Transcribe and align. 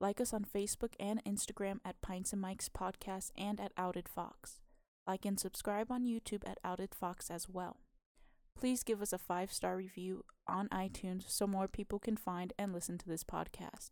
Like 0.00 0.20
us 0.20 0.32
on 0.32 0.44
Facebook 0.44 0.92
and 1.00 1.22
Instagram 1.24 1.80
at 1.84 2.00
Pints 2.00 2.32
and 2.32 2.40
Mike's 2.40 2.68
Podcast 2.68 3.32
and 3.36 3.60
at 3.60 3.72
Outed 3.76 4.08
Fox. 4.08 4.60
Like 5.06 5.24
and 5.24 5.40
subscribe 5.40 5.90
on 5.90 6.04
YouTube 6.04 6.48
at 6.48 6.58
Outed 6.64 6.94
Fox 6.94 7.30
as 7.30 7.48
well. 7.48 7.78
Please 8.56 8.84
give 8.84 9.02
us 9.02 9.12
a 9.12 9.18
five 9.18 9.52
star 9.52 9.76
review 9.76 10.24
on 10.46 10.68
iTunes 10.68 11.28
so 11.28 11.46
more 11.46 11.66
people 11.66 11.98
can 11.98 12.16
find 12.16 12.52
and 12.58 12.72
listen 12.72 12.96
to 12.98 13.08
this 13.08 13.24
podcast. 13.24 13.90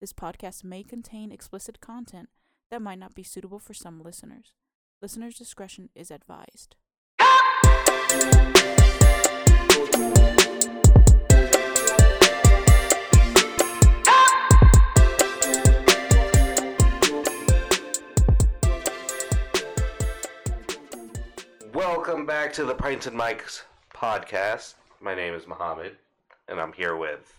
This 0.00 0.12
podcast 0.12 0.64
may 0.64 0.82
contain 0.82 1.32
explicit 1.32 1.80
content 1.80 2.28
that 2.70 2.82
might 2.82 2.98
not 2.98 3.14
be 3.14 3.22
suitable 3.22 3.58
for 3.58 3.72
some 3.72 4.02
listeners. 4.02 4.52
Listener's 5.00 5.36
discretion 5.36 5.88
is 5.94 6.10
advised. 6.10 6.76
Welcome 22.04 22.26
back 22.26 22.52
to 22.54 22.64
the 22.64 22.74
Pints 22.74 23.06
and 23.06 23.16
Mike's 23.16 23.62
podcast. 23.94 24.74
My 25.00 25.14
name 25.14 25.34
is 25.34 25.46
Mohammed, 25.46 25.94
and 26.48 26.60
I'm 26.60 26.72
here 26.72 26.96
with. 26.96 27.32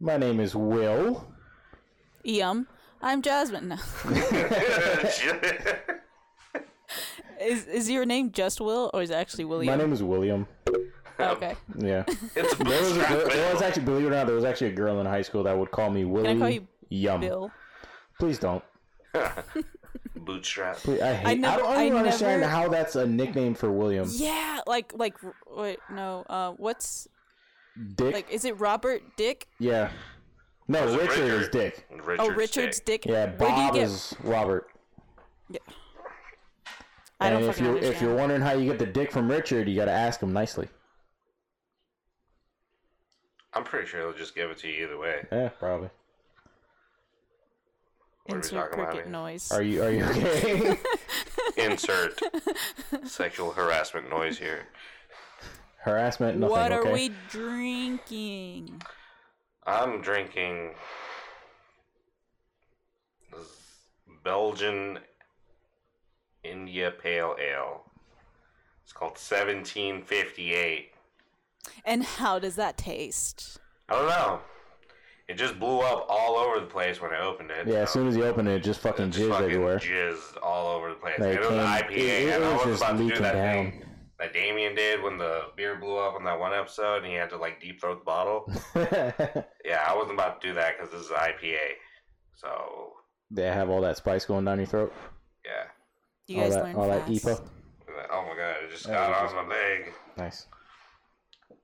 My 0.00 0.16
name 0.16 0.40
is 0.40 0.56
Will. 0.56 1.24
Yum. 2.24 2.66
I'm 3.00 3.22
Jasmine. 3.22 3.68
No. 3.68 3.76
is 7.40 7.68
is 7.68 7.88
your 7.88 8.04
name 8.04 8.32
just 8.32 8.60
Will 8.60 8.90
or 8.92 9.02
is 9.02 9.10
it 9.10 9.14
actually 9.14 9.44
William? 9.44 9.78
My 9.78 9.80
name 9.80 9.92
is 9.92 10.02
William. 10.02 10.48
Oh, 11.20 11.28
okay. 11.30 11.54
Yeah. 11.78 12.02
it's 12.34 12.56
There 12.56 12.82
was, 12.82 12.96
there, 12.96 13.28
there 13.28 13.54
was 13.54 13.62
actually, 13.62 13.84
believe 13.84 14.06
it 14.06 14.08
or 14.08 14.10
not, 14.10 14.26
there 14.26 14.34
was 14.34 14.44
actually 14.44 14.70
a 14.72 14.74
girl 14.74 14.98
in 14.98 15.06
high 15.06 15.22
school 15.22 15.44
that 15.44 15.56
would 15.56 15.70
call 15.70 15.88
me 15.88 16.04
Willie. 16.04 16.26
Can 16.26 16.38
I 16.38 16.40
call 16.40 16.50
you 16.50 16.66
Yum. 16.88 17.20
Bill? 17.20 17.52
Please 18.18 18.40
don't. 18.40 18.64
bootstrap. 20.26 20.76
Please, 20.76 21.00
I 21.00 21.14
hate. 21.14 21.26
I, 21.26 21.34
never- 21.34 21.58
don't, 21.62 21.70
I 21.70 21.88
don't 21.88 21.96
I 21.96 21.98
understand 22.00 22.40
never- 22.42 22.52
how 22.52 22.68
that's 22.68 22.96
a 22.96 23.06
nickname 23.06 23.54
for 23.54 23.70
William. 23.72 24.08
Yeah, 24.12 24.60
like 24.66 24.92
like 24.94 25.14
wait 25.50 25.78
no. 25.90 26.24
Uh, 26.28 26.50
what's 26.52 27.08
Dick. 27.94 28.12
like? 28.12 28.30
Is 28.30 28.44
it 28.44 28.58
Robert 28.60 29.02
Dick? 29.16 29.46
yeah. 29.58 29.90
No, 30.68 30.82
It's 30.88 31.00
Richard, 31.00 31.30
is 31.42 31.48
Dick. 31.48 31.86
Richard's 31.92 32.28
oh, 32.28 32.34
Richard's 32.34 32.80
dick. 32.80 33.02
Dick. 33.02 33.12
Yeah, 33.12 33.26
Where 33.36 33.54
do 33.54 33.60
you 33.60 33.68
Bob 33.68 33.74
get? 33.74 33.82
is 33.84 34.16
Robert. 34.24 34.66
I 37.20 37.28
and 37.30 37.44
if 37.44 37.60
you 37.60 37.68
understand. 37.68 37.94
if 37.94 38.02
you're 38.02 38.16
wondering 38.16 38.40
how 38.40 38.52
you 38.54 38.64
get 38.68 38.80
the 38.80 38.84
dick 38.86 39.12
from 39.12 39.30
Richard, 39.30 39.68
you 39.68 39.76
got 39.76 39.84
to 39.84 39.92
ask 39.92 40.20
him 40.20 40.32
nicely. 40.32 40.68
I'm 43.54 43.62
pretty 43.62 43.86
sure 43.86 44.02
they'll 44.02 44.18
just 44.18 44.34
give 44.34 44.50
it 44.50 44.58
to 44.58 44.68
you 44.68 44.84
either 44.86 44.98
way. 44.98 45.24
Yeah, 45.30 45.48
probably. 45.50 45.88
What 48.26 48.38
Insert 48.38 48.72
cricket 48.72 49.08
noise. 49.08 49.52
Are 49.52 49.62
you 49.62 49.82
are 49.82 49.90
you 49.90 50.04
okay? 50.04 50.78
Insert 51.56 52.20
sexual 53.04 53.52
harassment 53.52 54.10
noise 54.10 54.38
here. 54.38 54.66
Harassment. 55.82 56.38
Nothing. 56.38 56.50
what 56.50 56.72
okay? 56.72 56.88
are 56.88 56.92
we 56.92 57.12
drinking? 57.30 58.82
I'm 59.64 60.00
drinking 60.00 60.74
Belgian 64.24 64.98
India 66.42 66.90
Pale 66.90 67.36
Ale. 67.40 67.84
It's 68.82 68.92
called 68.92 69.18
1758. 69.18 70.92
And 71.84 72.02
how 72.02 72.40
does 72.40 72.56
that 72.56 72.76
taste? 72.76 73.58
I 73.88 73.94
don't 73.94 74.08
know. 74.08 74.40
It 75.28 75.34
just 75.34 75.58
blew 75.58 75.80
up 75.80 76.06
all 76.08 76.36
over 76.36 76.60
the 76.60 76.66
place 76.66 77.00
when 77.00 77.12
I 77.12 77.20
opened 77.20 77.50
it. 77.50 77.66
Yeah, 77.66 77.78
as 77.78 77.90
soon 77.90 78.06
as 78.06 78.16
you 78.16 78.24
open 78.24 78.46
it, 78.46 78.54
it 78.56 78.62
just 78.62 78.80
fucking 78.80 79.08
it's 79.08 79.18
jizz 79.18 79.28
fucking 79.30 79.44
everywhere. 79.46 79.78
jizzed 79.78 80.36
all 80.42 80.68
over 80.76 80.90
the 80.90 80.94
place. 80.96 81.18
Like, 81.18 81.34
it 81.34 81.40
was 81.40 81.50
an 81.50 81.56
IPA. 81.58 81.90
it- 81.90 81.98
it 81.98 82.34
and 82.34 82.44
I 82.44 82.52
was 82.54 82.64
was 82.66 82.78
just 82.78 82.82
about 82.82 82.92
to 82.92 82.98
do 82.98 83.04
leaking 83.04 83.22
that 83.22 83.32
down. 83.32 83.70
thing 83.72 83.82
that 84.20 84.32
Damien 84.32 84.74
did 84.76 85.02
when 85.02 85.18
the 85.18 85.42
beer 85.56 85.74
blew 85.76 85.98
up 85.98 86.14
on 86.14 86.22
that 86.24 86.38
one 86.38 86.52
episode 86.54 86.98
and 86.98 87.06
he 87.06 87.14
had 87.14 87.28
to 87.30 87.36
like 87.36 87.60
deep 87.60 87.80
throat 87.80 87.98
the 87.98 88.04
bottle. 88.04 88.50
yeah, 88.76 89.84
I 89.88 89.94
wasn't 89.96 90.14
about 90.14 90.40
to 90.40 90.48
do 90.48 90.54
that 90.54 90.76
because 90.78 90.92
this 90.92 91.02
is 91.02 91.08
IPA. 91.10 91.58
So, 92.36 92.92
they 93.30 93.42
have 93.46 93.68
all 93.68 93.80
that 93.80 93.96
spice 93.96 94.24
going 94.26 94.44
down 94.44 94.58
your 94.58 94.66
throat. 94.68 94.92
yeah. 95.44 95.64
You 96.28 96.38
all 96.38 96.44
guys 96.44 96.54
that, 96.54 96.64
learn 96.64 96.76
all 96.76 96.88
fast. 96.88 97.06
that 97.24 97.30
EPA. 97.30 97.48
Oh 98.12 98.22
my 98.22 98.36
god, 98.36 98.56
it 98.64 98.70
just 98.70 98.86
Yeah, 98.86 98.94
got 98.94 99.10
it 99.10 99.16
on 99.16 99.24
just- 99.24 99.34
my 99.34 99.46
leg. 99.48 99.92
Nice. 100.16 100.46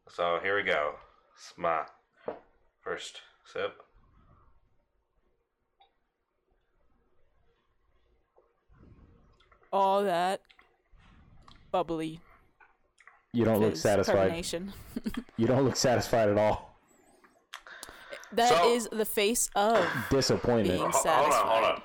So 0.09 0.41
here 0.43 0.57
we 0.57 0.63
go. 0.65 0.95
It's 1.37 1.53
my 1.57 1.83
first 2.83 3.21
sip. 3.45 3.83
All 9.73 10.05
that 10.05 10.41
bubbly. 11.71 12.21
You 13.33 13.45
don't 13.45 13.61
look 13.61 13.77
satisfied. 13.77 14.45
You 15.39 15.47
don't 15.49 15.65
look 15.65 15.77
satisfied 15.77 16.29
at 16.29 16.39
all. 16.39 16.77
That 18.33 18.65
is 18.67 18.85
So- 18.85 18.97
the 18.97 19.05
face 19.05 19.49
of. 19.57 19.85
Disappointment. 20.11 20.69
Being- 20.79 20.91
Ho- 20.91 20.99
hold 21.11 21.33
on, 21.33 21.47
hold 21.47 21.65
on. 21.65 21.83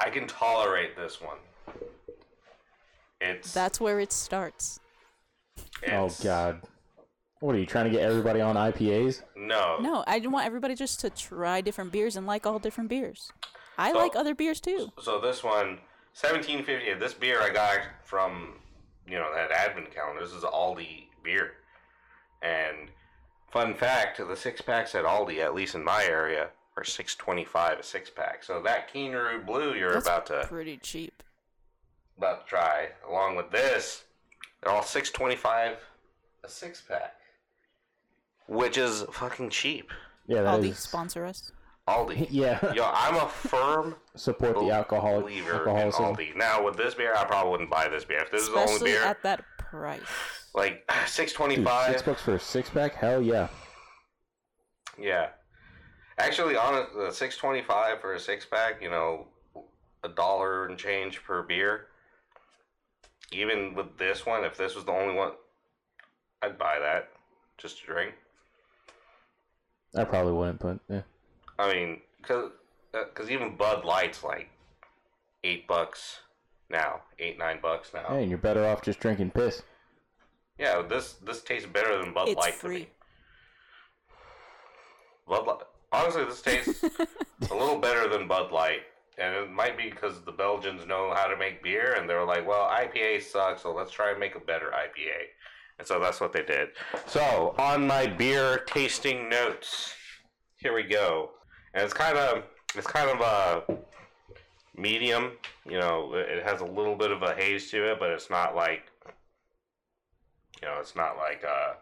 I 0.00 0.10
can 0.10 0.26
tolerate 0.26 0.96
this 0.96 1.20
one. 1.20 1.38
It's 3.20 3.54
That's 3.54 3.80
where 3.80 4.00
it 4.00 4.12
starts. 4.12 4.80
Oh 5.90 6.10
God. 6.22 6.60
What 7.44 7.54
are 7.54 7.58
you 7.58 7.66
trying 7.66 7.84
to 7.84 7.90
get 7.90 8.00
everybody 8.00 8.40
on 8.40 8.56
IPAs? 8.56 9.20
No, 9.36 9.76
No, 9.78 10.02
I 10.06 10.18
want 10.20 10.46
everybody 10.46 10.74
just 10.74 10.98
to 11.00 11.10
try 11.10 11.60
different 11.60 11.92
beers 11.92 12.16
and 12.16 12.26
like 12.26 12.46
all 12.46 12.58
different 12.58 12.88
beers. 12.88 13.30
I 13.76 13.92
So- 13.92 13.98
like 13.98 14.16
other 14.16 14.34
beers 14.34 14.62
too. 14.62 14.92
So 15.02 15.20
this 15.20 15.44
one, 15.44 15.78
1750. 16.14 16.94
This 16.94 17.12
beer 17.12 17.42
I 17.42 17.50
got 17.50 17.80
from, 18.02 18.62
you 19.06 19.18
know, 19.18 19.30
that 19.34 19.50
advent 19.50 19.94
calendar. 19.94 20.22
This 20.24 20.32
is 20.32 20.42
Aldi 20.42 21.08
beer. 21.22 21.56
And 22.40 22.90
fun 23.50 23.74
fact, 23.74 24.26
the 24.26 24.36
six 24.36 24.62
packs 24.62 24.94
at 24.94 25.04
Aldi, 25.04 25.40
at 25.40 25.54
least 25.54 25.74
in 25.74 25.84
my 25.84 26.02
area, 26.02 26.48
are 26.78 26.84
625 26.84 27.78
a 27.80 27.82
six 27.82 28.08
pack. 28.08 28.42
So 28.42 28.62
that 28.62 28.90
Keeneroo 28.90 29.44
Blue 29.44 29.74
you're 29.74 29.92
That's 29.92 30.06
about 30.06 30.24
to 30.28 30.46
pretty 30.48 30.78
cheap. 30.78 31.22
about 32.16 32.46
to 32.46 32.48
try, 32.48 32.92
along 33.06 33.36
with 33.36 33.50
this, 33.50 34.04
they're 34.62 34.72
all 34.72 34.82
625 34.82 35.76
a 36.42 36.48
six 36.48 36.80
pack. 36.80 37.16
Which 38.46 38.76
is 38.78 39.04
fucking 39.12 39.50
cheap. 39.50 39.90
Yeah, 40.26 40.42
that 40.42 40.60
Aldi 40.60 40.70
is. 40.70 40.78
sponsor 40.78 41.24
us. 41.24 41.52
Aldi. 41.88 42.28
Yeah. 42.30 42.72
Yo, 42.72 42.84
I'm 42.94 43.16
a 43.16 43.28
firm 43.28 43.96
Support 44.16 44.58
the 44.58 44.70
alcohol 44.70 45.20
believer 45.20 45.52
in 45.52 45.56
alcoholism. 45.76 46.04
Aldi. 46.16 46.36
Now 46.36 46.64
with 46.64 46.76
this 46.76 46.94
beer, 46.94 47.14
I 47.14 47.24
probably 47.24 47.50
wouldn't 47.52 47.70
buy 47.70 47.88
this 47.88 48.04
beer. 48.04 48.20
If 48.22 48.30
this 48.30 48.42
is 48.42 48.48
the 48.48 48.54
only 48.54 48.64
Especially 48.72 48.90
beer, 48.92 49.02
at 49.04 49.22
that 49.22 49.44
price. 49.58 50.00
like 50.54 50.90
six 51.06 51.32
twenty 51.32 51.56
Dude, 51.56 51.66
five. 51.66 51.90
six 51.90 52.02
bucks 52.02 52.22
for 52.22 52.34
a 52.34 52.40
six 52.40 52.70
pack? 52.70 52.94
Hell 52.94 53.22
yeah. 53.22 53.48
Yeah, 54.98 55.30
actually, 56.18 56.56
on 56.56 56.86
a 56.98 57.12
six 57.12 57.36
twenty 57.36 57.62
five 57.62 58.00
for 58.00 58.14
a 58.14 58.20
six 58.20 58.46
pack, 58.46 58.80
you 58.80 58.88
know, 58.90 59.26
a 60.04 60.08
dollar 60.08 60.66
and 60.66 60.78
change 60.78 61.22
per 61.24 61.42
beer. 61.42 61.86
Even 63.32 63.74
with 63.74 63.98
this 63.98 64.24
one, 64.24 64.44
if 64.44 64.56
this 64.56 64.76
was 64.76 64.84
the 64.84 64.92
only 64.92 65.14
one, 65.16 65.32
I'd 66.42 66.56
buy 66.58 66.78
that 66.78 67.08
just 67.58 67.80
to 67.80 67.86
drink. 67.86 68.14
I 69.96 70.04
probably 70.04 70.32
wouldn't, 70.32 70.60
but 70.60 70.78
yeah. 70.88 71.02
I 71.58 71.72
mean, 71.72 72.00
cause, 72.22 72.50
uh, 72.94 73.04
cause 73.14 73.30
even 73.30 73.56
Bud 73.56 73.84
Light's 73.84 74.24
like 74.24 74.50
eight 75.44 75.66
bucks 75.68 76.20
now, 76.70 77.02
eight 77.18 77.38
nine 77.38 77.58
bucks 77.62 77.92
now. 77.94 78.06
Hey, 78.08 78.22
and 78.22 78.28
you're 78.30 78.38
better 78.38 78.64
off 78.64 78.82
just 78.82 78.98
drinking 79.00 79.30
piss. 79.30 79.62
Yeah, 80.58 80.82
this 80.82 81.14
this 81.24 81.42
tastes 81.42 81.68
better 81.68 81.98
than 82.02 82.12
Bud 82.12 82.28
It's 82.28 82.36
Light 82.38 82.54
to 82.54 82.58
free. 82.58 82.78
me. 82.78 82.88
Bud 85.28 85.46
Light, 85.46 85.58
honestly, 85.92 86.24
this 86.24 86.42
tastes 86.42 86.82
a 87.50 87.54
little 87.54 87.78
better 87.78 88.08
than 88.08 88.28
Bud 88.28 88.52
Light, 88.52 88.80
and 89.18 89.34
it 89.34 89.50
might 89.50 89.76
be 89.76 89.90
because 89.90 90.20
the 90.22 90.32
Belgians 90.32 90.86
know 90.86 91.12
how 91.14 91.26
to 91.26 91.36
make 91.36 91.62
beer, 91.62 91.94
and 91.98 92.08
they're 92.08 92.24
like, 92.24 92.46
"Well, 92.46 92.68
IPA 92.68 93.22
sucks, 93.22 93.62
so 93.62 93.72
let's 93.72 93.90
try 93.92 94.10
and 94.10 94.20
make 94.20 94.34
a 94.34 94.40
better 94.40 94.70
IPA." 94.72 95.28
And 95.78 95.86
so 95.86 95.98
that's 95.98 96.20
what 96.20 96.32
they 96.32 96.42
did. 96.42 96.68
So 97.06 97.54
on 97.58 97.86
my 97.86 98.06
beer 98.06 98.58
tasting 98.66 99.28
notes, 99.28 99.94
here 100.56 100.74
we 100.74 100.84
go, 100.84 101.30
and 101.74 101.84
it's 101.84 101.92
kind 101.92 102.16
of 102.16 102.44
it's 102.74 102.86
kind 102.86 103.10
of 103.10 103.20
a 103.20 103.78
medium. 104.76 105.32
You 105.66 105.78
know, 105.78 106.14
it 106.14 106.44
has 106.44 106.60
a 106.60 106.64
little 106.64 106.96
bit 106.96 107.10
of 107.10 107.22
a 107.22 107.34
haze 107.34 107.70
to 107.70 107.92
it, 107.92 107.98
but 107.98 108.10
it's 108.10 108.30
not 108.30 108.54
like 108.54 108.82
you 110.62 110.68
know, 110.68 110.78
it's 110.80 110.96
not 110.96 111.16
like 111.16 111.42
a 111.42 111.76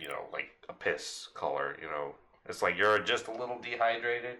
you 0.00 0.08
know, 0.08 0.26
like 0.32 0.50
a 0.68 0.72
piss 0.72 1.28
color, 1.34 1.76
you 1.80 1.88
know. 1.88 2.14
It's 2.48 2.62
like 2.62 2.78
you're 2.78 2.98
just 2.98 3.28
a 3.28 3.32
little 3.32 3.58
dehydrated. 3.60 4.38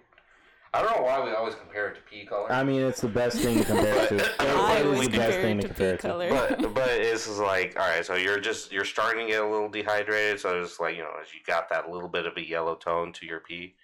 I 0.75 0.83
don't 0.83 0.97
know 0.97 1.03
why 1.03 1.25
we 1.25 1.31
always 1.33 1.55
compare 1.55 1.89
it 1.89 1.95
to 1.95 2.01
pea 2.03 2.27
color. 2.27 2.53
I 2.53 2.63
mean, 2.63 2.83
it's 2.83 3.01
the 3.01 3.09
best 3.09 3.39
thing 3.39 3.59
to 3.59 3.65
compare 3.65 3.97
it 4.05 4.09
to. 4.11 4.17
It- 4.17 4.35
I 4.39 4.77
it 4.77 4.81
is 4.81 4.87
always 4.87 5.09
the 5.09 5.17
best 5.19 5.39
thing 5.39 5.57
to 5.57 5.63
to 5.63 5.69
compare 5.69 5.95
it 5.95 6.01
to. 6.01 6.09
color. 6.09 6.29
but 6.31 6.75
but 6.75 6.89
it's 6.91 7.27
just 7.27 7.39
like 7.41 7.79
all 7.79 7.89
right, 7.89 8.05
so 8.05 8.15
you're 8.17 8.39
just 8.41 8.71
you're 8.71 8.85
starting 8.85 9.27
to 9.27 9.33
get 9.33 9.43
a 9.43 9.47
little 9.49 9.69
dehydrated, 9.71 10.41
so 10.41 10.61
it's 10.63 10.79
like 10.79 10.95
you 10.97 11.03
know 11.03 11.11
as 11.23 11.33
you 11.33 11.41
got 11.47 11.71
that 11.71 11.91
little 11.91 12.09
bit 12.09 12.27
of 12.27 12.37
a 12.37 12.47
yellow 12.47 12.75
tone 12.75 13.13
to 13.15 13.27
your 13.27 13.41
pee, 13.41 13.75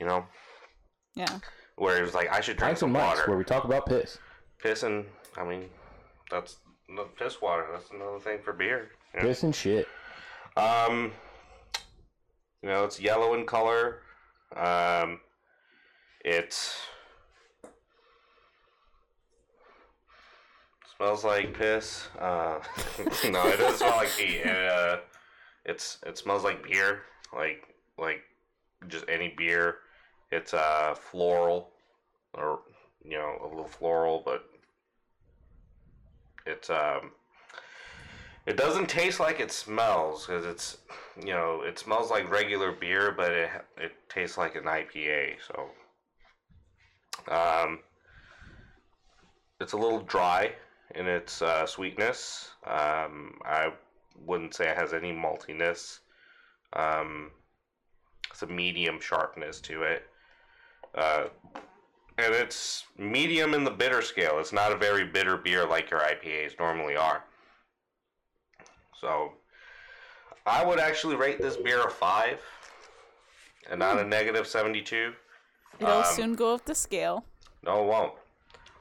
you 0.00 0.06
know, 0.06 0.24
yeah. 1.14 1.38
where 1.76 2.02
it's 2.02 2.14
like 2.14 2.30
I 2.32 2.40
should 2.40 2.56
drink 2.56 2.70
Pints 2.70 2.80
some 2.80 2.94
and 2.96 3.04
water. 3.04 3.22
where 3.28 3.38
we 3.38 3.44
talk 3.44 3.64
about 3.64 3.86
piss. 3.86 4.18
Piss 4.60 4.82
and 4.82 5.04
I 5.36 5.44
mean, 5.44 5.66
that's 6.30 6.56
piss 7.16 7.40
water. 7.40 7.66
That's 7.72 7.90
another 7.92 8.18
thing 8.18 8.38
for 8.42 8.52
beer. 8.52 8.90
you 9.14 9.20
know? 9.20 9.26
Piss 9.28 9.44
and 9.44 9.54
shit. 9.54 9.86
Um, 10.56 11.12
you 12.62 12.68
know, 12.68 12.84
it's 12.84 13.00
yellow 13.00 13.34
in 13.34 13.46
color. 13.46 14.00
Um, 14.56 15.20
it's 16.24 16.76
smells 20.96 21.24
like 21.24 21.54
piss. 21.54 22.08
Uh, 22.18 22.58
no, 23.30 23.46
it 23.48 23.58
doesn't 23.58 23.78
smell 23.78 23.96
like 23.96 24.10
pee. 24.16 24.36
It, 24.36 24.46
uh, 24.46 24.98
it's 25.64 25.98
it 26.06 26.18
smells 26.18 26.44
like 26.44 26.62
beer, 26.62 27.02
like 27.34 27.62
like 27.98 28.22
just 28.88 29.04
any 29.08 29.34
beer. 29.36 29.76
It's 30.30 30.54
uh 30.54 30.94
floral, 30.94 31.70
or 32.34 32.60
you 33.04 33.16
know, 33.16 33.38
a 33.42 33.46
little 33.46 33.66
floral, 33.68 34.22
but 34.24 34.44
it's 36.46 36.70
um 36.70 37.12
it 38.48 38.56
doesn't 38.56 38.88
taste 38.88 39.20
like 39.20 39.40
it 39.40 39.52
smells 39.52 40.26
because 40.26 40.46
it's, 40.46 40.78
you 41.20 41.34
know, 41.34 41.60
it 41.62 41.78
smells 41.78 42.10
like 42.10 42.30
regular 42.30 42.72
beer, 42.72 43.12
but 43.14 43.30
it 43.30 43.50
it 43.76 43.92
tastes 44.08 44.38
like 44.38 44.56
an 44.56 44.64
IPA. 44.64 45.34
So, 45.46 45.68
um, 47.26 47.80
it's 49.60 49.72
a 49.72 49.76
little 49.76 50.00
dry 50.00 50.52
in 50.94 51.06
its 51.06 51.42
uh, 51.42 51.66
sweetness. 51.66 52.50
Um, 52.66 53.38
I 53.44 53.72
wouldn't 54.24 54.54
say 54.54 54.68
it 54.68 54.76
has 54.76 54.92
any 54.92 55.12
maltiness. 55.12 56.00
Um, 56.72 57.30
it's 58.30 58.42
a 58.42 58.46
medium 58.46 59.00
sharpness 59.00 59.60
to 59.62 59.82
it, 59.82 60.06
uh, 60.94 61.24
and 62.18 62.34
it's 62.34 62.84
medium 62.96 63.54
in 63.54 63.64
the 63.64 63.70
bitter 63.70 64.02
scale. 64.02 64.38
It's 64.38 64.52
not 64.52 64.72
a 64.72 64.76
very 64.76 65.04
bitter 65.04 65.36
beer 65.36 65.66
like 65.66 65.90
your 65.90 66.00
IPAs 66.00 66.58
normally 66.58 66.96
are. 66.96 67.24
So, 69.00 69.32
I 70.46 70.64
would 70.64 70.78
actually 70.78 71.16
rate 71.16 71.40
this 71.40 71.56
beer 71.56 71.82
a 71.82 71.90
five, 71.90 72.40
and 73.70 73.78
not 73.78 73.98
a 73.98 74.04
negative 74.04 74.46
seventy-two. 74.46 75.12
It'll 75.80 75.98
Um, 75.98 76.04
soon 76.04 76.34
go 76.34 76.54
up 76.54 76.64
the 76.64 76.74
scale. 76.74 77.24
No, 77.64 77.82
it 77.82 77.86
won't. 77.86 78.12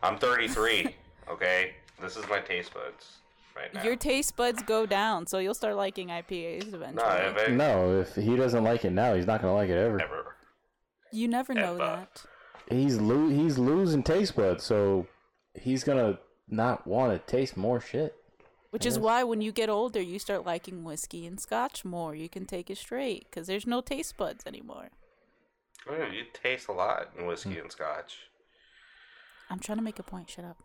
I'm 0.04 0.18
thirty-three. 0.18 0.95
okay, 1.30 1.74
this 2.01 2.16
is 2.18 2.28
my 2.30 2.39
taste 2.39 2.74
buds 2.74 3.18
right 3.56 3.74
now. 3.74 3.84
Your 3.84 3.95
taste 3.95 4.36
buds 4.36 4.62
go 4.63 4.86
down, 4.86 5.25
so 5.28 5.39
you'll 5.39 5.54
start 5.54 5.75
liking 5.75 6.07
IPAs 6.10 6.74
eventually. 6.74 6.95
no, 6.95 7.34
if 7.36 7.50
I, 7.50 7.51
No, 7.51 8.00
if 8.01 8.16
he 8.16 8.36
doesn't 8.36 8.63
like 8.63 8.86
it 8.86 8.92
now, 8.92 9.13
he's 9.16 9.25
not 9.28 9.42
gonna 9.42 9.54
like 9.56 9.69
it 9.69 9.78
ever. 9.78 10.01
ever. 10.01 10.36
you 11.12 11.28
never 11.28 11.54
know 11.54 11.75
Ever. 11.75 11.78
that. 11.78 12.25
He's 12.69 12.98
lo- 12.98 13.30
he's 13.30 13.57
losing 13.57 14.04
taste 14.04 14.36
buds, 14.36 14.63
so 14.63 15.07
he's 15.54 15.83
gonna 15.83 16.19
not 16.50 16.86
want 16.86 17.13
to 17.13 17.31
taste 17.31 17.57
more 17.57 17.80
shit. 17.80 18.16
Which 18.72 18.86
is 18.86 19.00
why 19.00 19.24
when 19.24 19.42
you 19.42 19.51
get 19.51 19.69
older, 19.69 20.01
you 20.01 20.19
start 20.19 20.45
liking 20.45 20.83
whiskey 20.83 21.25
and 21.25 21.40
scotch 21.40 21.83
more. 21.86 22.13
You 22.13 22.28
can 22.30 22.45
take 22.45 22.69
it 22.69 22.78
straight 22.78 23.25
because 23.30 23.48
there's 23.48 23.66
no 23.66 23.81
taste 23.81 24.18
buds 24.18 24.45
anymore. 24.45 24.90
Oh, 25.89 25.94
You 26.12 26.24
taste 26.34 26.68
a 26.68 26.72
lot 26.74 27.10
in 27.18 27.25
whiskey 27.25 27.57
and 27.60 27.72
scotch. 27.72 28.18
I'm 29.50 29.60
trying 29.60 29.78
to 29.78 29.84
make 29.84 30.00
a 30.00 30.04
point. 30.04 30.30
Shut 30.30 30.45
up. 30.45 30.57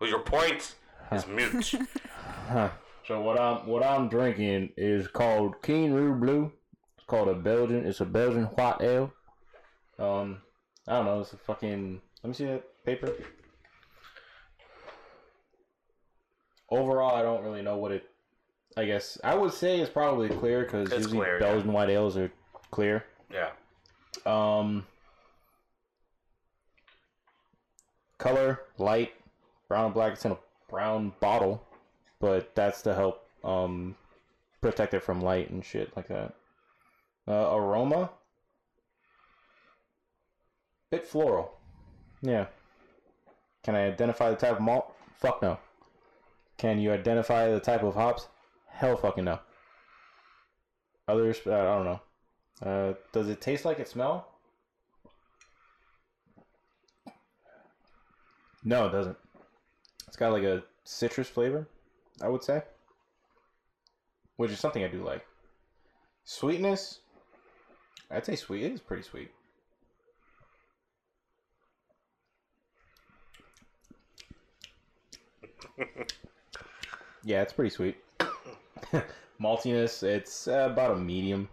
Well, 0.00 0.08
your 0.10 0.20
point 0.20 0.74
is 1.10 1.26
mute. 1.26 1.74
So 3.04 3.20
what 3.20 3.36
I'm 3.38 3.66
what 3.66 3.84
I'm 3.84 4.08
drinking 4.08 4.74
is 4.76 5.08
called 5.08 5.60
Keen 5.60 5.92
Rue 5.92 6.14
Blue. 6.14 6.52
It's 6.96 7.04
called 7.04 7.26
a 7.26 7.34
Belgian. 7.34 7.84
It's 7.84 8.00
a 8.00 8.04
Belgian 8.04 8.44
white 8.44 8.80
ale. 8.80 9.12
Um, 9.98 10.40
I 10.86 10.92
don't 10.98 11.06
know. 11.06 11.20
It's 11.20 11.32
a 11.32 11.36
fucking. 11.36 12.00
Let 12.22 12.28
me 12.28 12.32
see 12.34 12.44
that 12.44 12.62
paper. 12.84 13.12
Overall, 16.70 17.16
I 17.16 17.22
don't 17.22 17.42
really 17.42 17.60
know 17.62 17.76
what 17.76 17.90
it. 17.90 18.04
I 18.76 18.84
guess 18.84 19.18
I 19.24 19.34
would 19.34 19.52
say 19.52 19.80
it's 19.80 19.90
probably 19.90 20.28
clear 20.28 20.62
because 20.62 20.90
usually 20.92 21.18
clear, 21.18 21.34
yeah. 21.34 21.40
Belgian 21.40 21.72
white 21.72 21.90
ales 21.90 22.16
are 22.16 22.30
clear. 22.70 23.04
yeah. 23.32 23.50
Um, 24.26 24.86
color 28.18 28.60
light, 28.78 29.12
brown 29.68 29.86
and 29.86 29.94
black. 29.94 30.12
It's 30.12 30.24
in 30.24 30.32
a 30.32 30.38
brown 30.68 31.12
bottle, 31.20 31.64
but 32.20 32.54
that's 32.54 32.82
to 32.82 32.94
help 32.94 33.26
um 33.44 33.96
protect 34.60 34.94
it 34.94 35.02
from 35.02 35.20
light 35.20 35.50
and 35.50 35.64
shit 35.64 35.94
like 35.96 36.08
that. 36.08 36.34
Uh, 37.26 37.54
aroma, 37.54 38.10
bit 40.90 41.06
floral. 41.06 41.58
Yeah. 42.20 42.46
Can 43.64 43.74
I 43.74 43.86
identify 43.86 44.30
the 44.30 44.36
type 44.36 44.56
of 44.56 44.60
malt? 44.60 44.92
Fuck 45.16 45.42
no. 45.42 45.58
Can 46.58 46.78
you 46.78 46.92
identify 46.92 47.50
the 47.50 47.60
type 47.60 47.82
of 47.82 47.94
hops? 47.94 48.28
Hell 48.68 48.96
fucking 48.96 49.24
no. 49.24 49.38
Others, 51.08 51.40
I 51.46 51.50
don't 51.64 51.84
know. 51.84 52.00
Uh, 52.60 52.94
does 53.12 53.28
it 53.28 53.40
taste 53.40 53.64
like 53.64 53.78
it 53.78 53.88
smell? 53.88 54.28
No, 58.64 58.86
it 58.86 58.90
doesn't. 58.90 59.16
It's 60.06 60.16
got 60.16 60.32
like 60.32 60.44
a 60.44 60.62
citrus 60.84 61.28
flavor, 61.28 61.66
I 62.20 62.28
would 62.28 62.44
say. 62.44 62.62
Which 64.36 64.50
is 64.50 64.60
something 64.60 64.84
I 64.84 64.88
do 64.88 65.02
like. 65.02 65.24
Sweetness, 66.24 67.00
I'd 68.10 68.26
say 68.26 68.36
sweet. 68.36 68.64
It 68.64 68.72
is 68.72 68.80
pretty 68.80 69.02
sweet. 69.02 69.30
yeah, 77.24 77.42
it's 77.42 77.52
pretty 77.52 77.70
sweet. 77.70 77.96
Maltiness, 79.40 80.02
it's 80.02 80.46
uh, 80.46 80.68
about 80.70 80.92
a 80.92 80.96
medium. 80.96 81.48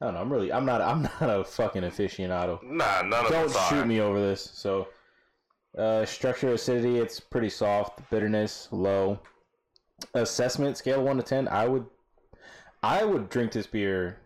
I 0.00 0.06
don't 0.06 0.14
know. 0.14 0.20
I'm 0.20 0.32
really, 0.32 0.52
I'm 0.52 0.66
not, 0.66 0.80
I'm 0.80 1.02
not 1.20 1.40
a 1.40 1.44
fucking 1.44 1.82
aficionado. 1.82 2.62
Nah, 2.62 3.02
none 3.02 3.24
of 3.26 3.30
Don't 3.30 3.56
shoot 3.68 3.86
me 3.86 4.00
over 4.00 4.20
this. 4.20 4.50
So, 4.52 4.88
uh, 5.76 6.04
structure 6.04 6.52
acidity, 6.52 6.98
it's 6.98 7.20
pretty 7.20 7.48
soft. 7.48 8.08
Bitterness, 8.10 8.68
low. 8.72 9.18
Assessment 10.14 10.76
scale 10.76 11.02
one 11.02 11.16
to 11.16 11.22
ten. 11.22 11.48
I 11.48 11.66
would, 11.66 11.86
I 12.82 13.04
would 13.04 13.30
drink 13.30 13.52
this 13.52 13.66
beer 13.66 14.18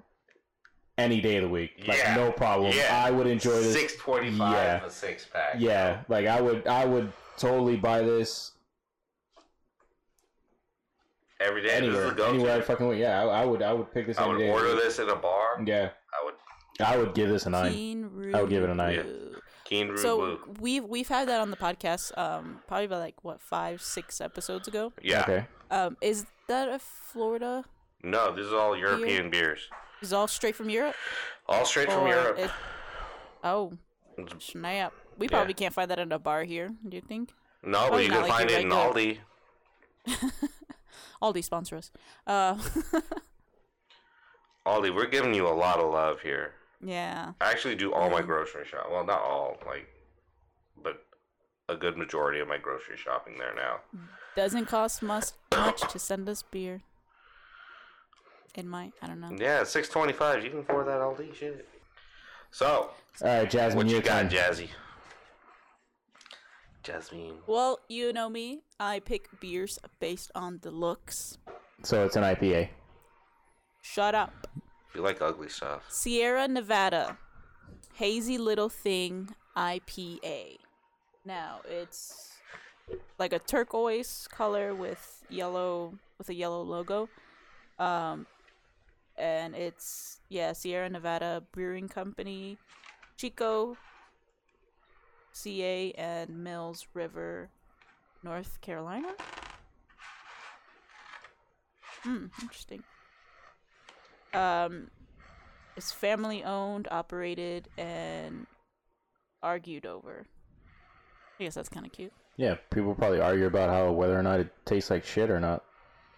any 0.99 1.21
day 1.21 1.37
of 1.37 1.45
the 1.45 1.49
week. 1.49 1.71
Like 1.87 1.99
Yeah. 1.99 2.17
no 2.17 2.33
problem. 2.33 2.73
Yeah. 2.77 3.03
I 3.07 3.11
would 3.13 3.27
enjoy 3.29 3.61
this. 3.61 3.73
Six 3.73 3.97
twenty-five 3.97 4.53
Yeah. 4.53 4.85
a 4.85 4.91
six 4.91 5.27
pack. 5.33 5.55
Yeah, 5.59 6.03
like 6.09 6.27
I 6.27 6.41
would, 6.41 6.67
I 6.67 6.85
would 6.85 7.13
totally 7.37 7.77
buy 7.77 8.03
this 8.03 8.53
Every 11.41 11.63
day. 11.63 11.81
This 11.81 11.89
is 11.89 11.97
anywhere. 11.97 12.29
Anywhere 12.29 12.57
I 12.59 12.61
fucking 12.61 12.87
went. 12.87 13.01
Yeah, 13.01 13.23
I, 13.23 13.43
I 13.43 13.45
would, 13.45 13.63
I 13.63 13.73
would 13.73 13.91
pick 13.93 14.07
this. 14.07 14.19
I 14.19 14.27
would 14.27 14.39
day 14.39 14.51
order 14.51 14.75
this 14.75 14.99
in 14.99 15.09
a 15.09 15.17
bar. 15.17 15.63
Yeah, 15.65 15.91
I 16.13 16.25
would. 16.25 16.35
I 16.87 16.97
would 16.97 17.15
give 17.15 17.29
this 17.29 17.47
a 17.47 17.51
nine. 17.51 17.73
Keen 17.73 18.33
I 18.35 18.41
would 18.41 18.51
give 18.51 18.63
it 18.63 18.71
a 18.71 18.75
nine. 18.75 18.95
Yeah. 18.95 19.03
Keen 19.65 19.89
Root 19.89 19.99
So 20.01 20.17
Blue. 20.19 20.39
we've 20.61 20.85
we've 20.85 21.09
had 21.09 21.29
that 21.29 21.41
on 21.41 21.51
the 21.51 21.57
podcast, 21.57 22.17
um, 22.19 22.61
probably 22.67 22.87
about 22.87 23.01
like 23.01 23.23
what 23.23 23.41
five, 23.41 23.81
six 23.81 24.21
episodes 24.21 24.67
ago. 24.69 24.93
Yeah. 25.03 25.23
Okay. 25.23 25.47
Um, 25.71 25.97
is 26.01 26.27
that 26.49 26.69
a 26.69 26.79
Florida? 26.79 27.65
No, 28.03 28.35
this 28.35 28.47
is 28.47 28.53
all 28.53 28.77
European 28.77 29.31
beers. 29.31 29.61
Is 30.03 30.13
all 30.13 30.27
straight 30.29 30.57
from 30.57 30.71
Europe? 30.71 30.97
All 31.47 31.65
straight 31.65 31.91
from 31.93 32.07
Europe. 32.07 32.39
it- 32.39 32.51
oh, 33.45 33.73
snap! 34.39 34.93
We 35.19 35.29
probably 35.29 35.55
can't 35.55 35.75
find 35.75 35.91
that 35.91 35.99
in 35.99 36.11
a 36.13 36.19
bar 36.19 36.45
here. 36.45 36.71
Do 36.89 36.97
you 36.97 37.03
think? 37.03 37.31
No, 37.63 37.89
but 37.91 38.03
you 38.03 38.11
can 38.11 38.23
like 38.23 38.31
find 38.31 38.51
your 38.51 38.59
it 38.59 38.63
in 38.65 38.71
regular- 38.71 39.19
Aldi. 40.07 40.49
Aldi 41.23 41.45
sponsor 41.45 41.77
us. 41.77 41.91
Uh, 42.27 42.57
Aldi, 44.67 44.95
we're 44.95 45.07
giving 45.07 45.35
you 45.35 45.47
a 45.49 45.55
lot 45.55 45.79
of 45.79 45.93
love 45.93 46.21
here. 46.21 46.53
yeah. 46.85 47.33
I 47.41 47.51
actually 47.51 47.77
do 47.77 47.93
all 47.93 48.11
my 48.11 48.23
grocery 48.23 48.67
shop. 48.67 48.89
Well, 48.91 49.05
not 49.05 49.21
all, 49.23 49.57
like, 49.67 49.87
but 50.83 51.03
a 51.69 51.77
good 51.77 51.97
majority 51.97 52.41
of 52.41 52.49
my 52.49 52.59
grocery 52.59 52.97
shopping 52.97 53.35
there 53.39 53.55
now. 53.55 53.81
Doesn't 54.37 54.67
cost 54.67 55.03
much 55.03 55.31
much 55.55 55.81
to 55.93 55.99
send 55.99 56.29
us 56.29 56.43
beer. 56.43 56.83
It 58.55 58.65
might. 58.65 58.93
I 59.03 59.07
don't 59.07 59.21
know. 59.21 59.37
Yeah, 59.39 59.65
six 59.65 59.89
twenty-five. 59.89 60.45
You 60.45 60.51
can 60.51 60.61
afford 60.61 60.87
that 60.89 61.01
Aldi 61.01 61.35
shit. 61.35 61.69
So, 62.53 62.91
All 63.23 63.29
right, 63.29 63.49
Jasmine, 63.51 63.77
what 63.77 63.87
you 63.87 63.95
your 63.95 64.03
got, 64.03 64.23
turn. 64.23 64.31
Jazzy? 64.31 64.69
Jasmine. 66.83 67.39
Well, 67.47 67.81
you 67.89 68.13
know 68.13 68.29
me. 68.29 68.61
I 68.79 69.01
pick 69.01 69.29
beers 69.41 69.79
based 69.99 70.31
on 70.35 70.61
the 70.63 70.71
looks. 70.71 71.39
So 71.83 72.05
it's 72.05 72.17
an 72.17 72.23
IPA. 72.23 72.69
Shut 73.83 74.15
up. 74.15 74.47
You 74.95 75.03
like 75.03 75.23
ugly 75.23 75.49
stuff. 75.49 75.85
Sierra 75.89 76.49
Nevada. 76.49 77.17
Hazy 77.95 78.39
little 78.39 78.69
thing. 78.69 79.31
IPA. 79.57 80.59
Now 81.25 81.61
it's 81.69 82.31
like 83.19 83.33
a 83.33 83.39
turquoise 83.39 84.29
color 84.31 84.75
with 84.75 85.25
yellow 85.29 85.95
with 86.19 86.29
a 86.29 86.35
yellow 86.35 86.63
logo. 86.63 87.09
Um, 87.79 88.27
and 89.19 89.55
it's 89.55 90.21
yeah 90.29 90.53
Sierra 90.53 90.89
Nevada 90.89 91.43
Brewing 91.53 91.89
Company, 91.89 92.59
Chico, 93.17 93.77
CA, 95.33 95.93
and 95.93 96.45
Mills 96.45 96.87
River, 96.95 97.51
North 98.23 98.61
Carolina. 98.61 99.09
Hmm, 102.03 102.27
interesting. 102.41 102.83
Um, 104.33 104.91
it's 105.77 105.93
family 105.93 106.45
owned, 106.45 106.89
operated, 106.91 107.69
and 107.77 108.47
argued 109.43 109.87
over. 109.87 110.27
I 111.39 111.45
guess 111.45 111.55
that's 111.55 111.69
kind 111.69 111.87
of 111.87 111.93
cute. 111.93 112.13
Yeah, 112.37 112.57
people 112.71 112.95
probably 112.95 113.21
argue 113.21 113.47
about 113.47 113.71
how 113.71 113.93
whether 113.93 114.19
or 114.19 114.23
not 114.23 114.41
it 114.41 114.53
tastes 114.65 114.91
like 114.91 115.05
shit 115.05 115.31
or 115.31 115.41
not. 115.41 115.65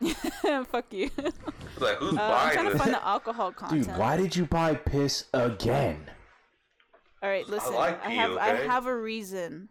Fuck 0.66 0.92
you. 0.92 1.10
Like 1.78 1.96
who's 1.98 2.16
Uh, 2.16 2.22
I'm 2.22 2.28
buying 2.28 2.52
trying 2.54 2.72
to 2.72 2.78
find 2.78 2.94
the 2.94 3.06
alcohol 3.06 3.52
content. 3.52 3.86
Dude, 3.86 3.96
why 3.96 4.16
did 4.16 4.34
you 4.36 4.46
buy 4.46 4.74
piss 4.74 5.26
again? 5.32 6.10
All 7.22 7.28
right, 7.28 7.48
listen. 7.48 7.72
I, 7.74 7.76
like 7.76 8.04
pee, 8.04 8.14
have 8.16 8.36
I 8.36 8.52
okay? 8.54 8.66
have 8.66 8.86
a 8.86 8.96
reason. 8.96 9.68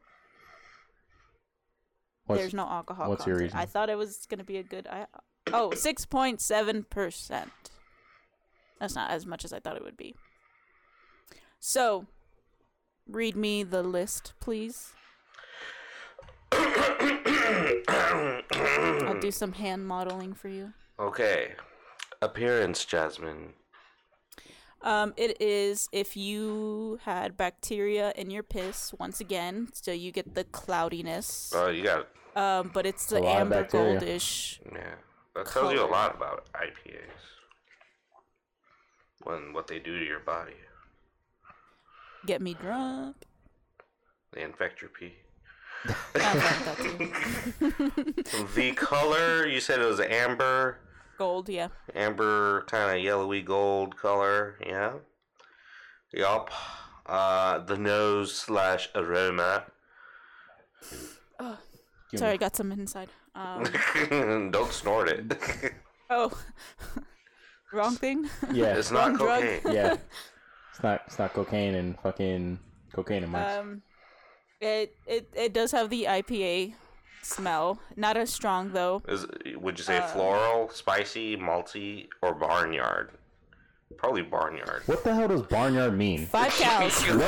What's, 2.26 2.42
There's 2.42 2.54
no 2.54 2.68
alcohol. 2.68 3.10
what's 3.10 3.28
your 3.28 3.38
reason? 3.38 3.58
I 3.58 3.66
thought 3.66 3.90
it 3.90 3.98
was 3.98 4.26
gonna 4.30 4.44
be 4.46 4.58
a 4.58 4.64
good. 4.64 4.88
I 4.88 5.08
oh 5.52 5.74
six 5.74 6.06
point 6.06 6.40
seven 6.40 6.84
percent. 6.90 7.52
That's 8.80 8.96
not 8.96 9.12
as 9.12 9.26
much 9.26 9.44
as 9.44 9.52
I 9.52 9.60
thought 9.60 9.76
it 9.76 9.84
would 9.84 9.98
be. 9.98 10.16
So, 11.60 12.08
read 13.08 13.36
me 13.36 13.64
the 13.64 13.84
list, 13.84 14.34
please. 14.40 14.94
I'll 17.88 19.20
do 19.20 19.32
some 19.32 19.54
hand 19.54 19.86
modeling 19.88 20.34
for 20.34 20.48
you. 20.50 20.74
okay. 21.00 21.54
Appearance, 22.24 22.86
Jasmine. 22.86 23.54
Um, 24.84 25.14
it 25.16 25.40
is 25.42 25.88
if 25.92 26.18
you 26.18 27.00
had 27.04 27.38
bacteria 27.38 28.14
in 28.16 28.32
your 28.32 28.44
piss 28.44 28.94
once 28.98 29.20
again, 29.20 29.68
so 29.74 29.92
you 29.92 30.12
get 30.12 30.34
the 30.34 30.44
cloudiness. 30.46 31.52
Oh, 31.56 31.70
you 31.70 31.84
got 31.84 32.08
Um, 32.36 32.72
but 32.74 32.86
it's 32.86 33.06
the 33.06 33.20
a 33.20 33.22
lot 33.22 33.36
of 33.36 33.42
amber 33.54 33.64
goldish. 33.66 34.60
yeah. 34.72 34.96
That 35.36 35.46
tells 35.48 35.72
you 35.74 35.84
a 35.84 35.86
lot 35.88 36.16
about 36.16 36.48
IPAs. 36.54 37.00
When 39.24 39.54
what 39.54 39.68
they 39.68 39.80
do 39.80 40.00
to 40.00 40.06
your 40.06 40.20
body, 40.20 40.56
Get 42.26 42.42
me 42.42 42.54
drunk. 42.56 43.16
they 44.34 44.42
infect 44.44 44.82
your 44.82 44.90
pee. 44.90 45.14
I 45.86 46.34
like 46.34 46.66
that 46.66 46.78
too. 48.26 48.46
the 48.56 48.72
color 48.74 49.48
you 49.48 49.60
said 49.60 49.80
it 49.80 49.86
was 49.86 50.00
amber, 50.00 50.80
Gold, 51.22 51.50
yeah. 51.50 51.68
amber 51.94 52.64
kind 52.66 52.98
of 52.98 53.04
yellowy 53.04 53.44
gold 53.44 53.96
color. 53.96 54.56
Yeah. 54.66 54.94
Yup. 56.12 56.50
Uh, 57.06 57.60
the 57.60 57.78
nose 57.78 58.34
slash 58.36 58.90
aroma. 58.96 59.66
Oh, 61.40 61.60
Sorry, 62.16 62.34
I 62.34 62.38
got 62.38 62.56
some 62.56 62.72
inside. 62.72 63.10
Um, 63.36 63.66
Don't 64.52 64.74
snort 64.74 65.10
it. 65.10 65.38
oh, 66.10 66.32
wrong 67.72 67.96
thing. 67.96 68.28
Yeah, 68.52 68.74
it's 68.78 68.90
not 68.90 69.10
Wrong 69.10 69.18
drug. 69.18 69.42
cocaine. 69.44 69.76
yeah. 69.76 69.98
It's 70.72 70.82
not. 70.82 71.04
It's 71.06 71.20
not 71.20 71.34
cocaine 71.34 71.76
and 71.76 72.00
fucking 72.00 72.58
cocaine 72.94 73.22
and 73.22 73.32
mice. 73.32 73.58
Um, 73.60 73.84
it 74.60 74.96
it 75.06 75.30
it 75.36 75.54
does 75.54 75.72
have 75.72 75.92
the 75.92 76.06
IPA 76.06 76.74
smell. 77.22 77.80
Not 77.96 78.18
as 78.18 78.32
strong 78.34 78.72
though. 78.74 79.02
Is 79.08 79.26
would 79.56 79.78
you 79.78 79.84
say 79.84 79.98
Uh, 79.98 80.08
floral, 80.08 80.70
spicy, 80.70 81.38
malty, 81.38 82.08
or 82.22 82.34
barnyard? 82.34 83.12
Probably 83.98 84.22
barnyard. 84.22 84.84
what 84.86 85.04
the 85.04 85.14
hell 85.14 85.28
does 85.28 85.42
barnyard 85.44 85.98
mean? 85.98 86.26
Five 86.26 86.52
cows. 86.54 87.02
What, 87.04 87.22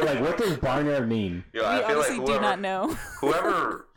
I- 0.00 0.04
like, 0.14 0.20
what 0.20 0.38
does 0.38 0.56
barnyard 0.56 1.08
mean? 1.08 1.44
yo, 1.52 1.60
we 1.62 1.66
I 1.66 1.76
feel 1.78 1.86
like 1.86 1.94
honestly 1.96 2.16
whoever, 2.16 2.32
do 2.32 2.40
not 2.40 2.60
know. 2.60 2.88
whoever 3.20 3.88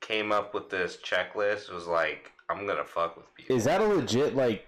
came 0.00 0.32
up 0.32 0.52
with 0.54 0.68
this 0.70 0.98
checklist 1.02 1.72
was 1.72 1.86
like, 1.86 2.32
I'm 2.48 2.66
gonna 2.66 2.84
fuck 2.84 3.16
with 3.16 3.26
people. 3.34 3.56
Is 3.56 3.64
that 3.64 3.80
a 3.80 3.86
legit 3.86 4.36
like? 4.36 4.66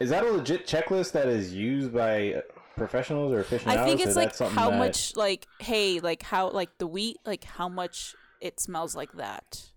Is 0.00 0.10
that 0.10 0.24
a 0.24 0.30
legit 0.30 0.66
checklist 0.66 1.12
that 1.12 1.26
is 1.26 1.52
used 1.52 1.92
by 1.92 2.34
uh, 2.34 2.40
professionals 2.76 3.32
or 3.32 3.40
aficionados? 3.40 3.82
I 3.82 3.84
think 3.84 4.00
it's 4.00 4.16
like 4.16 4.36
how 4.38 4.70
that- 4.70 4.78
much 4.78 5.14
like 5.16 5.46
hey 5.58 6.00
like 6.00 6.22
how 6.22 6.50
like 6.50 6.70
the 6.78 6.86
wheat 6.86 7.18
like 7.26 7.44
how 7.44 7.68
much 7.68 8.14
it 8.40 8.60
smells 8.60 8.94
like 8.94 9.12
that. 9.14 9.70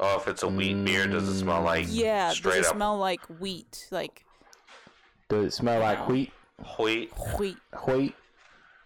oh, 0.00 0.16
if 0.18 0.26
it's 0.28 0.42
a 0.42 0.48
wheat 0.48 0.84
beer, 0.84 1.06
does 1.06 1.28
it 1.28 1.38
smell 1.38 1.62
like 1.62 1.86
Yeah, 1.88 2.32
does 2.42 2.56
it 2.56 2.66
up 2.66 2.74
smell 2.76 2.96
like 2.98 3.24
wheat 3.40 3.86
like 3.90 4.24
Does 5.28 5.44
it 5.46 5.52
smell 5.52 5.80
like 5.80 6.08
wheat? 6.08 6.32
wheat? 6.78 7.12
wheat? 7.38 7.58
Wheat? 7.86 8.14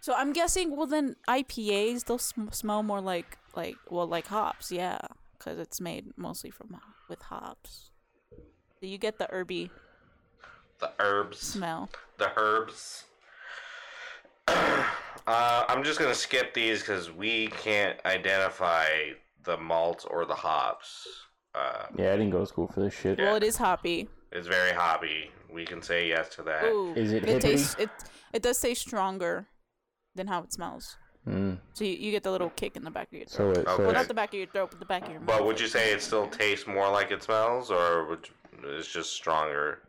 So 0.01 0.13
I'm 0.13 0.33
guessing 0.33 0.75
well 0.75 0.87
then 0.87 1.15
IPAs 1.27 2.05
they'll 2.05 2.17
sm- 2.19 2.49
smell 2.51 2.83
more 2.83 3.01
like 3.01 3.37
like 3.55 3.77
well 3.89 4.05
like 4.07 4.27
hops 4.27 4.71
yeah 4.71 4.99
because 5.37 5.57
it's 5.59 5.81
made 5.81 6.05
mostly 6.17 6.51
from 6.51 6.79
with 7.09 7.21
hops. 7.23 7.89
So 8.79 8.85
you 8.87 8.97
get 8.97 9.17
the 9.19 9.27
herby 9.29 9.71
The 10.79 10.91
herbs, 10.99 11.39
smell. 11.39 11.89
the 12.17 12.31
herbs. 12.37 13.05
uh, 15.27 15.65
I'm 15.67 15.83
just 15.83 15.99
gonna 15.99 16.15
skip 16.15 16.53
these 16.53 16.79
because 16.81 17.11
we 17.11 17.47
can't 17.47 17.99
identify 18.05 18.85
the 19.43 19.57
malt 19.57 20.05
or 20.09 20.25
the 20.25 20.35
hops. 20.35 21.07
Uh, 21.53 21.85
Yeah, 21.97 22.09
I 22.13 22.17
didn't 22.17 22.31
go 22.31 22.39
to 22.41 22.45
school 22.45 22.67
for 22.67 22.81
this 22.81 22.93
shit. 22.93 23.17
Well, 23.19 23.35
it 23.35 23.43
is 23.43 23.57
hoppy. 23.57 24.09
it's 24.31 24.47
very 24.47 24.71
hoppy. 24.73 25.31
We 25.51 25.65
can 25.65 25.81
say 25.81 26.07
yes 26.09 26.29
to 26.35 26.43
that. 26.43 26.65
Ooh, 26.65 26.93
Is 26.95 27.13
it 27.13 27.23
it 27.23 27.27
hippity? 27.29 27.47
tastes 27.55 27.75
it 27.79 27.89
it 28.33 28.41
does 28.43 28.59
taste 28.59 28.81
stronger 28.81 29.47
than 30.15 30.27
how 30.27 30.41
it 30.43 30.51
smells. 30.53 30.97
Mm, 31.27 31.57
So 31.73 31.83
you, 31.85 31.93
you 31.93 32.11
get 32.11 32.21
the 32.23 32.29
little 32.31 32.51
kick 32.51 32.75
in 32.75 32.83
the 32.83 32.91
back 32.91 33.07
of 33.07 33.13
your 33.13 33.25
throat. 33.25 33.55
so 33.55 33.61
it, 33.61 33.67
Okay. 33.67 33.83
Well, 33.83 33.93
not 33.93 34.07
the 34.07 34.13
back 34.13 34.29
of 34.33 34.37
your 34.37 34.47
throat, 34.47 34.69
but 34.71 34.79
the 34.79 34.85
back 34.85 35.03
of 35.03 35.09
your 35.11 35.19
mouth. 35.21 35.27
But 35.27 35.45
would 35.45 35.59
you 35.59 35.67
say 35.67 35.91
it 35.91 36.01
still 36.03 36.27
tastes 36.27 36.67
more 36.67 36.87
like 36.91 37.09
it 37.11 37.23
smells, 37.23 37.71
or 37.71 38.05
would 38.09 38.29
it's 38.63 38.87
just 38.91 39.13
stronger? 39.13 39.79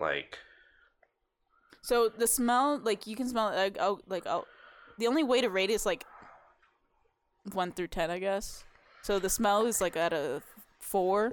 Like, 0.00 0.38
So 1.88 2.10
the 2.10 2.26
smell, 2.26 2.78
like 2.84 3.06
you 3.06 3.16
can 3.16 3.26
smell 3.26 3.48
it. 3.48 3.56
Like 3.56 3.78
oh, 3.80 3.98
like 4.06 4.26
oh, 4.26 4.44
the 4.98 5.06
only 5.06 5.24
way 5.24 5.40
to 5.40 5.48
rate 5.48 5.70
it 5.70 5.72
is 5.72 5.86
like 5.86 6.04
one 7.54 7.72
through 7.72 7.86
ten, 7.86 8.10
I 8.10 8.18
guess. 8.18 8.62
So 9.00 9.18
the 9.18 9.30
smell 9.30 9.64
is 9.64 9.80
like 9.80 9.96
at 9.96 10.12
a 10.12 10.42
four, 10.80 11.32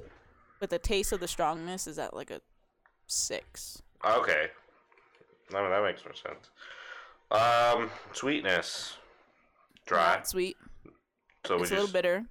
but 0.62 0.70
the 0.70 0.80
taste 0.80 1.12
of 1.12 1.20
the 1.20 1.28
strongness 1.28 1.88
is 1.88 2.00
at 2.00 2.16
like 2.16 2.32
a 2.32 2.40
six. 3.06 3.82
okay, 4.06 4.48
I 5.54 5.62
mean, 5.62 5.72
that 5.72 5.84
makes 5.84 6.06
more 6.06 6.16
sense. 6.16 6.50
Um, 7.32 7.90
sweetness, 8.14 8.96
dry. 9.86 10.16
Not 10.16 10.30
sweet. 10.30 10.56
So 11.46 11.56
it's 11.56 11.70
a 11.70 11.74
little 11.74 11.92
bitter, 11.92 12.24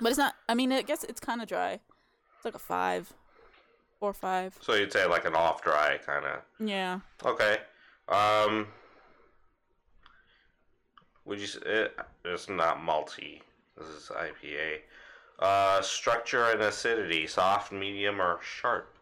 but 0.00 0.10
it's 0.10 0.18
not. 0.18 0.36
I 0.48 0.54
mean, 0.54 0.70
I 0.70 0.82
guess 0.82 1.02
it's 1.02 1.18
kind 1.18 1.42
of 1.42 1.48
dry. 1.48 1.80
It's 2.36 2.44
like 2.44 2.54
a 2.54 2.60
five, 2.60 3.12
four 4.02 4.10
or 4.10 4.14
five. 4.14 4.58
so 4.60 4.74
you'd 4.74 4.92
say 4.92 5.06
like 5.06 5.24
an 5.26 5.36
off 5.36 5.62
dry 5.62 5.96
kind 6.04 6.24
of. 6.26 6.40
Yeah. 6.58 6.98
Okay. 7.24 7.58
Um, 8.08 8.66
would 11.24 11.38
you 11.38 11.46
say 11.46 11.60
it, 11.64 11.96
it's 12.24 12.48
not 12.48 12.78
malty? 12.80 13.42
This 13.78 13.86
is 13.86 14.10
IPA. 14.12 14.78
Uh, 15.38 15.80
structure 15.82 16.46
and 16.50 16.60
acidity: 16.62 17.28
soft, 17.28 17.70
medium, 17.70 18.20
or 18.20 18.40
sharp. 18.42 18.92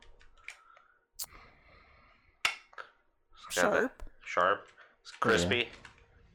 It's 3.49 3.57
got 3.57 3.73
that- 3.73 3.79
Sharp. 3.81 4.03
Sharp. 4.23 4.67
It's 5.01 5.13
crispy. 5.13 5.69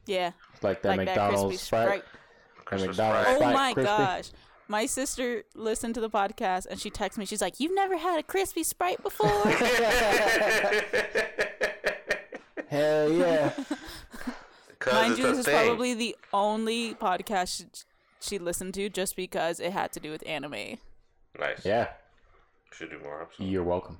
Yeah. 0.07 0.31
it's 0.55 0.63
like 0.63 0.81
that 0.81 0.97
like 0.97 1.05
McDonald's 1.05 1.41
that 1.41 1.47
crispy 1.49 1.65
Sprite. 1.65 2.03
Sprite. 2.65 2.81
McDonald's 2.87 2.97
Sprite. 2.97 3.27
Oh 3.27 3.35
Sprite 3.35 3.53
my 3.53 3.73
crispy. 3.73 3.87
gosh. 3.87 4.31
My 4.67 4.85
sister 4.87 5.43
listened 5.53 5.93
to 5.95 6.01
the 6.01 6.09
podcast 6.09 6.65
and 6.67 6.79
she 6.79 6.89
texted 6.89 7.17
me. 7.19 7.25
She's 7.25 7.41
like, 7.41 7.59
"You've 7.59 7.75
never 7.75 7.97
had 7.97 8.19
a 8.19 8.23
crispy 8.23 8.63
Sprite 8.63 9.01
before?" 9.03 9.29
Hell 12.67 13.11
yeah! 13.11 13.51
Mind 14.91 15.17
you, 15.17 15.25
a 15.25 15.27
this 15.29 15.39
is 15.39 15.45
thing. 15.45 15.65
probably 15.67 15.93
the 15.93 16.15
only 16.33 16.95
podcast 16.95 17.57
she, 17.57 17.65
she 18.19 18.39
listened 18.39 18.73
to 18.75 18.89
just 18.89 19.15
because 19.15 19.59
it 19.59 19.71
had 19.71 19.91
to 19.93 19.99
do 19.99 20.11
with 20.11 20.23
anime. 20.27 20.77
nice. 21.39 21.63
Yeah, 21.63 21.89
Should 22.73 22.89
do 22.91 22.99
more 23.03 23.21
episodes. 23.23 23.49
you're 23.49 23.63
welcome. 23.63 23.97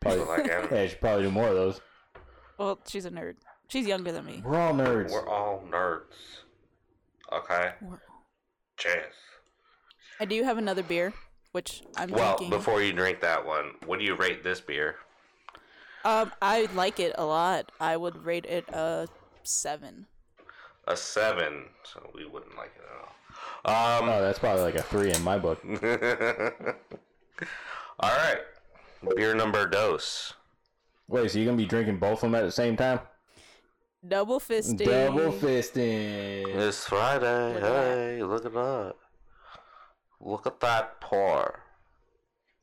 People 0.00 0.24
Probably, 0.24 0.42
like 0.44 0.52
anime. 0.52 0.68
yeah, 0.74 0.82
you 0.82 0.88
should 0.88 1.00
probably 1.00 1.24
do 1.24 1.30
more 1.30 1.48
of 1.48 1.54
those. 1.54 1.80
Well, 2.58 2.78
she's 2.86 3.04
a 3.04 3.10
nerd. 3.10 3.34
She's 3.68 3.86
younger 3.86 4.12
than 4.12 4.24
me. 4.26 4.42
We're 4.44 4.58
all 4.58 4.74
nerds. 4.74 5.10
We're 5.10 5.28
all 5.28 5.62
nerds. 5.70 6.02
Okay. 7.32 7.72
We're- 7.82 7.98
Cheers. 8.76 9.14
I 10.22 10.24
do 10.24 10.44
have 10.44 10.56
another 10.56 10.84
beer, 10.84 11.12
which 11.50 11.82
I'm 11.96 12.08
Well, 12.12 12.36
drinking. 12.36 12.56
before 12.56 12.80
you 12.80 12.92
drink 12.92 13.20
that 13.22 13.44
one, 13.44 13.72
what 13.86 13.98
do 13.98 14.04
you 14.04 14.14
rate 14.14 14.44
this 14.44 14.60
beer? 14.60 14.94
Um, 16.04 16.30
I 16.40 16.68
like 16.76 17.00
it 17.00 17.12
a 17.18 17.24
lot. 17.24 17.72
I 17.80 17.96
would 17.96 18.24
rate 18.24 18.46
it 18.46 18.68
a 18.68 19.08
seven. 19.42 20.06
a 20.86 20.96
seven, 20.96 21.64
so 21.82 22.08
we 22.14 22.24
wouldn't 22.24 22.56
like 22.56 22.70
it 22.76 22.84
at 22.84 22.92
all. 23.00 24.02
Um, 24.04 24.08
Oh, 24.08 24.22
that's 24.22 24.38
probably 24.38 24.62
like 24.62 24.76
a 24.76 24.82
three 24.82 25.12
in 25.12 25.20
my 25.24 25.38
book. 25.38 25.60
all 27.98 28.10
right, 28.16 28.38
beer 29.16 29.34
number 29.34 29.66
dose. 29.66 30.34
Wait, 31.08 31.32
so 31.32 31.38
you're 31.38 31.46
gonna 31.46 31.56
be 31.56 31.66
drinking 31.66 31.98
both 31.98 32.18
of 32.22 32.30
them 32.30 32.36
at 32.36 32.42
the 32.42 32.52
same 32.52 32.76
time? 32.76 33.00
Double 34.06 34.38
fisting. 34.38 34.84
Double 34.86 35.32
fisting. 35.32 36.46
It's 36.46 36.86
Friday. 36.86 37.54
Look 37.54 37.62
hey, 37.64 38.22
look 38.22 38.44
at 38.46 38.52
that. 38.52 38.94
Look 40.22 40.46
at 40.46 40.60
that 40.60 41.00
pour. 41.00 41.60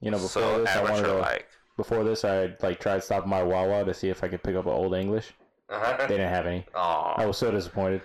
You 0.02 0.12
know, 0.12 0.18
before 0.18 0.30
So 0.42 0.60
this, 0.62 0.70
I 0.76 0.82
wanted 0.84 1.04
to. 1.04 1.14
like. 1.16 1.48
Before 1.78 2.04
this, 2.04 2.26
I 2.26 2.54
like 2.62 2.80
tried 2.80 3.04
stopping 3.04 3.30
my 3.30 3.44
Wawa 3.44 3.86
to 3.86 3.94
see 3.94 4.10
if 4.10 4.24
I 4.24 4.28
could 4.28 4.44
pick 4.44 4.56
up 4.56 4.66
an 4.66 4.72
old 4.72 4.94
English. 4.96 5.34
Uh-huh. 5.70 5.98
They 6.00 6.08
didn't 6.08 6.30
have 6.34 6.46
any. 6.46 6.66
I 6.76 7.26
was 7.26 7.38
so 7.38 7.52
disappointed. 7.52 8.02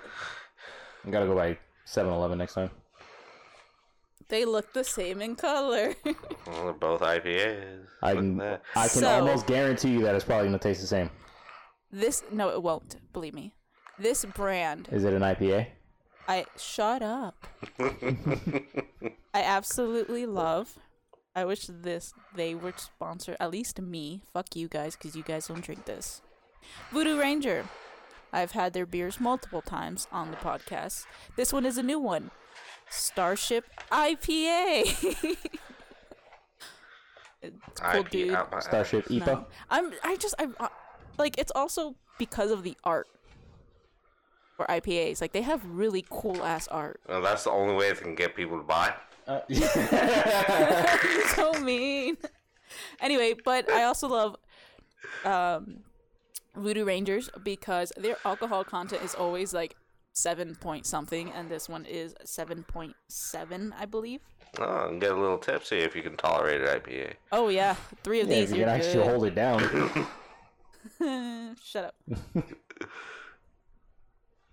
I 1.07 1.11
gotta 1.11 1.27
go 1.27 1.35
by 1.35 1.59
7-Eleven 1.87 2.39
next 2.39 2.55
time. 2.55 2.71
They 4.29 4.45
look 4.45 4.73
the 4.73 4.85
same 4.85 5.21
in 5.21 5.37
color. 5.37 5.95
Well, 6.47 6.65
they're 6.65 6.73
both 6.75 7.01
IPAs. 7.01 7.87
I 8.03 8.15
can. 8.15 8.39
I 8.41 8.59
can 8.75 8.89
So- 8.89 9.09
almost 9.09 9.47
guarantee 9.47 9.91
you 9.93 10.03
that 10.03 10.15
it's 10.15 10.25
probably 10.25 10.47
gonna 10.49 10.59
taste 10.59 10.83
the 10.83 10.87
same. 10.87 11.09
this 11.91 12.23
no, 12.31 12.51
it 12.51 12.63
won't. 12.63 12.97
Believe 13.15 13.33
me. 13.35 13.55
This 13.99 14.25
brand, 14.27 14.89
Is 14.93 15.05
it 15.05 15.15
an 15.15 15.23
IPA? 15.23 15.69
I 16.27 16.47
shut 16.57 17.03
up. 17.03 17.47
I 17.79 19.43
absolutely 19.43 20.27
love. 20.27 20.79
I 21.37 21.45
wish 21.45 21.67
this 21.67 22.15
they 22.35 22.55
would 22.55 22.79
sponsor 22.79 23.37
at 23.41 23.51
least 23.51 23.81
me. 23.81 24.23
Fuck 24.33 24.55
you 24.55 24.69
guys, 24.69 24.97
because 24.97 25.17
you 25.17 25.23
guys 25.23 25.49
don't 25.49 25.65
drink 25.65 25.85
this. 25.85 26.23
Voodoo 26.93 27.19
Ranger. 27.19 27.65
I've 28.33 28.53
had 28.53 28.73
their 28.73 28.87
beers 28.87 29.21
multiple 29.21 29.63
times 29.63 30.09
on 30.11 30.31
the 30.31 30.37
podcast. 30.37 31.07
This 31.37 31.53
one 31.53 31.67
is 31.67 31.79
a 31.79 31.83
new 31.83 31.99
one. 31.99 32.31
Starship 32.89 33.65
IPA. 33.93 34.83
it's 37.43 37.81
cool, 37.81 38.01
IP 38.01 38.11
dude. 38.11 38.39
Starship 38.61 39.07
IPA. 39.07 39.27
No. 39.27 39.47
I'm. 39.71 39.93
I 40.03 40.17
just. 40.17 40.35
I 40.39 40.49
uh, 40.59 40.69
like. 41.19 41.39
It's 41.39 41.53
also 41.55 41.97
because 42.19 42.51
of 42.51 42.63
the 42.63 42.77
art 42.85 43.09
for 44.57 44.67
IPAs. 44.67 45.21
Like 45.21 45.33
they 45.33 45.43
have 45.43 45.65
really 45.65 46.05
cool 46.11 46.43
ass 46.43 46.69
art. 46.69 47.01
Well, 47.09 47.23
that's 47.23 47.45
the 47.45 47.51
only 47.51 47.75
way 47.75 47.93
they 47.93 48.01
can 48.01 48.15
get 48.15 48.35
people 48.35 48.59
to 48.59 48.65
buy. 48.65 48.95
Uh, 49.27 49.41
so 51.35 51.53
mean. 51.61 52.17
Anyway, 53.01 53.35
but 53.45 53.71
I 53.71 53.85
also 53.85 54.09
love 54.09 54.37
um, 55.25 55.79
Voodoo 56.57 56.85
Rangers 56.85 57.31
because 57.43 57.93
their 57.97 58.17
alcohol 58.25 58.65
content 58.65 59.03
is 59.03 59.15
always 59.15 59.55
like 59.55 59.77
seven 60.13 60.55
point 60.55 60.87
something, 60.87 61.31
and 61.33 61.51
this 61.51 61.69
one 61.69 61.85
is 61.85 62.15
seven 62.25 62.65
point 62.65 62.95
seven, 63.09 63.75
I 63.79 63.87
believe. 63.87 64.21
Oh, 64.59 64.89
and 64.89 65.01
get 65.01 65.11
a 65.13 65.17
little 65.17 65.39
tipsy 65.39 65.79
if 65.79 65.97
you 65.97 66.03
can 66.03 66.17
tolerate 66.17 66.61
an 66.61 66.69
IPA. 66.81 67.15
Oh 67.33 67.49
yeah, 67.49 67.75
three 68.03 68.21
of 68.21 68.29
yeah, 68.29 68.41
these. 68.41 68.53
you 68.53 68.59
you're 68.59 68.67
can 68.67 68.77
actually 68.77 69.05
good. 69.05 69.07
hold 69.07 69.27
it 69.27 69.35
down. 69.35 70.07
Shut 71.65 71.85
up. 71.85 71.95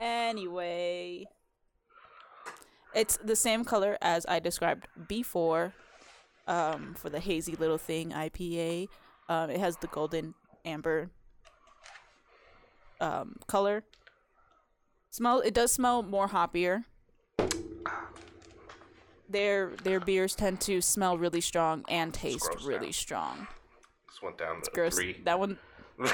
Anyway, 0.01 1.25
it's 2.93 3.17
the 3.17 3.35
same 3.35 3.63
color 3.63 3.97
as 4.01 4.25
I 4.25 4.39
described 4.39 4.87
before 5.07 5.73
um, 6.47 6.95
for 6.97 7.09
the 7.09 7.19
hazy 7.19 7.55
little 7.55 7.77
thing 7.77 8.11
IPA. 8.11 8.89
Um, 9.29 9.49
it 9.49 9.59
has 9.59 9.77
the 9.77 9.87
golden 9.87 10.33
amber 10.65 11.09
um, 12.99 13.37
color. 13.47 13.83
Smell. 15.09 15.39
It 15.39 15.53
does 15.53 15.71
smell 15.71 16.03
more 16.03 16.27
hoppier. 16.29 16.85
Their 19.29 19.71
their 19.83 19.99
beers 20.01 20.35
tend 20.35 20.59
to 20.61 20.81
smell 20.81 21.17
really 21.17 21.39
strong 21.41 21.85
and 21.87 22.13
taste 22.13 22.49
really 22.65 22.87
now. 22.87 22.91
strong. 22.91 23.47
This 24.07 24.21
went 24.21 24.37
down 24.37 24.61
to 24.61 24.71
Gross. 24.71 24.95
three. 24.95 25.21
That 25.23 25.39
one 25.39 25.57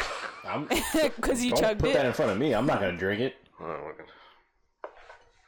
I'm, 0.46 0.68
because 0.94 1.44
you 1.44 1.52
don't 1.52 1.62
chugged 1.62 1.80
put 1.80 1.90
it. 1.90 1.94
that 1.94 2.06
in 2.06 2.14
front 2.14 2.32
of 2.32 2.38
me. 2.38 2.54
I'm 2.54 2.66
not 2.68 2.80
gonna 2.80 2.98
drink 2.98 3.22
it. 3.22 3.36
Oh, 3.60 3.88
look 3.88 4.08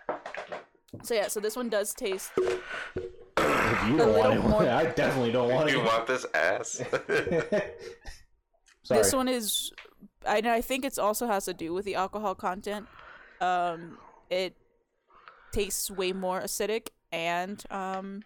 at- 0.10 1.06
So 1.06 1.14
yeah, 1.14 1.28
so 1.28 1.40
this 1.40 1.56
one 1.56 1.70
does 1.70 1.94
taste. 1.94 2.32
If 2.38 3.88
you 3.88 3.96
A 3.96 3.98
don't 3.98 4.18
want 4.18 4.30
little 4.30 4.46
it, 4.46 4.50
more- 4.50 4.68
I 4.70 4.86
definitely 4.86 5.32
don't 5.32 5.52
want 5.54 5.70
you 5.72 5.80
it. 5.82 5.86
want 5.86 6.08
this 6.08 6.26
ass? 6.34 6.82
Sorry. 8.84 9.02
This 9.02 9.14
one 9.14 9.28
is, 9.28 9.72
I 10.26 10.38
I 10.40 10.62
think 10.62 10.84
it 10.86 10.98
also 10.98 11.28
has 11.28 11.46
to 11.46 11.54
do 11.54 11.74
with 11.74 11.86
the 11.86 11.94
alcohol 11.96 12.34
content. 12.36 12.88
Um, 13.40 13.98
it 14.30 14.56
tastes 15.52 15.92
way 15.92 16.12
more 16.12 16.42
acidic 16.42 16.88
and 17.12 17.64
um, 17.70 18.24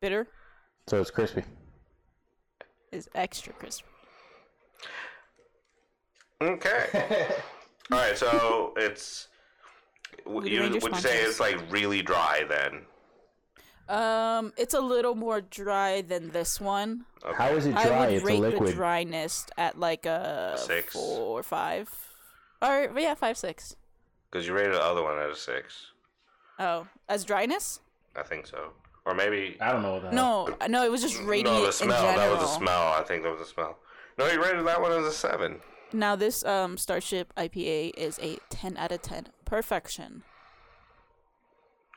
bitter. 0.00 0.28
So 0.88 1.00
it's 1.00 1.10
crispy. 1.10 1.42
It's 2.92 3.08
extra 3.14 3.52
crispy. 3.52 3.84
okay. 6.40 7.28
All 7.92 7.98
right, 7.98 8.16
so 8.18 8.72
it's. 8.76 9.28
w- 10.24 10.48
You, 10.52 10.62
would 10.80 10.82
you 10.82 10.94
say 11.00 11.22
it's 11.22 11.38
like 11.40 11.58
really 11.70 12.02
dry 12.02 12.44
then? 12.48 12.82
Um, 13.88 14.52
it's 14.56 14.74
a 14.74 14.80
little 14.80 15.14
more 15.14 15.40
dry 15.40 16.00
than 16.02 16.30
this 16.30 16.60
one. 16.60 17.04
How 17.36 17.48
is 17.50 17.66
it 17.66 17.76
I 17.76 17.84
dry? 17.86 18.00
would 18.00 18.14
It's 18.14 18.22
a 18.24 18.26
rate 18.26 18.40
the 18.40 18.48
liquid. 18.50 18.74
dryness 18.74 19.46
at 19.56 19.78
like 19.78 20.06
a 20.06 20.54
Six. 20.58 20.92
four 20.92 21.38
or 21.38 21.42
five, 21.44 21.88
or 22.60 22.90
yeah, 22.98 23.14
five 23.14 23.36
six. 23.38 23.76
Because 24.30 24.46
you 24.48 24.54
rated 24.54 24.74
the 24.74 24.82
other 24.82 25.04
one 25.04 25.16
at 25.18 25.30
a 25.30 25.36
six. 25.36 25.92
Oh, 26.58 26.88
as 27.08 27.24
dryness? 27.24 27.78
I 28.16 28.24
think 28.24 28.46
so. 28.48 28.70
Or 29.04 29.14
maybe. 29.14 29.56
I 29.60 29.70
don't 29.70 29.82
know 29.82 29.92
what 29.94 30.02
the 30.02 30.10
hell. 30.10 30.48
No, 30.60 30.66
no, 30.66 30.84
it 30.84 30.90
was 30.90 31.00
just 31.02 31.22
rating 31.22 31.52
no, 31.52 31.64
the 31.66 31.72
smell. 31.72 31.90
in 32.08 32.14
general. 32.16 32.16
That 32.16 32.30
was 32.40 32.40
the 32.50 32.56
smell. 32.58 32.88
I 32.88 33.02
think 33.04 33.22
that 33.22 33.30
was 33.30 33.38
the 33.38 33.46
smell. 33.46 33.78
No, 34.18 34.26
you 34.26 34.42
rated 34.42 34.66
that 34.66 34.80
one 34.80 34.90
as 34.90 35.06
a 35.06 35.12
seven. 35.12 35.60
Now 35.96 36.14
this 36.14 36.44
um 36.44 36.76
Starship 36.76 37.32
IPA 37.36 37.92
is 37.96 38.18
a 38.22 38.36
10 38.50 38.76
out 38.76 38.92
of 38.92 39.00
10. 39.02 39.28
Perfection. 39.46 40.22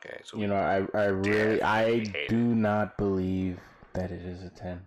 Okay, 0.04 0.18
so 0.24 0.38
You 0.38 0.46
know, 0.46 0.54
I 0.56 0.86
I 0.98 1.04
really 1.06 1.60
I 1.62 1.84
hate 1.84 2.14
it. 2.14 2.28
do 2.30 2.36
not 2.54 2.96
believe 2.96 3.60
that 3.92 4.10
it 4.10 4.22
is 4.22 4.42
a 4.42 4.48
ten. 4.48 4.86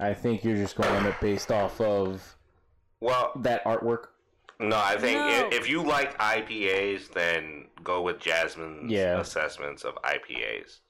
I 0.00 0.14
think 0.14 0.42
you're 0.42 0.56
just 0.56 0.74
going 0.74 0.90
on 0.90 1.06
it 1.06 1.14
based 1.20 1.52
off 1.52 1.80
of 1.80 2.36
well, 3.00 3.30
that 3.36 3.62
artwork. 3.64 4.06
no, 4.58 4.76
I 4.76 4.96
think 4.98 5.16
No. 5.18 5.26
i 5.28 5.48
if 5.54 5.68
you 5.68 5.82
like 5.84 6.18
IPAs, 6.18 7.12
then 7.12 7.68
go 7.84 8.02
with 8.02 8.18
Jasmine's 8.18 8.90
Yeah. 8.90 9.20
assessments 9.20 9.84
of 9.84 9.94
IPAs. 10.02 10.80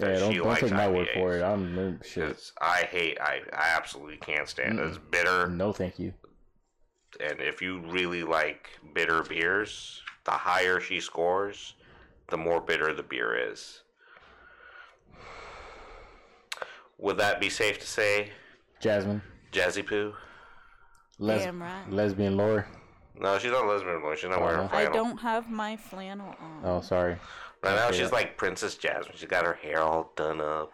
Yeah, 0.00 0.06
'Cause 0.12 0.20
don't, 0.20 0.32
she 0.32 0.38
don't 0.38 0.58
take 0.58 0.70
my 0.72 0.88
word 0.88 1.08
for 1.14 1.34
it. 1.36 1.42
I'm 1.42 2.00
shit. 2.02 2.24
'Cause 2.28 2.52
I 2.60 2.82
hate 2.90 3.20
I 3.20 3.42
I 3.52 3.68
absolutely 3.76 4.16
can't 4.16 4.48
stand 4.48 4.78
it. 4.78 4.86
It's 4.86 4.98
bitter, 4.98 5.48
No, 5.48 5.72
thank 5.74 5.98
you. 5.98 6.14
And 7.20 7.40
if 7.40 7.62
you 7.62 7.80
really 7.88 8.22
like 8.22 8.70
bitter 8.94 9.22
beers, 9.22 10.02
the 10.24 10.30
higher 10.32 10.80
she 10.80 11.00
scores, 11.00 11.74
the 12.28 12.36
more 12.36 12.60
bitter 12.60 12.92
the 12.92 13.02
beer 13.02 13.50
is. 13.50 13.82
Would 16.98 17.18
that 17.18 17.40
be 17.40 17.50
safe 17.50 17.78
to 17.80 17.86
say, 17.86 18.30
Jasmine, 18.80 19.22
Jazzy 19.52 19.86
Poo? 19.86 20.14
les- 21.18 21.44
Damn 21.44 21.62
right. 21.62 21.90
lesbian 21.90 22.36
lore. 22.36 22.66
No, 23.18 23.38
she's 23.38 23.50
not 23.50 23.66
lesbian 23.66 23.94
anymore. 23.94 24.16
She's 24.16 24.28
not 24.30 24.40
wearing 24.40 24.60
a 24.60 24.64
uh-huh. 24.64 24.76
I 24.76 24.82
flannel. 24.84 24.92
I 24.92 24.96
don't 24.96 25.18
have 25.18 25.50
my 25.50 25.76
flannel 25.76 26.34
on. 26.40 26.60
Oh, 26.64 26.80
sorry. 26.80 27.16
Right 27.62 27.74
now, 27.74 27.88
Okay. 27.88 27.98
she's 27.98 28.12
like 28.12 28.36
Princess 28.36 28.74
Jasmine. 28.76 29.14
She's 29.16 29.28
got 29.28 29.44
her 29.46 29.54
hair 29.54 29.80
all 29.80 30.12
done 30.16 30.40
up. 30.40 30.72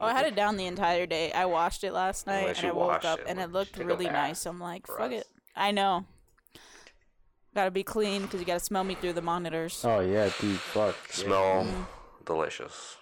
Oh, 0.00 0.06
I 0.06 0.12
had 0.12 0.26
it 0.26 0.36
down 0.36 0.56
the 0.56 0.66
entire 0.66 1.06
day. 1.06 1.32
I 1.32 1.46
washed 1.46 1.82
it 1.82 1.92
last 1.92 2.26
night 2.26 2.42
Unless 2.42 2.58
and 2.60 2.68
I 2.68 2.72
woke 2.72 3.04
up 3.04 3.18
it, 3.18 3.24
and 3.28 3.40
it 3.40 3.50
looked 3.50 3.76
really 3.78 4.04
bath 4.04 4.14
nice. 4.14 4.46
I'm 4.46 4.60
like, 4.60 4.86
fuck 4.86 5.12
us. 5.12 5.20
it. 5.20 5.26
I 5.56 5.72
know. 5.72 6.06
Gotta 7.54 7.72
be 7.72 7.82
clean 7.82 8.22
because 8.22 8.38
you 8.38 8.46
gotta 8.46 8.60
smell 8.60 8.84
me 8.84 8.94
through 8.94 9.14
the 9.14 9.22
monitors. 9.22 9.84
Oh 9.84 9.98
yeah, 9.98 10.30
dude. 10.40 10.60
Fuck. 10.60 10.94
Smell 11.10 11.64
mm-hmm. 11.64 11.82
delicious. 12.24 12.96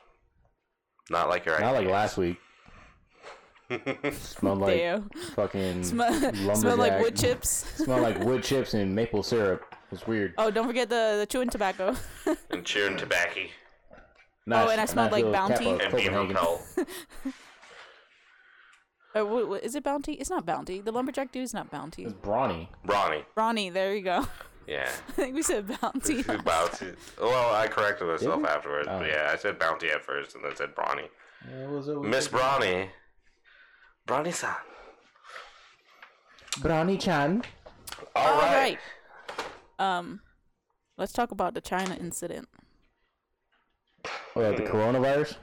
Not 1.11 1.29
like 1.29 1.45
your 1.45 1.61
Not 1.61 1.75
like 1.75 1.87
last 1.87 2.17
week. 2.17 2.39
Smelled 4.13 4.61
like 4.61 4.79
Damn. 4.79 5.11
fucking 5.35 5.83
Smell, 5.83 6.33
smell 6.55 6.77
like 6.77 7.01
wood 7.03 7.17
chips. 7.17 7.67
Smelled 7.75 8.01
like 8.01 8.19
wood 8.21 8.43
chips 8.45 8.73
and 8.75 8.95
maple 8.95 9.23
syrup. 9.23 9.75
It's 9.93 10.07
weird. 10.07 10.35
Oh, 10.39 10.51
don't 10.51 10.67
forget 10.67 10.89
the, 10.89 11.17
the 11.19 11.27
chewing 11.27 11.51
tobacco. 11.51 11.95
and 12.51 12.65
chewing 12.65 12.97
tobacco 12.97 13.41
Not- 14.47 14.67
Oh, 14.67 14.71
and 14.71 14.81
I 14.81 14.85
smelled 14.85 15.11
not 15.11 15.23
like 15.23 15.33
Bounty. 15.33 15.65
Kappa, 15.65 15.85
and 15.85 15.93
Copenhagen. 15.93 16.35
pelt. 16.37 16.63
Or 19.15 19.25
wh- 19.25 19.49
wh- 19.61 19.65
is 19.65 19.75
it 19.75 19.83
Bounty? 19.83 20.13
It's 20.15 20.31
not 20.31 20.45
Bounty. 20.47 20.81
The 20.81 20.93
lumberjack 20.93 21.33
dude 21.33 21.43
is 21.45 21.55
not 21.55 21.71
Bounty. 21.71 22.05
It's 22.05 22.13
brawny. 22.13 22.69
Brawny. 22.85 23.25
Ronnie, 23.35 23.71
there 23.71 23.95
you 23.95 24.03
go. 24.03 24.27
Yeah. 24.69 24.91
I 25.09 25.13
think 25.13 25.37
we 25.37 25.43
said 25.43 25.69
Bounty. 25.81 26.25
Bounty. 26.25 26.93
Well, 27.23 27.55
I 27.55 27.69
corrected 27.69 28.09
myself 28.09 28.45
afterwards. 28.45 28.89
Oh. 28.91 28.99
But 28.99 29.07
yeah, 29.11 29.31
I 29.33 29.37
said 29.37 29.61
Bounty 29.61 29.91
at 29.91 30.05
first 30.05 30.35
and 30.35 30.45
then 30.45 30.57
said 30.57 30.75
Brawny. 30.75 31.05
Yeah, 31.49 31.69
was 31.69 31.87
it 31.87 31.97
Miss 32.03 32.27
Brawny. 32.27 32.89
Brawny 34.09 34.33
san. 34.33 34.57
Brawny 36.59 36.99
Chan? 36.99 37.45
All 38.17 38.27
All 38.27 38.39
right. 38.41 38.77
right. 39.79 39.99
Um, 39.99 40.19
let's 40.99 41.13
talk 41.13 41.31
about 41.31 41.55
the 41.55 41.61
China 41.61 41.95
incident. 41.95 42.49
Uh, 44.35 44.53
the 44.53 44.62
coronavirus. 44.62 45.37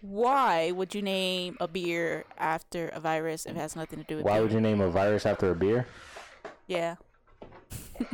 Why 0.00 0.70
would 0.70 0.94
you 0.94 1.02
name 1.02 1.56
a 1.60 1.66
beer 1.68 2.24
after 2.38 2.88
a 2.88 3.00
virus 3.00 3.46
if 3.46 3.52
it 3.56 3.58
has 3.58 3.74
nothing 3.74 3.98
to 3.98 4.04
do 4.04 4.16
with 4.16 4.24
it? 4.24 4.28
Why 4.28 4.34
beer? 4.34 4.42
would 4.42 4.52
you 4.52 4.60
name 4.60 4.80
a 4.80 4.88
virus 4.88 5.26
after 5.26 5.50
a 5.50 5.54
beer? 5.54 5.86
Yeah. 6.66 6.96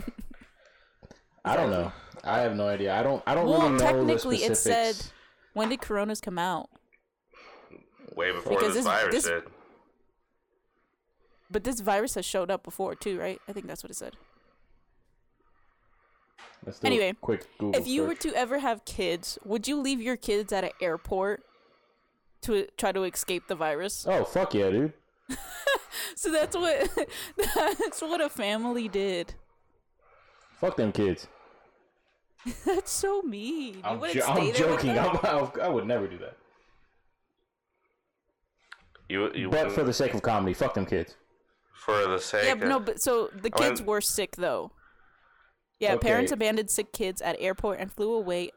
I 1.44 1.56
don't 1.56 1.70
know. 1.70 1.92
I 2.22 2.38
have 2.40 2.56
no 2.56 2.66
idea. 2.68 2.94
I 2.98 3.02
don't. 3.02 3.22
I 3.26 3.34
don't 3.34 3.46
Well, 3.46 3.58
really 3.60 3.72
know 3.72 3.78
the 3.78 3.84
technically, 3.84 4.36
it 4.44 4.56
said 4.56 4.96
when 5.52 5.68
did 5.68 5.82
Coronas 5.82 6.20
come 6.22 6.38
out? 6.38 6.70
Way 8.16 8.32
before 8.32 8.52
Because 8.56 8.74
this 8.74 8.84
this- 8.84 8.86
virus 8.86 9.14
this- 9.14 9.24
did. 9.24 9.42
But 11.50 11.62
this 11.64 11.80
virus 11.80 12.14
has 12.14 12.24
showed 12.24 12.50
up 12.50 12.64
before 12.64 12.94
too, 12.94 13.18
right? 13.20 13.40
I 13.46 13.52
think 13.52 13.66
that's 13.66 13.82
what 13.84 13.90
it 13.90 13.96
said. 13.96 14.14
Let's 16.64 16.78
do 16.80 16.86
a 16.86 16.90
Anyway, 16.90 17.14
quick 17.20 17.46
Google 17.58 17.80
if 17.80 17.86
you 17.86 18.04
were 18.04 18.14
to 18.16 18.34
ever 18.34 18.58
have 18.58 18.84
kids, 18.84 19.38
would 19.44 19.68
you 19.68 19.80
leave 19.80 20.00
your 20.00 20.16
kids 20.16 20.52
at 20.52 20.64
an 20.64 20.70
airport 20.80 21.42
to 22.42 22.66
try 22.76 22.92
to 22.92 23.02
escape 23.04 23.48
the 23.48 23.54
virus? 23.54 24.06
Oh 24.08 24.24
fuck 24.24 24.54
yeah, 24.54 24.70
dude! 24.70 24.92
So 26.16 26.30
that's 26.30 26.56
what 26.56 26.88
that's 27.56 28.00
what 28.02 28.20
a 28.20 28.28
family 28.28 28.88
did. 28.88 29.34
Fuck 30.60 30.76
them 30.76 30.92
kids. 30.92 31.28
That's 32.64 32.90
so 32.92 33.22
mean. 33.22 33.80
I'm, 33.84 33.98
wouldn't 34.00 34.18
jo- 34.24 34.30
I'm 34.32 34.52
joking. 34.52 34.98
I'm, 34.98 35.16
I, 35.22 35.50
I 35.62 35.68
would 35.68 35.86
never 35.86 36.06
do 36.06 36.18
that. 36.18 36.36
You, 39.08 39.32
you 39.34 39.48
But 39.50 39.72
for 39.72 39.82
the 39.82 39.92
sake 39.92 40.14
of 40.14 40.22
comedy, 40.22 40.54
fuck 40.54 40.74
them 40.74 40.86
kids. 40.86 41.16
for 41.72 42.06
the 42.06 42.18
sake 42.18 42.44
Yeah, 42.46 42.52
of, 42.52 42.60
no, 42.60 42.80
but 42.80 43.00
so 43.00 43.28
the 43.34 43.50
I 43.54 43.58
kids 43.58 43.80
mean- 43.80 43.86
were 43.86 44.00
sick 44.00 44.36
though. 44.36 44.72
Yeah, 45.84 45.94
Okay. 45.94 46.08
parents 46.08 46.32
abandoned 46.32 46.70
sick 46.70 46.92
kids 46.92 47.20
at 47.22 47.36
airport 47.38 47.78
and 47.80 47.92
flew 47.92 48.14
away 48.14 48.50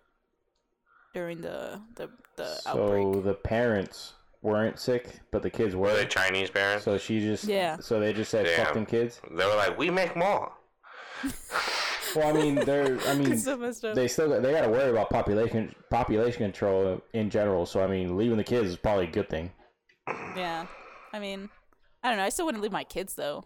during 1.13 1.41
the 1.41 1.81
the, 1.95 2.09
the 2.35 2.45
so 2.55 2.69
outbreak. 2.69 3.23
the 3.23 3.33
parents 3.33 4.13
weren't 4.41 4.79
sick, 4.79 5.19
but 5.31 5.41
the 5.41 5.49
kids 5.49 5.75
were 5.75 5.87
were. 5.89 5.93
they 5.95 6.05
Chinese 6.05 6.49
parents? 6.49 6.85
So 6.85 6.97
she 6.97 7.19
just. 7.19 7.43
Yeah. 7.45 7.77
So 7.79 7.99
they 7.99 8.13
just 8.13 8.31
said 8.31 8.47
fuck 8.49 8.73
them 8.73 8.85
kids. 8.85 9.19
they 9.29 9.45
were 9.45 9.55
like, 9.55 9.77
we 9.77 9.89
make 9.89 10.15
more. 10.15 10.51
Well, 12.15 12.29
I 12.29 12.33
mean, 12.33 12.55
they're. 12.55 12.99
I 13.07 13.15
mean, 13.19 13.37
so 13.37 13.55
they 13.93 14.07
still 14.07 14.29
they 14.41 14.51
got 14.51 14.61
to 14.61 14.69
worry 14.69 14.89
about 14.89 15.09
population 15.09 15.73
population 15.89 16.39
control 16.39 17.01
in 17.13 17.29
general. 17.29 17.65
So 17.65 17.81
I 17.83 17.87
mean, 17.87 18.15
leaving 18.17 18.37
the 18.37 18.43
kids 18.43 18.69
is 18.69 18.77
probably 18.77 19.05
a 19.05 19.11
good 19.11 19.29
thing. 19.29 19.51
Yeah, 20.35 20.67
I 21.13 21.19
mean, 21.19 21.49
I 22.03 22.09
don't 22.09 22.17
know. 22.17 22.23
I 22.23 22.29
still 22.29 22.45
wouldn't 22.45 22.61
leave 22.63 22.71
my 22.71 22.85
kids 22.85 23.15
though. 23.15 23.45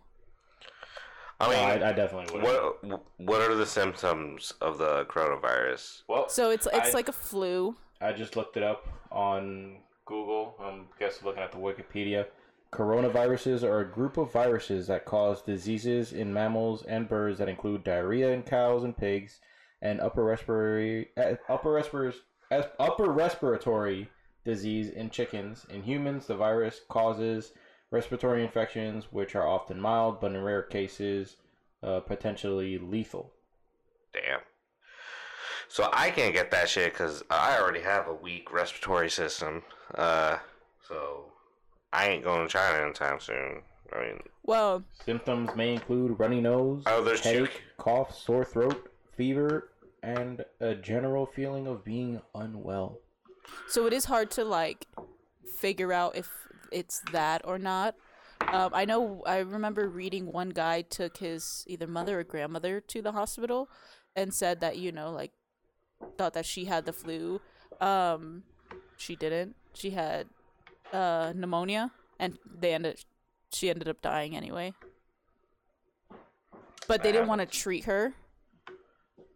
I 1.41 1.45
No, 1.47 1.49
mean, 1.73 1.84
I, 1.84 1.89
I 1.89 1.93
definitely 1.93 2.34
would. 2.39 2.43
what 2.84 3.04
what 3.17 3.41
are 3.41 3.56
the 3.56 3.65
symptoms 3.65 4.54
of 4.62 4.77
the 4.77 5.06
coronavirus? 5.06 6.04
Well, 6.08 6.30
So 6.30 6.49
it's 6.51 6.67
it's 6.73 6.89
I- 6.89 6.93
like 6.93 7.10
a 7.10 7.13
flu. 7.13 7.75
I 7.99 8.13
just 8.13 8.36
looked 8.36 8.58
it 8.58 8.63
up 8.63 8.88
on 9.12 9.77
Google. 10.06 10.56
I'm 10.62 10.88
guess 10.99 11.21
looking 11.23 11.43
at 11.43 11.51
the 11.51 11.58
Wikipedia. 11.58 12.25
Coronaviruses 12.73 13.63
are 13.63 13.82
a 13.82 13.86
group 13.91 14.17
of 14.17 14.32
viruses 14.32 14.88
that 14.88 15.06
cause 15.06 15.41
diseases 15.41 16.13
in 16.13 16.34
mammals 16.34 16.84
and 16.84 17.08
birds 17.10 17.38
that 17.39 17.49
include 17.49 17.84
diarrhea 17.84 18.32
in 18.32 18.43
cows 18.43 18.84
and 18.84 18.95
pigs, 18.95 19.39
and 19.82 19.99
upper 19.99 20.23
respiratory 20.23 21.10
uh, 21.17 21.34
upper 21.49 21.71
respiratory 21.71 22.21
upper 22.80 23.10
respiratory 23.12 24.10
disease 24.45 24.89
in 24.89 25.10
chickens. 25.10 25.65
In 25.69 25.84
humans, 25.84 26.27
the 26.27 26.36
virus 26.36 26.82
causes 26.89 27.51
respiratory 27.91 28.41
infections, 28.43 29.06
which 29.12 29.36
are 29.36 29.47
often 29.47 29.80
mild, 29.80 30.19
but 30.19 30.32
in 30.32 30.41
rare 30.41 30.63
cases, 30.63 31.38
uh, 31.84 31.99
potentially 31.99 32.77
lethal. 32.77 33.32
Damn. 34.13 34.39
So 35.67 35.89
I 35.93 36.10
can't 36.12 36.34
get 36.34 36.51
that 36.51 36.67
shit 36.69 36.91
because 36.93 37.23
I 37.30 37.58
already 37.60 37.82
have 37.82 38.08
a 38.08 38.13
weak 38.13 38.51
respiratory 38.51 39.10
system. 39.10 39.63
Uh, 39.95 40.38
so 40.88 41.25
I 41.93 42.08
ain't 42.10 42.23
going 42.23 42.47
to 42.47 42.51
China 42.51 42.84
anytime 42.84 43.19
soon. 43.19 43.62
I 43.93 43.99
mean, 43.99 44.19
Well, 44.43 44.84
Symptoms 45.06 45.49
may 45.56 45.73
include 45.73 46.17
runny 46.19 46.39
nose, 46.41 46.84
Oh, 46.86 47.04
there's 47.04 47.21
two- 47.21 47.30
headache, 47.30 47.62
cough, 47.77 48.17
sore 48.17 48.45
throat, 48.45 48.89
fever, 49.17 49.69
and 50.01 50.43
a 50.62 50.75
general 50.75 51.25
feeling 51.25 51.67
of 51.67 51.84
being 51.84 52.21
unwell. 52.34 52.99
so 53.67 53.86
it 53.86 53.91
is 53.93 54.06
hard 54.06 54.32
to 54.32 54.43
like 54.45 54.88
figure 55.58 55.91
out 55.91 56.15
if 56.15 56.30
it's 56.72 57.02
that 57.12 57.42
or 57.46 57.58
not. 57.58 57.96
Um, 58.52 58.72
I 58.74 58.86
know. 58.86 59.22
I 59.26 59.40
remember 59.40 59.88
reading 59.88 60.32
one 60.32 60.50
guy 60.50 60.82
took 60.82 61.18
his 61.18 61.64
either 61.68 61.88
mother 61.88 62.20
or 62.20 62.24
grandmother 62.24 62.82
to 62.82 63.02
the 63.02 63.12
hospital, 63.12 63.70
and 64.16 64.34
said 64.34 64.62
that 64.62 64.78
you 64.78 64.92
know 64.92 65.12
like 65.12 65.32
thought 66.18 66.34
that 66.34 66.46
she 66.46 66.66
had 66.66 66.86
the 66.86 66.94
flu. 66.94 67.40
Um, 67.80 68.44
she 68.98 69.16
didn't. 69.16 69.56
She 69.74 69.92
had 69.92 70.28
uh, 70.92 71.34
pneumonia, 71.36 71.92
and 72.20 72.40
they 72.60 72.74
ended. 72.74 73.04
She 73.52 73.70
ended 73.70 73.88
up 73.88 74.02
dying 74.02 74.36
anyway. 74.36 74.74
But 76.88 77.04
they 77.04 77.12
didn't 77.12 77.28
want 77.28 77.42
to 77.42 77.48
treat 77.48 77.86
her 77.86 78.16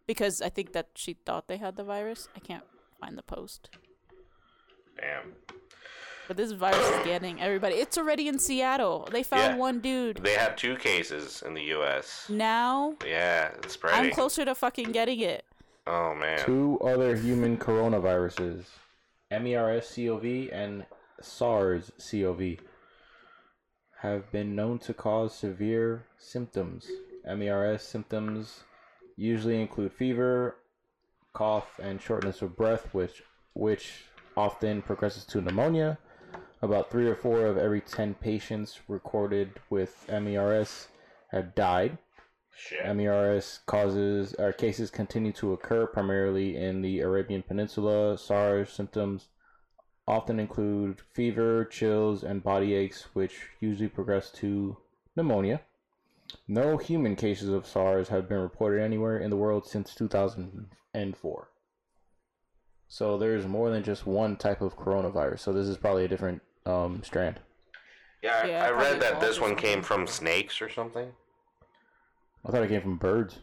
because 0.06 0.42
I 0.42 0.48
think 0.48 0.72
that 0.72 0.88
she 0.94 1.14
thought 1.14 1.48
they 1.48 1.56
had 1.56 1.76
the 1.76 1.84
virus. 1.84 2.28
I 2.34 2.40
can't 2.40 2.64
find 3.00 3.16
the 3.16 3.22
post. 3.22 3.70
damn. 4.96 5.34
But 6.28 6.36
this 6.36 6.52
virus 6.52 6.78
is 6.88 7.04
getting 7.04 7.40
everybody. 7.40 7.76
It's 7.76 7.96
already 7.96 8.26
in 8.28 8.38
Seattle. 8.38 9.08
They 9.10 9.22
found 9.22 9.54
Yeah. 9.54 9.56
one 9.56 9.80
dude. 9.80 10.18
They 10.18 10.34
have 10.34 10.56
two 10.56 10.76
cases 10.76 11.42
in 11.46 11.54
the 11.54 11.62
U.S. 11.64 12.26
Now 12.28 12.96
Yeah, 13.06 13.48
it's 13.62 13.74
spreading. 13.74 14.06
I'm 14.06 14.10
closer 14.10 14.44
to 14.44 14.54
fucking 14.54 14.92
getting 14.92 15.20
it. 15.20 15.44
Oh 15.86 16.14
man. 16.14 16.40
Two 16.44 16.80
other 16.82 17.14
human 17.16 17.56
coronaviruses, 17.58 18.64
E 19.32 19.38
MERS-CoV 19.38 20.50
and 20.52 20.84
SARS-CoV, 21.20 22.56
have 24.00 24.30
been 24.32 24.54
known 24.54 24.78
to 24.80 24.92
cause 24.94 25.34
severe 25.34 26.04
symptoms. 26.18 26.90
MERS 27.24 27.82
symptoms 27.82 28.64
usually 29.16 29.60
include 29.60 29.92
fever, 29.92 30.56
cough, 31.32 31.78
and 31.82 32.00
shortness 32.02 32.42
of 32.42 32.56
breath, 32.56 32.92
which 32.92 33.22
which 33.54 34.04
often 34.36 34.82
progresses 34.82 35.24
to 35.24 35.40
pneumonia. 35.40 35.98
About 36.62 36.90
three 36.90 37.06
or 37.06 37.14
four 37.14 37.44
of 37.46 37.58
every 37.58 37.82
ten 37.82 38.14
patients 38.14 38.80
recorded 38.88 39.60
with 39.68 40.06
MERS 40.08 40.88
have 41.30 41.54
died. 41.54 41.98
Shit. 42.56 42.96
MERS 42.96 43.60
causes 43.66 44.34
or 44.38 44.52
cases 44.52 44.90
continue 44.90 45.32
to 45.32 45.52
occur 45.52 45.86
primarily 45.86 46.56
in 46.56 46.80
the 46.80 47.00
Arabian 47.00 47.42
Peninsula. 47.42 48.16
SARS 48.16 48.72
symptoms 48.72 49.28
often 50.08 50.40
include 50.40 51.02
fever, 51.12 51.64
chills, 51.64 52.22
and 52.22 52.42
body 52.42 52.74
aches, 52.74 53.08
which 53.12 53.48
usually 53.60 53.88
progress 53.88 54.30
to 54.30 54.78
pneumonia. 55.14 55.60
No 56.48 56.78
human 56.78 57.16
cases 57.16 57.50
of 57.50 57.66
SARS 57.66 58.08
have 58.08 58.28
been 58.28 58.40
reported 58.40 58.82
anywhere 58.82 59.18
in 59.18 59.28
the 59.28 59.36
world 59.36 59.66
since 59.66 59.94
2004. 59.94 61.48
So 62.88 63.18
there's 63.18 63.46
more 63.46 63.70
than 63.70 63.82
just 63.82 64.06
one 64.06 64.36
type 64.36 64.60
of 64.60 64.78
coronavirus. 64.78 65.40
So 65.40 65.52
this 65.52 65.66
is 65.66 65.76
probably 65.76 66.04
a 66.04 66.08
different 66.08 66.40
um, 66.66 67.02
strand. 67.02 67.40
Yeah, 68.22 68.40
I, 68.42 68.46
Yeah, 68.48 68.64
I 68.64 68.68
probably 68.70 68.86
read 68.92 69.02
that 69.02 69.20
this 69.20 69.40
one 69.40 69.54
came 69.56 69.82
from 69.82 70.06
snakes 70.06 70.60
or 70.60 70.68
something. 70.68 71.08
I 72.44 72.50
thought 72.50 72.62
it 72.62 72.68
came 72.68 72.82
from 72.82 72.96
birds. 72.96 73.38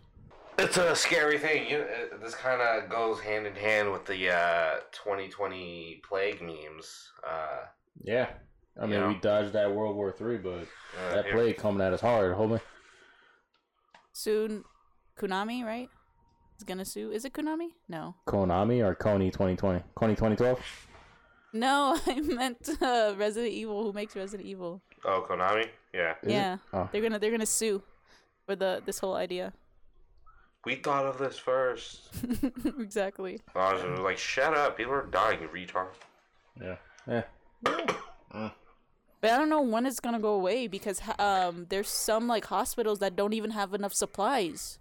It's 0.60 0.78
a 0.78 0.96
scary 0.96 1.38
thing. 1.40 1.68
You, 1.70 1.80
uh, 1.80 2.18
this 2.22 2.36
kind 2.36 2.62
of 2.62 2.90
goes 2.90 3.20
hand 3.20 3.48
in 3.48 3.56
hand 3.56 3.92
with 3.92 4.06
the 4.06 4.30
uh, 4.34 4.76
2020 4.92 6.02
plague 6.08 6.42
memes. 6.42 7.12
Uh, 7.28 7.66
Yeah. 8.04 8.30
I 8.80 8.86
mean, 8.88 9.00
Yeah. 9.00 9.08
we 9.08 9.16
dodged 9.16 9.54
that 9.54 9.72
World 9.72 9.96
War 9.96 10.12
Three, 10.12 10.38
but 10.38 10.50
uh, 11.00 11.16
that 11.16 11.26
here- 11.26 11.34
plague 11.34 11.58
coming 11.58 11.82
at 11.86 11.94
us 11.94 12.02
hard, 12.02 12.36
homie. 12.36 12.60
Soon, 14.14 14.64
Konami, 15.18 15.64
right? 15.64 15.90
Is 16.58 16.64
gonna 16.64 16.86
sue. 16.86 17.12
Is 17.12 17.26
it 17.26 17.34
Konami? 17.34 17.70
No. 17.88 18.16
Konami 18.28 18.84
or 18.86 18.96
Kony 18.96 19.32
2020? 19.32 19.80
Kony 19.96 20.10
2012? 20.16 20.60
No, 21.54 21.98
I 22.08 22.20
meant 22.20 22.68
uh, 22.82 23.14
Resident 23.18 23.54
Evil. 23.54 23.84
Who 23.84 23.94
makes 23.94 24.16
Resident 24.16 24.48
Evil? 24.50 24.82
Oh, 25.06 25.26
Konami. 25.30 25.68
Yeah, 25.94 26.16
Is 26.24 26.32
yeah, 26.32 26.58
Oh. 26.74 26.90
they're 26.92 27.02
gonna 27.02 27.20
they're 27.20 27.32
gonna 27.32 27.46
sue 27.46 27.84
for 28.46 28.56
the 28.56 28.82
this 28.86 28.98
whole 29.00 29.16
idea. 29.16 29.54
we 30.66 30.76
thought 30.76 31.06
of 31.06 31.18
this 31.20 31.38
first. 31.38 32.10
exactly. 32.80 33.40
I 33.56 33.74
was 33.74 34.00
like, 34.00 34.18
shut 34.18 34.54
up! 34.56 34.78
People 34.78 34.94
are 34.94 35.06
dying, 35.06 35.40
you 35.42 35.48
retard. 35.50 35.90
Yeah. 36.60 36.78
Yeah. 37.08 37.24
But 39.22 39.32
I 39.32 39.38
don't 39.38 39.48
know 39.48 39.62
when 39.62 39.86
it's 39.86 40.02
gonna 40.02 40.20
go 40.20 40.34
away 40.34 40.68
because 40.68 41.00
um 41.18 41.68
there's 41.70 41.88
some 41.88 42.28
like 42.28 42.44
hospitals 42.46 43.00
that 43.00 43.16
don't 43.16 43.32
even 43.32 43.52
have 43.52 43.74
enough 43.74 43.94
supplies 43.94 44.80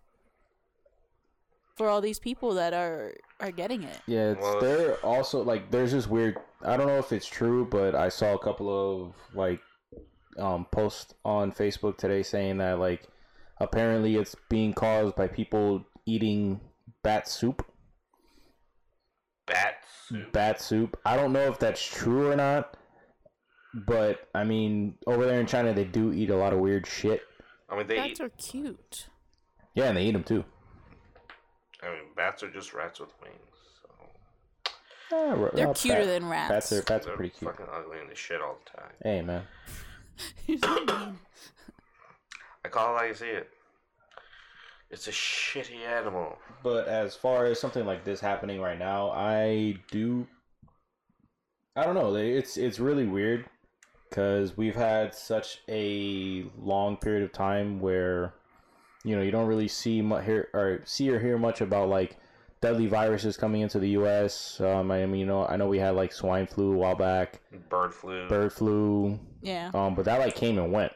for 1.77 1.89
all 1.89 2.01
these 2.01 2.19
people 2.19 2.55
that 2.55 2.73
are 2.75 3.15
are 3.39 3.53
getting 3.53 3.85
it. 3.85 3.99
Yeah, 4.09 4.31
it's, 4.33 4.41
Well, 4.43 4.61
they're 4.61 4.97
also 5.07 5.43
like 5.45 5.71
there's 5.71 5.93
this 5.93 6.09
weird. 6.09 6.39
I 6.65 6.77
don't 6.77 6.87
know 6.87 6.99
if 6.99 7.13
it's 7.13 7.27
true, 7.27 7.67
but 7.71 7.95
I 7.95 8.09
saw 8.09 8.35
a 8.35 8.39
couple 8.39 8.71
of 8.71 9.15
like 9.35 9.61
um 10.39 10.67
posts 10.71 11.15
on 11.25 11.53
Facebook 11.53 11.99
today 11.99 12.23
saying 12.23 12.59
that 12.59 12.79
like 12.79 13.07
apparently 13.61 14.17
it's 14.17 14.35
being 14.49 14.73
caused 14.73 15.15
by 15.15 15.29
people 15.29 15.85
eating 16.07 16.61
bat 17.03 17.29
soup. 17.29 17.67
Bat 19.47 19.77
soup. 20.09 20.33
Bat 20.33 20.61
soup. 20.61 21.01
I 21.05 21.17
don't 21.17 21.33
know 21.33 21.49
if 21.49 21.59
that's 21.59 21.85
true 21.85 22.31
or 22.31 22.37
not, 22.37 22.77
but 23.75 24.29
I 24.35 24.45
mean, 24.45 24.95
over 25.07 25.27
there 25.27 25.41
in 25.41 25.47
China, 25.47 25.73
they 25.73 25.85
do 25.85 26.13
eat 26.13 26.31
a 26.31 26.37
lot 26.37 26.53
of 26.53 26.61
weird 26.61 26.87
shit. 26.87 27.23
I 27.69 27.77
mean, 27.77 27.87
they. 27.87 27.97
Bats 27.97 28.11
Eat, 28.11 28.21
are 28.21 28.29
cute. 28.31 29.09
Yeah, 29.75 29.89
and 29.89 29.97
they 29.97 30.05
eat 30.05 30.13
them 30.13 30.25
too. 30.25 30.45
I 31.83 31.89
mean, 31.89 32.15
bats 32.15 32.43
are 32.43 32.51
just 32.51 32.75
rats 32.75 33.01
with 33.01 33.11
wings. 33.21 33.52
So 35.13 35.25
Yeah, 35.37 35.43
r- 35.43 35.51
They're 35.55 35.67
well, 35.67 35.75
cuter 35.75 35.99
bat- 36.01 36.07
than 36.07 36.29
rats. 36.29 36.51
Bats 36.51 36.73
are 36.73 36.83
bats 36.83 37.05
are 37.07 37.09
they're 37.11 37.17
pretty 37.17 37.31
cute. 37.31 37.51
fucking 37.51 37.67
ugly 37.73 37.99
and 38.01 38.09
they 38.09 38.15
shit 38.15 38.41
all 38.41 38.57
the 38.65 38.79
time. 38.81 38.91
Hey 39.03 39.21
man, 39.23 39.43
You're 40.47 40.59
so 40.59 40.75
mean. 40.75 41.19
I 42.65 42.69
call 42.69 42.91
it 42.91 42.95
like 42.95 43.11
I 43.11 43.13
see 43.13 43.27
it. 43.27 43.51
It's 44.91 45.09
a 45.09 45.11
shitty 45.11 45.87
animal. 45.87 46.39
but 46.63 46.87
as 46.89 47.15
far 47.17 47.45
as 47.47 47.59
something 47.61 47.85
like 47.87 48.05
this 48.05 48.21
happening 48.21 48.61
right 48.61 48.79
now, 48.79 49.11
I 49.11 49.77
do. 49.91 50.27
I 51.77 51.85
don't 51.85 51.95
know. 51.95 52.15
It's 52.15 52.57
it's 52.57 52.79
really 52.79 53.07
weird 53.07 53.47
because 54.09 54.57
we've 54.57 54.75
had 54.77 55.15
such 55.15 55.61
a 55.69 56.45
long 56.59 56.97
period 56.99 57.23
of 57.23 57.33
time 57.33 57.81
where, 57.81 58.35
you 59.05 59.17
know, 59.17 59.23
you 59.23 59.31
don't 59.31 59.47
really 59.47 59.69
see 59.69 60.01
much 60.03 60.25
hear 60.25 60.49
or 60.55 60.81
see 60.85 61.11
or 61.11 61.19
hear 61.19 61.39
much 61.39 61.61
about 61.63 61.89
like 61.89 62.19
deadly 62.63 62.87
viruses 62.87 63.37
coming 63.37 63.61
into 63.61 63.79
the 63.79 63.91
U.S. 63.91 64.59
Um, 64.61 64.91
I 64.91 65.05
mean, 65.05 65.21
you 65.21 65.27
know, 65.27 65.45
I 65.47 65.57
know 65.57 65.69
we 65.69 65.79
had 65.79 65.91
like 65.95 66.13
swine 66.15 66.47
flu 66.47 66.73
a 66.73 66.77
while 66.77 66.95
back, 66.95 67.41
Bird 67.69 67.93
flu. 67.93 68.27
bird 68.29 68.53
flu, 68.53 69.19
Yeah. 69.43 69.71
um, 69.75 69.95
but 69.95 70.07
that 70.07 70.19
like 70.21 70.35
came 70.35 70.59
and 70.59 70.73
went. 70.73 70.93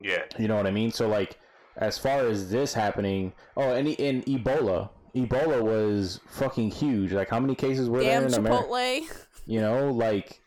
Yeah. 0.00 0.22
You 0.38 0.46
know 0.46 0.54
what 0.56 0.66
I 0.68 0.70
mean? 0.70 0.92
So 0.92 1.08
like, 1.08 1.36
as 1.76 1.98
far 1.98 2.20
as 2.26 2.50
this 2.50 2.74
happening, 2.74 3.32
oh, 3.56 3.70
and 3.72 3.88
in 3.88 4.22
Ebola, 4.22 4.90
Ebola 5.16 5.60
was 5.62 6.20
fucking 6.28 6.70
huge. 6.70 7.12
Like, 7.12 7.28
how 7.30 7.40
many 7.40 7.54
cases 7.56 7.88
were 7.88 8.00
Damn 8.02 8.22
there 8.22 8.28
in 8.28 8.34
America? 8.46 8.68
Chipotle. 8.68 9.24
You 9.46 9.60
know, 9.62 9.90
like 9.90 10.40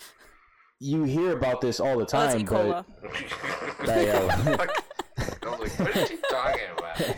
you 0.79 1.03
hear 1.03 1.31
about 1.35 1.59
this 1.61 1.79
all 1.79 1.97
the 1.97 2.05
Oh, 2.05 2.19
that's 2.19 2.33
time, 2.33 2.41
E. 2.41 2.43
coli. 2.45 2.85
but 3.79 3.89
Hey, 3.89 4.07
yo. 4.07 4.27
I 4.27 4.35
was 4.37 4.45
like, 4.57 5.79
what 5.79 5.95
is 5.97 6.07
she 6.07 6.17
talking 6.29 6.61
about? 6.77 6.99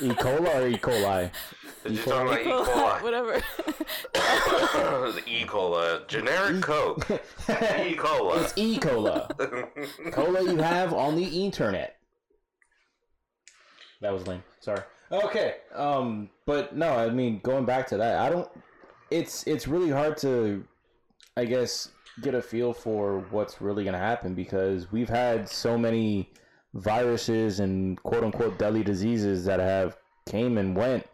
E. 0.00 0.08
coli 0.08 0.54
or 0.54 0.66
E. 0.68 0.76
coli? 0.78 1.30
Did 1.82 1.92
you 1.92 2.02
talk 2.02 2.22
about 2.22 2.40
E. 2.40 2.44
Cola, 2.44 2.64
coli? 2.64 3.02
Whatever. 3.02 3.42
E. 5.26 5.44
cola. 5.44 6.02
Generic 6.06 6.62
Coke. 6.62 7.06
E. 7.50 7.94
cola. 7.94 8.42
It's 8.42 8.52
E. 8.56 8.78
cola. 8.78 9.28
cola 10.12 10.42
you 10.42 10.58
have 10.58 10.92
on 10.92 11.16
the 11.16 11.44
internet. 11.44 11.96
That 14.00 14.12
was 14.12 14.26
lame. 14.26 14.42
Sorry. 14.60 14.82
Okay. 15.10 15.56
Um. 15.74 16.30
But 16.46 16.76
no, 16.76 16.92
I 16.92 17.10
mean, 17.10 17.40
going 17.42 17.64
back 17.64 17.86
to 17.88 17.96
that, 17.96 18.18
I 18.18 18.28
don't. 18.30 18.48
It's 19.10 19.46
it's 19.46 19.66
really 19.66 19.90
hard 19.90 20.16
to, 20.18 20.64
I 21.36 21.44
guess, 21.44 21.90
get 22.20 22.34
a 22.34 22.42
feel 22.42 22.72
for 22.72 23.20
what's 23.30 23.60
really 23.60 23.84
gonna 23.84 23.98
happen 23.98 24.34
because 24.34 24.90
we've 24.92 25.08
had 25.08 25.48
so 25.48 25.76
many 25.76 26.30
viruses 26.74 27.60
and 27.60 28.02
quote 28.02 28.24
unquote 28.24 28.58
deadly 28.58 28.82
diseases 28.82 29.44
that 29.44 29.60
have 29.60 29.96
came 30.26 30.58
and 30.58 30.76
went, 30.76 31.06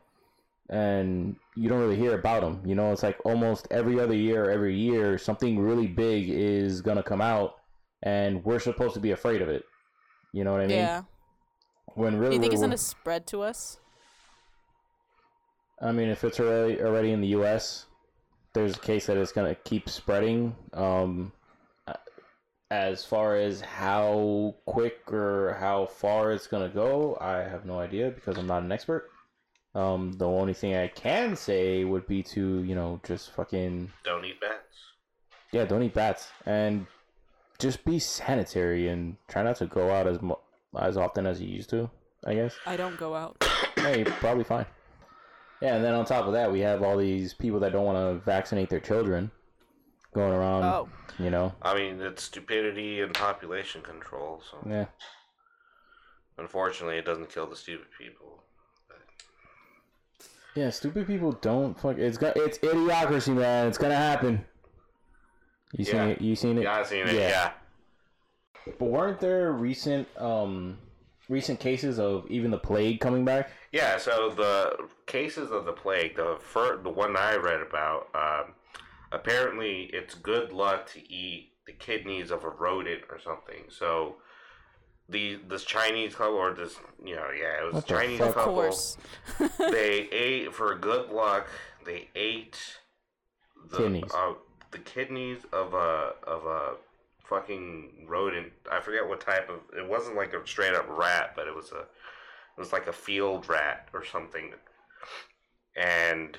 and 0.71 1.37
you 1.57 1.69
don't 1.69 1.81
really 1.81 1.97
hear 1.97 2.15
about 2.15 2.43
them. 2.43 2.61
You 2.65 2.75
know, 2.75 2.93
it's 2.93 3.03
like 3.03 3.19
almost 3.25 3.69
every 3.71 3.99
other 3.99 4.15
year, 4.15 4.51
every 4.51 4.77
year, 4.77 5.17
something 5.19 5.59
really 5.59 5.87
big 5.87 6.29
is 6.29 6.83
gonna 6.83 7.03
come 7.03 7.21
out, 7.21 7.57
and 8.03 8.45
we're 8.45 8.59
supposed 8.59 8.95
to 8.95 9.01
be 9.01 9.13
afraid 9.13 9.43
of 9.43 9.49
it. 9.49 9.65
You 10.33 10.45
know 10.45 10.53
what 10.53 10.61
I 10.61 10.67
mean? 10.67 10.77
yeah. 10.77 11.03
When 11.95 12.17
really, 12.17 12.31
Do 12.31 12.35
you 12.37 12.41
think 12.41 12.53
it's 12.53 12.63
gonna 12.63 12.77
spread 12.77 13.27
to 13.29 13.43
us? 13.43 13.79
I 15.81 15.93
mean, 15.93 16.09
if 16.09 16.23
it's 16.25 16.39
already 16.39 16.81
already 16.83 17.13
in 17.13 17.21
the 17.21 17.29
U.S., 17.29 17.87
there's 18.53 18.77
a 18.77 18.81
case 18.81 19.07
that 19.07 19.17
it's 19.17 19.33
gonna 19.33 19.55
keep 19.55 19.89
spreading. 19.89 20.55
Um, 20.75 21.33
as 22.71 23.05
far 23.05 23.37
as 23.37 23.63
how 23.63 24.55
quick 24.67 25.11
or 25.11 25.57
how 25.59 25.87
far 25.87 26.33
it's 26.33 26.47
gonna 26.47 26.69
go, 26.69 27.17
I 27.21 27.39
have 27.39 27.65
no 27.65 27.79
idea 27.79 28.11
because 28.11 28.37
I'm 28.37 28.47
not 28.47 28.63
an 28.63 28.71
expert. 28.71 29.11
Um, 29.75 30.13
the 30.13 30.27
only 30.27 30.55
thing 30.55 30.75
I 30.75 30.89
can 30.89 31.37
say 31.37 31.85
would 31.85 32.07
be 32.07 32.23
to 32.25 32.63
you 32.63 32.75
know 32.75 33.01
just 33.07 33.33
fucking 33.33 33.91
Don't 34.05 34.25
eat 34.25 34.41
bats. 34.41 34.77
yeah, 35.53 35.65
don't 35.65 35.83
eat 35.83 35.95
bats 35.95 36.29
and 36.47 36.87
just 37.59 37.85
be 37.85 37.99
sanitary 37.99 38.89
and 38.89 39.17
try 39.29 39.43
not 39.43 39.57
to 39.57 39.67
go 39.67 39.91
out 39.91 40.07
as 40.07 40.21
mu- 40.23 40.35
as 40.79 40.97
often 40.97 41.27
as 41.27 41.41
you 41.41 41.49
used 41.49 41.71
to. 41.71 41.91
I 42.27 42.35
guess. 42.35 42.57
I 42.67 42.77
don't 42.77 42.97
go 42.99 43.15
out. 43.15 43.37
Yeah, 43.79 43.95
you're 43.95 44.07
probably 44.07 44.43
fine. 44.43 44.67
Yeah, 45.63 45.77
and 45.77 45.85
then 45.85 45.95
on 45.95 46.05
top 46.05 46.27
of 46.27 46.33
that, 46.33 46.51
we 46.51 46.59
have 46.61 46.83
all 46.83 46.97
these 46.97 47.33
people 47.33 47.61
that 47.61 47.71
don't 47.71 47.85
want 47.85 47.97
to 47.97 48.25
vaccinate 48.25 48.69
their 48.69 48.81
children 48.81 49.31
going 50.13 50.33
around. 50.33 50.65
Oh. 50.65 50.89
You 51.17 51.31
know, 51.31 51.53
I 51.63 51.77
mean, 51.77 52.01
it's 52.01 52.25
stupidity 52.25 53.01
and 53.03 53.15
population 53.15 53.83
control. 53.83 54.43
So 54.51 54.59
yeah. 54.69 54.87
unfortunately, 56.39 56.99
it 56.99 57.05
doesn't 57.05 57.31
kill 57.31 57.47
the 57.47 57.57
stupid 57.57 57.87
people. 57.97 58.43
Yeah, 60.59 60.71
stupid 60.71 61.07
people 61.07 61.31
don't 61.31 61.79
fuck. 61.79 61.99
It's 61.99 62.19
got 62.19 62.37
it's 62.37 62.59
idiocracy, 62.59 63.33
man. 63.33 63.69
It's 63.69 63.79
gonna 63.79 63.95
happen. 63.95 64.45
You 65.73 65.85
seen 65.85 65.95
Yeah. 65.95 66.07
it? 66.07 66.21
You 66.21 66.35
seen 66.35 66.59
it? 66.59 66.63
Yeah, 66.65 66.75
I've 66.75 66.87
seen 66.89 67.07
it. 67.07 67.15
Yeah. 67.15 67.29
Yeah. 67.29 67.53
But 68.77 68.87
weren't 68.87 69.21
there 69.21 69.53
recent 69.53 70.09
um 70.21 70.79
recent 71.29 71.61
cases 71.61 72.01
of 72.01 72.29
even 72.29 72.51
the 72.51 72.59
plague 72.59 72.99
coming 72.99 73.25
back? 73.25 73.51
Yeah, 73.71 73.99
so 73.99 74.31
the 74.31 74.89
cases 75.07 75.53
of 75.53 75.65
the 75.65 75.73
plague, 75.73 76.17
the 76.17 76.39
fir- 76.41 76.79
the 76.83 76.91
one 76.91 77.17
I 77.17 77.37
read 77.37 77.61
about, 77.61 78.09
um, 78.17 78.55
apparently 79.13 79.83
it's 79.93 80.15
good 80.15 80.53
luck 80.53 80.87
to 80.95 81.13
eat 81.13 81.53
the 81.67 81.73
kidneys 81.73 82.33
of 82.33 82.43
a 82.43 82.49
rodent 82.51 83.03
or 83.11 83.21
something. 83.21 83.67
So 83.69 84.17
the 85.09 85.39
this 85.49 85.65
Chinese 85.65 86.15
couple 86.15 86.35
or 86.37 86.53
this 86.53 86.77
you 87.05 87.17
know 87.17 87.29
yeah 87.37 87.63
it 87.63 87.65
was 87.65 87.75
What 87.75 87.87
the 87.87 87.95
Chinese 87.95 88.19
fuck? 88.19 88.29
Of 88.29 88.35
couple. 88.35 88.55
course. 88.55 88.97
They 89.59 90.09
ate 90.13 90.55
for 90.55 90.75
good 90.75 91.11
luck. 91.11 91.49
They 91.87 92.09
ate 92.15 92.59
the 93.71 93.77
Kidneys. 93.79 94.11
Uh, 94.15 94.35
the 94.71 94.79
kidneys 94.79 95.39
of 95.53 95.73
a 95.75 96.13
of 96.27 96.45
a 96.45 96.75
fucking 97.25 98.07
rodent. 98.07 98.53
I 98.71 98.81
forget 98.81 99.07
what 99.09 99.21
type 99.21 99.49
of. 99.49 99.61
It 99.79 99.89
wasn't 99.89 100.17
like 100.17 100.35
a 100.35 100.47
straight 100.47 100.75
up 100.75 100.87
rat, 100.89 101.33
but 101.35 101.47
it 101.49 101.55
was 101.55 101.73
a. 101.73 101.79
It 101.81 102.59
was 102.61 102.73
like 102.73 102.87
a 102.87 102.93
field 102.93 103.49
rat 103.49 103.89
or 103.95 104.05
something, 104.05 104.53
and 105.77 106.37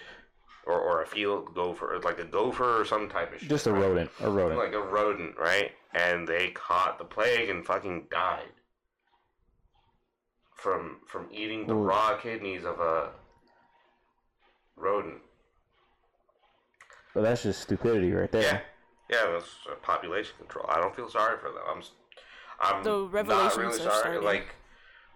or 0.65 0.79
or 0.79 1.01
a 1.01 1.07
field 1.07 1.53
gopher, 1.55 1.99
like 2.03 2.19
a 2.19 2.25
gopher 2.25 2.81
or 2.81 2.85
some 2.85 3.09
type 3.09 3.33
of. 3.33 3.39
shit, 3.39 3.49
Just 3.49 3.67
a 3.67 3.71
right? 3.73 3.81
rodent. 3.81 4.11
A 4.21 4.29
rodent. 4.29 4.59
Like 4.59 4.73
a 4.73 4.81
rodent, 4.81 5.37
right? 5.37 5.71
And 5.93 6.27
they 6.27 6.49
caught 6.49 6.99
the 6.99 7.05
plague 7.05 7.49
and 7.49 7.65
fucking 7.65 8.07
died 8.11 8.51
from 10.61 10.97
from 11.07 11.27
eating 11.31 11.65
the 11.67 11.73
Ooh. 11.73 11.83
raw 11.83 12.17
kidneys 12.17 12.63
of 12.65 12.79
a 12.79 13.09
rodent. 14.75 15.21
But 17.13 17.21
that's 17.21 17.43
just 17.43 17.61
stupidity 17.61 18.11
right 18.11 18.31
there. 18.31 18.41
Yeah, 18.43 18.59
yeah, 19.25 19.31
that's 19.31 19.49
uh, 19.69 19.75
population 19.81 20.33
control. 20.37 20.65
I 20.69 20.79
don't 20.79 20.95
feel 20.95 21.09
sorry 21.09 21.37
for 21.39 21.51
them. 21.51 21.63
I'm, 21.67 21.79
s- 21.79 21.91
I'm 22.59 22.83
The 22.83 22.91
not 22.91 23.13
revelations 23.13 23.57
really 23.57 23.73
are 23.73 23.77
sorry. 23.77 23.99
starting. 23.99 24.23
Like, 24.23 24.47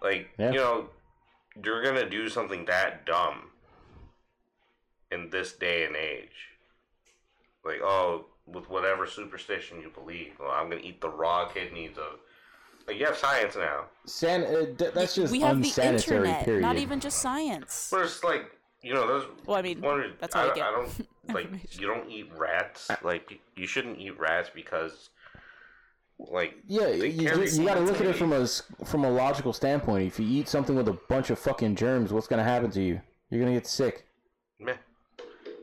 like 0.02 0.30
Yeah. 0.38 0.50
you 0.50 0.58
know, 0.58 0.88
you're 1.62 1.82
gonna 1.84 2.08
do 2.10 2.28
something 2.28 2.64
that 2.66 3.06
dumb 3.06 3.50
in 5.12 5.30
this 5.30 5.52
day 5.52 5.84
and 5.84 5.94
age. 5.94 6.48
Like, 7.64 7.80
oh, 7.80 8.26
with 8.46 8.68
whatever 8.68 9.06
superstition 9.06 9.80
you 9.80 9.88
believe, 9.90 10.32
well, 10.40 10.50
I'm 10.50 10.68
gonna 10.68 10.82
eat 10.82 11.00
the 11.00 11.08
raw 11.08 11.48
kidneys 11.48 11.96
of. 11.96 12.18
Like, 12.86 12.98
you 12.98 13.06
have 13.06 13.16
science 13.16 13.56
now. 13.56 13.84
San- 14.06 14.44
uh, 14.44 14.66
d- 14.76 14.88
that's 14.94 15.14
just 15.14 15.32
we 15.32 15.40
have 15.40 15.60
the 15.62 15.68
unsanitary. 15.68 16.18
internet, 16.18 16.44
period. 16.44 16.62
not 16.62 16.76
even 16.76 17.00
just 17.00 17.18
science. 17.18 17.88
But 17.90 18.02
it's 18.02 18.22
like, 18.22 18.50
you 18.82 18.92
know, 18.92 19.06
there's. 19.06 19.24
Well, 19.46 19.56
I 19.56 19.62
mean, 19.62 19.80
one, 19.80 20.12
that's 20.20 20.34
I, 20.36 20.40
how 20.40 20.44
you 20.44 20.48
don't- 20.54 20.56
get 20.56 20.66
I 20.66 20.70
don't 20.70 21.08
like. 21.52 21.80
You 21.80 21.86
don't 21.86 22.10
eat 22.10 22.30
rats. 22.36 22.90
Like, 23.02 23.40
you 23.56 23.66
shouldn't 23.66 23.98
eat 23.98 24.18
rats 24.18 24.50
because, 24.54 25.08
like, 26.18 26.54
Yeah, 26.66 26.86
They 26.88 27.08
you, 27.08 27.22
you, 27.44 27.64
got 27.64 27.74
to 27.74 27.80
look 27.80 28.00
at 28.00 28.06
it 28.06 28.16
from 28.16 28.32
a 28.34 28.46
from 28.84 29.04
a 29.04 29.10
logical 29.10 29.52
standpoint. 29.54 30.06
If 30.06 30.20
you 30.20 30.26
eat 30.26 30.48
something 30.48 30.76
with 30.76 30.88
a 30.88 30.98
bunch 31.08 31.30
of 31.30 31.38
fucking 31.38 31.76
germs, 31.76 32.12
what's 32.12 32.26
gonna 32.28 32.44
happen 32.44 32.70
to 32.72 32.82
you? 32.82 33.00
You're 33.30 33.40
gonna 33.40 33.54
get 33.54 33.66
sick. 33.66 34.04
meh. 34.60 34.74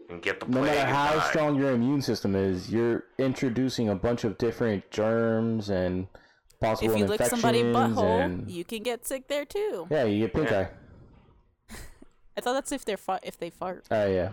And 0.10 0.22
get 0.22 0.40
the 0.42 0.48
No 0.48 0.62
matter 0.64 0.86
how 0.86 1.14
die. 1.14 1.30
strong 1.30 1.56
your 1.56 1.72
immune 1.72 2.02
system 2.02 2.36
is, 2.36 2.70
you're 2.70 3.06
introducing 3.18 3.88
a 3.88 3.96
bunch 3.96 4.26
of 4.26 4.38
different 4.38 4.90
germs 4.92 5.70
and 5.70 6.08
possible 6.62 6.94
if 6.94 6.98
you 7.00 7.06
lick 7.06 7.20
infections. 7.20 7.42
somebody's 7.42 7.76
butthole, 7.76 8.24
and 8.24 8.50
you 8.50 8.64
can 8.64 8.84
get 8.84 9.06
sick 9.06 9.28
there 9.28 9.44
too. 9.46 9.88
yeah, 9.90 10.06
you 10.06 10.20
get 10.28 10.34
pink 10.34 10.52
eye. 10.52 10.70
I 12.38 12.42
thought 12.42 12.54
that's 12.54 12.72
if 12.72 12.86
they're 12.86 12.98
fa- 12.98 13.20
if 13.24 13.38
they 13.38 13.50
fart. 13.50 13.86
Oh 13.92 14.08
yeah. 14.08 14.30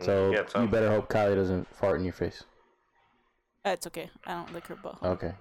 So 0.00 0.30
Mm, 0.30 0.34
Yeah, 0.54 0.62
you 0.62 0.68
better 0.68 0.88
hope 0.90 1.08
Kylie 1.08 1.34
doesn't 1.36 1.74
fart 1.74 1.98
in 1.98 2.04
your 2.04 2.12
face. 2.14 2.44
Uh, 3.64 3.70
it's 3.70 3.86
okay. 3.86 4.08
I 4.26 4.32
don't 4.34 4.52
lick 4.54 4.66
her 4.68 4.76
butthole. 4.76 5.02
Okay. 5.02 5.32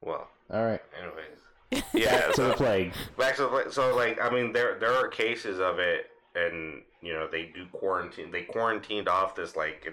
Well, 0.00 0.28
All 0.50 0.64
right. 0.64 0.80
Anyways, 1.00 1.84
yeah. 1.94 2.28
To 2.32 2.42
the 2.42 2.54
plague. 2.54 2.92
back 3.18 3.36
to 3.36 3.42
the 3.42 3.48
pla- 3.48 3.70
so 3.70 3.94
like 3.94 4.20
I 4.22 4.30
mean 4.30 4.52
there 4.52 4.78
there 4.78 4.92
are 4.92 5.08
cases 5.08 5.58
of 5.60 5.78
it, 5.78 6.06
and 6.34 6.82
you 7.02 7.12
know 7.12 7.26
they 7.30 7.46
do 7.54 7.66
quarantine. 7.72 8.30
They 8.30 8.42
quarantined 8.42 9.08
off 9.08 9.34
this 9.34 9.56
like 9.56 9.86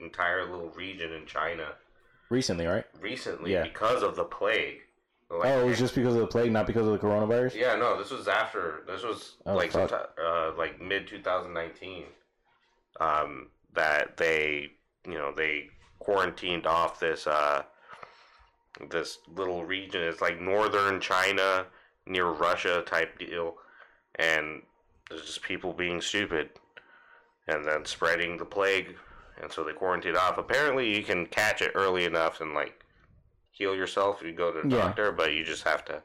entire 0.00 0.48
little 0.50 0.70
region 0.70 1.12
in 1.12 1.26
China 1.26 1.72
Recently, 2.30 2.64
right? 2.66 2.84
recently 3.00 3.52
Yeah. 3.52 3.64
because 3.64 4.02
of 4.02 4.16
the 4.16 4.24
plague. 4.24 4.80
Like, 5.28 5.48
Oh, 5.48 5.60
it 5.60 5.64
was 5.66 5.78
just 5.78 5.94
because 5.94 6.14
of 6.14 6.20
the 6.22 6.26
plague, 6.26 6.50
not 6.50 6.66
because 6.66 6.86
of 6.86 6.92
the 6.92 6.98
coronavirus. 6.98 7.54
Yeah, 7.54 7.76
no, 7.76 7.96
this 7.98 8.10
was 8.10 8.26
after. 8.28 8.82
This 8.86 9.02
was 9.02 9.36
Oh, 9.46 9.54
like 9.54 9.72
fuck. 9.72 9.92
uh, 10.20 10.52
like 10.56 10.80
mid 10.80 11.06
2019. 11.06 12.06
Um, 13.00 13.48
that 13.74 14.16
they, 14.16 14.72
you 15.06 15.14
know, 15.14 15.32
they 15.36 15.70
quarantined 16.00 16.66
off 16.66 16.98
this 17.00 17.26
uh, 17.26 17.62
this 18.90 19.18
little 19.28 19.64
region. 19.64 20.02
It's 20.02 20.20
like 20.20 20.40
northern 20.40 21.00
China 21.00 21.66
near 22.06 22.26
Russia 22.26 22.82
type 22.86 23.18
deal, 23.18 23.56
and 24.16 24.62
there's 25.08 25.22
just 25.26 25.42
people 25.42 25.72
being 25.72 26.00
stupid, 26.00 26.50
and 27.46 27.64
then 27.64 27.84
spreading 27.84 28.36
the 28.36 28.44
plague, 28.44 28.96
and 29.42 29.50
so 29.50 29.64
they 29.64 29.72
quarantined 29.72 30.16
off. 30.16 30.38
Apparently, 30.38 30.94
you 30.96 31.02
can 31.02 31.26
catch 31.26 31.62
it 31.62 31.72
early 31.74 32.04
enough 32.04 32.40
and 32.40 32.54
like 32.54 32.84
heal 33.50 33.74
yourself 33.74 34.20
if 34.20 34.26
you 34.26 34.32
go 34.34 34.52
to 34.52 34.66
the 34.68 34.74
Yeah. 34.74 34.82
doctor, 34.82 35.12
but 35.12 35.32
you 35.34 35.44
just 35.44 35.64
have 35.64 35.84
to. 35.86 36.02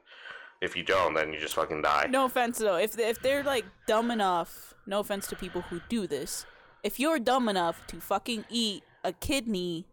If 0.61 0.75
you 0.75 0.83
don't, 0.83 1.13
then 1.13 1.33
you 1.33 1.39
just 1.39 1.55
fucking 1.55 1.81
die. 1.81 2.07
No 2.09 2.25
offense 2.25 2.57
though, 2.59 2.77
if 2.77 2.93
they, 2.93 3.09
if 3.09 3.21
they're 3.21 3.43
like 3.43 3.65
dumb 3.87 4.09
enough, 4.09 4.73
no 4.87 4.99
offense 4.99 5.27
to 5.27 5.35
people 5.35 5.61
who 5.63 5.81
do 5.89 6.07
this, 6.07 6.45
if 6.83 6.99
you're 6.99 7.19
dumb 7.19 7.49
enough 7.49 7.85
to 7.87 7.99
fucking 7.99 8.45
eat 8.49 8.83
a 9.03 9.11
kidney, 9.13 9.85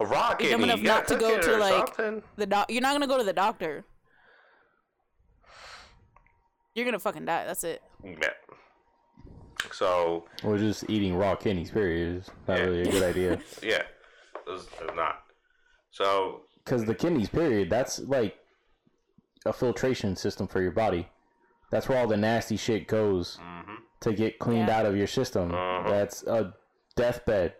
A 0.00 0.06
raw 0.06 0.34
You're 0.38 0.50
dumb 0.52 0.64
enough 0.64 0.78
you 0.80 0.84
not 0.86 1.08
to 1.08 1.16
go 1.16 1.40
to, 1.40 1.56
like- 1.56 1.94
something. 1.94 2.22
the 2.36 2.46
doc, 2.46 2.70
you're 2.70 2.82
not 2.82 2.92
gonna 2.92 3.06
go 3.06 3.18
to 3.18 3.24
the 3.24 3.32
doctor. 3.32 3.84
You're 6.74 6.84
gonna 6.84 6.98
fucking 6.98 7.24
die. 7.24 7.44
That's 7.44 7.64
it. 7.64 7.82
Yeah. 8.04 8.28
So 9.72 10.24
Or 10.44 10.56
just 10.58 10.88
eating 10.88 11.16
raw 11.16 11.34
kidneys. 11.34 11.70
Period. 11.70 12.16
Is 12.18 12.30
not 12.46 12.58
Yeah. 12.58 12.64
really 12.64 12.82
a 12.82 12.90
good 12.90 13.02
idea. 13.02 13.30
yeah, 13.62 13.82
it's 14.46 14.66
it's 14.80 14.94
not. 14.96 15.22
So 15.90 16.42
Because 16.64 16.84
the 16.84 16.94
kidneys, 16.94 17.28
period, 17.28 17.70
that's 17.70 17.98
like 18.00 18.36
a 19.46 19.52
filtration 19.52 20.16
system 20.16 20.46
for 20.48 20.60
your 20.60 20.72
body. 20.72 21.08
That's 21.70 21.88
where 21.88 21.98
all 21.98 22.06
the 22.06 22.16
nasty 22.16 22.56
shit 22.56 22.86
goes 22.88 23.38
mhm. 23.42 23.76
to 24.00 24.12
get 24.12 24.38
cleaned 24.38 24.68
Yeah. 24.68 24.78
out 24.80 24.86
of 24.86 24.96
your 24.96 25.06
system. 25.06 25.52
Uh-huh. 25.54 25.88
That's 25.88 26.22
a 26.24 26.54
deathbed 26.96 27.54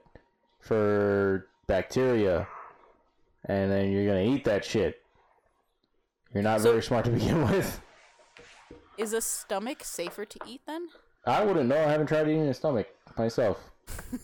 for 0.60 1.48
bacteria. 1.66 2.46
And 3.44 3.70
then 3.70 3.90
you're 3.92 4.06
going 4.06 4.26
to 4.26 4.32
eat 4.34 4.44
that 4.44 4.64
shit. 4.64 5.02
You're 6.34 6.42
not 6.42 6.60
So- 6.60 6.70
very 6.70 6.82
smart 6.82 7.04
to 7.06 7.10
begin 7.10 7.42
with. 7.50 7.80
Is 8.98 9.12
a 9.12 9.20
stomach 9.20 9.84
safer 9.84 10.24
to 10.24 10.38
eat 10.44 10.62
then? 10.66 10.88
I 11.26 11.44
wouldn't 11.44 11.68
know. 11.68 11.76
I 11.76 11.90
haven't 11.90 12.06
tried 12.06 12.28
eating 12.28 12.42
a 12.48 12.54
stomach 12.54 12.88
myself. 13.16 13.58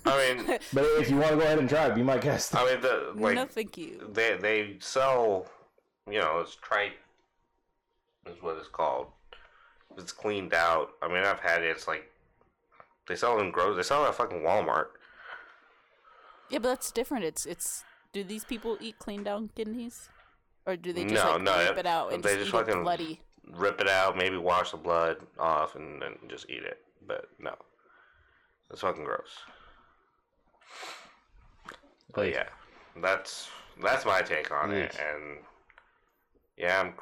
I 0.04 0.35
mean, 0.35 0.46
But 0.72 0.85
if 0.98 1.11
you 1.11 1.16
want 1.16 1.30
to 1.30 1.37
go 1.37 1.42
ahead 1.42 1.59
and 1.59 1.68
try 1.68 1.87
it, 1.87 1.94
be 1.94 2.02
my 2.02 2.18
guest. 2.18 2.54
I 2.54 2.64
mean, 2.66 2.80
the 2.80 3.12
like 3.16 3.35
no, 3.35 3.46
thank 3.46 3.76
you. 3.78 4.09
they 4.12 4.37
they 4.37 4.76
sell, 4.80 5.46
you 6.11 6.20
know, 6.20 6.40
it's 6.40 6.54
tripe, 6.57 6.92
is 8.26 8.42
what 8.42 8.57
it's 8.59 8.68
called. 8.68 9.07
It's 9.96 10.12
cleaned 10.12 10.54
out. 10.54 10.90
I 11.02 11.09
mean, 11.09 11.18
I've 11.24 11.40
had 11.40 11.62
it. 11.62 11.68
It's 11.68 11.87
like 11.88 12.11
they 13.09 13.16
sell 13.16 13.38
it 13.38 13.42
in 13.42 13.50
grocery. 13.50 13.76
They 13.76 13.83
sell 13.83 14.04
it 14.04 14.09
at 14.09 14.14
fucking 14.14 14.40
Walmart. 14.40 14.87
Yeah, 16.50 16.59
but 16.59 16.68
that's 16.68 16.90
different. 16.90 17.24
It's 17.24 17.46
it's. 17.46 17.85
Do 18.12 18.22
these 18.22 18.44
people 18.44 18.76
eat 18.80 18.98
clean 19.00 19.24
down 19.24 19.50
kidneys, 19.57 20.09
or 20.66 20.76
do 20.76 20.92
they 20.92 21.02
just 21.04 21.14
No, 21.24 21.33
like 21.33 21.42
no, 21.42 21.59
rip 21.70 21.78
it 21.78 21.87
out 21.87 22.12
and 22.12 22.22
they 22.22 22.37
just, 22.37 22.50
just 22.50 22.54
eat 22.54 22.59
it 22.59 22.66
fucking- 22.66 22.83
bloody? 22.85 23.20
Rip 23.52 23.80
it 23.80 23.88
out, 23.88 24.16
maybe 24.16 24.37
wash 24.37 24.70
the 24.70 24.76
blood 24.76 25.18
off, 25.38 25.76
and 25.76 26.00
then 26.00 26.14
just 26.28 26.48
eat 26.48 26.62
it. 26.62 26.78
But 27.07 27.26
no, 27.38 27.54
it's 28.70 28.80
fucking 28.80 29.04
gross. 29.04 29.38
But 32.14 32.30
yeah, 32.30 32.48
that's 33.02 33.48
that's 33.83 34.07
my 34.07 34.22
take 34.22 34.50
on 34.50 34.72
it, 34.72 34.96
and 34.98 35.38
yeah, 36.57 36.80
I'm 36.80 36.94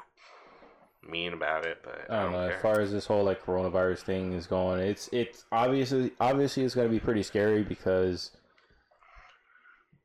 mean 1.09 1.33
about 1.33 1.65
it, 1.65 1.79
but 1.83 2.05
I 2.09 2.23
don't 2.23 2.31
know. 2.31 2.47
care. 2.47 2.55
As 2.55 2.61
far 2.61 2.79
as 2.79 2.91
this 2.91 3.05
whole 3.05 3.23
like 3.23 3.43
coronavirus 3.43 3.99
thing 3.99 4.33
is 4.33 4.47
going, 4.47 4.79
it's 4.81 5.09
it's 5.11 5.45
obviously 5.51 6.11
obviously 6.19 6.63
it's 6.63 6.75
going 6.75 6.87
to 6.87 6.91
be 6.91 6.99
pretty 6.99 7.23
scary 7.23 7.63
because 7.63 8.31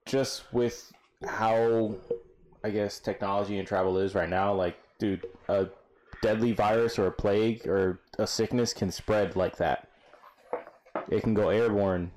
just 0.07 0.53
with 0.53 0.93
how 1.27 1.95
I 2.65 2.71
guess 2.71 2.99
technology 2.99 3.59
and 3.59 3.67
travel 3.67 3.99
is 3.99 4.15
right 4.15 4.29
now, 4.29 4.53
like 4.53 4.77
dude, 4.99 5.27
a 5.49 5.69
deadly 6.23 6.53
virus 6.53 6.99
or 6.99 7.07
a 7.07 7.13
plague 7.13 7.67
or 7.67 8.01
a 8.19 8.27
sickness 8.27 8.73
can 8.73 8.91
spread 8.91 9.37
like 9.37 9.57
that. 9.59 9.89
It 11.09 11.23
can 11.23 11.35
go 11.35 11.49
airborne, 11.49 12.11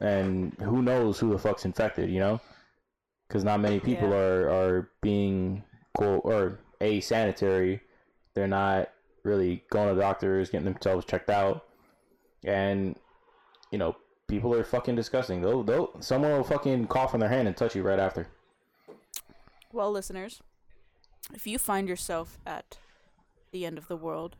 and 0.00 0.54
who 0.60 0.82
knows 0.82 1.18
who 1.18 1.30
the 1.30 1.38
fuck's 1.38 1.64
infected, 1.64 2.10
you 2.10 2.18
know? 2.20 2.40
Because 3.28 3.44
not 3.44 3.60
many 3.60 3.78
people 3.80 4.08
Yeah. 4.10 4.16
are 4.16 4.48
are 4.50 4.90
being 5.00 5.62
quote 5.94 6.22
or 6.24 6.58
a 6.80 7.00
sanitary 7.00 7.80
they're 8.34 8.46
not 8.46 8.90
really 9.22 9.64
going 9.70 9.92
to 9.94 9.98
doctors, 10.00 10.50
getting 10.50 10.66
themselves 10.66 11.06
checked 11.06 11.30
out, 11.30 11.64
and 12.44 12.96
you 13.72 13.78
know 13.78 13.96
people 14.28 14.54
are 14.54 14.62
fucking 14.62 14.94
disgusting. 14.94 15.40
They'll, 15.40 15.62
they'll 15.62 15.90
someone 16.00 16.32
will 16.32 16.44
fucking 16.44 16.86
cough 16.88 17.14
on 17.14 17.20
their 17.20 17.28
hand 17.30 17.48
and 17.48 17.56
touch 17.56 17.74
you 17.74 17.82
right 17.82 17.98
after. 17.98 18.28
Well, 19.72 19.90
listeners, 19.90 20.42
if 21.34 21.46
you 21.46 21.58
find 21.58 21.88
yourself 21.88 22.38
at 22.46 22.76
the 23.52 23.64
end 23.66 23.78
of 23.78 23.88
the 23.88 23.96
world, 23.96 24.36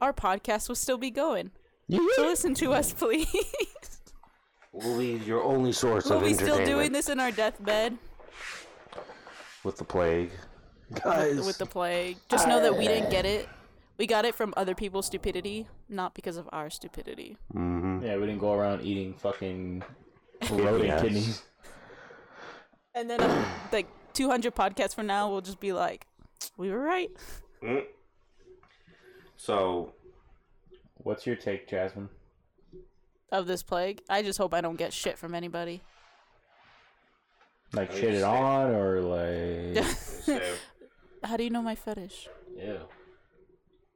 our 0.00 0.12
podcast 0.12 0.68
will 0.68 0.76
still 0.76 0.98
be 0.98 1.10
going. 1.10 1.50
So 1.90 2.24
listen 2.24 2.54
to 2.54 2.72
us, 2.72 2.92
please. 2.92 3.28
We'll 4.72 4.98
be 4.98 5.24
your 5.24 5.40
only 5.44 5.70
source 5.70 6.06
Will 6.06 6.16
of 6.16 6.22
we 6.24 6.34
still 6.34 6.64
doing 6.64 6.90
this 6.90 7.08
in 7.08 7.20
our 7.20 7.30
deathbed 7.30 7.96
with 9.62 9.76
the 9.76 9.84
plague. 9.84 10.32
with, 11.04 11.46
with 11.46 11.58
the 11.58 11.66
plague? 11.66 12.16
Just 12.28 12.48
know 12.48 12.60
that 12.60 12.76
we 12.76 12.88
didn't 12.88 13.08
get 13.10 13.24
it. 13.24 13.48
We 13.98 14.08
got 14.08 14.24
it 14.24 14.34
from 14.34 14.52
other 14.56 14.74
people's 14.74 15.06
stupidity, 15.06 15.68
not 15.88 16.12
because 16.14 16.36
of 16.36 16.48
our 16.52 16.70
stupidity. 16.70 17.36
Mm-hmm. 17.54 18.04
Yeah, 18.04 18.16
we 18.16 18.26
didn't 18.26 18.40
go 18.40 18.52
around 18.52 18.82
eating 18.82 19.14
fucking 19.14 19.84
rodent 20.50 20.84
Yes. 20.86 21.00
kidneys. 21.02 21.42
And 22.96 23.08
then, 23.08 23.20
uh, 23.20 23.44
like 23.70 23.86
200 24.14 24.56
podcasts 24.56 24.96
from 24.96 25.06
now, 25.06 25.30
we'll 25.30 25.40
just 25.40 25.60
be 25.60 25.72
like, 25.72 26.08
we 26.56 26.68
were 26.72 26.80
right. 26.80 27.10
So 29.36 29.92
What's 30.98 31.26
your 31.26 31.36
take, 31.36 31.68
Jasmine? 31.68 32.08
Of 33.30 33.46
this 33.46 33.62
plague, 33.62 34.00
I 34.08 34.22
just 34.22 34.38
hope 34.38 34.54
I 34.54 34.60
don't 34.60 34.76
get 34.76 34.92
shit 34.92 35.18
from 35.18 35.34
anybody. 35.34 35.82
Like 37.72 37.90
shit 37.92 38.14
it 38.14 38.22
on 38.22 38.70
or 38.70 39.00
like? 39.00 39.84
How 41.24 41.36
do 41.36 41.42
you 41.44 41.50
know 41.50 41.62
my 41.62 41.74
fetish? 41.74 42.28
yeah. 42.56 42.78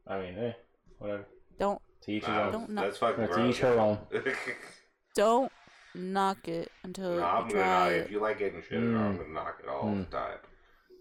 I 0.07 0.19
mean, 0.21 0.39
eh, 0.39 0.53
whatever. 0.99 1.27
Don't 1.59 1.81
To 2.03 2.11
each 2.13 2.25
his 2.25 2.29
nah, 2.31 2.47
own. 2.47 2.53
Don't 2.53 2.71
knock- 2.71 2.85
that's 2.87 2.99
fucking 2.99 3.29
To 3.29 3.49
each 3.49 3.59
her 3.61 3.79
own. 3.79 3.99
don't 5.15 5.53
knock 5.95 6.49
it 6.49 6.71
until 6.83 7.17
no, 7.17 7.23
I'm 7.23 7.47
you 7.49 7.53
gonna 7.55 7.65
try 7.65 7.85
knock 7.85 7.93
it. 7.93 7.97
If 8.07 8.11
you 8.11 8.21
like 8.21 8.39
getting 8.39 8.63
shit, 8.63 8.79
on, 8.79 8.97
I'm 8.97 9.15
Mm. 9.15 9.19
gonna 9.19 9.33
knock 9.35 9.61
it 9.63 9.69
all 9.69 9.85
Mm. 9.85 10.11
the 10.11 10.17
time. 10.17 10.39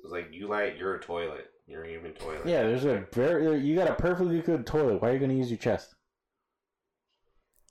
It's 0.04 0.12
like 0.12 0.28
you 0.32 0.48
like 0.48 0.78
you're 0.78 0.96
a 0.96 1.02
toilet. 1.02 1.50
You're 1.68 1.84
human 1.84 2.14
toilet. 2.14 2.46
Yeah, 2.46 2.64
there's 2.64 2.86
a 2.86 3.06
very 3.14 3.60
you 3.60 3.76
got 3.76 3.90
a 3.90 3.94
perfectly 3.96 4.40
good 4.42 4.66
toilet. 4.66 5.02
Why 5.02 5.10
are 5.10 5.14
you 5.14 5.20
gonna 5.20 5.34
use 5.34 5.50
your 5.50 5.58
chest? 5.58 5.96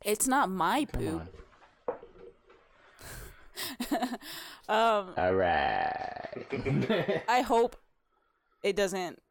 It's 0.04 0.28
not 0.28 0.50
my 0.50 0.84
Come 0.84 1.00
poop. 1.02 1.20
on. 1.22 1.28
Um, 4.68 5.14
All 5.16 5.32
right. 5.32 7.24
I 7.28 7.40
hope 7.46 7.76
it 8.64 8.74
doesn't. 8.74 9.22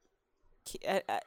I- 0.88 1.01
I- 1.10 1.19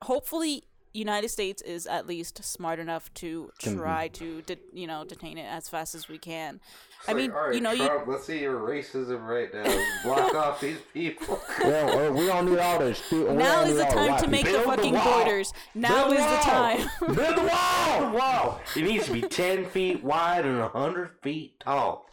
Hopefully, 0.00 0.64
United 0.94 1.28
States 1.30 1.62
is 1.62 1.86
at 1.86 2.06
least 2.06 2.44
smart 2.44 2.78
enough 2.78 3.12
to 3.14 3.50
try 3.58 4.08
to, 4.08 4.42
de- 4.42 4.58
you 4.72 4.86
know, 4.86 5.04
detain 5.04 5.38
it 5.38 5.46
as 5.46 5.68
fast 5.68 5.94
as 5.94 6.08
we 6.08 6.18
can. 6.18 6.60
It's 7.00 7.08
I 7.08 7.12
like, 7.12 7.16
mean, 7.22 7.30
all 7.32 7.46
right, 7.46 7.54
you 7.54 7.60
know, 7.60 7.72
you 7.72 7.88
let's 8.06 8.24
see 8.26 8.40
your 8.40 8.60
racism 8.60 9.26
right 9.26 9.52
now. 9.52 9.64
Block 10.04 10.34
off 10.34 10.60
these 10.60 10.78
people. 10.92 11.40
well, 11.62 12.08
uh, 12.08 12.12
we 12.12 12.26
don't 12.26 12.46
need 12.46 12.58
all 12.58 12.78
this. 12.78 12.98
stu- 12.98 13.26
we 13.28 13.34
now 13.34 13.62
is 13.62 13.76
the 13.76 13.84
time 13.84 14.20
to 14.20 14.28
make 14.28 14.44
the 14.44 14.52
Build 14.52 14.64
the 14.64 14.68
fucking 14.68 14.94
wall. 14.94 15.18
borders. 15.20 15.52
Now 15.74 16.08
Build 16.08 16.18
is 16.18 16.24
the 16.24 16.30
the 16.30 16.36
time. 16.36 16.88
Build 17.14 17.36
the 17.36 17.50
wall. 17.52 18.12
Wall. 18.12 18.60
It 18.76 18.82
needs 18.84 19.06
to 19.06 19.12
be 19.12 19.22
ten 19.22 19.64
feet 19.64 20.04
wide 20.04 20.44
and 20.44 20.60
hundred 20.62 21.10
feet 21.22 21.58
tall. 21.60 22.06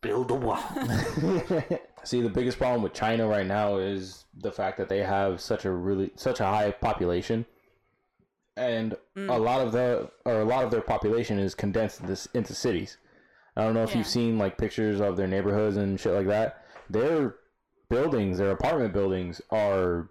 Build 0.00 0.28
the 0.28 0.34
wall. 0.34 0.62
See, 2.04 2.20
the 2.20 2.28
biggest 2.28 2.58
problem 2.58 2.82
with 2.82 2.92
China 2.94 3.26
right 3.26 3.46
now 3.46 3.78
is 3.78 4.24
the 4.40 4.52
fact 4.52 4.78
that 4.78 4.88
they 4.88 4.98
have 4.98 5.40
such 5.40 5.64
a 5.64 5.70
really 5.72 6.12
such 6.14 6.38
a 6.40 6.44
high 6.44 6.70
population, 6.70 7.44
and 8.58 8.96
Mm. 9.16 9.34
a 9.34 9.38
lot 9.38 9.60
of 9.60 9.72
the 9.72 10.10
or 10.24 10.40
a 10.40 10.44
lot 10.44 10.64
of 10.64 10.70
their 10.70 10.80
population 10.82 11.38
is 11.38 11.54
condensed 11.54 12.00
into, 12.00 12.12
s- 12.12 12.28
into 12.34 12.54
cities. 12.54 12.98
I 13.56 13.62
don't 13.64 13.74
know 13.74 13.82
if 13.82 13.90
Yeah. 13.90 13.98
you've 13.98 14.06
seen 14.06 14.38
like 14.38 14.56
pictures 14.58 15.00
of 15.00 15.16
their 15.16 15.26
neighborhoods 15.26 15.76
and 15.76 15.98
shit 15.98 16.12
like 16.12 16.26
that. 16.26 16.64
They're 16.90 17.36
buildings, 17.88 18.38
their 18.38 18.50
apartment 18.50 18.92
buildings, 18.92 19.40
are 19.50 20.08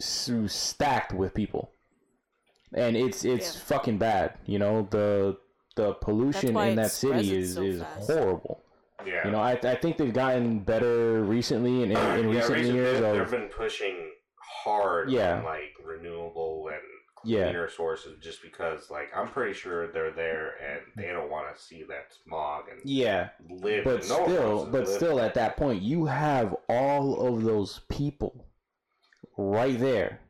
s- 0.00 0.30
stacked 0.46 1.12
with 1.12 1.34
people, 1.34 1.72
and 2.72 2.96
it's 2.96 3.24
it's 3.24 3.54
Yeah. 3.54 3.60
fucking 3.64 3.98
bad. 3.98 4.34
You 4.46 4.58
know 4.58 4.86
the 4.90 5.38
the 5.76 5.92
pollution 5.94 6.56
in 6.56 6.76
that 6.76 6.90
city 6.90 7.12
spreads 7.12 7.30
it 7.30 7.38
is 7.38 7.54
so 7.54 7.62
is 7.62 7.80
fast. 7.82 8.10
horrible. 8.10 8.62
Yeah. 9.04 9.26
You 9.26 9.30
know, 9.30 9.40
I, 9.40 9.52
I 9.52 9.74
think 9.76 9.98
they've 9.98 10.12
gotten 10.12 10.60
better 10.60 11.22
recently 11.22 11.82
in, 11.82 11.90
in, 11.92 11.96
in 11.96 12.28
yeah, 12.30 12.36
recent 12.40 12.54
recent- 12.58 12.74
years. 12.74 13.00
they- 13.00 13.10
Of, 13.10 13.30
they've 13.30 13.40
been 13.40 13.48
pushing 13.50 14.10
hard 14.64 15.10
Yeah. 15.10 15.38
on 15.38 15.44
like 15.44 15.74
renewable 15.84 16.68
and 16.72 16.80
Yeah. 17.26 17.44
cleaner 17.44 17.68
sources 17.68 18.18
just 18.22 18.40
because 18.42 18.90
like 18.90 19.10
I'm 19.14 19.28
pretty 19.28 19.52
sure 19.54 19.86
they're 19.88 20.12
there 20.12 20.54
and 20.62 20.80
they 20.96 21.12
don't 21.12 21.30
want 21.30 21.54
to 21.54 21.60
see 21.62 21.82
that 21.88 22.12
smog 22.24 22.64
and 22.70 22.80
yeah, 22.84 23.30
live. 23.50 23.84
but 23.84 24.04
still, 24.04 24.66
but 24.70 24.88
still, 24.88 25.20
at 25.20 25.34
that 25.34 25.56
point, 25.56 25.82
you 25.82 26.06
have 26.06 26.56
all 26.68 27.26
of 27.26 27.42
those 27.42 27.80
people 27.90 28.46
right 29.36 29.78
there. 29.78 30.20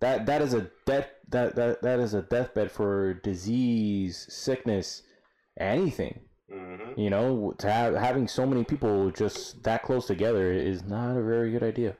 That 0.00 0.26
that 0.26 0.42
is 0.42 0.54
a 0.54 0.70
death 0.86 1.08
that, 1.30 1.56
that 1.56 1.82
that 1.82 2.00
is 2.00 2.14
a 2.14 2.22
deathbed 2.22 2.70
for 2.70 3.14
disease, 3.14 4.26
sickness, 4.30 5.02
anything. 5.58 6.20
Mhm. 6.52 6.96
You 6.96 7.10
know, 7.10 7.52
to 7.58 7.70
have 7.70 7.94
having 7.94 8.26
so 8.28 8.46
many 8.46 8.64
people 8.64 9.10
just 9.10 9.62
that 9.64 9.82
close 9.82 10.06
together 10.06 10.50
is 10.52 10.82
not 10.84 11.16
a 11.16 11.22
very 11.22 11.50
good 11.52 11.62
idea. 11.62 11.96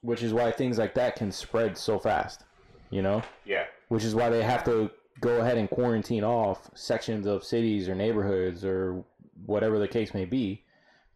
Which 0.00 0.22
is 0.22 0.32
why 0.32 0.50
things 0.52 0.78
like 0.78 0.94
that 0.94 1.16
can 1.16 1.32
spread 1.32 1.76
so 1.76 1.98
fast. 1.98 2.44
You 2.90 3.02
know, 3.02 3.22
Yeah. 3.44 3.66
which 3.88 4.04
is 4.04 4.14
why 4.14 4.30
they 4.30 4.42
have 4.42 4.64
to 4.64 4.90
go 5.20 5.40
ahead 5.40 5.58
and 5.58 5.68
quarantine 5.68 6.24
off 6.24 6.70
sections 6.74 7.26
of 7.26 7.44
cities 7.44 7.88
or 7.88 7.94
neighborhoods 7.94 8.64
or 8.64 9.04
whatever 9.44 9.78
the 9.78 9.88
case 9.88 10.14
may 10.14 10.24
be, 10.24 10.64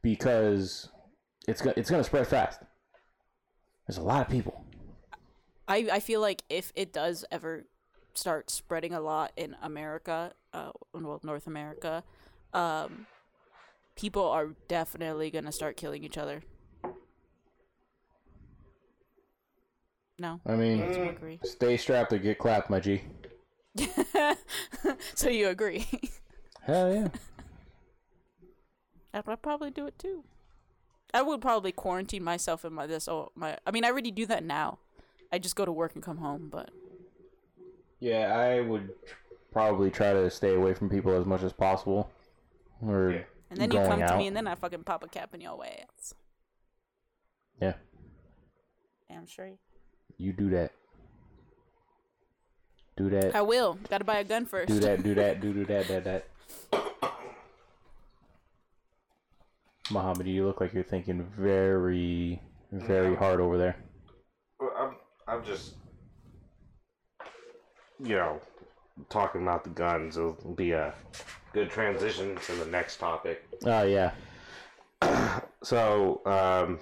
because 0.03 0.91
it's 1.49 1.63
go- 1.63 1.73
it's 1.77 1.89
going 1.89 2.01
to 2.01 2.05
spread 2.05 2.27
fast. 2.27 2.61
There's 3.87 3.97
a 3.97 4.03
lot 4.03 4.21
of 4.27 4.29
people. 4.31 4.65
I, 5.67 5.89
I 5.93 6.01
feel 6.01 6.21
like 6.21 6.43
if 6.51 6.73
it 6.75 6.93
does 6.93 7.25
ever 7.31 7.65
start 8.15 8.51
spreading 8.51 8.93
a 8.93 9.01
lot 9.01 9.33
in 9.37 9.57
America, 9.63 10.33
uh, 10.53 10.73
well, 10.93 11.21
North 11.23 11.47
America, 11.47 12.05
um, 12.53 13.07
people 13.97 14.25
are 14.29 14.49
definitely 14.69 15.31
gonna 15.31 15.53
start 15.53 15.77
killing 15.77 16.05
each 16.05 16.19
other. 16.19 16.43
No, 20.23 20.41
I 20.47 20.55
mean, 20.55 20.79
you 20.79 20.85
guys 20.85 21.17
agree. 21.17 21.41
stay 21.43 21.77
strapped 21.77 22.13
or 22.13 22.19
get 22.19 22.39
clapped, 22.39 22.71
my 22.71 22.79
G. 22.79 23.03
so 25.15 25.29
you 25.29 25.49
agree? 25.49 25.85
Hell 26.63 26.95
yeah. 26.95 27.09
I'd 29.13 29.29
I'd 29.29 29.43
probably 29.43 29.73
do 29.73 29.85
it 29.89 29.99
too. 29.99 30.23
I 31.13 31.23
would 31.23 31.41
probably 31.41 31.73
quarantine 31.73 32.23
myself 32.23 32.65
in 32.65 32.73
my 32.73 32.87
this. 32.87 33.09
Oh 33.09 33.33
my! 33.35 33.59
I 33.67 33.73
mean, 33.73 33.85
I 33.85 33.89
already 33.89 34.13
do 34.13 34.25
that 34.27 34.45
now. 34.45 34.79
I 35.33 35.41
just 35.41 35.57
go 35.57 35.65
to 35.65 35.73
work 35.73 35.95
and 35.97 36.05
come 36.05 36.19
home, 36.19 36.49
but 36.53 36.71
Yeah, 37.99 38.33
I 38.33 38.61
would 38.61 38.91
probably 39.51 39.91
try 39.91 40.13
to 40.13 40.31
stay 40.31 40.55
away 40.55 40.73
from 40.75 40.89
people 40.89 41.13
as 41.19 41.27
much 41.27 41.43
as 41.43 41.53
possible. 41.53 42.09
Or 42.81 43.11
Yeah. 43.11 43.23
and 43.51 43.59
then 43.61 43.73
you 43.73 43.79
going 43.79 43.91
come 43.91 43.99
to 43.99 44.13
out. 44.13 44.19
me, 44.19 44.29
and 44.29 44.37
then 44.37 44.47
I 44.47 44.55
fucking 44.55 44.85
pop 44.85 45.03
a 45.03 45.09
cap 45.09 45.35
in 45.35 45.41
your 45.41 45.59
ass. 45.67 46.15
Yeah, 47.61 47.75
Damn 49.09 49.27
straight. 49.27 49.59
You 50.19 50.33
do 50.33 50.51
that. 50.51 50.73
Do 52.97 53.11
that. 53.11 53.35
I 53.35 53.43
will. 53.43 53.79
Gotta 53.89 54.05
buy 54.05 54.19
a 54.19 54.25
gun 54.25 54.47
first. 54.47 54.69
Do 54.69 54.79
that. 54.81 55.03
Do 55.03 55.15
that. 55.21 55.41
Do 55.41 55.53
do 55.53 55.65
that. 55.67 55.89
That 55.89 56.05
that. 56.05 56.29
Muhammad, 59.91 60.27
you 60.27 60.47
look 60.47 60.61
like 60.61 60.73
you're 60.73 60.85
thinking 60.85 61.27
very, 61.37 62.41
very 62.71 63.15
hard 63.17 63.41
over 63.41 63.59
there. 63.59 63.77
Well, 64.61 64.73
I'm 64.79 64.97
I'm 65.27 65.45
just 65.45 65.75
you 68.03 68.17
know 68.17 68.41
talking 69.09 69.43
about 69.43 69.65
the 69.65 69.71
guns. 69.71 70.17
It'll 70.17 70.55
be 70.55 70.73
a 70.73 70.95
good 71.53 71.71
transition 71.71 72.37
to 72.47 72.53
the 72.57 72.67
next 72.67 72.99
topic. 72.99 73.45
Oh 73.65 73.83
yeah. 73.83 74.13
So, 75.65 76.21
um, 76.27 76.81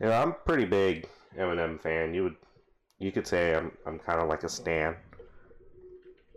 you 0.00 0.06
know, 0.06 0.12
I'm 0.12 0.34
pretty 0.44 0.66
big 0.66 1.08
Eminem 1.38 1.80
fan. 1.80 2.14
You 2.14 2.24
would, 2.24 2.36
you 2.98 3.12
could 3.12 3.26
say 3.26 3.54
I'm, 3.54 3.72
I'm 3.86 3.98
kind 3.98 4.20
of 4.20 4.28
like 4.28 4.42
a 4.44 4.48
stan. 4.48 4.96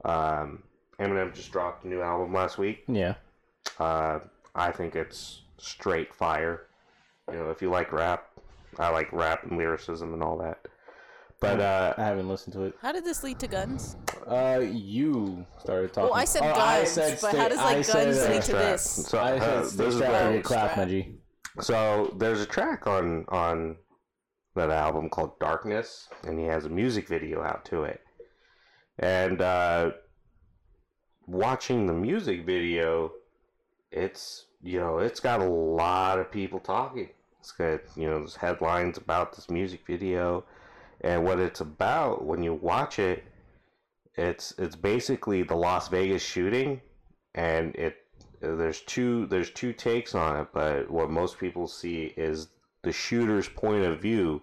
Um, 0.05 0.63
Eminem 0.99 1.33
just 1.33 1.51
dropped 1.51 1.85
a 1.85 1.87
new 1.87 2.01
album 2.01 2.33
last 2.33 2.57
week. 2.57 2.83
Yeah. 2.87 3.15
Uh, 3.79 4.19
I 4.55 4.71
think 4.71 4.95
it's 4.95 5.41
straight 5.57 6.13
fire. 6.13 6.67
You 7.31 7.37
know, 7.37 7.49
if 7.49 7.61
you 7.61 7.69
like 7.69 7.91
rap, 7.93 8.27
I 8.77 8.89
like 8.89 9.11
rap 9.13 9.43
and 9.43 9.57
lyricism 9.57 10.13
and 10.13 10.23
all 10.23 10.37
that. 10.39 10.59
But 11.39 11.61
uh, 11.61 11.93
I 11.97 12.03
haven't 12.03 12.27
listened 12.27 12.53
to 12.53 12.63
it. 12.63 12.73
How 12.81 12.91
did 12.91 13.05
this 13.05 13.23
lead 13.23 13.39
to 13.39 13.47
guns? 13.47 13.95
Uh, 14.27 14.59
you 14.61 15.45
started 15.59 15.93
talking. 15.93 16.09
Well, 16.09 16.19
I 16.19 16.25
said 16.25 16.41
Oh, 16.43 16.53
guns, 16.53 16.89
said 16.89 17.17
but 17.21 17.29
stay- 17.29 17.37
how 17.37 17.47
does 17.47 17.57
like 17.59 17.77
I 17.77 17.81
said, 17.81 18.05
guns 18.05 18.17
uh, 18.17 18.29
lead 18.29 18.35
to 18.35 18.41
strap. 18.41 18.61
this? 18.63 18.83
So, 19.07 19.17
I 19.19 19.37
uh, 19.37 19.63
said 19.63 19.77
this 19.77 19.87
is 19.87 19.95
strapped 19.95 20.13
what- 20.13 20.25
or 20.25 20.33
get 20.33 20.43
clapped, 20.43 20.77
my 20.77 20.85
G. 20.85 21.15
So 21.61 22.13
there's 22.17 22.41
a 22.41 22.45
track 22.45 22.87
on 22.87 23.25
on 23.29 23.77
that 24.59 24.69
album 24.69 25.09
called 25.09 25.39
Darkness, 25.39 26.09
and 26.23 26.37
he 26.37 26.45
has 26.45 26.65
a 26.65 26.69
music 26.69 27.07
video 27.07 27.41
out 27.41 27.65
to 27.65 27.83
it. 27.83 28.01
And 28.97 29.41
uh, 29.41 29.91
watching 31.27 31.87
the 31.87 31.93
music 31.93 32.45
video, 32.45 33.13
it's 33.91 34.45
you 34.61 34.79
know 34.79 34.99
it's 34.99 35.19
got 35.19 35.41
a 35.41 35.49
lot 35.49 36.19
of 36.19 36.31
people 36.31 36.59
talking. 36.59 37.09
It's 37.39 37.51
got 37.51 37.79
you 37.95 38.09
know 38.09 38.19
there's 38.19 38.35
headlines 38.35 38.97
about 38.97 39.35
this 39.35 39.49
music 39.49 39.81
video, 39.87 40.43
and 41.01 41.23
what 41.23 41.39
it's 41.39 41.61
about 41.61 42.25
when 42.25 42.43
you 42.43 42.53
watch 42.53 42.99
it. 42.99 43.23
It's 44.15 44.53
it's 44.57 44.75
basically 44.75 45.43
the 45.43 45.55
Las 45.55 45.87
Vegas 45.87 46.21
shooting, 46.21 46.81
and 47.33 47.73
it 47.75 47.95
there's 48.41 48.81
two 48.81 49.25
there's 49.27 49.51
two 49.51 49.71
takes 49.71 50.15
on 50.15 50.37
it, 50.41 50.47
but 50.53 50.89
what 50.89 51.09
most 51.09 51.37
people 51.39 51.67
see 51.67 52.13
is 52.17 52.49
the 52.81 52.91
shooter's 52.91 53.47
point 53.47 53.83
of 53.83 54.01
view. 54.01 54.41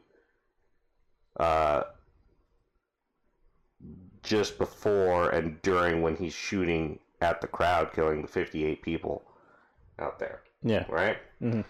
Uh, 1.38 1.82
just 4.22 4.58
before 4.58 5.30
and 5.30 5.60
during 5.62 6.02
when 6.02 6.16
he's 6.16 6.32
shooting 6.34 6.98
at 7.20 7.40
the 7.40 7.46
crowd, 7.46 7.92
killing 7.92 8.22
the 8.22 8.28
58 8.28 8.82
people 8.82 9.22
out 9.98 10.18
there, 10.18 10.40
Yeah. 10.62 10.84
right? 10.88 11.18
Mhm. 11.40 11.64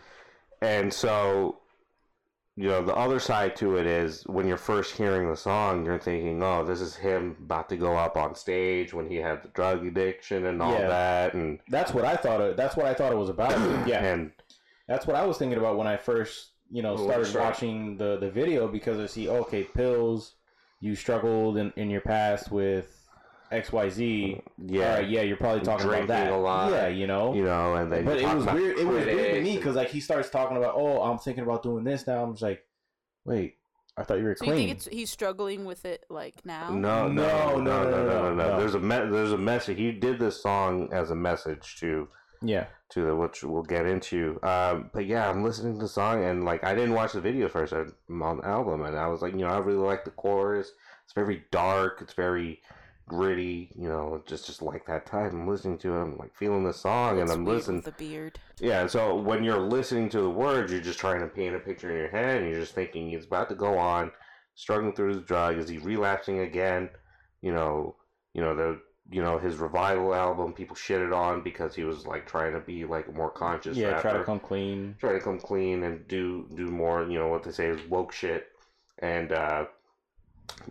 And 0.62 0.93
so, 0.93 1.61
you 2.57 2.67
know, 2.69 2.83
the 2.83 2.95
other 2.95 3.19
side 3.21 3.55
to 3.57 3.77
it 3.77 3.87
is 3.87 4.27
when 4.27 4.49
you're 4.49 4.57
first 4.57 4.97
hearing 4.97 5.29
the 5.29 5.37
song, 5.37 5.85
you're 5.85 5.99
thinking, 5.99 6.43
oh, 6.43 6.64
this 6.64 6.81
is 6.81 6.97
him 6.97 7.37
about 7.39 7.69
to 7.69 7.77
go 7.77 7.95
up 7.97 8.17
on 8.17 8.35
stage 8.35 8.95
when 8.95 9.07
he 9.11 9.17
had 9.17 9.43
the 9.43 9.49
drug 9.49 9.85
addiction 9.87 10.47
and 10.47 10.62
all 10.62 10.73
Yeah. 10.73 10.89
that, 10.89 11.35
and 11.35 11.61
That's 11.69 11.93
what 11.93 12.05
I 12.07 12.17
thought. 12.17 12.41
It, 12.41 12.57
that's 12.57 12.75
what 12.77 12.87
I 12.87 12.95
thought 12.95 13.12
it 13.12 13.19
was 13.19 13.29
about. 13.29 13.51
yeah. 13.87 14.03
and 14.03 14.33
That's 14.89 15.07
what 15.07 15.17
I 15.17 15.27
was 15.27 15.37
thinking 15.37 15.59
about 15.59 15.77
when 15.77 15.87
I 15.89 15.97
first, 15.99 16.53
you 16.71 16.83
know, 16.83 16.97
started 16.97 17.27
sorry. 17.27 17.45
watching 17.45 17.97
the 17.97 18.19
the 18.19 18.31
video 18.31 18.69
because 18.69 18.99
I 18.99 19.07
see, 19.07 19.29
okay, 19.29 19.64
pills. 19.64 20.35
You 20.81 20.95
struggled 20.95 21.57
in, 21.57 21.73
in 21.77 21.89
your 21.89 22.03
past 22.03 22.51
with 22.53 23.09
X 23.51 23.73
Y 23.73 23.89
Z. 23.89 24.43
yeah, 24.59 24.89
All 24.91 24.95
right, 24.99 25.09
yeah, 25.09 25.23
you're 25.23 25.37
probably 25.39 25.62
talking 25.64 25.87
Drinking 25.87 26.05
about 26.11 26.25
that. 26.25 26.33
a 26.33 26.37
lot. 26.37 26.71
Yeah, 26.71 26.89
you 26.89 27.07
know. 27.07 27.33
you 27.35 27.45
know, 27.45 27.75
and 27.77 27.91
then 27.91 28.05
but 28.05 28.19
it 28.19 28.35
was 28.35 28.45
weird. 28.45 28.79
It 28.79 28.87
was 28.87 29.05
weird 29.07 29.35
to 29.37 29.41
me 29.41 29.57
because 29.57 29.75
like 29.75 29.89
he 29.89 30.01
starts 30.01 30.29
talking 30.29 30.57
about, 30.59 30.75
oh, 30.77 31.01
I'm 31.03 31.19
thinking 31.19 31.45
about 31.45 31.62
doing 31.62 31.83
this 31.83 32.07
now. 32.07 32.23
I'm 32.23 32.33
just 32.35 32.43
like, 32.43 32.62
wait, 33.25 33.57
I 33.97 34.03
thought 34.03 34.19
you 34.19 34.25
were 34.25 34.37
So 34.37 34.45
you 34.45 34.53
clean. 34.53 34.67
think 34.67 34.77
it's 34.79 34.87
he's 34.87 35.11
struggling 35.11 35.64
with 35.64 35.87
it 35.87 36.05
like 36.11 36.45
now? 36.45 36.69
No, 36.71 37.09
no, 37.09 37.57
no, 37.57 37.61
no, 37.61 37.85
no, 37.91 38.07
no, 38.07 38.07
no, 38.07 38.35
no. 38.35 38.59
There's 38.61 38.75
a 38.75 38.79
me- 38.81 39.11
there's 39.11 39.33
a 39.33 39.39
message. 39.39 39.79
He 39.79 39.93
did 39.93 40.19
this 40.19 40.43
song 40.43 40.91
as 40.93 41.11
a 41.11 41.17
message 41.17 41.77
to 41.81 42.09
yeah, 42.43 42.67
to 42.91 43.07
the 43.07 43.16
which 43.16 43.43
we'll 43.43 43.62
get 43.62 43.87
into. 43.87 44.39
Um, 44.43 44.91
but 44.93 45.07
yeah, 45.07 45.28
I'm 45.28 45.43
listening 45.43 45.74
to 45.74 45.80
the 45.80 45.89
song 45.89 46.24
and 46.24 46.45
like 46.45 46.62
I 46.64 46.74
didn't 46.74 46.95
watch 46.95 47.12
the 47.12 47.20
video 47.20 47.49
first. 47.49 47.72
I'm 47.72 48.22
on 48.22 48.39
the 48.39 48.47
album 48.47 48.82
and 48.84 48.97
I 48.97 49.09
was 49.09 49.22
like, 49.22 49.32
you 49.32 49.41
know, 49.41 49.49
I 49.49 49.59
really 49.59 49.78
like 49.84 50.05
the 50.05 50.11
chorus. 50.12 50.70
It's 51.05 51.12
very 51.12 51.45
dark. 51.51 51.99
It's 52.01 52.14
very 52.14 52.61
gritty. 53.09 53.70
You 53.76 53.89
know, 53.89 54.22
just 54.26 54.47
just 54.47 54.62
like 54.62 54.87
that 54.87 55.07
time. 55.07 55.30
I'm 55.32 55.49
listening 55.49 55.78
to 55.78 55.97
it. 55.97 56.03
I'm 56.03 56.16
like 56.16 56.34
feeling 56.34 56.64
the 56.64 56.72
song 56.72 57.18
and 57.20 57.28
It's 57.28 57.32
I'm 57.32 57.45
listening. 57.45 57.80
the 57.82 57.93
beard. 57.93 58.39
Yeah, 58.61 58.87
so 58.87 59.16
when 59.16 59.43
you're 59.45 59.61
listening 59.61 60.09
to 60.11 60.20
the 60.20 60.30
words, 60.30 60.70
you're 60.72 60.80
just 60.80 60.99
trying 60.99 61.20
to 61.20 61.26
paint 61.26 61.55
a 61.55 61.61
picture 61.61 61.91
in 61.91 61.97
your 61.97 62.09
head, 62.09 62.43
and 62.43 62.51
you're 62.51 62.61
just 62.61 62.74
thinking 62.74 63.11
he's 63.11 63.26
about 63.26 63.49
to 63.51 63.55
go 63.55 63.76
on, 63.78 64.11
struggling 64.55 64.95
through 64.95 65.14
his 65.14 65.22
drug. 65.22 65.59
Is 65.59 65.68
he 65.68 65.78
relapsing 65.78 66.41
again? 66.41 66.89
You 67.43 67.53
know, 67.53 67.97
you 68.32 68.41
know 68.43 68.55
the 68.57 68.80
you 69.11 69.22
know 69.22 69.38
his 69.38 69.57
revival 69.57 70.14
album. 70.14 70.52
People 70.52 70.76
shitted 70.76 71.16
on 71.16 71.42
because 71.42 71.74
he 71.74 71.84
was 71.84 72.07
like 72.07 72.26
trying 72.26 72.52
to 72.52 72.61
be 72.61 72.84
like 72.84 73.09
a 73.09 73.12
more 73.12 73.30
conscious. 73.30 73.76
yeah. 73.76 74.00
Try 74.00 74.14
to 74.14 74.24
come 74.24 74.40
clean. 74.40 74.96
try 74.98 75.12
to 75.12 75.20
come 75.20 75.38
clean 75.38 75.82
and 75.84 76.07
do 76.09 76.46
do 76.54 76.66
more. 76.66 77.04
You 77.04 77.18
know 77.18 77.28
what 77.28 77.42
they 77.42 77.52
say 77.52 77.68
is 77.68 77.80
woke 77.88 78.12
shit, 78.12 78.48
and 78.98 79.32
uh, 79.32 79.66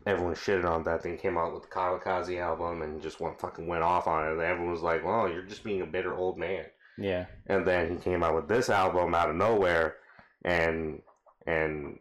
everyone 0.06 0.36
shitted 0.36 0.66
on 0.66 0.84
that. 0.84 1.04
Then 1.04 1.18
came 1.18 1.38
out 1.38 1.54
with 1.54 1.64
the 1.64 1.70
Kamikaze 1.70 2.40
album 2.40 2.82
and 2.82 3.02
just 3.02 3.20
went 3.20 3.40
fucking 3.40 3.68
went 3.68 3.84
off 3.84 4.08
on 4.08 4.28
it. 4.28 4.32
And 4.34 4.42
everyone 4.42 4.74
was 4.74 4.82
like, 4.82 5.04
"Well, 5.06 5.30
you're 5.30 5.44
just 5.44 5.64
being 5.64 5.82
a 5.82 5.86
bitter 5.86 6.14
old 6.14 6.38
man." 6.38 6.66
Yeah. 6.98 7.26
and 7.48 7.68
then 7.68 7.90
he 7.90 7.98
came 7.98 8.24
out 8.24 8.36
with 8.36 8.48
this 8.48 8.70
album 8.70 9.14
out 9.14 9.30
of 9.30 9.36
nowhere, 9.36 9.98
and 10.44 11.02
and 11.46 12.00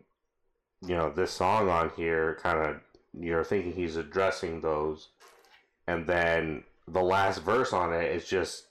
you 0.87 0.95
know 0.95 1.11
this 1.11 1.33
song 1.33 1.69
on 1.69 1.91
here 1.97 2.39
kind 2.43 2.59
of 2.59 2.77
you're 3.19 3.43
thinking 3.45 3.73
he's 3.73 3.97
addressing 3.97 4.61
those, 4.61 5.09
and 5.87 6.07
then 6.07 6.65
the 6.89 7.03
last 7.03 7.43
verse 7.43 7.73
on 7.73 7.93
it 7.93 8.11
is 8.15 8.27
just 8.27 8.65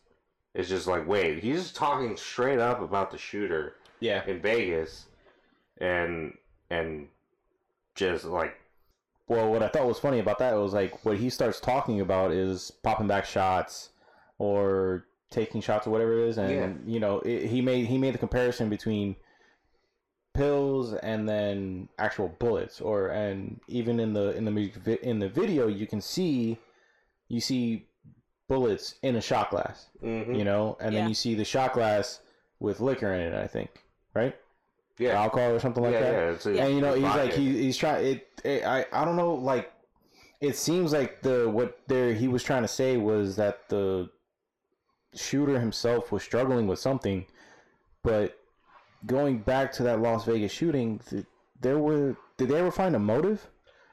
it's 0.54 0.70
just 0.70 0.86
like 0.88 1.08
wait 1.08 1.42
he's 1.44 1.62
just 1.64 1.76
talking 1.76 2.16
straight 2.16 2.60
up 2.60 2.82
about 2.82 3.10
the 3.12 3.18
shooter 3.18 3.76
Yeah. 4.00 4.24
in 4.28 4.42
Vegas, 4.42 5.06
and 5.80 6.34
and 6.70 7.08
just 7.96 8.26
like 8.26 8.56
Well, 9.28 9.50
what 9.52 9.64
I 9.64 9.68
thought 9.70 9.88
was 9.88 10.00
funny 10.00 10.20
about 10.20 10.40
that 10.40 10.54
was 10.56 10.74
like 10.74 11.04
what 11.06 11.18
he 11.18 11.30
starts 11.30 11.60
talking 11.60 12.02
about 12.02 12.32
is 12.32 12.72
popping 12.84 13.08
back 13.08 13.26
shots 13.26 13.90
or 14.38 15.06
taking 15.32 15.62
shots 15.62 15.88
or 15.88 15.90
whatever 15.92 16.20
it 16.20 16.28
is, 16.30 16.38
and 16.38 16.52
Yeah. 16.52 16.94
you 16.94 17.00
know 17.00 17.20
it, 17.22 17.48
he 17.48 17.62
made 17.62 17.86
he 17.88 17.98
made 17.98 18.14
the 18.14 18.20
comparison 18.20 18.70
between 18.70 19.16
pills 20.34 20.94
and 20.96 21.30
then 21.30 21.88
actual 22.00 22.28
bullets, 22.40 22.82
or 22.82 23.08
and 23.10 23.60
even 23.68 24.00
in 24.00 24.14
the 24.14 24.36
in 24.36 24.46
the 24.46 24.52
music 24.52 24.76
vi- 24.84 25.00
in 25.04 25.20
the 25.20 25.30
video 25.30 25.68
you 25.68 25.86
can 25.88 26.02
see 26.02 26.58
you 27.34 27.42
see 27.42 27.86
bullets 28.48 28.96
in 29.02 29.16
a 29.16 29.22
shot 29.22 29.50
glass, 29.50 29.88
mhm. 30.04 30.38
you 30.38 30.44
know, 30.44 30.78
and 30.80 30.94
Yeah. 30.94 31.00
then 31.02 31.10
you 31.10 31.16
see 31.16 31.34
the 31.36 31.46
shot 31.46 31.74
glass 31.74 32.20
with 32.60 32.80
liquor 32.80 33.12
in 33.14 33.20
it, 33.22 33.34
I 33.34 33.48
think, 33.48 33.70
right? 34.14 34.36
yeah 35.00 35.20
Alcohol 35.20 35.50
or 35.54 35.60
something 35.60 35.82
like 35.84 35.94
yeah, 35.94 36.00
that. 36.02 36.12
yeah, 36.12 36.30
it's 36.32 36.46
a- 36.46 36.60
and 36.62 36.76
you 36.76 36.80
know 36.82 36.94
he's 36.94 37.02
vodka. 37.04 37.24
like 37.24 37.34
he, 37.34 37.64
he's 37.64 37.76
trying 37.76 38.06
it, 38.06 38.28
it 38.44 38.64
i 38.64 38.86
i 38.94 39.04
don't 39.04 39.16
know 39.16 39.34
like 39.34 39.74
it 40.40 40.56
seems 40.56 40.94
like 40.94 41.24
the 41.24 41.50
what 41.50 41.80
there 41.88 42.14
he 42.14 42.28
was 42.28 42.44
trying 42.44 42.62
to 42.62 42.68
say 42.68 42.96
was 42.98 43.36
that 43.38 43.68
the 43.70 44.08
shooter 45.16 45.60
himself 45.60 46.12
was 46.12 46.22
struggling 46.22 46.68
with 46.68 46.78
something 46.78 47.26
but 48.04 48.38
going 49.08 49.40
back 49.40 49.72
to 49.72 49.82
that 49.84 50.00
las 50.00 50.26
vegas 50.26 50.52
shooting 50.52 51.00
th- 51.10 51.26
there 51.60 51.80
were 51.80 52.16
did 52.38 52.50
they 52.50 52.60
ever 52.60 52.72
find 52.72 52.96
a 52.96 53.00
motive 53.00 53.48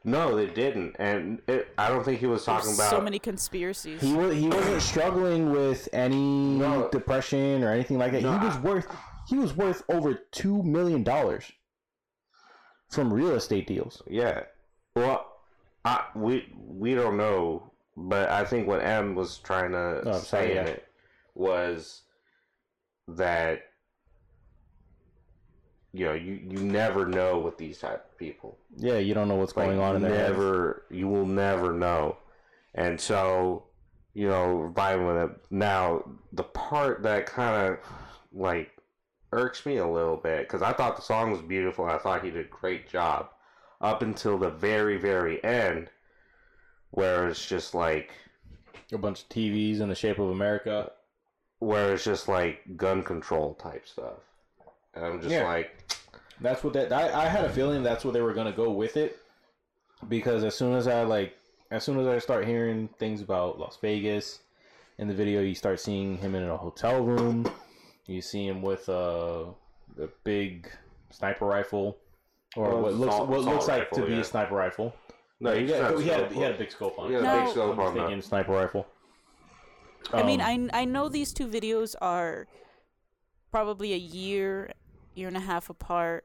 no 0.04 0.34
they 0.34 0.46
didn't 0.46 0.96
and 0.98 1.40
it, 1.46 1.68
I 1.76 1.88
don't 1.88 2.04
think 2.04 2.20
he 2.20 2.26
was 2.26 2.44
talking 2.44 2.66
There's 2.66 2.78
about 2.78 2.90
so 2.90 3.00
many 3.00 3.18
conspiracies. 3.18 4.00
he 4.00 4.12
was 4.14 4.34
he 4.36 4.48
wasn't 4.48 4.80
struggling 4.82 5.50
with 5.50 5.88
any 5.92 6.56
No. 6.58 6.88
depression 6.90 7.62
or 7.62 7.70
anything 7.72 7.98
like 7.98 8.12
that 8.12 8.22
No, 8.22 8.38
he 8.38 8.46
was 8.46 8.56
I- 8.56 8.60
worth 8.60 8.86
he 9.28 9.36
was 9.36 9.54
worth 9.54 9.82
over 9.90 10.14
two 10.14 10.62
million 10.62 11.02
dollars 11.02 11.50
from 12.88 13.12
real 13.12 13.32
estate 13.34 13.66
deals 13.66 14.02
Yeah. 14.08 14.44
Well, 14.96 15.26
I, 15.84 16.04
we 16.14 16.52
we 16.56 16.94
don't 16.94 17.16
know, 17.16 17.70
but 17.96 18.28
I 18.30 18.44
think 18.44 18.66
what 18.66 18.82
M 18.82 19.14
was 19.14 19.38
trying 19.38 19.70
to 19.72 20.02
Oh, 20.06 20.18
say 20.18 20.26
sorry, 20.26 20.50
in 20.50 20.56
yeah. 20.56 20.72
it 20.72 20.84
was 21.34 22.02
that 23.08 23.60
you 25.92 26.06
know 26.06 26.12
you 26.12 26.34
you 26.34 26.58
never 26.60 27.06
know 27.06 27.38
with 27.38 27.58
these 27.58 27.78
type 27.78 28.04
of 28.10 28.18
people. 28.18 28.58
Yeah, 28.76 28.98
you 28.98 29.14
don't 29.14 29.28
know 29.28 29.36
what's 29.36 29.56
Like, 29.56 29.66
going 29.66 29.80
on 29.80 29.96
in 29.96 30.02
heads. 30.02 30.30
never 30.30 30.84
you 30.90 31.08
will 31.08 31.26
never 31.26 31.72
know, 31.72 32.16
and 32.74 33.00
so 33.00 33.64
you 34.14 34.28
know 34.28 34.72
vibing 34.74 35.06
with 35.06 35.30
it 35.30 35.36
now. 35.50 36.04
The 36.32 36.44
part 36.44 37.02
that 37.02 37.26
kind 37.26 37.72
of 37.72 37.78
like 38.32 38.70
irks 39.32 39.64
me 39.66 39.76
a 39.78 39.86
little 39.86 40.16
bit 40.16 40.42
because 40.42 40.62
I 40.62 40.72
thought 40.72 40.96
the 40.96 41.02
song 41.02 41.30
was 41.32 41.42
beautiful. 41.42 41.84
I 41.86 41.98
thought 41.98 42.24
he 42.24 42.30
did 42.30 42.46
a 42.46 42.48
great 42.48 42.88
job 42.88 43.30
up 43.80 44.02
until 44.02 44.38
the 44.38 44.50
very 44.50 44.96
very 44.98 45.42
end, 45.44 45.90
where 46.90 47.28
it's 47.28 47.46
just 47.46 47.74
like 47.74 48.12
a 48.92 48.98
bunch 48.98 49.22
of 49.22 49.28
TVs 49.28 49.80
in 49.80 49.88
the 49.88 49.94
shape 49.94 50.18
of 50.18 50.30
America. 50.30 50.92
where 51.60 51.92
it's 51.94 52.04
just 52.04 52.26
like 52.28 52.76
gun 52.76 53.02
control 53.02 53.54
type 53.54 53.86
stuff, 53.86 54.18
and 54.94 55.04
I'm 55.04 55.20
just 55.20 55.30
Yeah. 55.32 55.44
like 55.44 55.70
That's 56.40 56.64
what 56.64 56.72
that. 56.74 56.92
I, 56.92 57.24
I 57.24 57.26
had 57.26 57.44
a 57.44 57.50
feeling 57.50 57.82
that's 57.82 58.04
where 58.04 58.12
they 58.12 58.22
were 58.22 58.32
gonna 58.32 58.52
go 58.52 58.70
with 58.70 58.96
it, 58.96 59.18
because 60.08 60.42
as 60.44 60.54
soon 60.54 60.74
as 60.74 60.86
I 60.86 61.02
like, 61.02 61.36
as 61.70 61.84
soon 61.84 61.98
as 62.00 62.06
I 62.06 62.18
start 62.18 62.46
hearing 62.46 62.88
things 62.98 63.20
about 63.20 63.58
Las 63.58 63.78
Vegas, 63.82 64.40
in 64.98 65.06
the 65.08 65.14
video 65.14 65.40
you 65.42 65.54
start 65.54 65.80
seeing 65.80 66.16
him 66.18 66.34
in 66.34 66.42
a 66.44 66.56
hotel 66.56 67.02
room. 67.02 67.46
You 68.06 68.20
see 68.22 68.46
him 68.46 68.60
with 68.62 68.88
a, 68.88 69.46
a 70.00 70.08
big 70.24 70.68
sniper 71.10 71.44
rifle, 71.46 71.96
or 72.56 72.70
Well, 72.70 72.82
what 72.82 72.94
looks 72.94 73.14
assault- 73.14 73.28
what 73.28 73.40
looks 73.42 73.68
like 73.68 73.82
rifle, 73.82 73.98
to 73.98 74.06
be 74.06 74.12
yeah. 74.14 74.20
a 74.20 74.24
sniper 74.24 74.54
rifle. 74.54 74.94
no, 75.40 75.54
he, 75.54 75.66
he, 75.66 75.72
had, 75.72 75.98
he, 76.00 76.08
had, 76.08 76.20
a, 76.22 76.34
he 76.34 76.40
had 76.40 76.54
a 76.54 76.58
big 76.58 76.70
scope 76.72 76.98
on. 76.98 77.08
he 77.08 77.14
has 77.14 77.22
it. 77.22 77.26
a 77.28 77.40
big 77.44 77.50
scope 77.52 77.72
I'm 77.74 77.80
on 77.80 77.94
that. 77.94 78.00
thinking 78.08 78.22
sniper 78.22 78.52
rifle. 78.52 78.86
I 80.12 80.22
mean, 80.22 80.40
Um, 80.40 80.70
I 80.72 80.80
I 80.80 80.84
know 80.86 81.08
these 81.08 81.32
two 81.32 81.46
videos 81.46 81.94
are 82.00 82.48
probably 83.52 83.92
a 83.92 83.96
year, 83.98 84.72
year 85.14 85.28
and 85.28 85.36
a 85.36 85.40
half 85.40 85.70
apart. 85.70 86.24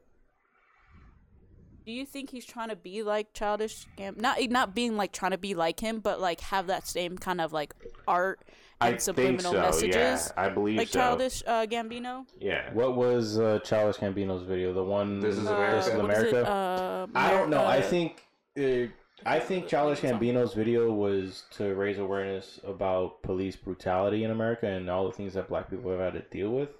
Do 1.84 1.92
you 1.92 2.04
think 2.04 2.30
he's 2.30 2.44
trying 2.44 2.70
to 2.70 2.76
be 2.76 3.04
like 3.04 3.32
childish 3.32 3.86
Gam- 3.96 4.16
not 4.18 4.38
not 4.50 4.74
being 4.74 4.96
like 4.96 5.12
trying 5.12 5.30
to 5.30 5.38
be 5.38 5.54
like 5.54 5.78
him, 5.78 6.00
but 6.00 6.20
like 6.20 6.40
have 6.40 6.66
that 6.66 6.86
same 6.88 7.16
kind 7.16 7.40
of 7.40 7.52
like 7.52 7.74
art 8.08 8.40
and 8.44 8.50
I 8.80 8.86
and 8.88 8.94
think 8.96 9.00
subliminal 9.02 9.52
so. 9.52 9.60
messages, 9.60 9.94
Yeah, 10.36 10.42
I 10.42 10.48
believe 10.48 10.78
like 10.78 10.88
so. 10.88 10.98
childish 10.98 11.42
uh, 11.46 11.64
Gambino? 11.66 12.26
Yeah. 12.40 12.72
What 12.74 12.96
was 12.96 13.38
uh, 13.38 13.60
Childish 13.64 13.98
Gambino's 13.98 14.42
video? 14.42 14.72
The 14.74 14.82
one 14.82 15.20
This 15.20 15.36
is 15.38 15.46
Uh, 15.46 15.54
America. 15.54 15.76
This 15.76 15.86
is 15.86 15.94
what 16.02 16.10
is 16.10 16.18
it? 16.24 16.28
America. 16.30 16.50
Uh, 16.50 17.06
I 17.14 17.30
don't 17.30 17.50
know. 17.50 17.64
I 17.64 17.80
think 17.80 18.24
uh, 18.58 18.88
I 19.24 19.38
think 19.38 19.68
Childish 19.68 20.00
Gambino's 20.00 20.54
video 20.54 20.92
was 20.92 21.44
to 21.52 21.72
raise 21.74 21.98
awareness 21.98 22.58
about 22.64 23.22
police 23.22 23.54
brutality 23.54 24.24
in 24.24 24.30
America 24.32 24.66
and 24.66 24.90
all 24.90 25.06
the 25.06 25.12
things 25.12 25.34
that 25.34 25.48
Black 25.48 25.70
people 25.70 25.90
have 25.92 26.00
had 26.00 26.12
to 26.14 26.20
deal 26.36 26.50
with. 26.50 26.70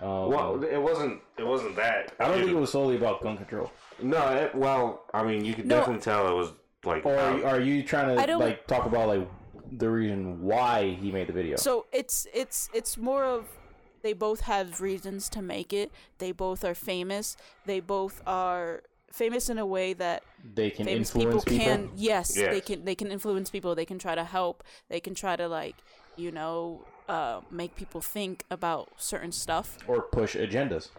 Um, 0.00 0.28
Well, 0.30 0.62
it 0.64 0.78
wasn't. 0.78 1.20
It 1.38 1.46
wasn't 1.46 1.76
that. 1.76 2.12
I 2.20 2.28
don't 2.28 2.38
think 2.38 2.50
it 2.50 2.54
was 2.54 2.70
solely 2.72 2.96
about 2.96 3.22
gun 3.22 3.36
control. 3.36 3.70
No, 4.02 4.28
it, 4.28 4.54
well, 4.54 5.04
I 5.14 5.22
mean, 5.24 5.44
you 5.44 5.54
could 5.54 5.66
No. 5.66 5.78
definitely 5.78 6.02
tell 6.02 6.26
it 6.28 6.34
was 6.34 6.52
like. 6.84 7.04
Or 7.06 7.14
about- 7.14 7.44
are 7.44 7.60
you 7.60 7.82
trying 7.82 8.18
I 8.18 8.22
to 8.26 8.32
don't- 8.32 8.40
like 8.40 8.66
talk 8.66 8.86
about 8.86 9.08
like 9.08 9.28
the 9.72 9.88
reason 9.90 10.42
why 10.42 10.90
he 11.00 11.10
made 11.12 11.26
the 11.28 11.32
video? 11.32 11.56
So 11.56 11.86
it's 11.92 12.26
it's 12.34 12.68
it's 12.74 12.96
more 12.96 13.24
of 13.24 13.46
they 14.02 14.12
both 14.12 14.40
have 14.40 14.80
reasons 14.80 15.28
to 15.30 15.40
make 15.42 15.72
it. 15.72 15.90
They 16.18 16.32
both 16.32 16.64
are 16.64 16.74
famous. 16.74 17.36
They 17.64 17.80
both 17.80 18.20
are 18.26 18.82
famous 19.10 19.48
in 19.48 19.58
a 19.58 19.64
way 19.66 19.92
that 19.92 20.24
they 20.54 20.70
can 20.70 20.86
famous 20.86 21.12
people 21.12 21.22
influence 21.38 21.44
people. 21.44 21.64
can 21.64 21.90
yes, 21.96 22.34
they 22.34 22.60
can 22.60 22.84
they 22.84 22.94
can 22.96 23.10
influence 23.12 23.48
people. 23.48 23.74
They 23.76 23.84
can 23.86 23.98
try 23.98 24.14
to 24.16 24.24
help. 24.24 24.64
They 24.88 25.00
can 25.00 25.14
try 25.14 25.36
to 25.36 25.46
like 25.48 25.76
you 26.16 26.30
know 26.32 26.84
uh, 27.08 27.40
make 27.50 27.76
people 27.76 28.00
think 28.00 28.44
about 28.50 28.90
certain 28.96 29.32
stuff. 29.32 29.78
or 29.86 30.02
push 30.02 30.36
agendas. 30.36 30.90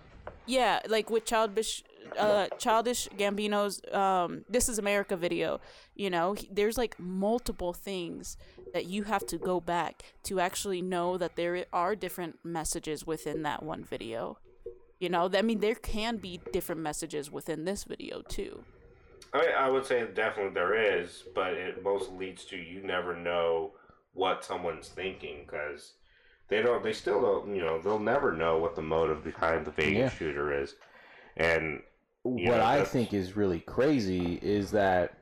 Yeah, 0.45 0.79
like 0.87 1.09
with 1.09 1.25
childish, 1.25 1.83
uh, 2.17 2.47
childish 2.59 3.09
Gambino's 3.17 3.81
um, 3.93 4.45
"This 4.49 4.69
Is 4.69 4.77
America" 4.77 5.17
video. 5.17 5.59
You 5.95 6.09
know, 6.09 6.33
he, 6.33 6.47
there's 6.51 6.77
like 6.77 6.99
multiple 6.99 7.73
things 7.73 8.37
that 8.73 8.85
you 8.85 9.03
have 9.03 9.25
to 9.27 9.37
go 9.37 9.59
back 9.59 10.03
to 10.23 10.39
actually 10.39 10.81
know 10.81 11.17
that 11.17 11.35
there 11.35 11.65
are 11.73 11.95
different 11.95 12.39
messages 12.43 13.07
within 13.07 13.43
that 13.43 13.63
one 13.63 13.83
video. 13.83 14.37
You 14.99 15.09
know, 15.09 15.29
I 15.33 15.41
mean, 15.41 15.59
there 15.59 15.75
can 15.75 16.17
be 16.17 16.39
different 16.53 16.81
messages 16.81 17.31
within 17.31 17.65
this 17.65 17.83
video 17.83 18.21
too. 18.21 18.63
I, 19.33 19.47
I 19.57 19.69
would 19.69 19.85
say 19.85 20.05
definitely 20.13 20.53
there 20.53 20.99
is, 20.99 21.23
but 21.33 21.53
it 21.53 21.83
most 21.83 22.11
leads 22.11 22.45
to 22.45 22.57
you 22.57 22.81
never 22.81 23.15
know 23.15 23.71
what 24.15 24.43
someone's 24.43 24.87
thinking 24.89 25.43
because 25.45 25.93
they 26.47 26.61
don't. 26.63 26.83
They 26.83 26.93
still 26.93 27.21
don't. 27.21 27.53
You 27.55 27.61
know, 27.61 27.79
they'll 27.79 27.99
never 27.99 28.31
know 28.35 28.57
what 28.57 28.75
the 28.75 28.81
motive 28.81 29.23
behind 29.23 29.65
the 29.65 29.71
Vegas 29.71 29.93
Yeah. 29.95 30.09
shooter 30.09 30.51
is, 30.61 30.75
and 31.37 31.83
what 32.23 32.59
I 32.59 32.83
think 32.83 33.13
is 33.13 33.35
really 33.37 33.59
crazy 33.59 34.39
is 34.41 34.71
that 34.71 35.17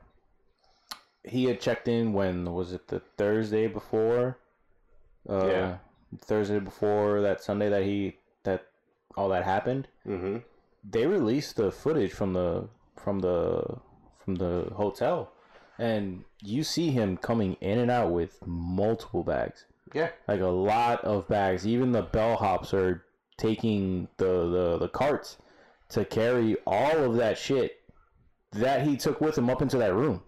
he 1.22 1.44
had 1.44 1.60
checked 1.60 1.88
in 1.88 2.12
when 2.12 2.52
was 2.52 2.72
it 2.72 2.88
the 2.88 3.00
Thursday 3.00 3.66
before? 3.66 4.38
Uh, 5.28 5.46
Yeah. 5.48 5.78
Thursday 6.18 6.60
before 6.60 7.20
that 7.22 7.42
Sunday 7.42 7.68
that 7.68 7.82
he 7.82 8.18
that 8.44 8.66
all 9.16 9.28
that 9.30 9.44
happened. 9.44 9.88
hmm 10.04 10.38
They 10.88 11.06
released 11.06 11.56
the 11.56 11.72
footage 11.72 12.12
from 12.12 12.32
the 12.34 12.68
from 12.96 13.18
the 13.20 13.80
from 14.24 14.36
the 14.36 14.70
hotel, 14.74 15.32
and 15.78 16.24
you 16.42 16.62
see 16.62 16.90
him 16.90 17.16
coming 17.16 17.56
in 17.60 17.78
and 17.78 17.90
out 17.90 18.12
with 18.12 18.38
multiple 18.46 19.22
bags, 19.22 19.66
yeah, 19.92 20.10
like 20.28 20.40
a 20.40 20.46
lot 20.46 21.04
of 21.04 21.28
bags. 21.28 21.66
Even 21.66 21.92
the 21.92 22.02
bellhops 22.02 22.72
are 22.72 23.04
taking 23.36 24.08
the 24.16 24.50
the, 24.50 24.78
the 24.78 24.88
carts 24.88 25.38
to 25.90 26.04
carry 26.04 26.56
all 26.66 27.04
of 27.04 27.16
that 27.16 27.36
shit 27.38 27.80
that 28.52 28.86
he 28.86 28.96
took 28.96 29.20
with 29.20 29.36
him 29.36 29.50
up 29.50 29.60
into 29.60 29.76
that 29.78 29.92
room 29.92 30.22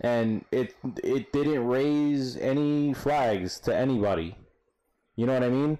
and 0.00 0.44
it 0.52 0.76
it 1.02 1.32
didn't 1.32 1.66
raise 1.66 2.36
any 2.36 2.94
flags 2.94 3.58
to 3.58 3.74
anybody 3.74 4.36
you 5.16 5.26
know 5.26 5.34
what 5.34 5.42
i 5.42 5.48
mean 5.48 5.76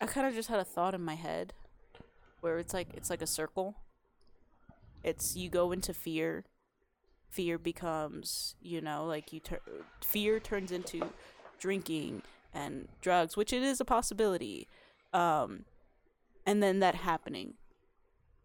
I 0.00 0.06
kind 0.06 0.26
of 0.26 0.34
just 0.34 0.48
had 0.48 0.58
a 0.58 0.64
thought 0.64 0.94
in 0.94 1.00
my 1.02 1.14
head 1.14 1.54
where 2.40 2.58
it's 2.58 2.74
like 2.74 2.88
it's 2.94 3.08
like 3.08 3.22
a 3.22 3.26
circle. 3.26 3.76
It's 5.02 5.36
you 5.36 5.48
go 5.48 5.72
into 5.72 5.94
fear. 5.94 6.44
Fear 7.36 7.58
becomes, 7.58 8.54
you 8.62 8.80
know, 8.80 9.04
like 9.04 9.30
you 9.30 9.40
tur- 9.40 9.60
fear 10.02 10.40
turns 10.40 10.72
into 10.72 11.10
drinking 11.58 12.22
and 12.54 12.88
drugs, 13.02 13.36
which 13.36 13.52
it 13.52 13.62
is 13.62 13.78
a 13.78 13.84
possibility. 13.84 14.68
Um, 15.12 15.66
and 16.46 16.62
then 16.62 16.80
that 16.80 16.94
happening. 16.94 17.54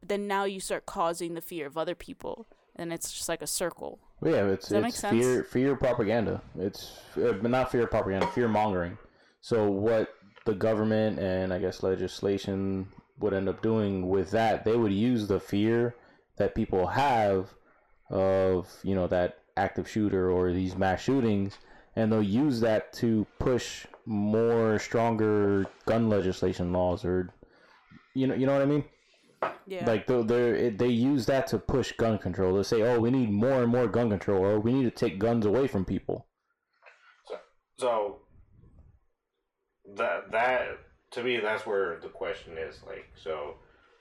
But 0.02 0.10
then 0.10 0.28
now 0.28 0.44
you 0.44 0.60
start 0.60 0.86
causing 0.86 1.36
the 1.36 1.42
fear 1.42 1.68
of 1.68 1.78
other 1.78 1.96
people, 1.96 2.48
and 2.76 2.92
it's 2.92 3.14
just 3.14 3.30
like 3.30 3.42
a 3.42 3.48
circle. 3.48 4.00
Well, 4.20 4.34
yeah, 4.34 4.52
it's 4.52 4.68
Does 4.68 4.76
that 4.76 4.82
make 4.82 4.90
it's 4.90 5.00
sense? 5.00 5.24
fear 5.24 5.44
fear 5.46 5.76
propaganda. 5.78 6.42
It's 6.60 7.00
uh, 7.16 7.32
but 7.42 7.50
not 7.50 7.72
fear 7.72 7.88
propaganda, 7.88 8.28
fear 8.28 8.50
mongering. 8.50 8.98
So 9.40 9.72
what 9.72 10.10
the 10.44 10.54
government 10.54 11.18
and 11.18 11.54
I 11.54 11.60
guess 11.60 11.82
legislation 11.82 12.88
would 13.20 13.34
end 13.34 13.48
up 13.48 13.62
doing 13.62 14.10
with 14.10 14.32
that, 14.32 14.66
they 14.66 14.76
would 14.76 14.92
use 14.92 15.28
the 15.28 15.40
fear 15.40 15.96
that 16.36 16.56
people 16.56 16.88
have 16.88 17.54
of 18.12 18.70
you 18.84 18.94
know 18.94 19.08
that 19.08 19.40
active 19.58 19.90
shooter 19.90 20.30
or 20.30 20.52
these 20.52 20.76
mass 20.76 21.02
shootings, 21.02 21.58
and 21.96 22.12
they'll 22.12 22.22
use 22.22 22.60
that 22.62 22.94
to 22.94 23.26
push 23.40 23.88
more 24.06 24.78
stronger 24.80 25.66
gun 25.86 26.10
legislation 26.10 26.74
laws 26.74 27.06
or 27.06 27.34
you 28.14 28.28
know 28.28 28.36
you 28.36 28.46
know 28.46 28.54
what 28.54 28.62
I 28.62 28.66
mean. 28.66 28.84
Yeah. 29.66 29.86
Like 29.86 30.06
they 30.06 30.22
they 30.22 30.70
they 30.70 30.88
use 30.90 31.26
that 31.26 31.48
to 31.48 31.58
push 31.58 31.94
gun 31.94 32.20
control. 32.20 32.56
They 32.56 32.64
say, 32.64 32.82
"Oh, 32.84 33.00
we 33.00 33.10
need 33.10 33.32
more 33.32 33.64
and 33.64 33.72
more 33.72 33.88
gun 33.88 34.10
control, 34.10 34.46
or 34.46 34.60
we 34.60 34.74
need 34.74 34.84
to 34.84 34.92
take 34.92 35.18
guns 35.18 35.46
away 35.46 35.68
from 35.68 35.86
people." 35.86 36.28
So 37.80 38.20
that 39.96 40.32
that 40.32 40.80
to 41.12 41.24
me 41.24 41.38
that's 41.38 41.66
where 41.66 42.00
the 42.02 42.08
question 42.08 42.58
is 42.58 42.82
like 42.86 43.10
so 43.16 43.56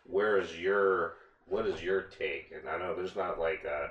where 0.04 0.38
is 0.38 0.58
your 0.58 1.14
what 1.50 1.66
is 1.66 1.82
your 1.82 2.02
take 2.02 2.50
and 2.56 2.68
I 2.68 2.78
know 2.78 2.94
there's 2.94 3.16
not 3.16 3.38
like 3.38 3.64
a 3.64 3.90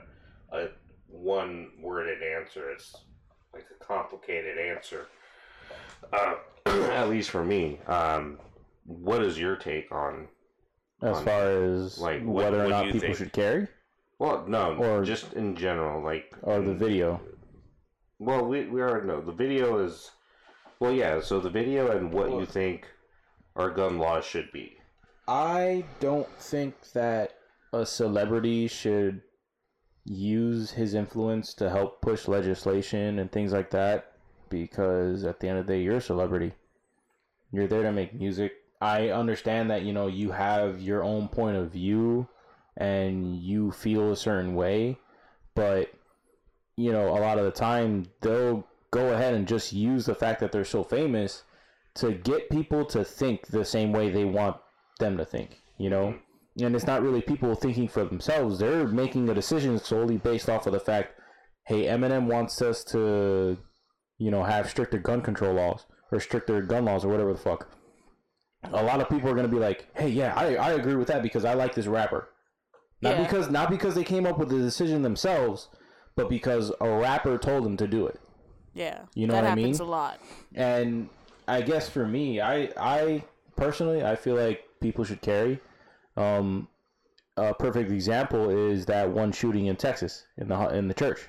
a 0.56 0.68
one 1.08 1.70
worded 1.82 2.20
answer 2.24 2.72
it's 2.72 2.96
like 3.54 3.66
a 3.80 3.84
complicated 3.84 4.58
answer 4.58 5.08
uh, 6.14 6.36
at 6.66 7.10
least 7.10 7.30
for 7.30 7.44
me 7.44 7.80
um 7.88 8.40
what 8.86 9.22
is 9.24 9.38
your 9.38 9.56
take 9.56 9.92
on 9.92 10.28
As 11.04 11.18
On- 11.18 11.26
far 11.26 11.64
as 11.64 11.98
like, 12.00 12.24
what- 12.24 12.46
whether 12.46 12.66
or 12.66 12.70
not 12.70 12.86
people 12.86 13.00
think? 13.02 13.18
should 13.18 13.34
carry, 13.34 13.68
well 14.18 14.46
no 14.48 14.76
Or- 14.76 15.04
just 15.04 15.34
in 15.34 15.56
general 15.56 16.02
like 16.04 16.34
or 16.42 16.60
the 16.62 16.74
video. 16.74 17.22
Well, 18.22 18.46
we, 18.46 18.66
we 18.66 18.82
already 18.82 19.08
know 19.08 19.22
the 19.22 19.32
video 19.32 19.78
is. 19.80 20.12
Well, 20.82 20.92
yeah. 20.92 21.22
So 21.22 21.40
the 21.40 21.50
video 21.50 21.96
and 21.96 22.12
what 22.12 22.30
you 22.32 22.46
think 22.46 22.86
our 23.56 23.70
gun 23.70 23.98
laws 23.98 24.26
should 24.26 24.52
be. 24.52 24.76
I 25.26 25.86
don't 26.02 26.28
think 26.38 26.76
that 26.92 27.39
a 27.74 27.86
celebrity 27.86 28.68
should 28.68 29.22
use 30.06 30.72
his 30.72 30.94
influence 30.94 31.54
to 31.54 31.70
help 31.70 32.02
push 32.02 32.28
legislation 32.28 33.20
and 33.20 33.32
things 33.32 33.54
like 33.54 33.70
that 33.72 34.14
because 34.50 35.24
at 35.24 35.40
the 35.40 35.48
end 35.48 35.60
of 35.60 35.68
the 35.68 35.74
day 35.74 35.82
you're 35.82 35.98
a 35.98 36.02
celebrity. 36.02 36.54
You're 37.52 37.68
there 37.68 37.84
to 37.84 37.92
make 37.92 38.14
music. 38.14 38.54
I 38.82 39.10
understand 39.10 39.70
that 39.72 39.84
you 39.84 39.94
know 39.94 40.08
you 40.08 40.32
have 40.32 40.82
your 40.82 41.04
own 41.04 41.28
point 41.28 41.58
of 41.58 41.72
view 41.72 42.28
and 42.78 43.36
you 43.36 43.72
feel 43.72 44.12
a 44.12 44.18
certain 44.18 44.56
way, 44.56 44.98
but 45.54 45.92
you 46.76 46.92
know 46.92 47.10
a 47.10 47.20
lot 47.20 47.38
of 47.38 47.46
the 47.46 47.52
time 47.52 48.06
they'll 48.22 48.66
go 48.92 49.14
ahead 49.14 49.34
and 49.34 49.48
just 49.48 49.74
use 49.74 50.06
the 50.06 50.16
fact 50.16 50.40
that 50.40 50.52
they're 50.52 50.66
so 50.66 50.84
famous 50.84 51.44
to 51.96 52.14
get 52.14 52.50
people 52.50 52.86
to 52.86 53.04
think 53.04 53.48
the 53.48 53.66
same 53.66 53.92
way 53.92 54.10
they 54.10 54.26
want 54.26 54.58
them 55.00 55.18
to 55.18 55.26
think, 55.26 55.62
you 55.78 55.90
know? 55.90 56.08
Mm-hmm. 56.08 56.29
And 56.62 56.76
it's 56.76 56.88
not 56.88 57.02
really 57.02 57.22
people 57.22 57.54
thinking 57.56 57.88
for 57.88 58.04
themselves. 58.04 58.60
They're 58.60 58.88
making 58.88 59.30
a 59.30 59.34
decision 59.34 59.78
solely 59.80 60.18
based 60.18 60.50
off 60.50 60.66
of 60.68 60.74
the 60.74 60.80
fact, 60.80 61.14
hey, 61.66 61.84
Eminem 61.86 62.26
wants 62.26 62.62
us 62.62 62.84
to, 62.86 63.58
you 64.18 64.32
know, 64.32 64.44
have 64.44 64.70
stricter 64.70 64.98
gun 64.98 65.22
control 65.22 65.54
laws 65.54 65.86
or 66.12 66.20
stricter 66.20 66.62
gun 66.62 66.86
laws 66.86 67.06
or 67.06 67.10
whatever 67.10 67.34
the 67.34 67.40
fuck. 67.40 67.70
A 68.74 68.84
lot 68.84 69.00
of 69.00 69.08
people 69.08 69.30
are 69.30 69.36
going 69.36 69.48
to 69.48 69.52
be 69.54 69.60
like, 69.62 69.88
hey, 69.96 70.10
yeah, 70.10 70.34
I, 70.36 70.56
I 70.56 70.72
agree 70.72 70.96
with 70.96 71.08
that 71.08 71.24
because 71.24 71.46
I 71.46 71.54
like 71.54 71.76
this 71.76 71.88
rapper. 71.88 72.28
Not 73.02 73.18
Yeah. 73.18 73.24
because 73.24 73.50
not 73.50 73.70
because 73.70 73.96
they 73.96 74.04
came 74.04 74.26
up 74.26 74.38
with 74.38 74.50
the 74.50 74.58
decision 74.58 75.02
themselves, 75.04 75.70
but 76.18 76.28
because 76.30 76.74
a 76.82 76.90
rapper 76.90 77.38
told 77.38 77.64
them 77.64 77.78
to 77.78 77.88
do 77.88 78.06
it. 78.08 78.20
yeah. 78.74 79.04
You 79.16 79.28
know 79.28 79.36
what 79.36 79.46
I 79.46 79.50
happens 79.50 79.80
mean? 79.80 79.88
a 79.88 79.92
lot. 79.92 80.20
and 80.54 81.10
I 81.48 81.62
guess 81.62 81.88
for 81.88 82.06
me, 82.06 82.42
I 82.42 82.70
I 82.76 83.24
personally 83.56 84.04
I 84.04 84.16
feel 84.18 84.36
like 84.36 84.66
people 84.82 85.06
should 85.06 85.22
carry. 85.22 85.62
Um, 86.20 86.68
a 87.38 87.54
perfect 87.54 87.92
example 87.92 88.50
is 88.50 88.86
that 88.88 89.10
one 89.10 89.32
shooting 89.32 89.68
in 89.68 89.78
Texas 89.78 90.26
in 90.38 90.50
the 90.50 90.70
in 90.76 90.88
the 90.88 90.94
church, 90.94 91.22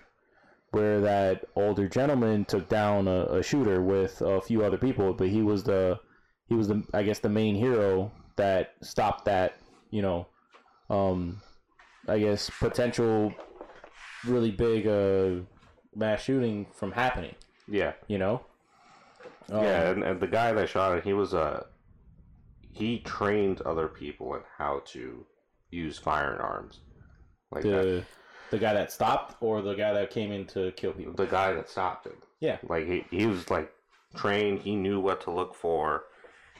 where 0.73 1.01
that 1.01 1.45
older 1.55 1.89
gentleman 1.89 2.45
took 2.45 2.69
down 2.69 3.07
a, 3.07 3.27
a 3.27 3.43
shooter 3.43 3.81
with 3.81 4.21
a 4.21 4.41
few 4.41 4.65
other 4.65 4.79
people, 4.79 5.13
but 5.15 5.29
he 5.29 5.43
was 5.43 5.63
the 5.63 6.01
he 6.49 6.55
was 6.55 6.69
the 6.69 6.83
I 6.93 7.05
guess 7.05 7.21
the 7.21 7.29
main 7.29 7.55
hero 7.55 8.11
that 8.37 8.75
stopped 8.83 9.25
that 9.27 9.59
you 9.91 10.03
know, 10.03 10.27
um, 10.89 11.41
I 12.09 12.19
guess 12.19 12.51
potential 12.59 13.33
really 14.27 14.51
big 14.51 14.87
uh 14.87 15.43
mass 15.95 16.23
shooting 16.23 16.67
from 16.73 16.93
happening. 16.93 17.35
Yeah, 17.69 17.93
You 18.09 18.19
know. 18.19 18.43
Um, 19.51 19.65
yeah. 19.65 19.91
And, 19.91 20.03
and 20.03 20.21
the 20.21 20.27
guy 20.27 20.53
that 20.53 20.69
shot 20.69 20.99
it, 20.99 21.05
he 21.05 21.13
was 21.13 21.35
a. 21.35 21.67
he 22.73 23.01
trained 23.01 23.61
other 23.63 23.89
people 23.89 24.35
in 24.35 24.43
how 24.59 24.83
to 24.87 25.25
use 25.71 25.99
firearms. 25.99 26.81
Like 27.51 27.63
that. 27.65 27.69
the 27.71 28.05
the 28.51 28.59
guy 28.59 28.75
that 28.75 28.91
stopped 28.93 29.37
or 29.41 29.63
the 29.63 29.75
guy 29.75 29.93
that 29.93 30.11
came 30.11 30.33
in 30.33 30.45
to 30.47 30.73
kill 30.73 30.93
people. 30.93 31.13
the 31.15 31.27
guy 31.27 31.53
that 31.53 31.69
stopped 31.71 32.07
him. 32.07 32.15
Yeah. 32.41 32.59
Like 32.69 32.87
he, 32.87 33.05
he 33.11 33.27
was 33.27 33.49
like 33.51 33.73
trained, 34.17 34.61
he 34.61 34.75
knew 34.75 34.99
what 35.01 35.21
to 35.23 35.31
look 35.31 35.55
for. 35.55 36.05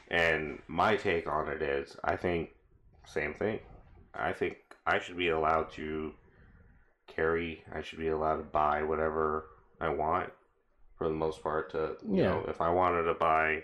And 0.09 0.59
my 0.67 0.95
take 0.95 1.27
on 1.27 1.47
it 1.49 1.61
is 1.61 1.95
I 2.03 2.15
think 2.15 2.49
same 3.05 3.33
thing. 3.33 3.59
I 4.13 4.31
think 4.33 4.57
I 4.85 4.99
should 4.99 5.17
be 5.17 5.29
allowed 5.29 5.71
to 5.73 6.13
carry, 7.07 7.63
I 7.73 7.81
should 7.81 7.99
be 7.99 8.07
allowed 8.09 8.37
to 8.37 8.43
buy 8.43 8.83
whatever 8.83 9.47
I 9.81 9.89
want 9.89 10.31
for 10.97 11.07
the 11.09 11.13
most 11.13 11.41
part 11.43 11.71
to 11.71 11.97
you 12.07 12.23
Yeah. 12.23 12.29
know, 12.29 12.45
if 12.47 12.61
I 12.61 12.69
wanted 12.69 13.03
to 13.03 13.13
buy 13.15 13.63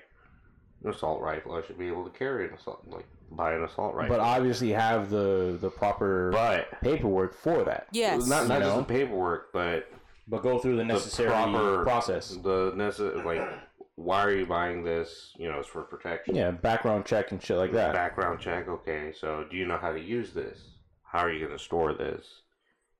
an 0.84 0.90
assault 0.92 1.22
rifle, 1.22 1.54
I 1.56 1.62
should 1.66 1.78
be 1.80 1.88
able 1.88 2.04
to 2.04 2.18
carry 2.18 2.48
an 2.48 2.54
assault 2.54 2.84
like 2.88 3.06
buy 3.32 3.54
an 3.54 3.64
assault 3.64 3.94
rifle. 3.96 4.16
But 4.18 4.24
obviously 4.24 4.70
have 4.72 5.10
the 5.10 5.58
the 5.60 5.70
proper 5.70 6.32
but 6.32 6.80
paperwork 6.82 7.34
for 7.34 7.64
that. 7.64 7.88
Yes. 7.92 8.28
not 8.28 8.48
not 8.48 8.56
You 8.60 8.60
just 8.66 8.76
know? 8.76 8.82
the 8.82 8.86
paperwork, 8.86 9.52
but 9.54 9.92
But 10.28 10.44
go 10.44 10.60
through 10.60 10.78
the 10.78 10.86
necessary 10.86 11.30
proper- 11.30 11.84
process. 11.84 12.30
the 12.44 12.74
necessary 12.76 13.24
like 13.24 13.48
why 13.96 14.22
are 14.24 14.32
you 14.32 14.46
buying 14.46 14.84
this 14.84 15.34
you 15.40 15.50
know 15.50 15.58
it's 15.60 15.68
for 15.68 15.82
protection 15.82 16.36
Yeah, 16.36 16.52
background 16.52 17.06
check 17.06 17.32
and 17.32 17.42
shit 17.42 17.58
like 17.58 17.72
that. 17.74 17.94
background 17.94 18.40
check 18.40 18.68
okay 18.68 19.12
so 19.20 19.46
do 19.50 19.58
you 19.58 19.66
know 19.66 19.78
how 19.78 19.92
to 19.92 20.00
use 20.00 20.34
this 20.34 20.60
how 21.04 21.20
are 21.20 21.32
you 21.32 21.40
going 21.46 21.58
to 21.58 21.64
store 21.64 21.94
this 21.94 22.44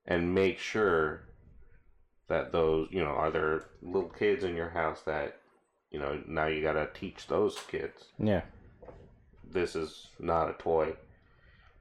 and 0.08 0.34
make 0.34 0.58
sure 0.58 1.28
that 2.30 2.52
those 2.52 2.88
you 2.92 3.04
know 3.04 3.12
are 3.12 3.30
there 3.30 3.66
little 3.84 4.10
kids 4.10 4.44
in 4.44 4.56
your 4.56 4.70
house 4.70 5.02
that 5.04 5.38
you 5.92 6.00
know 6.00 6.22
now 6.28 6.48
you 6.48 6.62
got 6.62 6.74
to 6.74 6.88
teach 6.94 7.28
those 7.28 7.58
kids 7.68 8.06
Yeah. 8.20 8.42
this 9.50 9.76
is 9.76 10.08
not 10.20 10.50
a 10.50 10.54
toy 10.54 10.94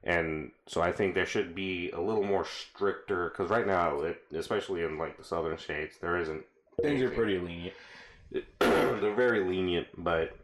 and 0.03 0.51
so 0.67 0.81
i 0.81 0.91
think 0.91 1.13
there 1.15 1.25
should 1.25 1.53
be 1.55 1.91
a 1.91 1.99
little 1.99 2.23
more 2.23 2.45
stricter 2.45 3.29
because 3.29 3.49
right 3.49 3.67
now 3.67 3.99
it, 4.01 4.21
especially 4.33 4.83
in 4.83 4.97
like 4.97 5.17
the 5.17 5.23
southern 5.23 5.57
states 5.57 5.97
there 5.97 6.17
isn't 6.17 6.43
Things 6.81 7.01
are 7.01 7.09
pretty 7.09 7.39
lenient. 7.39 7.73
they're 8.59 9.15
very 9.15 9.43
lenient, 9.43 9.87
but 9.97 10.37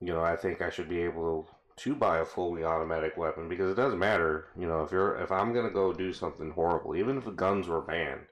you 0.00 0.12
know, 0.12 0.20
I 0.24 0.34
think 0.34 0.60
I 0.60 0.68
should 0.68 0.88
be 0.88 1.00
able 1.02 1.48
to 1.76 1.94
buy 1.94 2.18
a 2.18 2.24
fully 2.24 2.64
automatic 2.64 3.16
weapon 3.16 3.48
because 3.48 3.70
it 3.70 3.76
doesn't 3.76 4.00
matter. 4.00 4.46
You 4.58 4.66
know, 4.66 4.82
if 4.82 4.90
you're 4.90 5.16
if 5.20 5.30
I'm 5.30 5.52
gonna 5.54 5.70
go 5.70 5.92
do 5.92 6.12
something 6.12 6.50
horrible, 6.50 6.96
even 6.96 7.16
if 7.18 7.24
the 7.24 7.30
guns 7.30 7.68
were 7.68 7.80
banned, 7.80 8.22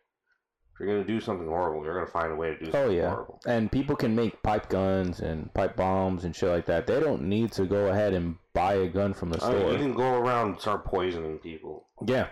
if 0.75 0.81
you're 0.81 0.89
gonna 0.89 1.07
do 1.07 1.21
something 1.21 1.47
horrible, 1.47 1.85
you're 1.85 1.95
gonna 1.95 2.07
find 2.07 2.33
a 2.33 2.37
way 2.37 2.49
to 2.51 2.59
do 2.59 2.65
something 2.67 2.81
Oh 2.81 2.91
yeah. 2.91 3.11
horrible. 3.11 3.41
And 3.47 3.71
people 3.71 3.95
can 3.97 4.15
make 4.15 4.43
pipe 4.43 4.69
guns 4.69 5.21
and 5.21 5.53
pipe 5.55 5.77
bombs 5.77 6.25
and 6.25 6.35
shit 6.35 6.49
like 6.49 6.67
that. 6.67 6.87
They 6.87 6.99
don't 7.01 7.23
need 7.23 7.53
to 7.53 7.65
go 7.65 7.89
ahead 7.89 8.13
and 8.13 8.37
buy 8.53 8.75
a 8.75 8.89
gun 8.89 9.15
from 9.15 9.31
the 9.31 9.45
I 9.45 9.51
mean, 9.51 9.59
store. 9.61 9.73
you 9.73 9.79
can 9.79 9.95
go 9.95 10.15
around 10.15 10.49
and 10.51 10.61
start 10.61 10.85
poisoning 10.85 11.39
people. 11.39 11.87
yeah. 12.07 12.27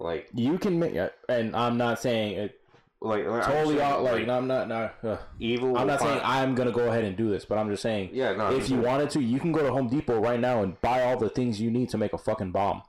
Like, 0.00 0.28
You 0.32 0.58
can 0.58 0.78
make 0.78 0.94
and 1.28 1.56
I'm 1.56 1.76
not 1.76 2.00
saying 2.00 2.38
it 2.38 2.54
like, 3.00 3.26
like 3.26 3.44
totally 3.44 3.80
out 3.80 4.02
like, 4.04 4.28
I'm 4.28 4.46
not 4.46 4.68
not 4.68 4.94
uh, 5.04 5.16
evil. 5.40 5.76
I'm 5.76 5.88
not 5.88 6.00
saying 6.00 6.20
I'm 6.22 6.54
gonna 6.54 6.70
go 6.72 6.88
ahead 6.88 7.02
and 7.04 7.16
do 7.16 7.28
this, 7.30 7.44
but 7.44 7.58
I'm 7.58 7.68
just 7.68 7.82
saying 7.82 8.10
Yeah, 8.12 8.32
no. 8.34 8.52
if 8.56 8.70
you 8.70 8.78
wanted 8.80 9.10
to, 9.10 9.20
you 9.20 9.40
can 9.40 9.50
go 9.50 9.62
to 9.62 9.72
Home 9.72 9.88
Depot 9.88 10.20
right 10.20 10.38
now 10.38 10.62
and 10.62 10.80
buy 10.80 11.02
all 11.02 11.16
the 11.16 11.28
things 11.28 11.60
you 11.60 11.70
need 11.72 11.88
to 11.90 11.98
make 11.98 12.12
a 12.12 12.18
fucking 12.18 12.52
bomb. 12.52 12.82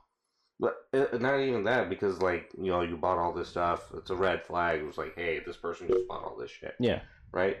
But 0.60 0.76
uh, 0.92 1.16
not 1.18 1.40
even 1.40 1.64
that, 1.64 1.88
because 1.88 2.20
like 2.20 2.50
you 2.56 2.70
know, 2.70 2.82
you 2.82 2.96
bought 2.96 3.18
all 3.18 3.32
this 3.32 3.48
stuff. 3.48 3.90
It's 3.96 4.10
a 4.10 4.14
red 4.14 4.44
flag. 4.44 4.80
It 4.80 4.86
was 4.86 4.98
like, 4.98 5.14
hey, 5.16 5.40
this 5.44 5.56
person 5.56 5.88
just 5.88 6.06
bought 6.06 6.22
all 6.22 6.36
this 6.38 6.50
shit. 6.50 6.74
Yeah. 6.78 7.00
right? 7.32 7.56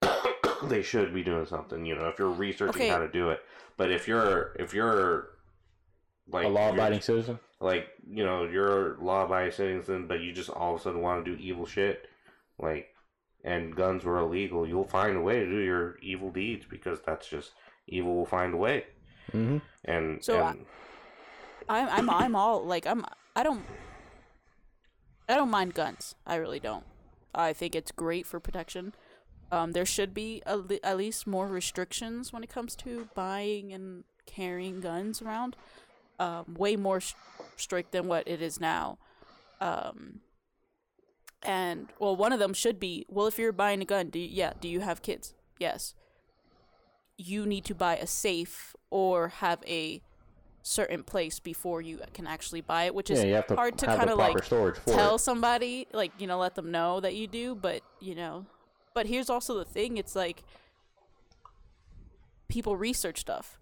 they 0.64 0.82
should 0.82 1.12
be 1.12 1.24
doing 1.24 1.46
something, 1.46 1.84
you 1.84 1.96
know, 1.96 2.08
if 2.08 2.18
you're 2.18 2.30
researching 2.30 2.82
Okay. 2.82 2.88
how 2.88 2.98
to 2.98 3.08
do 3.08 3.30
it. 3.30 3.40
But 3.76 3.90
if 3.90 4.06
you're 4.06 4.54
if 4.58 4.72
you're 4.72 5.30
like 6.28 6.46
a 6.46 6.48
law-abiding 6.48 7.00
citizen. 7.00 7.40
like 7.60 7.88
you 8.08 8.24
know 8.24 8.44
you're 8.44 8.96
law 8.98 9.24
abiding 9.24 9.52
citizen, 9.52 10.06
but 10.06 10.20
you 10.20 10.32
just 10.32 10.50
all 10.50 10.74
of 10.74 10.80
a 10.80 10.84
sudden 10.84 11.00
want 11.00 11.24
to 11.24 11.36
do 11.36 11.42
evil 11.42 11.66
shit, 11.66 12.06
like 12.58 12.88
and 13.44 13.74
guns 13.74 14.04
were 14.04 14.18
illegal, 14.18 14.66
you'll 14.66 14.84
find 14.84 15.16
a 15.16 15.20
way 15.20 15.40
to 15.40 15.46
do 15.46 15.58
your 15.58 15.98
evil 16.00 16.30
deeds 16.30 16.64
because 16.70 17.00
that's 17.04 17.26
just 17.28 17.50
evil 17.88 18.14
will 18.14 18.26
find 18.26 18.54
a 18.54 18.56
way. 18.56 18.84
Mm-hmm. 19.32 19.58
And 19.84 20.24
So, 20.24 20.46
and, 20.46 20.64
I'm 21.68 21.88
I'm 21.88 22.10
I'm 22.10 22.36
all 22.36 22.64
like 22.64 22.86
I'm 22.86 23.04
I 23.34 23.42
don't 23.42 23.64
I 25.28 25.34
don't 25.34 25.50
mind 25.50 25.74
guns. 25.74 26.14
I 26.26 26.36
really 26.36 26.60
don't. 26.60 26.84
I 27.34 27.52
think 27.52 27.74
it's 27.74 27.92
great 27.92 28.26
for 28.26 28.40
protection. 28.40 28.94
Um, 29.50 29.72
there 29.72 29.86
should 29.86 30.14
be 30.14 30.42
a 30.46 30.60
at 30.82 30.96
least 30.96 31.26
more 31.26 31.46
restrictions 31.46 32.32
when 32.32 32.42
it 32.42 32.50
comes 32.50 32.74
to 32.76 33.08
buying 33.14 33.72
and 33.72 34.04
carrying 34.26 34.80
guns 34.80 35.22
around. 35.22 35.56
Um, 36.18 36.54
way 36.56 36.76
more 36.76 36.98
s 36.98 37.14
strict 37.56 37.92
than 37.92 38.06
what 38.06 38.28
it 38.28 38.40
is 38.40 38.60
now. 38.60 38.98
Um, 39.60 40.20
and 41.42 41.88
well, 41.98 42.14
one 42.14 42.32
of 42.32 42.38
them 42.38 42.54
should 42.54 42.78
be 42.78 43.06
well, 43.08 43.26
if 43.26 43.38
you're 43.38 43.52
buying 43.52 43.82
a 43.82 43.84
gun, 43.84 44.08
do 44.10 44.18
you, 44.18 44.28
yeah, 44.30 44.52
do 44.60 44.68
you 44.68 44.80
have 44.80 45.02
kids? 45.02 45.34
Yes. 45.58 45.94
You 47.18 47.46
need 47.46 47.64
to 47.66 47.74
buy 47.74 47.96
a 47.96 48.06
safe 48.06 48.74
or 48.90 49.28
have 49.28 49.62
a 49.66 50.02
certain 50.62 51.02
place 51.02 51.38
before 51.40 51.80
you 51.82 52.00
can 52.14 52.26
actually 52.26 52.60
buy 52.60 52.84
it, 52.84 52.94
which 52.94 53.10
is 53.10 53.20
Yeah, 53.20 53.26
you 53.28 53.34
have 53.34 53.46
to 53.48 53.56
hard 53.56 53.78
to 53.78 53.86
kind 53.86 54.08
of 54.10 54.18
like 54.18 54.44
tell 54.86 55.16
it. 55.16 55.18
somebody, 55.18 55.86
like 55.92 56.12
you 56.18 56.26
know, 56.26 56.38
let 56.38 56.54
them 56.54 56.70
know 56.70 57.00
that 57.00 57.14
you 57.14 57.26
do. 57.26 57.54
But 57.54 57.82
you 58.00 58.14
know, 58.14 58.46
but 58.94 59.06
here's 59.06 59.28
also 59.28 59.58
the 59.58 59.64
thing: 59.64 59.96
it's 59.96 60.14
like 60.14 60.44
people 62.48 62.76
research 62.76 63.20
stuff. 63.20 63.58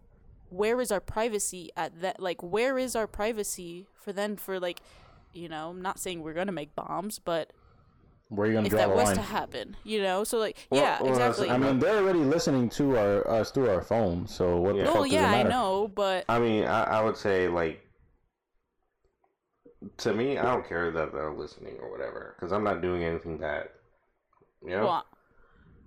Where 0.51 0.81
is 0.81 0.91
our 0.91 1.01
privacy 1.01 1.71
at 1.77 2.01
that? 2.01 2.21
Like, 2.21 2.43
where 2.43 2.77
is 2.77 2.97
our 2.97 3.07
privacy 3.07 3.87
for 3.95 4.13
then 4.13 4.37
for 4.37 4.59
like, 4.59 4.81
you 5.33 5.49
know, 5.49 5.71
I'm 5.71 5.81
not 5.81 5.99
saying 6.01 6.23
we're 6.23 6.35
gonna 6.35 6.53
make 6.53 6.75
bombs, 6.75 7.19
but 7.19 7.53
Where 8.31 8.47
are 8.47 8.51
you 8.51 8.57
gonna 8.57 8.69
draw 8.69 8.79
the 8.79 8.83
if 8.85 8.89
draw 8.89 8.97
that 8.97 9.09
was 9.09 9.17
to 9.19 9.23
happen, 9.23 9.77
you 9.85 10.01
know, 10.03 10.25
so 10.25 10.39
like, 10.39 10.57
Well- 10.71 10.81
yeah, 10.81 11.03
well, 11.03 11.13
that's- 11.15 11.39
exactly. 11.41 11.51
I 11.51 11.59
mean, 11.59 11.79
they're 11.81 11.99
already 12.03 12.21
listening 12.21 12.69
to 12.71 12.97
our 12.97 13.29
us 13.29 13.51
through 13.51 13.69
our 13.71 13.83
phone, 13.83 14.27
So 14.29 14.57
what 14.59 14.77
Yeah. 14.77 14.83
the 14.85 14.89
fuck 14.89 14.97
oh 15.01 15.03
does 15.05 15.13
yeah, 15.13 15.35
it 15.37 15.47
I 15.47 15.49
know, 15.49 15.89
but 15.95 16.25
I 16.29 16.39
mean, 16.39 16.65
I, 16.65 16.85
I 16.85 17.03
would 17.05 17.17
say 17.17 17.49
like 17.49 17.81
to 19.99 20.13
me, 20.15 20.39
I 20.39 20.43
don't 20.45 20.67
care 20.69 20.91
that 20.91 21.13
they're 21.13 21.33
listening 21.33 21.77
or 21.81 21.91
whatever 21.91 22.35
because 22.39 22.53
I'm 22.53 22.63
not 22.65 22.83
doing 22.83 23.03
anything 23.03 23.39
bad. 23.39 23.69
You 24.63 24.71
know, 24.77 24.85
well, 24.85 25.05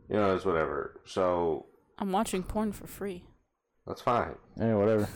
you 0.09 0.15
know, 0.15 0.35
it's 0.35 0.45
whatever. 0.45 0.99
So 1.05 1.67
I'm 1.99 2.11
watching 2.11 2.43
porn 2.43 2.71
for 2.71 2.87
free. 2.87 3.23
that's 3.85 4.01
fine. 4.01 4.35
Hey, 4.57 4.73
whatever. 4.73 5.07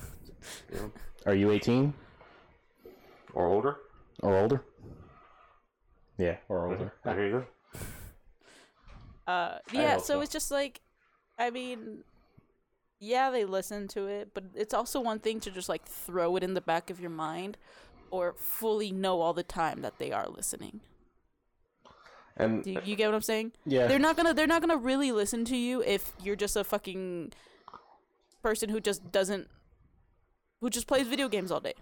You 0.72 0.78
know, 0.80 0.92
Are 1.26 1.34
you 1.34 1.50
18 1.52 1.94
or 3.34 3.48
older. 3.48 3.78
or 4.22 4.38
older? 4.38 4.64
Yeah, 6.18 6.38
or 6.50 6.68
older. 6.68 6.94
There 7.04 7.26
you 7.26 7.32
go. 7.32 7.46
Uh, 9.32 9.60
yeah, 9.72 9.98
so 9.98 10.04
so. 10.04 10.22
it's 10.22 10.32
just 10.32 10.52
like, 10.52 10.82
I 11.38 11.50
mean, 11.50 12.04
yeah, 13.00 13.30
they 13.30 13.46
listen 13.46 13.88
to 13.90 14.08
it, 14.08 14.30
but 14.34 14.46
it's 14.56 14.74
also 14.74 15.00
one 15.00 15.20
thing 15.20 15.40
to 15.42 15.52
just 15.52 15.70
like 15.70 15.86
throw 15.86 16.36
it 16.38 16.44
in 16.44 16.54
the 16.54 16.62
back 16.62 16.90
of 16.90 17.00
your 17.00 17.10
mind, 17.10 17.58
or 18.10 18.34
fully 18.38 18.92
know 18.92 19.22
all 19.22 19.34
the 19.34 19.44
time 19.44 19.82
that 19.82 20.00
they 20.00 20.12
are 20.12 20.28
listening. 20.28 20.80
And 22.38 22.64
Do 22.64 22.72
you, 22.72 22.82
you 22.86 22.96
get 22.96 23.08
what 23.08 23.16
I'm 23.16 23.22
saying? 23.22 23.52
Yeah. 23.66 23.88
They're 23.88 24.00
not 24.00 24.16
gonna 24.16 24.34
they're 24.34 24.48
not 24.48 24.62
gonna 24.62 24.78
really 24.78 25.12
listen 25.12 25.44
to 25.46 25.58
you 25.58 25.82
if 25.84 26.14
you're 26.24 26.36
just 26.36 26.56
a 26.56 26.64
fucking 26.64 27.34
person 28.42 28.70
who 28.70 28.80
just 28.80 29.12
doesn't 29.12 29.48
who 30.62 30.70
just 30.70 30.88
plays 30.88 31.08
video 31.08 31.28
games 31.28 31.52
all 31.52 31.60
day. 31.60 31.74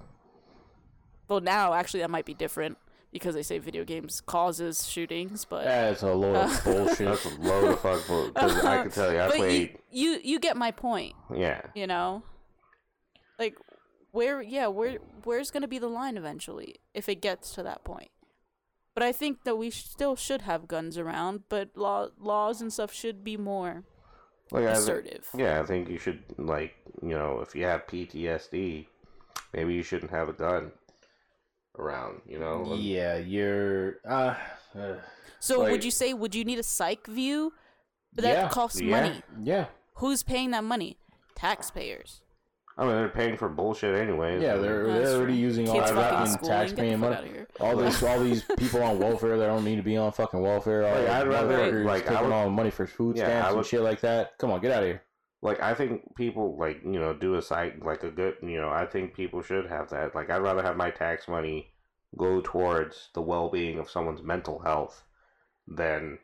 Well, 1.27 1.41
now 1.41 1.73
actually 1.73 1.99
that 2.01 2.09
might 2.09 2.25
be 2.25 2.33
different 2.33 2.77
because 3.15 3.33
they 3.33 3.43
say 3.43 3.59
video 3.59 3.85
games 3.85 4.19
causes 4.19 4.85
shootings, 4.89 5.45
but 5.45 5.63
That's 5.63 6.03
a 6.03 6.13
load 6.13 6.35
of 6.35 6.63
bullshit. 6.65 6.97
that's 7.07 7.25
a 7.25 7.39
load 7.39 7.71
of 7.71 7.79
fuck 7.79 8.01
because 8.33 8.65
I 8.65 8.81
can 8.81 8.91
tell 8.91 9.13
you, 9.13 9.19
I 9.21 9.27
but 9.27 9.37
played. 9.37 9.77
you, 9.89 10.09
you 10.11 10.19
you 10.23 10.39
get 10.39 10.57
my 10.57 10.71
point. 10.71 11.13
Yeah, 11.33 11.61
you 11.73 11.87
know 11.87 12.23
like 13.39 13.55
where 14.11 14.41
yeah 14.41 14.67
where 14.67 14.97
where's 15.23 15.49
going 15.51 15.61
to 15.61 15.67
be 15.67 15.79
the 15.79 15.87
line 15.87 16.17
eventually 16.17 16.75
if 16.93 17.07
it 17.09 17.21
gets 17.21 17.53
to 17.55 17.61
that 17.63 17.83
point 17.83 18.09
but 18.93 19.03
i 19.03 19.11
think 19.11 19.43
that 19.43 19.57
we 19.57 19.69
still 19.69 20.15
should 20.15 20.41
have 20.43 20.69
guns 20.69 20.97
around 20.97 21.41
but 21.49 21.67
law 21.75 22.07
laws 22.17 22.61
and 22.61 22.71
stuff 22.71 22.93
should 22.93 23.25
be 23.25 23.35
more 23.35 23.83
like 24.51 24.63
I, 24.63 24.73
thi- 24.73 24.79
assertive 24.79 25.27
yeah, 25.37 25.59
I 25.59 25.63
think 25.65 25.89
you 25.89 25.97
should 25.97 26.23
like 26.37 26.73
you 27.01 27.09
know 27.09 27.41
if 27.41 27.55
you 27.55 27.65
have 27.65 27.87
PTSD, 27.87 28.85
maybe 29.53 29.73
you 29.73 29.83
shouldn't 29.83 30.11
have 30.11 30.29
a 30.29 30.33
gun 30.33 30.71
around. 31.79 32.21
You 32.27 32.39
know. 32.39 32.65
And- 32.71 32.79
yeah, 32.81 33.17
you're. 33.17 33.95
Uh, 34.07 34.35
uh, 34.77 34.93
so 35.39 35.59
like- 35.59 35.71
would 35.71 35.83
you 35.83 35.91
say 35.91 36.13
would 36.13 36.33
you 36.35 36.43
need 36.45 36.59
a 36.59 36.63
psych 36.63 37.05
view 37.07 37.53
but 38.13 38.23
that 38.23 38.33
Yeah. 38.35 38.49
costs 38.49 38.81
Yeah. 38.81 38.89
money 39.01 39.21
yeah, 39.43 39.65
who's 39.95 40.23
paying 40.23 40.51
that 40.51 40.63
money 40.63 40.97
taxpayers 41.35 42.21
I 42.77 42.83
mean, 42.85 42.95
they're 42.95 43.07
paying 43.07 43.37
for 43.37 43.47
bullshit 43.47 43.97
anyways. 43.97 44.41
yeah. 44.41 44.57
They're 44.57 44.87
That's 44.87 45.05
they're 45.09 45.15
already 45.17 45.33
true. 45.33 45.41
using 45.41 45.69
all 45.69 45.75
that 45.77 45.93
fucking 45.95 46.31
fucking 46.33 46.49
taxpaying 46.49 46.75
get 46.75 46.99
the 46.99 47.15
fuck 47.15 47.23
money. 47.23 47.45
All 47.61 47.75
this, 47.81 48.03
all 48.03 48.19
these 48.19 48.43
people 48.57 48.83
on 48.83 48.99
welfare 48.99 49.37
that 49.37 49.47
don't 49.47 49.63
need 49.63 49.77
to 49.77 49.81
be 49.81 49.95
on 49.95 50.11
fucking 50.11 50.41
welfare. 50.41 50.85
All 50.85 50.93
Like, 50.99 51.07
I'd 51.09 51.25
rather, 51.27 51.57
motherfuckers 51.71 51.85
like, 51.85 52.03
I 52.07 52.09
taking 52.15 52.27
would- 52.27 52.33
all 52.33 52.43
the 52.45 52.49
money 52.49 52.71
for 52.71 52.85
food 52.85 53.15
Yeah, 53.15 53.23
stamps 53.27 53.55
and 53.55 53.65
shit 53.65 53.79
like 53.81 54.01
that. 54.01 54.37
Come 54.39 54.51
on, 54.51 54.59
get 54.59 54.71
out 54.71 54.83
of 54.83 54.89
here. 54.89 55.01
Like 55.41 55.61
I 55.61 55.73
think 55.73 56.15
people 56.15 56.57
like 56.57 56.81
you 56.83 56.99
know 56.99 57.13
do 57.13 57.35
a 57.35 57.41
site 57.41 57.83
like 57.83 58.03
a 58.03 58.11
good 58.11 58.35
you 58.41 58.59
know 58.59 58.69
I 58.69 58.85
think 58.85 59.13
people 59.13 59.41
should 59.41 59.67
have 59.67 59.89
that. 59.89 60.15
Like 60.15 60.29
I'd 60.29 60.41
rather 60.41 60.63
have 60.63 60.77
my 60.77 60.91
tax 60.91 61.27
money 61.27 61.71
go 62.17 62.41
towards 62.41 63.09
the 63.13 63.21
well 63.21 63.49
being 63.49 63.77
of 63.77 63.89
someone's 63.89 64.23
mental 64.23 64.59
health 64.59 65.03
than 65.67 66.19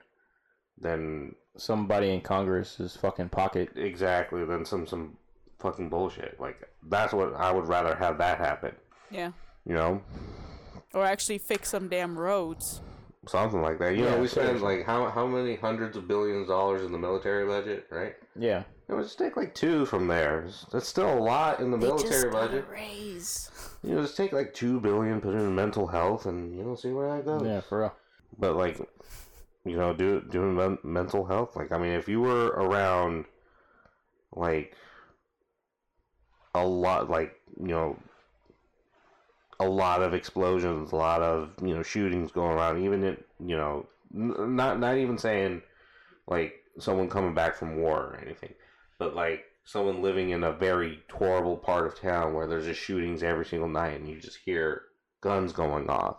than 0.77 1.35
Somebody 1.57 2.11
in 2.11 2.21
Congress's 2.21 2.95
fucking 2.95 3.27
pocket. 3.29 3.69
exactly 3.75 4.45
than 4.45 4.63
some 4.65 4.87
some 4.87 5.17
fucking 5.59 5.89
bullshit. 5.89 6.39
Like 6.39 6.69
that's 6.89 7.13
what 7.13 7.33
I 7.35 7.51
would 7.51 7.67
rather 7.67 7.95
have 7.95 8.17
that 8.19 8.37
happen. 8.37 8.73
yeah 9.09 9.31
You 9.65 9.75
know, 9.75 10.01
or 10.93 11.05
actually 11.05 11.39
fix 11.39 11.69
some 11.69 11.89
damn 11.89 12.17
roads 12.17 12.81
something 13.27 13.61
like 13.61 13.79
that. 13.79 13.95
You 13.95 14.03
Yeah, 14.03 14.11
know, 14.11 14.21
we 14.21 14.27
spend 14.27 14.47
seriously. 14.47 14.77
like 14.77 14.85
how 14.85 15.09
how 15.09 15.27
many 15.27 15.55
hundreds 15.55 15.97
of 15.97 16.07
billions 16.07 16.43
of 16.43 16.47
dollars 16.47 16.83
in 16.83 16.91
the 16.91 16.97
military 16.97 17.45
budget, 17.45 17.87
right? 17.91 18.15
Yeah, 18.35 18.63
It 18.89 18.93
would 18.93 19.03
just 19.03 19.17
take 19.17 19.37
like 19.37 19.53
two 19.53 19.85
from 19.85 20.07
there. 20.07 20.47
That's 20.71 20.87
still 20.87 21.17
a 21.17 21.19
lot 21.19 21.59
in 21.59 21.71
the 21.71 21.77
they 21.77 21.87
military 21.87 22.09
just 22.09 22.33
budget. 22.33 22.65
raise 22.71 23.49
You 23.83 23.95
know, 23.95 24.01
just 24.01 24.17
take 24.17 24.31
like 24.31 24.53
two 24.53 24.79
billion, 24.79 25.21
put 25.21 25.33
it 25.35 25.39
in 25.39 25.55
mental 25.55 25.87
health, 25.87 26.25
and 26.25 26.55
you 26.55 26.63
know, 26.63 26.75
see 26.75 26.91
where 26.91 27.15
that 27.15 27.25
goes. 27.25 27.45
yeah, 27.45 27.61
for 27.61 27.79
real. 27.79 27.93
But 28.39 28.55
like, 28.55 28.77
you 29.65 29.75
know, 29.77 29.93
do 29.93 30.21
doing 30.21 30.55
men- 30.55 30.79
mental 30.83 31.25
health. 31.25 31.55
Like, 31.55 31.71
I 31.71 31.77
mean, 31.77 31.91
if 31.93 32.07
you 32.07 32.21
were 32.21 32.47
around, 32.47 33.25
like, 34.35 34.75
a 36.53 36.65
lot, 36.65 37.09
like 37.09 37.33
you 37.59 37.67
know, 37.67 37.97
a 39.61 39.69
lot 39.69 40.01
of 40.01 40.13
explosions, 40.13 40.91
a 40.91 40.95
lot 40.95 41.21
of 41.21 41.51
you 41.61 41.75
know 41.75 41.83
shootings 41.83 42.31
going 42.31 42.57
around. 42.57 42.83
Even 42.83 43.03
it, 43.03 43.25
you 43.39 43.55
know, 43.55 43.85
n- 44.13 44.55
not 44.55 44.79
not 44.79 44.97
even 44.97 45.17
saying 45.17 45.61
like 46.27 46.55
someone 46.79 47.09
coming 47.09 47.33
back 47.33 47.55
from 47.55 47.77
war 47.77 47.99
or 47.99 48.19
anything, 48.21 48.53
but 48.97 49.15
like 49.15 49.45
someone 49.63 50.01
living 50.01 50.31
in 50.31 50.43
a 50.43 50.51
very 50.51 50.99
horrible 51.11 51.57
part 51.57 51.85
of 51.85 51.99
town 51.99 52.33
where 52.33 52.47
there's 52.47 52.65
just 52.65 52.81
shootings 52.81 53.23
every 53.23 53.45
single 53.45 53.69
night, 53.69 53.99
and 53.99 54.09
you 54.09 54.19
just 54.19 54.39
hear 54.43 54.83
guns 55.21 55.53
going 55.53 55.89
off. 55.89 56.17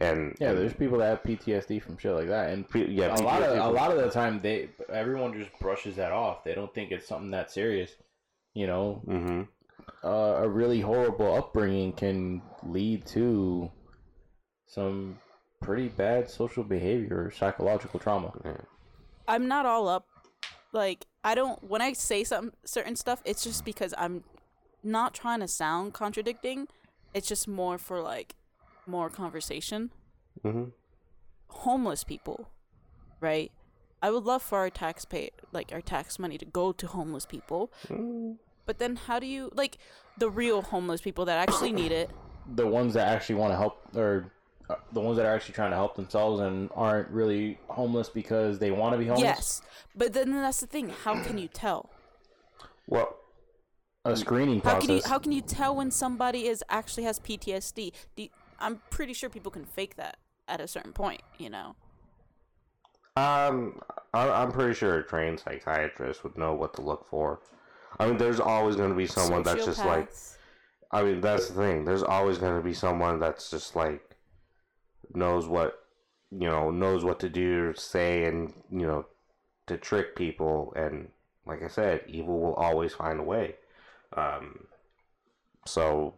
And 0.00 0.36
Yeah, 0.40 0.50
and 0.50 0.58
there's 0.58 0.72
people 0.72 0.98
that 0.98 1.08
have 1.08 1.22
PTSD 1.22 1.82
from 1.82 1.98
shit 1.98 2.12
like 2.12 2.28
that, 2.28 2.50
and 2.50 2.64
yeah, 2.74 3.16
a 3.16 3.22
lot 3.22 3.42
of 3.42 3.56
a 3.56 3.70
lot 3.70 3.90
of 3.90 3.98
the 3.98 4.10
time 4.10 4.40
they 4.40 4.70
everyone 4.92 5.32
just 5.32 5.50
brushes 5.60 5.96
that 5.96 6.12
off. 6.12 6.44
They 6.44 6.54
don't 6.54 6.72
think 6.74 6.90
it's 6.90 7.06
something 7.06 7.30
that 7.30 7.50
serious. 7.50 7.92
You 8.54 8.66
know, 8.66 9.02
Mm-hmm. 9.06 9.42
Uh, 10.04 10.40
a 10.42 10.48
really 10.48 10.80
horrible 10.80 11.34
upbringing 11.34 11.92
can 11.92 12.42
lead 12.62 13.06
to 13.06 13.70
some 14.66 15.18
pretty 15.60 15.88
bad 15.88 16.30
social 16.30 16.64
behavior 16.64 17.24
or 17.26 17.30
psychological 17.30 17.98
trauma. 17.98 18.32
Yeah. 18.44 18.52
I'm 19.26 19.48
not 19.48 19.66
all 19.66 19.88
up. 19.88 20.06
Like 20.72 21.06
I 21.24 21.34
don't 21.34 21.62
when 21.64 21.80
I 21.80 21.92
say 21.94 22.24
some 22.24 22.52
certain 22.64 22.96
stuff, 22.96 23.22
it's 23.24 23.42
just 23.42 23.64
because 23.64 23.94
I'm 23.96 24.24
not 24.82 25.14
trying 25.14 25.40
to 25.40 25.48
sound 25.48 25.94
contradicting. 25.94 26.68
It's 27.14 27.26
just 27.28 27.48
more 27.48 27.78
for 27.78 28.00
like 28.00 28.34
more 28.86 29.08
conversation. 29.08 29.90
Mm-hmm. 30.44 30.70
Homeless 31.48 32.04
people, 32.04 32.50
right? 33.20 33.50
I 34.00 34.10
would 34.10 34.24
love 34.24 34.42
for 34.42 34.58
our 34.58 34.70
tax 34.70 35.04
pay 35.04 35.30
like 35.52 35.72
our 35.72 35.80
tax 35.80 36.18
money 36.18 36.38
to 36.38 36.44
go 36.44 36.72
to 36.72 36.86
homeless 36.86 37.26
people. 37.26 37.72
But 38.68 38.78
then 38.78 38.96
how 38.96 39.18
do 39.18 39.24
you 39.24 39.50
like 39.54 39.78
the 40.18 40.28
real 40.28 40.60
homeless 40.60 41.00
people 41.00 41.24
that 41.24 41.38
actually 41.38 41.72
need 41.72 41.90
it? 41.90 42.10
The 42.54 42.66
ones 42.66 42.94
that 42.94 43.06
actually 43.08 43.34
want 43.34 43.52
to 43.52 43.58
help, 43.58 43.94
or 43.94 44.32
uh, 44.70 44.76
the 44.94 45.02
ones 45.02 45.18
that 45.18 45.26
are 45.26 45.34
actually 45.34 45.52
trying 45.52 45.68
to 45.70 45.76
help 45.76 45.96
themselves 45.96 46.40
and 46.40 46.70
aren't 46.74 47.10
really 47.10 47.58
homeless 47.68 48.08
because 48.08 48.58
they 48.58 48.70
want 48.70 48.94
to 48.94 48.98
be 48.98 49.04
homeless. 49.04 49.22
Yes. 49.22 49.62
But 49.94 50.14
then 50.14 50.32
that's 50.32 50.60
the 50.60 50.66
thing, 50.66 50.88
how 50.88 51.22
can 51.22 51.36
you 51.36 51.48
tell? 51.48 51.90
Well, 52.86 53.18
a 54.06 54.16
screening 54.16 54.60
How 54.60 54.70
process. 54.78 54.86
can 54.86 54.96
you 54.96 55.02
how 55.04 55.18
can 55.18 55.32
you 55.32 55.42
tell 55.42 55.76
when 55.76 55.90
somebody 55.90 56.46
is 56.46 56.64
actually 56.70 57.02
has 57.04 57.20
PTSD? 57.20 57.92
Do 58.16 58.22
you- 58.22 58.30
I'm 58.58 58.80
pretty 58.88 59.12
sure 59.12 59.28
people 59.28 59.52
can 59.52 59.66
fake 59.66 59.96
that 59.96 60.16
at 60.48 60.62
a 60.62 60.66
certain 60.66 60.94
point, 60.94 61.20
you 61.36 61.50
know. 61.50 61.76
Um, 63.14 63.82
I, 64.14 64.30
I'm 64.30 64.52
pretty 64.52 64.72
sure 64.72 65.00
a 65.00 65.02
trained 65.02 65.40
psychiatrist 65.40 66.24
would 66.24 66.38
know 66.38 66.54
what 66.54 66.72
to 66.74 66.80
look 66.80 67.06
for. 67.10 67.40
I 67.98 68.06
mean, 68.06 68.18
there's 68.18 68.40
always 68.40 68.76
going 68.76 68.90
to 68.90 68.96
be 68.96 69.06
someone 69.06 69.42
that's 69.42 69.64
just 69.64 69.84
like. 69.84 70.10
I 70.90 71.02
mean, 71.02 71.20
that's 71.20 71.48
the 71.48 71.54
thing. 71.54 71.84
There's 71.84 72.02
always 72.02 72.38
going 72.38 72.56
to 72.56 72.62
be 72.62 72.72
someone 72.72 73.20
that's 73.20 73.50
just 73.50 73.76
like 73.76 74.16
knows 75.14 75.46
what 75.46 75.84
you 76.30 76.48
know 76.48 76.70
knows 76.70 77.04
what 77.04 77.20
to 77.20 77.28
do, 77.28 77.74
say, 77.76 78.24
and 78.24 78.52
you 78.70 78.86
know 78.86 79.06
to 79.66 79.76
trick 79.76 80.16
people. 80.16 80.72
And 80.76 81.08
like 81.46 81.62
I 81.62 81.68
said, 81.68 82.04
evil 82.06 82.40
will 82.40 82.54
always 82.54 82.94
find 82.94 83.20
a 83.20 83.24
way. 83.24 83.56
Um, 84.16 84.66
so 85.66 86.14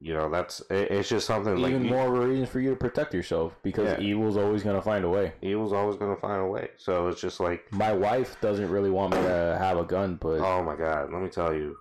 you 0.00 0.12
know 0.12 0.28
that's 0.30 0.60
it, 0.70 0.90
it's 0.90 1.08
just 1.08 1.26
something 1.26 1.56
like 1.56 1.70
Even 1.70 1.84
you- 1.84 1.90
more 1.90 2.06
of 2.06 2.14
a 2.22 2.26
reason 2.28 2.46
for 2.46 2.60
you 2.60 2.70
to 2.70 2.76
protect 2.76 3.14
yourself 3.14 3.54
because 3.62 3.92
Yeah. 3.92 4.00
evil's 4.00 4.36
always 4.36 4.62
gonna 4.62 4.82
find 4.82 5.04
a 5.04 5.08
way. 5.08 5.32
evil's 5.42 5.72
always 5.72 5.96
going 5.96 6.14
to 6.14 6.20
find 6.20 6.42
a 6.42 6.46
way. 6.46 6.68
So 6.76 7.08
it's 7.08 7.20
just 7.20 7.40
like, 7.40 7.72
My 7.72 7.92
wife 7.92 8.38
doesn't 8.40 8.68
really 8.70 8.90
want 8.90 9.14
me 9.14 9.22
to 9.22 9.56
have 9.58 9.78
a 9.78 9.84
gun, 9.84 10.16
but 10.20 10.40
oh 10.40 10.62
my 10.62 10.76
god, 10.76 11.12
let 11.12 11.22
me 11.22 11.28
tell 11.30 11.54
you, 11.54 11.76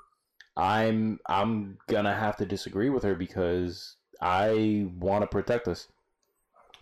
I'm 0.56 1.20
I'm 1.28 1.78
gonna 1.88 2.16
have 2.16 2.38
to 2.38 2.46
disagree 2.46 2.90
with 2.90 3.04
her 3.04 3.16
because 3.16 3.98
I 4.22 4.88
want 4.98 5.24
to 5.24 5.28
protect 5.28 5.68
us. 5.68 5.90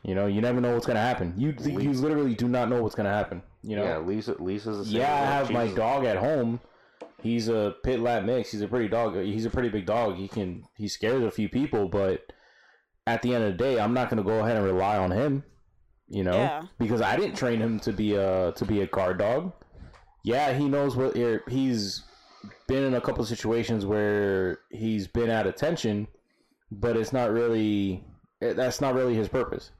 You 0.03 0.13
know, 0.15 0.27
you 0.27 0.41
never 0.41 0.61
know 0.61 0.73
what's 0.73 0.85
gonna 0.85 0.99
happen. 0.99 1.33
You 1.37 1.55
you 1.59 1.93
literally 1.93 2.35
do 2.35 2.47
not 2.47 2.69
know 2.69 2.83
what's 2.83 2.93
gonna 2.95 3.09
happen. 3.09 3.41
You 3.63 3.77
know. 3.77 3.83
yeah, 3.85 3.97
Lisa, 3.97 4.35
Lisa's 4.39 4.91
Yeah, 4.93 5.11
I 5.11 5.25
have 5.25 5.49
my 5.49 5.67
dog 5.69 6.05
at 6.05 6.17
home. 6.17 6.59
He's 7.23 7.47
a 7.47 7.75
pit 7.83 7.99
lab 8.01 8.25
mix. 8.25 8.51
He's 8.51 8.61
a 8.61 8.67
pretty 8.67 8.89
dog. 8.89 9.15
He's 9.15 9.45
a 9.45 9.49
pretty 9.49 9.69
big 9.69 9.85
dog. 9.85 10.17
He 10.17 10.27
can 10.27 10.63
he 10.75 10.87
scares 10.87 11.23
a 11.23 11.31
few 11.31 11.47
people, 11.49 11.87
but 11.87 12.21
at 13.07 13.21
the 13.21 13.33
end 13.33 13.43
of 13.45 13.51
the 13.57 13.63
day, 13.63 13.79
I'm 13.79 13.93
not 13.93 14.09
gonna 14.09 14.23
go 14.23 14.39
ahead 14.39 14.57
and 14.57 14.65
rely 14.65 14.97
on 14.97 15.11
him. 15.11 15.43
You 16.09 16.23
know, 16.25 16.33
Yeah. 16.33 16.63
because 16.77 17.01
I 17.01 17.15
didn't 17.15 17.35
train 17.37 17.59
him 17.59 17.79
to 17.81 17.93
be 17.93 18.15
a 18.15 18.51
to 18.51 18.65
be 18.65 18.81
a 18.81 18.87
guard 18.87 19.19
dog. 19.19 19.53
Yeah, 20.23 20.53
he 20.53 20.67
knows 20.69 20.95
what 20.95 21.17
er, 21.17 21.43
he's 21.47 22.03
been 22.67 22.83
in 22.83 22.93
a 22.93 23.01
couple 23.01 23.21
of 23.21 23.27
situations 23.27 23.85
where 23.85 24.59
he's 24.69 25.07
been 25.07 25.29
at 25.29 25.47
attention, 25.47 26.07
but 26.71 26.95
it's 26.97 27.13
not 27.13 27.31
really 27.31 28.03
eh, 28.41 28.53
that's 28.53 28.81
not 28.81 28.95
really 28.95 29.15
his 29.15 29.29
purpose. 29.29 29.71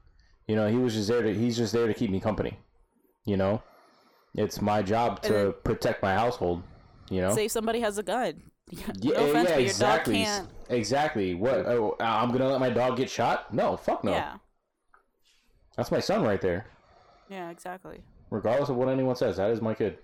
You 0.48 0.56
know, 0.56 0.68
he 0.68 0.76
was 0.76 0.94
just 0.94 1.08
there 1.08 1.22
to 1.22 1.34
he's 1.34 1.56
just 1.56 1.72
there 1.74 1.86
to 1.86 1.94
keep 1.94 2.10
me 2.10 2.20
company. 2.20 2.58
You 3.26 3.36
know, 3.36 3.62
it's 4.34 4.60
my 4.60 4.82
job 4.82 5.22
to 5.22 5.54
protect 5.64 6.02
my 6.02 6.14
household. 6.14 6.62
You 7.10 7.20
know, 7.20 7.34
Say 7.34 7.48
somebody 7.48 7.80
has 7.80 7.98
a 7.98 8.02
gun. 8.02 8.42
yeah, 8.70 8.86
no 9.02 9.10
offense, 9.12 9.48
yeah, 9.48 9.54
but 9.54 9.60
your 9.60 9.60
exactly, 9.60 10.14
dog 10.14 10.24
can't. 10.24 10.48
exactly. 10.70 11.34
What? 11.34 11.66
Oh, 11.66 11.96
uh, 12.00 12.04
I'm 12.04 12.30
gonna 12.32 12.48
let 12.48 12.60
my 12.60 12.70
dog 12.70 12.96
get 12.96 13.10
shot? 13.10 13.52
No, 13.52 13.76
fuck 13.76 14.04
no. 14.04 14.12
Yeah. 14.12 14.36
That's 15.76 15.90
my 15.90 16.00
son 16.00 16.22
right 16.22 16.40
there. 16.40 16.66
Yeah, 17.28 17.50
exactly. 17.50 18.00
Regardless 18.30 18.68
of 18.68 18.76
what 18.76 18.88
anyone 18.88 19.16
says, 19.16 19.36
that 19.36 19.50
is 19.50 19.60
my 19.60 19.74
kid. 19.74 19.98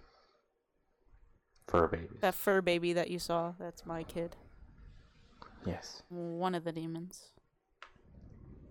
fur 1.68 1.86
baby. 1.86 2.09
That 2.20 2.34
fur 2.34 2.61
baby 2.61 2.92
that 2.92 3.11
you 3.11 3.18
saw, 3.18 3.53
that's 3.59 3.86
my 3.86 4.03
kid. 4.03 4.36
Yes. 5.66 6.03
One 6.09 6.55
of 6.55 6.64
the 6.64 6.72
demons. 6.72 7.30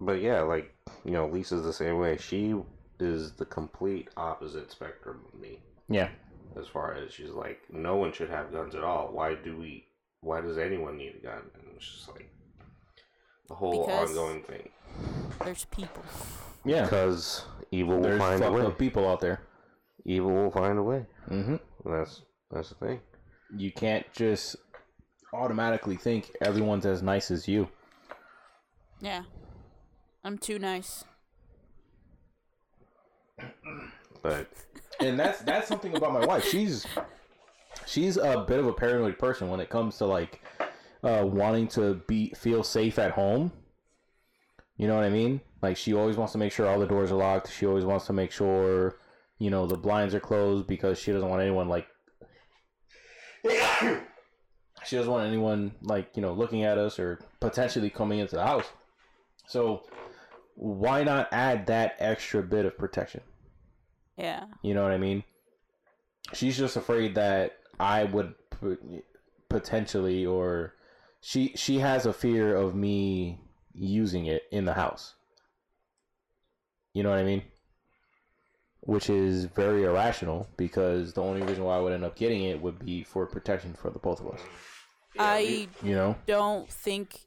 But 0.01 0.21
yeah, 0.21 0.41
like 0.41 0.73
you 1.05 1.11
know, 1.11 1.27
Lisa's 1.27 1.63
the 1.63 1.73
same 1.73 1.97
way. 1.99 2.17
She 2.17 2.55
is 2.99 3.32
the 3.34 3.45
complete 3.45 4.09
opposite 4.17 4.71
spectrum 4.71 5.21
of 5.32 5.39
me. 5.39 5.59
Yeah. 5.89 6.09
As 6.57 6.67
far 6.67 6.93
as 6.95 7.13
she's 7.13 7.29
like, 7.29 7.59
no 7.71 7.95
one 7.97 8.11
should 8.11 8.29
have 8.29 8.51
guns 8.51 8.75
at 8.75 8.83
all. 8.83 9.09
Why 9.11 9.35
do 9.35 9.57
we? 9.57 9.85
Why 10.21 10.41
does 10.41 10.57
anyone 10.57 10.97
need 10.97 11.15
a 11.21 11.23
gun? 11.25 11.41
And 11.53 11.63
it's 11.75 11.85
just 11.85 12.09
like 12.09 12.29
the 13.47 13.55
whole 13.55 13.85
Because- 13.85 14.09
ongoing 14.09 14.43
thing. 14.43 14.69
There's 15.43 15.65
people. 15.65 16.03
Yeah. 16.65 16.83
Because 16.83 17.45
evil 17.71 17.95
will 17.97 18.03
There's 18.03 18.19
find 18.19 18.43
a 18.43 18.51
way. 18.51 18.69
people 18.77 19.07
out 19.07 19.19
there. 19.21 19.41
Evil 20.05 20.31
will 20.31 20.51
find 20.51 20.77
a 20.79 20.83
way. 20.83 21.05
Mm-hmm. 21.29 21.55
That's 21.89 22.23
that's 22.51 22.69
the 22.69 22.75
thing. 22.75 22.99
You 23.55 23.71
can't 23.71 24.05
just 24.13 24.55
automatically 25.33 25.95
think 25.95 26.31
everyone's 26.41 26.85
as 26.85 27.01
nice 27.03 27.31
as 27.31 27.47
you. 27.47 27.69
Yeah. 28.99 29.23
I'm 30.23 30.37
too 30.37 30.59
nice. 30.59 31.05
But 34.21 34.47
and 34.99 35.19
that's 35.19 35.41
that's 35.41 35.67
something 35.67 35.95
about 35.95 36.13
my 36.13 36.25
wife. 36.25 36.45
She's 36.45 36.85
she's 37.85 38.17
a 38.17 38.45
bit 38.47 38.59
of 38.59 38.67
a 38.67 38.73
paranoid 38.73 39.17
person 39.17 39.49
when 39.49 39.59
it 39.59 39.69
comes 39.69 39.97
to 39.97 40.05
like 40.05 40.41
uh, 41.03 41.25
wanting 41.25 41.67
to 41.69 41.95
be 42.07 42.29
feel 42.35 42.63
safe 42.63 42.99
at 42.99 43.11
home. 43.11 43.51
You 44.77 44.87
know 44.87 44.95
what 44.95 45.03
I 45.03 45.09
mean? 45.09 45.41
Like 45.61 45.77
she 45.77 45.93
always 45.93 46.17
wants 46.17 46.33
to 46.33 46.37
make 46.37 46.51
sure 46.51 46.67
all 46.67 46.79
the 46.79 46.87
doors 46.87 47.11
are 47.11 47.15
locked. 47.15 47.51
She 47.51 47.65
always 47.65 47.85
wants 47.85 48.05
to 48.07 48.13
make 48.13 48.31
sure 48.31 48.99
you 49.37 49.49
know 49.49 49.65
the 49.65 49.77
blinds 49.77 50.13
are 50.13 50.19
closed 50.19 50.67
because 50.67 50.99
she 50.99 51.11
doesn't 51.11 51.29
want 51.29 51.41
anyone 51.41 51.69
like 51.69 51.87
she 54.85 54.95
doesn't 54.95 55.11
want 55.11 55.27
anyone 55.27 55.71
like 55.81 56.11
you 56.15 56.21
know 56.21 56.33
looking 56.33 56.63
at 56.63 56.77
us 56.77 56.99
or 56.99 57.19
potentially 57.39 57.89
coming 57.89 58.19
into 58.19 58.35
the 58.35 58.45
house. 58.45 58.65
So 59.47 59.83
why 60.55 61.03
not 61.03 61.29
add 61.31 61.67
that 61.67 61.95
extra 61.99 62.43
bit 62.43 62.65
of 62.65 62.77
protection? 62.77 63.21
Yeah. 64.20 64.45
You 64.61 64.74
know 64.74 64.84
what 64.84 64.91
I 64.91 64.97
mean? 64.97 65.24
She's 66.34 66.57
just 66.57 66.76
afraid 66.76 67.15
that 67.15 67.57
I 67.80 68.03
would 68.03 68.36
potentially, 69.49 70.26
or 70.26 70.74
she 71.22 71.53
she 71.55 71.80
has 71.80 72.05
a 72.05 72.13
fear 72.13 72.55
of 72.55 72.76
me 72.76 73.39
using 73.74 74.26
it 74.26 74.43
in 74.51 74.65
the 74.65 74.74
house. 74.74 75.15
You 76.93 77.03
know 77.03 77.09
what 77.09 77.20
I 77.20 77.24
mean? 77.24 77.43
Which 78.82 79.09
is 79.09 79.45
very 79.45 79.84
irrational 79.86 80.47
because 80.57 81.13
the 81.13 81.22
only 81.22 81.41
reason 81.41 81.63
why 81.63 81.78
I 81.78 81.80
would 81.80 81.93
end 81.93 82.03
up 82.03 82.15
getting 82.15 82.43
it 82.43 82.61
would 82.61 82.84
be 82.84 83.03
for 83.03 83.26
protection 83.26 83.74
for 83.74 83.89
the 83.89 83.99
both 83.99 84.20
of 84.20 84.28
us. 84.28 84.41
I 85.17 85.67
You 85.84 85.95
know? 85.95 86.15
don't 86.28 86.70
think 86.70 87.22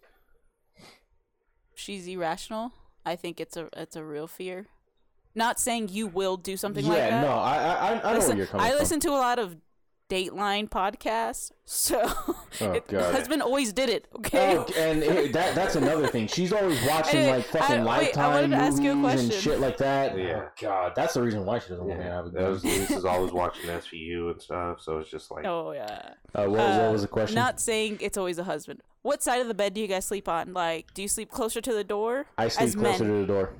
she's 1.74 2.07
irrational. 2.07 2.72
I 3.05 3.16
think 3.16 3.40
it's 3.40 3.57
a 3.57 3.68
it's 3.76 3.97
a 3.97 4.05
real 4.05 4.26
fear. 4.26 4.66
Not 5.35 5.59
saying 5.59 5.89
you 5.91 6.07
will 6.07 6.37
do 6.37 6.57
something 6.57 6.85
yeah, 6.85 6.91
like 6.91 6.99
that. 7.01 7.11
Yeah, 7.11 7.20
no, 7.22 7.28
I 7.30 7.57
I 7.57 7.72
I 7.72 7.91
I 7.91 8.12
know 8.12 8.18
Listen, 8.18 8.28
where 8.28 8.37
you're 8.39 8.47
coming 8.47 8.66
I 8.66 8.70
from. 8.70 8.78
listen 8.78 9.01
to 9.01 9.09
a 9.11 9.20
lot 9.20 9.39
of 9.39 9.57
Dateline 10.11 10.68
podcasts, 10.68 11.53
so 11.64 12.03
Oh, 12.05 12.45
it, 12.61 12.91
husband 12.91 13.41
always 13.41 13.72
did 13.72 13.89
it. 13.89 14.09
Okay. 14.14 14.59
Oh, 14.59 14.66
and 14.76 15.03
it, 15.03 15.33
that 15.33 15.55
that's 15.55 15.74
another 15.74 16.07
thing. 16.07 16.26
She's 16.26 16.53
always 16.53 16.78
watching 16.87 17.20
Anyway, 17.20 17.39
like 17.39 17.47
fucking 17.47 17.76
I- 17.76 17.78
wait, 17.78 17.89
I 17.89 17.99
Lifetime 17.99 18.30
wanted 18.35 18.51
to 18.51 18.57
ask 18.57 18.83
you 18.83 18.93
a 18.93 18.95
movies 18.95 19.22
and 19.22 19.33
shit 19.33 19.59
like 19.61 19.78
that. 19.78 20.18
Yeah. 20.18 20.43
Oh, 20.45 20.49
God, 20.61 20.93
that's 20.95 21.14
the 21.14 21.22
reason 21.22 21.47
why 21.47 21.61
she 21.61 21.70
doesn't 21.70 21.87
want 21.87 21.99
me 22.01 22.05
to 22.05 22.11
have 22.11 22.26
a 22.26 22.28
that 22.28 22.47
was, 22.47 22.62
gun. 22.62 22.72
Lisa's 22.72 23.05
always 23.07 23.33
watching 23.33 23.64
SVU 23.70 24.33
and 24.33 24.43
stuff. 24.43 24.83
So 24.83 24.99
it's 24.99 25.09
just 25.09 25.30
like 25.30 25.47
oh 25.47 25.72
yeah. 25.72 26.12
Uh, 26.35 26.45
what, 26.45 26.61
Uh, 26.61 26.78
what 26.80 26.93
was 26.93 27.01
the 27.01 27.09
question? 27.09 27.37
Not 27.37 27.59
saying 27.59 27.97
it's 28.03 28.18
always 28.18 28.39
a 28.39 28.45
husband. 28.45 28.83
What 29.01 29.22
side 29.22 29.41
of 29.41 29.49
the 29.49 29.55
bed 29.55 29.72
do 29.72 29.80
you 29.80 29.87
guys 29.87 30.05
sleep 30.05 30.28
on? 30.28 30.53
Like, 30.53 30.93
do 30.93 31.01
you 31.01 31.09
sleep 31.09 31.30
closer 31.30 31.62
to 31.62 31.72
the 31.72 31.85
door? 31.85 32.26
I 32.37 32.49
sleep 32.49 32.68
as 32.68 32.74
closer 32.74 33.05
men? 33.05 33.14
to 33.14 33.20
the 33.20 33.26
door. 33.26 33.53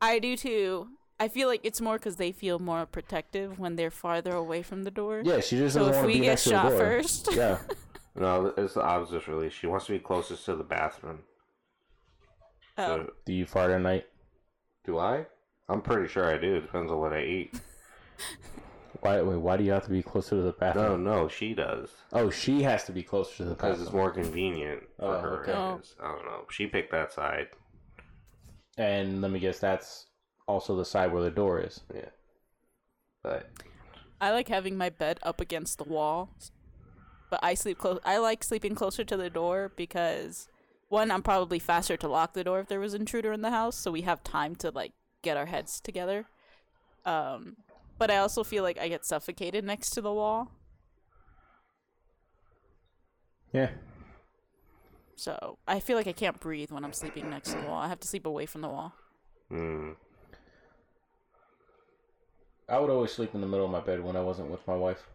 I 0.00 0.18
do 0.18 0.36
too. 0.36 0.88
I 1.18 1.28
feel 1.28 1.48
like 1.48 1.60
it's 1.64 1.80
more 1.80 1.96
because 1.98 2.16
they 2.16 2.30
feel 2.32 2.58
more 2.58 2.84
protective 2.84 3.58
when 3.58 3.76
they're 3.76 3.90
farther 3.90 4.32
away 4.34 4.62
from 4.62 4.82
the 4.82 4.90
door. 4.90 5.22
Yeah, 5.24 5.40
she 5.40 5.56
just 5.56 5.74
So 5.74 5.80
doesn't 5.86 5.94
if 5.94 5.96
want 5.96 6.02
to 6.04 6.06
we 6.08 6.12
be 6.14 6.20
get 6.20 6.30
next 6.30 6.44
to 6.44 6.48
the 6.50 6.54
shot 6.56 6.68
door. 6.70 6.78
first, 6.78 7.28
Yeah, 7.34 7.58
no, 8.14 8.52
it's 8.56 8.74
the 8.74 8.82
opposite. 8.82 9.26
Really, 9.26 9.48
she 9.48 9.66
wants 9.66 9.86
to 9.86 9.92
be 9.92 9.98
closest 9.98 10.44
to 10.46 10.56
the 10.56 10.64
bathroom. 10.64 11.20
oh, 12.76 12.84
So, 12.86 13.12
do 13.24 13.32
you 13.32 13.46
fart 13.46 13.70
at 13.70 13.80
night? 13.80 14.06
do 14.84 14.98
I? 14.98 15.26
I'm 15.68 15.80
pretty 15.82 16.06
sure 16.06 16.32
I 16.32 16.38
do. 16.38 16.54
It 16.56 16.60
depends 16.60 16.92
on 16.92 16.98
what 17.00 17.12
I 17.12 17.22
eat. 17.24 17.60
Why? 19.00 19.20
Wait, 19.20 19.36
why 19.36 19.56
do 19.56 19.64
you 19.64 19.72
have 19.72 19.84
to 19.84 19.90
be 19.90 20.02
closer 20.02 20.36
to 20.36 20.42
the 20.42 20.52
bathroom? 20.52 21.04
no, 21.04 21.22
no, 21.22 21.28
she 21.28 21.54
does 21.54 21.90
Oh, 22.12 22.30
she 22.30 22.62
has 22.62 22.84
to 22.84 22.92
be 22.92 23.02
closer 23.02 23.36
to 23.38 23.44
the 23.44 23.50
because 23.50 23.70
bathroom. 23.78 23.86
it's 23.86 23.92
more 23.94 24.10
convenient 24.10 24.82
for 24.98 25.04
Oh, 25.04 25.20
her. 25.20 25.42
okay. 25.42 25.52
I 25.52 25.76
guess. 25.76 25.94
I 26.02 26.12
don't 26.12 26.24
know. 26.24 26.44
She 26.50 26.66
picked 26.66 26.92
that 26.92 27.12
side. 27.12 27.48
And 28.76 29.22
let 29.22 29.30
me 29.30 29.38
guess, 29.38 29.58
that's 29.58 30.06
also 30.46 30.76
the 30.76 30.84
side 30.84 31.12
where 31.12 31.22
the 31.22 31.30
door 31.30 31.60
is. 31.60 31.80
Yeah, 31.94 32.10
but 33.22 33.50
I 34.20 34.30
like 34.30 34.48
having 34.48 34.76
my 34.76 34.90
bed 34.90 35.18
up 35.22 35.40
against 35.40 35.78
the 35.78 35.84
wall, 35.84 36.30
but 37.30 37.40
I 37.42 37.54
sleep 37.54 37.78
close. 37.78 37.98
I 38.04 38.18
like 38.18 38.44
sleeping 38.44 38.74
closer 38.74 39.04
to 39.04 39.16
the 39.16 39.30
door 39.30 39.72
because 39.76 40.48
one, 40.88 41.10
I'm 41.10 41.22
probably 41.22 41.58
faster 41.58 41.96
to 41.96 42.08
lock 42.08 42.34
the 42.34 42.44
door 42.44 42.60
if 42.60 42.68
there 42.68 42.80
was 42.80 42.94
an 42.94 43.02
intruder 43.02 43.32
in 43.32 43.42
the 43.42 43.50
house, 43.50 43.76
so 43.76 43.90
we 43.90 44.02
have 44.02 44.22
time 44.22 44.54
to 44.56 44.70
like 44.70 44.92
get 45.22 45.36
our 45.36 45.46
heads 45.46 45.80
together. 45.80 46.26
Um, 47.04 47.56
but 47.98 48.10
I 48.10 48.18
also 48.18 48.44
feel 48.44 48.62
like 48.62 48.78
I 48.78 48.88
get 48.88 49.04
suffocated 49.04 49.64
next 49.64 49.90
to 49.90 50.00
the 50.00 50.12
wall, 50.12 50.50
Yeah. 53.52 53.70
So 55.16 55.58
I 55.66 55.80
feel 55.80 55.96
like 55.96 56.06
I 56.06 56.12
can't 56.12 56.38
breathe 56.38 56.70
when 56.70 56.84
I'm 56.84 56.92
sleeping 56.92 57.28
next 57.30 57.50
to 57.52 57.58
the 57.58 57.66
wall. 57.66 57.80
I 57.80 57.88
have 57.88 58.00
to 58.00 58.08
sleep 58.08 58.26
away 58.26 58.46
from 58.46 58.60
the 58.60 58.68
wall. 58.68 58.92
mm, 59.50 59.96
I 62.68 62.78
would 62.78 62.90
always 62.90 63.12
sleep 63.12 63.34
in 63.34 63.40
the 63.40 63.46
middle 63.46 63.64
of 63.64 63.70
my 63.70 63.80
bed 63.80 64.02
when 64.02 64.16
I 64.16 64.20
wasn't 64.22 64.50
with 64.50 64.66
my 64.66 64.74
wife. 64.76 65.06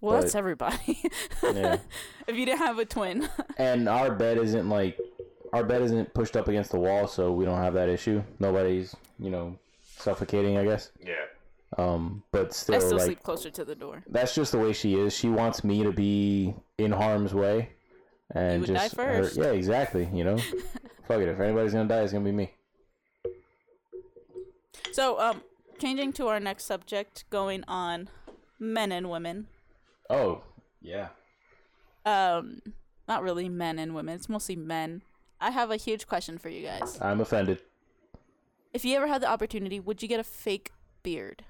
Well, 0.00 0.20
that's 0.20 0.34
everybody. 0.34 1.02
Yeah. 1.42 1.78
if 2.26 2.36
you 2.36 2.44
didn't 2.46 2.58
have 2.58 2.78
a 2.78 2.84
twin, 2.84 3.28
and 3.58 3.88
our 3.88 4.14
bed 4.14 4.38
isn't 4.38 4.68
like 4.68 4.98
our 5.52 5.64
bed 5.64 5.82
isn't 5.82 6.12
pushed 6.14 6.36
up 6.36 6.48
against 6.48 6.70
the 6.70 6.78
wall, 6.78 7.06
so 7.08 7.32
we 7.32 7.44
don't 7.44 7.58
have 7.58 7.74
that 7.74 7.88
issue. 7.88 8.22
Nobody's, 8.38 8.94
you 9.18 9.30
know, 9.30 9.58
suffocating, 9.96 10.56
I 10.58 10.64
guess. 10.64 10.90
Yeah. 11.04 11.14
Um, 11.76 12.22
but 12.32 12.54
still, 12.54 12.76
I 12.76 12.78
still 12.78 12.96
like 12.98 13.04
sleep 13.06 13.22
closer 13.22 13.50
to 13.50 13.64
the 13.64 13.74
door. 13.74 14.02
that's 14.08 14.34
just 14.34 14.52
the 14.52 14.58
way 14.58 14.72
she 14.72 14.94
is. 14.94 15.14
She 15.14 15.28
wants 15.28 15.64
me 15.64 15.82
to 15.82 15.92
be 15.92 16.54
in 16.78 16.92
harm's 16.92 17.34
way, 17.34 17.70
and 18.34 18.60
would 18.60 18.68
just 18.68 18.96
her- 18.96 19.22
first. 19.22 19.36
yeah, 19.36 19.50
exactly. 19.52 20.08
You 20.12 20.24
know, 20.24 20.36
fuck 21.08 21.20
it. 21.20 21.28
If 21.28 21.40
anybody's 21.40 21.72
gonna 21.72 21.88
die, 21.88 22.02
it's 22.02 22.12
gonna 22.12 22.24
be 22.24 22.32
me. 22.32 22.52
So, 24.92 25.18
um, 25.20 25.42
changing 25.78 26.12
to 26.14 26.28
our 26.28 26.40
next 26.40 26.64
subject, 26.64 27.24
going 27.30 27.64
on 27.68 28.08
men 28.58 28.90
and 28.92 29.10
women. 29.10 29.46
Oh, 30.10 30.42
yeah. 30.80 31.08
Um, 32.04 32.62
not 33.06 33.22
really 33.22 33.48
men 33.48 33.78
and 33.78 33.94
women. 33.94 34.14
It's 34.14 34.28
mostly 34.28 34.56
men. 34.56 35.02
I 35.40 35.50
have 35.50 35.70
a 35.70 35.76
huge 35.76 36.06
question 36.06 36.38
for 36.38 36.48
you 36.48 36.62
guys. 36.66 36.98
I'm 37.00 37.20
offended. 37.20 37.60
If 38.72 38.84
you 38.84 38.96
ever 38.96 39.06
had 39.06 39.22
the 39.22 39.28
opportunity, 39.28 39.78
would 39.78 40.02
you 40.02 40.08
get 40.08 40.20
a 40.20 40.24
fake 40.24 40.72
beard? 41.02 41.44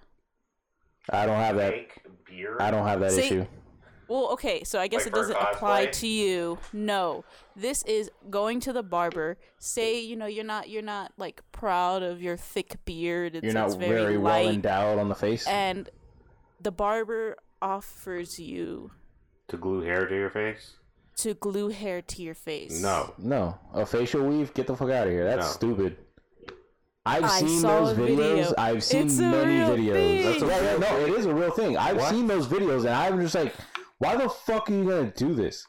I 1.11 1.25
don't 1.25 1.37
have 1.37 1.57
that. 1.57 1.73
Fake 1.73 2.03
beard. 2.27 2.61
I 2.61 2.71
don't 2.71 2.87
have 2.87 3.01
that 3.01 3.13
See, 3.13 3.23
issue. 3.23 3.47
Well, 4.09 4.31
okay, 4.33 4.65
so 4.65 4.81
I 4.81 4.89
guess 4.89 5.01
Like 5.03 5.09
it 5.09 5.15
doesn't 5.15 5.37
apply 5.37 5.87
to 5.87 6.07
you. 6.07 6.59
No. 6.73 7.25
This 7.55 7.83
is 7.83 8.11
going 8.31 8.61
to 8.61 8.73
the 8.73 8.83
barber. 8.83 9.37
Say, 9.59 10.01
you 10.01 10.17
know, 10.17 10.27
you're 10.27 10.45
not 10.45 10.69
you're 10.71 10.83
not 10.83 11.13
like 11.19 11.43
proud 11.53 12.03
of 12.03 12.23
your 12.23 12.37
thick 12.39 12.77
beard. 12.87 13.37
It's, 13.37 13.45
You're 13.45 13.53
not 13.53 13.67
it's 13.67 13.75
very, 13.75 14.01
very, 14.01 14.19
well 14.19 14.49
endowed 14.49 14.99
on 14.99 15.09
the 15.09 15.15
face. 15.15 15.47
and 15.47 15.91
the 16.61 16.71
barber 16.73 17.37
offers 17.61 18.39
you 18.41 18.91
To 19.49 19.57
glue 19.57 19.83
hair 19.83 20.07
to 20.07 20.15
your 20.15 20.31
face? 20.31 20.75
to 21.17 21.35
glue 21.35 21.69
hair 21.69 22.01
to 22.01 22.23
your 22.23 22.35
face. 22.35 22.81
No. 22.81 23.13
no, 23.19 23.59
a 23.75 23.85
facial 23.85 24.25
weave. 24.25 24.55
Get 24.55 24.69
the 24.69 24.77
fuck 24.77 24.91
out 24.91 25.07
of 25.09 25.13
here. 25.13 25.25
That's 25.25 25.47
No. 25.49 25.53
stupid. 25.53 25.97
I've 27.05 27.25
I 27.25 27.41
seen 27.41 27.63
those 27.63 27.97
videos. 27.97 28.17
video. 28.17 28.55
I've 28.57 28.85
seen 28.85 29.07
It's 29.07 29.19
a 29.19 29.23
many 29.23 29.57
real 29.59 29.69
videos. 29.77 29.93
thing. 29.95 30.23
That's 30.25 30.43
a, 30.43 30.47
yeah, 30.47 30.73
yeah, 30.73 30.79
no, 30.79 31.01
it 31.01 31.09
is 31.19 31.27
a 31.27 31.35
real 31.35 31.51
thing. 31.51 31.77
I've 31.77 31.97
What? 31.97 32.11
seen 32.11 32.27
those 32.27 32.47
videos, 32.47 32.81
and 32.81 32.91
I'm 32.91 33.21
just 33.21 33.35
like, 33.35 33.53
why 33.99 34.17
the 34.17 34.29
fuck 34.29 34.71
are 34.71 34.73
you 34.75 34.85
gonna 34.89 35.13
do 35.17 35.35
this? 35.35 35.67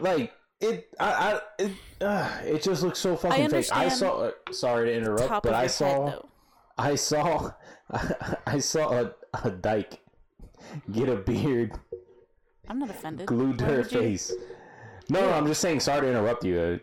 Like 0.00 0.32
it, 0.60 0.88
I, 0.98 1.10
I, 1.12 1.40
it, 1.58 1.72
uh, 2.00 2.30
it 2.44 2.62
just 2.62 2.82
looks 2.82 2.98
so 2.98 3.16
fucking 3.16 3.50
fake. 3.50 3.66
I 3.72 3.88
saw. 3.88 4.16
Uh, 4.24 4.30
sorry 4.52 4.86
to 4.90 4.94
interrupt, 4.96 5.42
but 5.44 5.54
I 5.54 5.66
saw. 5.66 6.06
head. 6.10 6.18
I 6.76 6.94
saw, 6.96 7.52
I 8.46 8.58
saw 8.58 8.92
a, 8.92 9.14
a 9.44 9.50
dyke 9.50 10.00
get 10.90 11.08
a 11.08 11.14
beard 11.16 11.72
I'm 12.68 12.78
not 12.80 12.90
offended. 12.90 13.26
glued 13.26 13.58
to 13.58 13.64
Why 13.64 13.70
her 13.70 13.78
you- 13.78 13.84
face. 13.84 14.32
No, 15.08 15.20
no, 15.20 15.30
I'm 15.32 15.46
just 15.46 15.60
saying. 15.60 15.80
Sorry 15.80 16.00
to 16.00 16.08
interrupt 16.08 16.44
you 16.44 16.80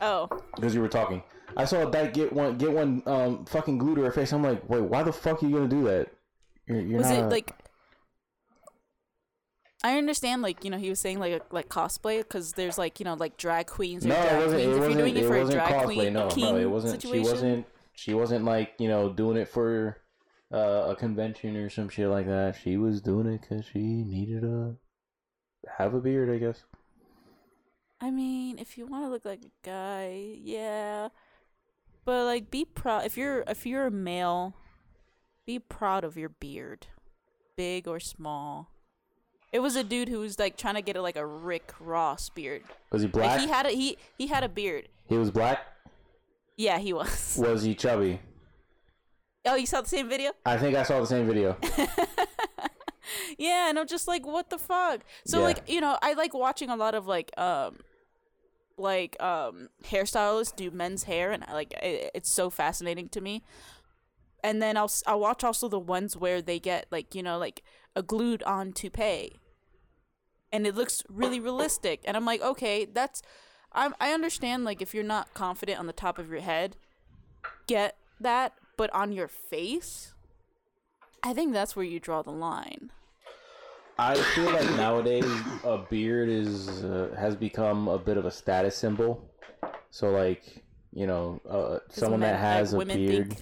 Oh, 0.00 0.28
because 0.54 0.74
you 0.74 0.80
were 0.80 0.88
talking. 0.88 1.22
I 1.56 1.64
saw 1.64 1.86
a 1.88 1.90
dyke 1.90 2.14
get 2.14 2.32
one, 2.32 2.56
get 2.58 2.70
one, 2.70 3.02
um, 3.06 3.44
fucking 3.46 3.78
glued 3.78 3.96
to 3.96 4.02
her 4.02 4.12
face. 4.12 4.32
I'm 4.32 4.42
like, 4.42 4.68
wait, 4.68 4.82
why 4.82 5.02
the 5.02 5.12
fuck 5.12 5.42
are 5.42 5.46
you 5.46 5.56
gonna 5.56 5.68
do 5.68 5.84
that? 5.84 6.08
You're, 6.66 6.80
you're 6.80 6.98
was 6.98 7.08
not 7.10 7.18
it 7.18 7.26
like? 7.28 7.52
I 9.86 9.98
understand, 9.98 10.42
like 10.42 10.64
you 10.64 10.70
know, 10.70 10.78
he 10.78 10.88
was 10.90 10.98
saying 11.00 11.20
like 11.20 11.52
like 11.52 11.68
cosplay 11.68 12.18
because 12.18 12.52
there's 12.52 12.76
like 12.76 12.98
you 12.98 13.04
know 13.04 13.14
like 13.14 13.36
drag 13.36 13.66
queens 13.68 14.04
or 14.04 14.08
No, 14.08 14.14
drag 14.16 14.32
it 14.32 14.36
wasn't. 14.44 14.52
queens. 14.62 14.66
It 14.66 14.70
if 14.70 14.78
wasn't. 14.78 14.90
you're 14.94 15.00
doing 15.06 15.16
it, 15.16 15.22
It 15.24 15.26
for 15.28 15.36
a 15.36 15.38
wasn't 15.40 15.56
drag 15.58 15.74
cosplay. 15.74 15.94
queen, 15.94 16.12
No, 16.12 16.28
no, 16.36 16.56
it 16.56 16.70
wasn't. 16.70 17.02
situation, 17.02 17.24
She 17.24 17.30
wasn't. 17.30 17.66
She 17.92 18.14
wasn't 18.14 18.44
like 18.44 18.74
you 18.78 18.88
know 18.88 19.12
doing 19.12 19.36
it 19.36 19.48
for 19.48 19.96
uh, 20.52 20.86
a 20.88 20.96
convention 20.96 21.56
or 21.56 21.70
some 21.70 21.88
shit 21.88 22.08
like 22.08 22.26
that. 22.26 22.56
She 22.62 22.76
was 22.76 23.00
doing 23.00 23.26
it 23.26 23.40
because 23.42 23.64
she 23.66 23.78
needed 23.78 24.42
to 24.42 24.76
have 25.78 25.94
a 25.94 26.00
beard, 26.00 26.30
I 26.30 26.38
guess. 26.38 26.64
I 28.00 28.10
mean, 28.10 28.58
if 28.58 28.76
you 28.76 28.86
want 28.86 29.04
to 29.04 29.08
look 29.10 29.24
like 29.24 29.44
a 29.44 29.50
guy, 29.66 30.34
yeah, 30.42 31.08
but 32.04 32.24
like 32.24 32.50
be 32.50 32.64
proud. 32.64 33.06
If 33.06 33.16
you're 33.16 33.44
if 33.46 33.64
you're 33.66 33.86
a 33.86 33.90
male, 33.90 34.54
be 35.46 35.58
proud 35.58 36.04
of 36.04 36.16
your 36.16 36.28
beard, 36.28 36.88
big 37.56 37.86
or 37.88 38.00
small. 38.00 38.70
It 39.56 39.62
was 39.62 39.74
a 39.74 39.82
dude 39.82 40.10
who 40.10 40.18
was 40.20 40.38
like 40.38 40.58
trying 40.58 40.74
to 40.74 40.82
get 40.82 40.96
it 40.96 41.00
like 41.00 41.16
a 41.16 41.24
Rick 41.24 41.72
Ross 41.80 42.28
beard. 42.28 42.62
Was 42.92 43.00
he 43.00 43.06
Like 43.08 43.12
black? 43.14 43.40
he 43.40 43.48
had 43.48 43.64
a 43.64 43.70
he 43.70 43.96
he 44.18 44.26
had 44.26 44.44
a 44.44 44.50
beard. 44.50 44.88
he 45.08 45.16
was 45.16 45.30
black. 45.30 45.60
Yeah, 46.58 46.78
he 46.78 46.92
was. 46.92 47.38
Was 47.42 47.62
he 47.62 47.74
chubby? 47.74 48.20
Oh, 49.46 49.54
you 49.54 49.64
saw 49.64 49.80
the 49.80 49.88
same 49.88 50.08
video? 50.10 50.32
I 50.44 50.58
think 50.58 50.76
I 50.76 50.82
saw 50.82 51.00
the 51.00 51.06
same 51.06 51.26
video. 51.26 51.56
Yeah, 53.38 53.68
and 53.70 53.78
I'm 53.78 53.86
just 53.86 54.08
like, 54.08 54.26
what 54.26 54.50
the 54.50 54.58
fuck? 54.58 55.00
So 55.24 55.38
Yeah. 55.38 55.44
like, 55.44 55.70
you 55.70 55.80
know, 55.80 55.96
I 56.02 56.12
like 56.14 56.34
watching 56.34 56.68
a 56.70 56.76
lot 56.76 56.94
of 56.94 57.06
like 57.06 57.30
um 57.38 57.78
like 58.76 59.16
um 59.22 59.68
hairstylists 59.84 60.54
do 60.54 60.70
men's 60.70 61.04
hair 61.04 61.30
and 61.32 61.44
I 61.48 61.52
like 61.54 61.72
it, 61.82 62.10
it's 62.14 62.30
so 62.30 62.50
fascinating 62.50 63.08
to 63.10 63.20
me. 63.20 63.42
And 64.44 64.60
then 64.60 64.76
I'll 64.76 64.90
I'll 65.06 65.20
watch 65.20 65.44
also 65.44 65.68
the 65.68 65.78
ones 65.78 66.16
where 66.16 66.42
they 66.42 66.58
get 66.58 66.86
like, 66.90 67.14
you 67.14 67.22
know, 67.22 67.38
like 67.38 67.62
a 67.94 68.02
glued 68.02 68.42
on 68.42 68.72
toupee. 68.72 69.38
And 70.56 70.66
it 70.66 70.74
looks 70.74 71.02
really 71.10 71.38
realistic. 71.38 72.00
And 72.06 72.16
I'm 72.16 72.24
like, 72.24 72.40
okay, 72.40 72.86
that's 72.86 73.20
I 73.74 73.90
I 74.00 74.12
understand 74.12 74.64
like 74.64 74.80
if 74.80 74.94
you're 74.94 75.04
not 75.04 75.34
confident 75.34 75.78
on 75.78 75.86
the 75.86 75.92
top 75.92 76.18
of 76.18 76.30
your 76.30 76.40
head, 76.40 76.76
get 77.66 77.96
that, 78.18 78.54
but 78.78 78.90
on 78.94 79.12
your 79.12 79.28
face, 79.28 80.14
I 81.22 81.34
think 81.34 81.52
that's 81.52 81.76
where 81.76 81.84
you 81.84 82.00
draw 82.00 82.22
the 82.22 82.30
line. 82.30 82.90
I 83.98 84.14
feel 84.14 84.50
like 84.50 84.70
nowadays 84.76 85.26
a 85.62 85.76
beard 85.78 86.30
is 86.30 86.84
uh, 86.84 87.14
has 87.18 87.36
become 87.36 87.88
a 87.88 87.98
bit 87.98 88.16
of 88.16 88.24
a 88.24 88.30
status 88.30 88.74
symbol. 88.74 89.30
So 89.90 90.10
like 90.10 90.64
you 90.94 91.06
know, 91.06 91.42
uh, 91.46 91.80
someone 91.90 92.20
men- 92.20 92.32
that 92.32 92.38
has 92.40 92.72
like, 92.72 92.76
a 92.76 92.78
women 92.78 93.06
beard, 93.06 93.36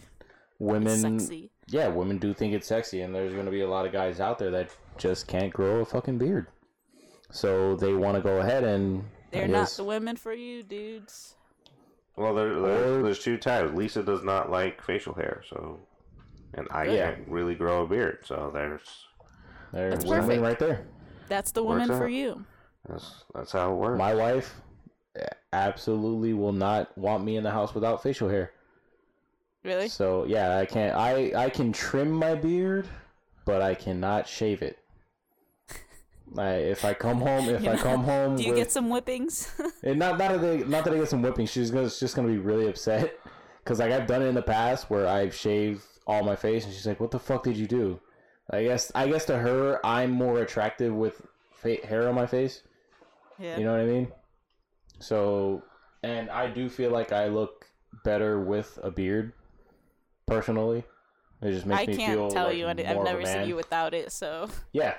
women, 0.59 1.51
yeah, 1.69 1.87
women 1.87 2.19
do 2.19 2.35
think 2.35 2.55
it's 2.55 2.67
sexy, 2.67 3.03
and 3.03 3.15
there's 3.15 3.35
gonna 3.35 3.53
be 3.53 3.61
a 3.61 3.69
lot 3.69 3.87
of 3.87 3.93
guys 3.93 4.19
out 4.19 4.41
there 4.41 4.51
that 4.51 4.71
just 4.99 5.29
can't 5.29 5.53
grow 5.53 5.81
a 5.81 5.85
fucking 5.85 6.19
beard. 6.19 6.49
So 7.35 7.75
they 7.75 7.93
want 7.93 8.17
to 8.17 8.23
go 8.23 8.39
ahead 8.39 8.63
and 8.63 9.05
They're 9.33 9.49
not 9.49 9.71
the 9.71 9.83
women 9.85 10.15
for 10.17 10.33
you, 10.33 10.63
dudes. 10.63 11.35
Well, 12.17 12.33
there, 12.33 12.61
there, 12.61 13.03
there's 13.03 13.19
two 13.19 13.37
types. 13.37 13.75
Lisa 13.75 14.05
does 14.05 14.23
not 14.23 14.51
like 14.51 14.81
facial 14.81 15.15
hair, 15.15 15.43
so. 15.49 15.81
And 16.55 16.69
I 16.71 16.85
Yeah. 16.87 17.11
can't 17.11 17.27
really 17.29 17.57
grow 17.57 17.83
a 17.83 17.87
beard, 17.89 18.19
so 18.23 18.53
there's. 18.55 19.09
There's 19.73 19.95
That's 19.95 20.05
women 20.05 20.27
perfect. 20.27 20.43
right 20.43 20.59
there. 20.61 20.87
That's 21.29 21.51
the 21.51 21.65
woman 21.65 21.89
for 21.89 22.09
you. 22.09 22.45
That's 22.89 23.25
that's 23.35 23.51
how 23.51 23.73
it 23.73 23.77
works. 23.77 23.99
My 23.99 24.15
wife 24.15 24.55
absolutely 25.53 26.35
will 26.35 26.53
not 26.53 26.97
want 26.97 27.25
me 27.25 27.37
in 27.37 27.43
the 27.43 27.51
house 27.51 27.75
without 27.75 28.03
facial 28.03 28.29
hair. 28.29 28.53
Really? 29.65 29.89
So 29.89 30.25
yeah, 30.27 30.59
I 30.59 30.67
can't. 30.67 30.95
I 30.95 31.33
I 31.35 31.51
can 31.51 31.73
trim 31.73 32.13
my 32.13 32.37
beard, 32.37 32.87
but 33.45 33.61
I 33.61 33.75
cannot 33.75 34.29
shave 34.29 34.63
it. 34.63 34.79
I, 36.39 36.55
if 36.57 36.85
I 36.85 36.95
come 36.95 37.21
home, 37.21 37.49
if 37.49 37.67
I 37.67 37.77
come 37.89 38.05
home, 38.05 38.37
Do 38.37 38.43
you 38.43 38.51
with, 38.51 38.59
get 38.59 38.73
some 38.73 38.89
whippings? 38.89 39.49
and 39.83 39.99
not 39.99 40.19
not 40.19 40.33
that 40.33 40.41
they, 40.41 40.59
not 40.65 40.85
that 40.85 40.93
I 40.93 40.99
get 40.99 41.09
some 41.09 41.23
whippings. 41.23 41.51
She's 41.51 41.71
gonna 41.71 41.89
she's 41.89 42.01
just 42.01 42.17
gonna 42.17 42.29
be 42.29 42.39
really 42.39 42.69
upset 42.69 43.19
because 43.59 43.79
like 43.79 43.93
I've 43.93 44.07
done 44.07 44.23
it 44.23 44.27
in 44.27 44.35
the 44.35 44.43
past 44.43 44.91
where 44.91 45.07
I've 45.07 45.35
shaved 45.35 45.83
all 46.07 46.23
my 46.23 46.37
face, 46.37 46.65
and 46.65 46.73
she's 46.73 46.87
like, 46.87 47.01
"What 47.01 47.11
the 47.11 47.19
fuck 47.19 47.45
did 47.45 47.57
you 47.57 47.67
do?" 47.67 48.01
I 48.51 48.65
guess 48.65 48.93
I 48.95 49.09
guess 49.09 49.25
to 49.27 49.39
her, 49.39 49.85
I'm 49.85 50.11
more 50.11 50.41
attractive 50.43 50.93
with 50.95 51.23
fa- 51.53 51.85
hair 51.87 52.09
on 52.09 52.15
my 52.15 52.27
face. 52.27 52.63
yeah. 53.39 53.57
You 53.57 53.65
know 53.65 53.73
what 53.73 53.81
I 53.81 53.87
mean? 53.87 54.09
So, 55.01 55.63
and 56.03 56.31
I 56.31 56.49
do 56.49 56.69
feel 56.69 56.91
like 56.91 57.13
I 57.13 57.29
look 57.29 57.67
better 58.05 58.41
with 58.41 58.79
a 58.83 58.91
beard. 58.91 59.33
Personally, 60.27 60.85
it 61.43 61.53
just 61.53 61.67
makes 61.67 61.83
I 61.83 61.87
me 61.87 61.97
can't 61.97 62.31
tell 62.31 62.47
like 62.47 62.57
you. 62.57 62.67
I, 62.67 62.71
I've 62.71 63.05
never 63.05 63.25
seen 63.27 63.47
you 63.47 63.57
without 63.57 63.93
it, 63.95 64.11
so. 64.13 64.49
Yeah. 64.73 64.95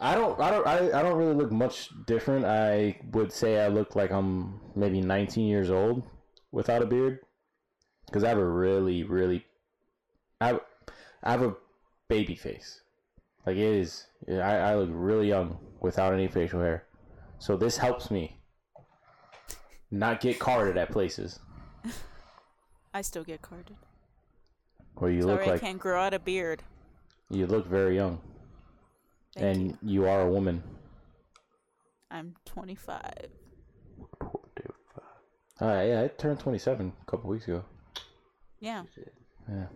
I 0.00 0.14
don't. 0.14 0.40
I 0.40 0.50
don't. 0.50 0.66
I, 0.66 0.98
I 0.98 1.02
don't 1.02 1.16
really 1.18 1.34
look 1.34 1.52
much 1.52 1.90
different. 2.06 2.44
I 2.44 2.98
would 3.12 3.32
say 3.32 3.60
I 3.60 3.68
look 3.68 3.94
like 3.94 4.10
I'm 4.10 4.60
maybe 4.74 5.00
19 5.00 5.46
years 5.46 5.70
old 5.70 6.02
without 6.52 6.82
a 6.82 6.86
beard, 6.86 7.20
because 8.06 8.24
I 8.24 8.28
have 8.28 8.38
a 8.38 8.44
really, 8.48 9.04
really, 9.04 9.44
I 10.40 10.48
have, 10.48 10.60
I 11.22 11.30
have 11.32 11.42
a 11.42 11.54
baby 12.08 12.34
face. 12.34 12.80
Like 13.46 13.56
it 13.56 13.62
is. 13.62 14.06
I, 14.28 14.40
I 14.40 14.74
look 14.76 14.90
really 14.92 15.28
young 15.28 15.58
without 15.80 16.12
any 16.14 16.28
facial 16.28 16.60
hair, 16.60 16.84
so 17.38 17.56
this 17.56 17.76
helps 17.76 18.10
me 18.10 18.40
not 19.90 20.20
get 20.20 20.38
carded 20.38 20.76
at 20.76 20.90
places 20.90 21.40
I 22.94 23.02
still 23.02 23.24
get 23.24 23.42
carded. 23.42 23.76
where 24.96 25.10
you 25.10 25.22
Sorry, 25.22 25.34
look 25.34 25.46
like 25.46 25.56
I 25.56 25.66
can't 25.66 25.78
grow 25.78 26.00
out 26.00 26.14
a 26.14 26.18
beard. 26.18 26.62
you 27.30 27.46
look 27.46 27.66
very 27.66 27.96
young, 27.96 28.20
Thank 29.34 29.56
and 29.56 29.78
you. 29.82 30.02
you 30.02 30.08
are 30.08 30.22
a 30.22 30.30
woman. 30.30 30.62
I'm 32.10 32.34
25. 32.44 33.00
All 34.22 35.68
right, 35.68 35.80
uh, 35.80 35.84
yeah, 35.84 36.02
I 36.02 36.08
turned 36.08 36.40
27 36.40 36.92
a 37.00 37.10
couple 37.10 37.30
weeks 37.30 37.44
ago. 37.46 37.64
Yeah. 38.60 38.84
Yeah. 39.48 39.66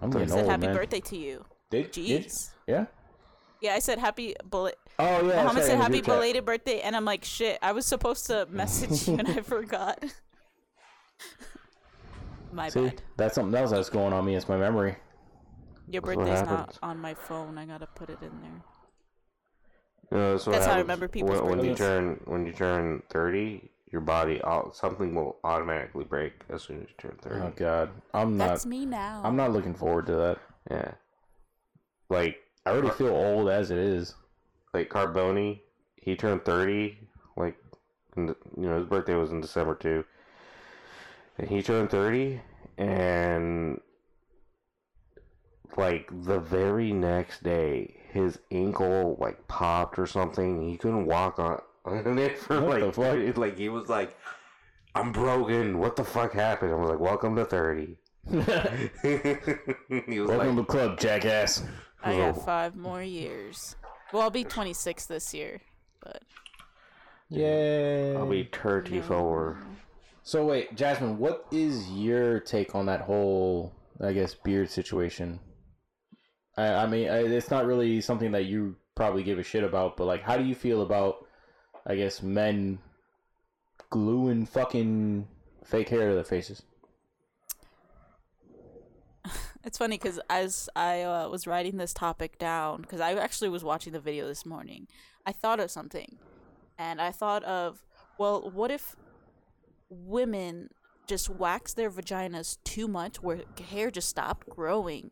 I'm 0.00 0.10
I 0.10 0.12
getting 0.12 0.28
said 0.28 0.40
old, 0.40 0.50
happy 0.50 0.66
man. 0.66 0.76
birthday 0.76 1.00
to 1.00 1.16
you. 1.16 1.44
Did, 1.70 1.90
did 1.90 2.08
you? 2.08 2.18
Jeez. 2.20 2.50
Yeah. 2.66 2.86
Yeah, 3.60 3.74
I 3.74 3.78
said 3.78 3.98
happy. 3.98 4.34
Bel- 4.44 4.70
Oh 4.98 5.26
yeah. 5.26 5.42
Muhammad 5.42 5.64
said 5.64 5.76
happy 5.76 5.94
group 5.94 6.04
chat. 6.06 6.14
belated 6.14 6.44
birthday, 6.44 6.80
and 6.80 6.94
I'm 6.96 7.04
like, 7.04 7.24
shit. 7.24 7.58
I 7.62 7.72
was 7.72 7.84
supposed 7.84 8.26
to 8.26 8.46
message 8.50 9.08
you, 9.08 9.18
and 9.18 9.28
I 9.28 9.40
forgot. 9.42 10.02
My 12.52 12.68
See, 12.68 12.82
bad. 12.84 13.02
that's 13.16 13.34
something 13.34 13.58
else 13.60 13.72
that's 13.72 13.90
going 13.90 14.12
on 14.12 14.24
me. 14.24 14.36
It's 14.36 14.48
my 14.48 14.56
memory. 14.56 14.94
Your 15.90 16.02
That's 16.02 16.16
what 16.16 16.26
birthday's 16.26 16.46
not 16.46 16.78
on 16.82 16.98
my 16.98 17.14
phone. 17.14 17.58
I 17.58 17.66
gotta 17.66 17.86
put 17.86 18.10
it 18.10 18.18
in 18.22 18.30
there. 18.40 18.62
No, 20.10 20.32
that's 20.32 20.46
what 20.46 20.52
That's 20.52 20.66
how 20.66 20.74
I 20.74 20.78
remember 20.78 21.08
people's 21.08 21.40
when, 21.40 21.58
when 21.58 21.66
you 21.66 21.74
turn 21.74 22.20
when 22.24 22.46
you 22.46 22.52
turn 22.52 23.02
thirty. 23.10 23.70
Your 23.92 24.00
body, 24.00 24.42
au- 24.42 24.72
something 24.74 25.14
will 25.14 25.36
automatically 25.44 26.02
break 26.04 26.32
as 26.50 26.62
soon 26.62 26.82
as 26.82 26.88
you 26.88 26.94
turn 26.98 27.16
thirty. 27.22 27.40
Oh 27.40 27.52
God, 27.54 27.90
I'm 28.12 28.36
not. 28.36 28.48
That's 28.48 28.66
me 28.66 28.86
now. 28.86 29.22
I'm 29.24 29.36
not 29.36 29.52
looking 29.52 29.74
forward 29.74 30.06
to 30.06 30.14
that. 30.16 30.38
Yeah, 30.68 30.92
like 32.08 32.38
I 32.66 32.70
already 32.70 32.90
feel 32.90 33.14
old 33.14 33.48
as 33.48 33.70
it 33.70 33.78
is. 33.78 34.14
like 34.72 34.90
Carboni, 34.90 35.60
he 35.96 36.16
turned 36.16 36.44
thirty. 36.44 36.98
Like, 37.36 37.56
in 38.16 38.26
the, 38.26 38.36
you 38.56 38.68
know, 38.68 38.78
his 38.78 38.86
birthday 38.86 39.14
was 39.14 39.30
in 39.30 39.40
December 39.40 39.76
too, 39.76 40.04
and 41.38 41.48
he 41.48 41.62
turned 41.62 41.90
thirty, 41.90 42.40
and 42.78 43.80
like 45.76 46.08
the 46.24 46.38
very 46.40 46.92
next 46.92 47.42
day, 47.42 47.96
his 48.12 48.38
ankle 48.50 49.16
like 49.20 49.46
popped 49.48 49.98
or 49.98 50.06
something. 50.06 50.68
He 50.68 50.76
couldn't 50.76 51.06
walk 51.06 51.38
on 51.38 51.60
on 51.84 52.18
it 52.18 52.38
for 52.38 52.60
What 52.60 52.80
the 52.80 52.86
like 52.86 52.94
fuck? 52.94 53.16
it- 53.16 53.38
like 53.38 53.58
he 53.58 53.68
was 53.68 53.88
like, 53.88 54.16
"I'm 54.94 55.12
broken. 55.12 55.78
What 55.78 55.96
the 55.96 56.04
fuck 56.04 56.32
happened?" 56.32 56.72
I 56.72 56.76
was 56.76 56.90
like, 56.90 57.00
"Welcome 57.00 57.36
to 57.36 57.44
30. 57.44 57.98
he 58.32 58.38
was 60.20 60.28
Welcome 60.28 60.28
to 60.28 60.36
like, 60.36 60.56
the 60.56 60.64
club, 60.64 60.98
jackass. 60.98 61.62
I 62.02 62.16
got 62.16 62.36
Oh. 62.36 62.40
five 62.40 62.74
more 62.76 63.02
years. 63.02 63.76
Well, 64.12 64.22
I'll 64.22 64.30
be 64.30 64.44
26 64.44 65.06
this 65.06 65.34
year, 65.34 65.60
but 66.02 66.22
Yeah. 67.28 68.14
"I'll 68.16 68.28
be 68.28 68.44
34." 68.52 69.58
So 70.22 70.46
wait, 70.46 70.74
Jasmine, 70.74 71.18
what 71.18 71.46
is 71.50 71.90
your 71.90 72.40
take 72.40 72.74
on 72.74 72.86
that 72.86 73.02
whole, 73.02 73.72
I 74.00 74.12
guess, 74.12 74.34
beard 74.34 74.70
situation? 74.70 75.38
I, 76.56 76.66
I 76.68 76.86
mean, 76.86 77.08
I, 77.08 77.24
it's 77.24 77.50
not 77.50 77.66
really 77.66 78.00
something 78.00 78.32
that 78.32 78.44
you 78.44 78.76
probably 78.94 79.22
give 79.22 79.38
a 79.38 79.42
shit 79.42 79.64
about, 79.64 79.96
but 79.96 80.04
like, 80.04 80.22
how 80.22 80.36
do 80.36 80.44
you 80.44 80.54
feel 80.54 80.82
about, 80.82 81.26
I 81.86 81.96
guess, 81.96 82.22
men 82.22 82.78
gluing 83.90 84.46
fucking 84.46 85.26
fake 85.64 85.88
hair 85.88 86.08
to 86.08 86.14
their 86.14 86.24
faces? 86.24 86.62
it's 89.64 89.78
funny 89.78 89.98
because 89.98 90.20
as 90.30 90.68
I 90.76 91.02
uh, 91.02 91.28
was 91.28 91.46
writing 91.46 91.76
this 91.76 91.92
topic 91.92 92.38
down, 92.38 92.82
because 92.82 93.00
I 93.00 93.14
actually 93.14 93.48
was 93.48 93.64
watching 93.64 93.92
the 93.92 94.00
video 94.00 94.26
this 94.26 94.46
morning, 94.46 94.86
I 95.26 95.32
thought 95.32 95.58
of 95.58 95.70
something, 95.70 96.18
and 96.78 97.00
I 97.00 97.10
thought 97.10 97.42
of, 97.44 97.84
well, 98.18 98.50
what 98.50 98.70
if 98.70 98.94
women 99.88 100.70
just 101.06 101.28
wax 101.28 101.74
their 101.74 101.90
vaginas 101.90 102.58
too 102.64 102.86
much, 102.86 103.22
where 103.22 103.40
hair 103.70 103.90
just 103.90 104.08
stopped 104.08 104.48
growing? 104.48 105.10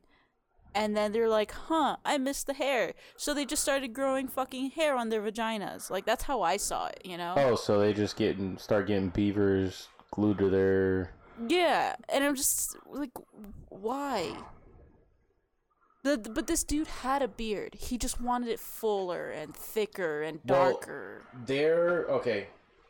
And 0.74 0.96
then 0.96 1.12
they're 1.12 1.28
like, 1.28 1.52
huh, 1.52 1.96
I 2.04 2.16
missed 2.18 2.46
the 2.46 2.54
hair. 2.54 2.94
So 3.16 3.34
they 3.34 3.44
just 3.44 3.62
started 3.62 3.92
growing 3.92 4.26
fucking 4.28 4.70
hair 4.70 4.96
on 4.96 5.10
their 5.10 5.20
vaginas. 5.20 5.90
Like, 5.90 6.06
that's 6.06 6.24
how 6.24 6.42
I 6.42 6.56
saw 6.56 6.86
it, 6.86 7.02
you 7.04 7.18
know? 7.18 7.34
Oh, 7.36 7.54
so 7.56 7.78
they 7.78 7.92
just 7.92 8.16
get 8.16 8.38
and 8.38 8.58
start 8.58 8.86
getting 8.86 9.10
beavers 9.10 9.88
glued 10.10 10.38
to 10.38 10.48
their. 10.48 11.12
Yeah, 11.48 11.96
and 12.08 12.24
I'm 12.24 12.34
just 12.36 12.76
like, 12.86 13.10
why? 13.68 14.32
The, 16.04 16.16
the- 16.16 16.30
but 16.30 16.46
this 16.46 16.64
dude 16.64 16.86
had 16.88 17.22
a 17.22 17.28
beard. 17.28 17.74
He 17.74 17.96
just 17.98 18.20
wanted 18.20 18.48
it 18.48 18.58
fuller 18.60 19.30
and 19.30 19.54
thicker 19.54 20.22
and 20.22 20.40
Well- 20.46 20.72
darker. 20.72 21.22
There, 21.46 22.06
okay. 22.08 22.48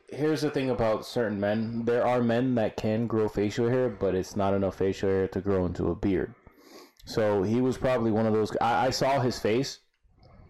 Here's 0.09 0.43
the 0.43 0.51
thing 0.51 0.69
about 0.71 1.07
certain 1.07 1.41
men. 1.41 1.85
There 1.87 2.07
are 2.07 2.23
men 2.23 2.55
that 2.57 2.77
can 2.77 3.07
grow 3.07 3.29
facial 3.29 3.69
hair, 3.71 3.89
but 3.89 4.15
it's 4.15 4.37
not 4.37 4.53
enough 4.53 4.77
facial 4.77 5.09
hair 5.09 5.27
to 5.29 5.41
grow 5.41 5.65
into 5.65 5.91
a 5.91 5.95
beard. 5.95 6.35
So 7.05 7.43
he 7.43 7.61
was 7.61 7.77
probably 7.79 8.11
one 8.11 8.27
of 8.27 8.33
those. 8.33 8.55
I, 8.61 8.87
I 8.87 8.91
saw 8.91 9.21
his 9.21 9.39
face. 9.39 9.81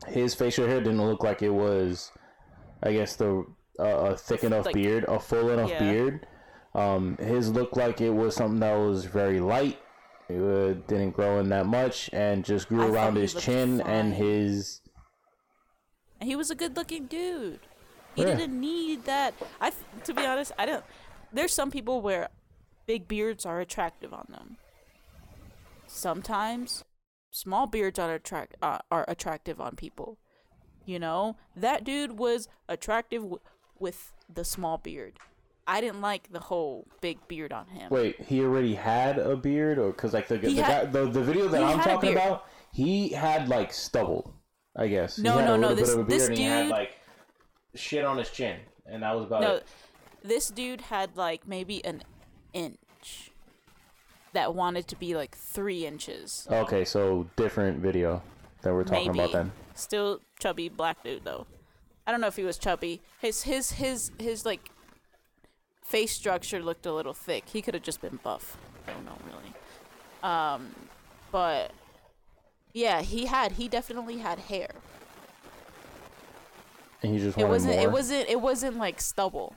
His 0.09 0.35
facial 0.35 0.67
hair 0.67 0.81
didn't 0.81 1.05
look 1.05 1.23
like 1.23 1.43
it 1.43 1.51
was, 1.51 2.11
I 2.83 2.93
guess, 2.93 3.17
the 3.17 3.45
uh, 3.79 3.85
a 3.85 4.17
thick 4.17 4.45
enough 4.45 4.67
Like- 4.67 4.75
beard, 4.75 5.05
a 5.09 5.19
full 5.19 5.51
enough 5.51 5.71
Yeah. 5.71 5.79
beard. 5.93 6.27
Um, 6.75 7.17
his 7.19 7.51
looked 7.51 7.77
like 7.77 8.01
it 8.01 8.11
was 8.11 8.35
something 8.35 8.61
that 8.61 8.75
was 8.77 9.05
very 9.05 9.41
light. 9.41 9.79
It 10.29 10.41
uh, 10.41 10.75
didn't 10.87 11.11
grow 11.11 11.39
in 11.41 11.49
that 11.51 11.67
much, 11.67 12.09
and 12.13 12.45
just 12.45 12.69
grew 12.69 12.83
I 12.85 12.89
around 12.89 13.17
his 13.17 13.35
chin 13.35 13.81
and 13.83 14.15
his. 14.15 14.81
He 16.21 16.37
was 16.37 16.51
a 16.51 16.55
good-looking 16.55 17.07
dude. 17.07 17.61
He 18.15 18.23
Yeah. 18.23 18.37
didn't 18.37 18.59
need 18.61 19.05
that. 19.05 19.35
I, 19.61 19.73
to 20.05 20.15
be 20.15 20.25
honest, 20.25 20.53
I 20.59 20.67
don't. 20.67 20.85
There's 21.33 21.53
some 21.53 21.71
people 21.71 22.01
where 22.03 22.29
big 22.87 23.09
beards 23.09 23.45
are 23.47 23.61
attractive 23.61 24.13
on 24.15 24.27
them. 24.31 24.57
Sometimes 25.93 26.85
small 27.31 27.67
beards 27.67 27.99
are 27.99 28.15
attract 28.15 28.57
uh, 28.63 28.79
are 28.91 29.05
attractive 29.09 29.61
on 29.61 29.77
people. 29.77 30.19
You 30.87 30.99
know, 30.99 31.37
that 31.55 31.85
dude 31.85 32.19
was 32.19 32.49
attractive 32.69 33.23
w- 33.23 33.41
with 33.79 34.13
the 34.33 34.43
small 34.45 34.79
beard. 34.79 35.19
I 35.67 35.81
didn't 35.83 36.01
like 36.01 36.33
the 36.33 36.41
whole 36.41 36.89
big 37.01 37.29
beard 37.29 37.53
on 37.53 37.67
him. 37.69 37.89
Wait, 37.91 38.21
he 38.23 38.41
already 38.41 38.75
had 38.75 39.19
a 39.19 39.37
beard, 39.37 39.79
or 39.79 39.93
because 39.93 40.13
like 40.15 40.29
the 40.29 40.39
the, 40.39 40.55
had- 40.55 40.93
guy, 40.93 41.01
the 41.05 41.11
the 41.11 41.23
video 41.23 41.47
that 41.49 41.63
I'm 41.63 41.79
talking 41.81 42.13
about, 42.13 42.47
he 42.73 43.11
had 43.11 43.49
like 43.51 43.73
stubble, 43.73 44.35
I 44.75 44.89
guess. 44.89 45.19
No, 45.19 45.45
no, 45.45 45.57
no, 45.57 45.75
this- 45.75 45.91
bit 45.91 45.99
of 45.99 46.05
a 46.07 46.09
beard 46.09 46.21
this 46.31 46.39
he 46.39 46.45
had 46.45 46.63
dude- 46.63 46.71
like 46.71 46.99
shit 47.75 48.05
on 48.05 48.17
his 48.17 48.31
chin, 48.31 48.61
and 48.87 49.03
that 49.03 49.15
was 49.15 49.27
about 49.27 49.43
No, 49.43 49.55
it. 49.57 49.67
this 50.25 50.49
dude 50.49 50.81
had 50.81 51.17
like 51.19 51.47
maybe 51.47 51.85
an 51.85 52.03
inch 52.55 52.79
that 54.33 54.55
wanted 54.55 54.89
to 54.89 54.97
be 54.97 55.15
like 55.15 55.37
three 55.37 55.87
inches. 55.87 56.47
Okay, 56.51 56.85
so 56.85 57.27
different 57.37 57.79
video 57.79 58.23
that 58.63 58.73
we're 58.73 58.85
talking 58.85 59.09
maybe. 59.09 59.19
about 59.21 59.33
then. 59.33 59.53
Still 59.75 60.21
chubby 60.39 60.69
black 60.69 61.03
dude 61.03 61.25
though. 61.25 61.47
I 62.07 62.11
don't 62.11 62.21
know 62.21 62.27
if 62.27 62.37
he 62.37 62.45
was 62.45 62.59
chubby. 62.59 63.01
His 63.21 63.43
his 63.43 63.73
his 63.73 64.11
his 64.19 64.45
like 64.45 64.71
face 65.85 66.13
structure 66.13 66.63
looked 66.63 66.87
a 66.87 66.93
little 66.93 67.15
thick. 67.15 67.45
He 67.49 67.63
could 67.63 67.75
have 67.75 67.83
just 67.83 68.01
been 68.01 68.19
buff. 68.23 68.57
I 68.87 68.93
don't 68.93 69.05
know 69.05 69.17
really. 69.27 69.53
Um, 70.23 70.75
but 71.31 71.73
yeah, 72.73 73.03
he 73.03 73.27
had 73.27 73.53
he 73.53 73.69
definitely 73.69 74.19
had 74.19 74.39
hair. 74.39 74.71
And 77.03 77.13
he 77.13 77.19
just 77.19 77.37
It 77.39 77.49
wasn't 77.49 77.75
more. 77.75 77.83
it 77.85 77.93
wasn't 77.93 78.29
it 78.29 78.41
wasn't 78.41 78.77
like 78.79 79.01
stubble. 79.01 79.55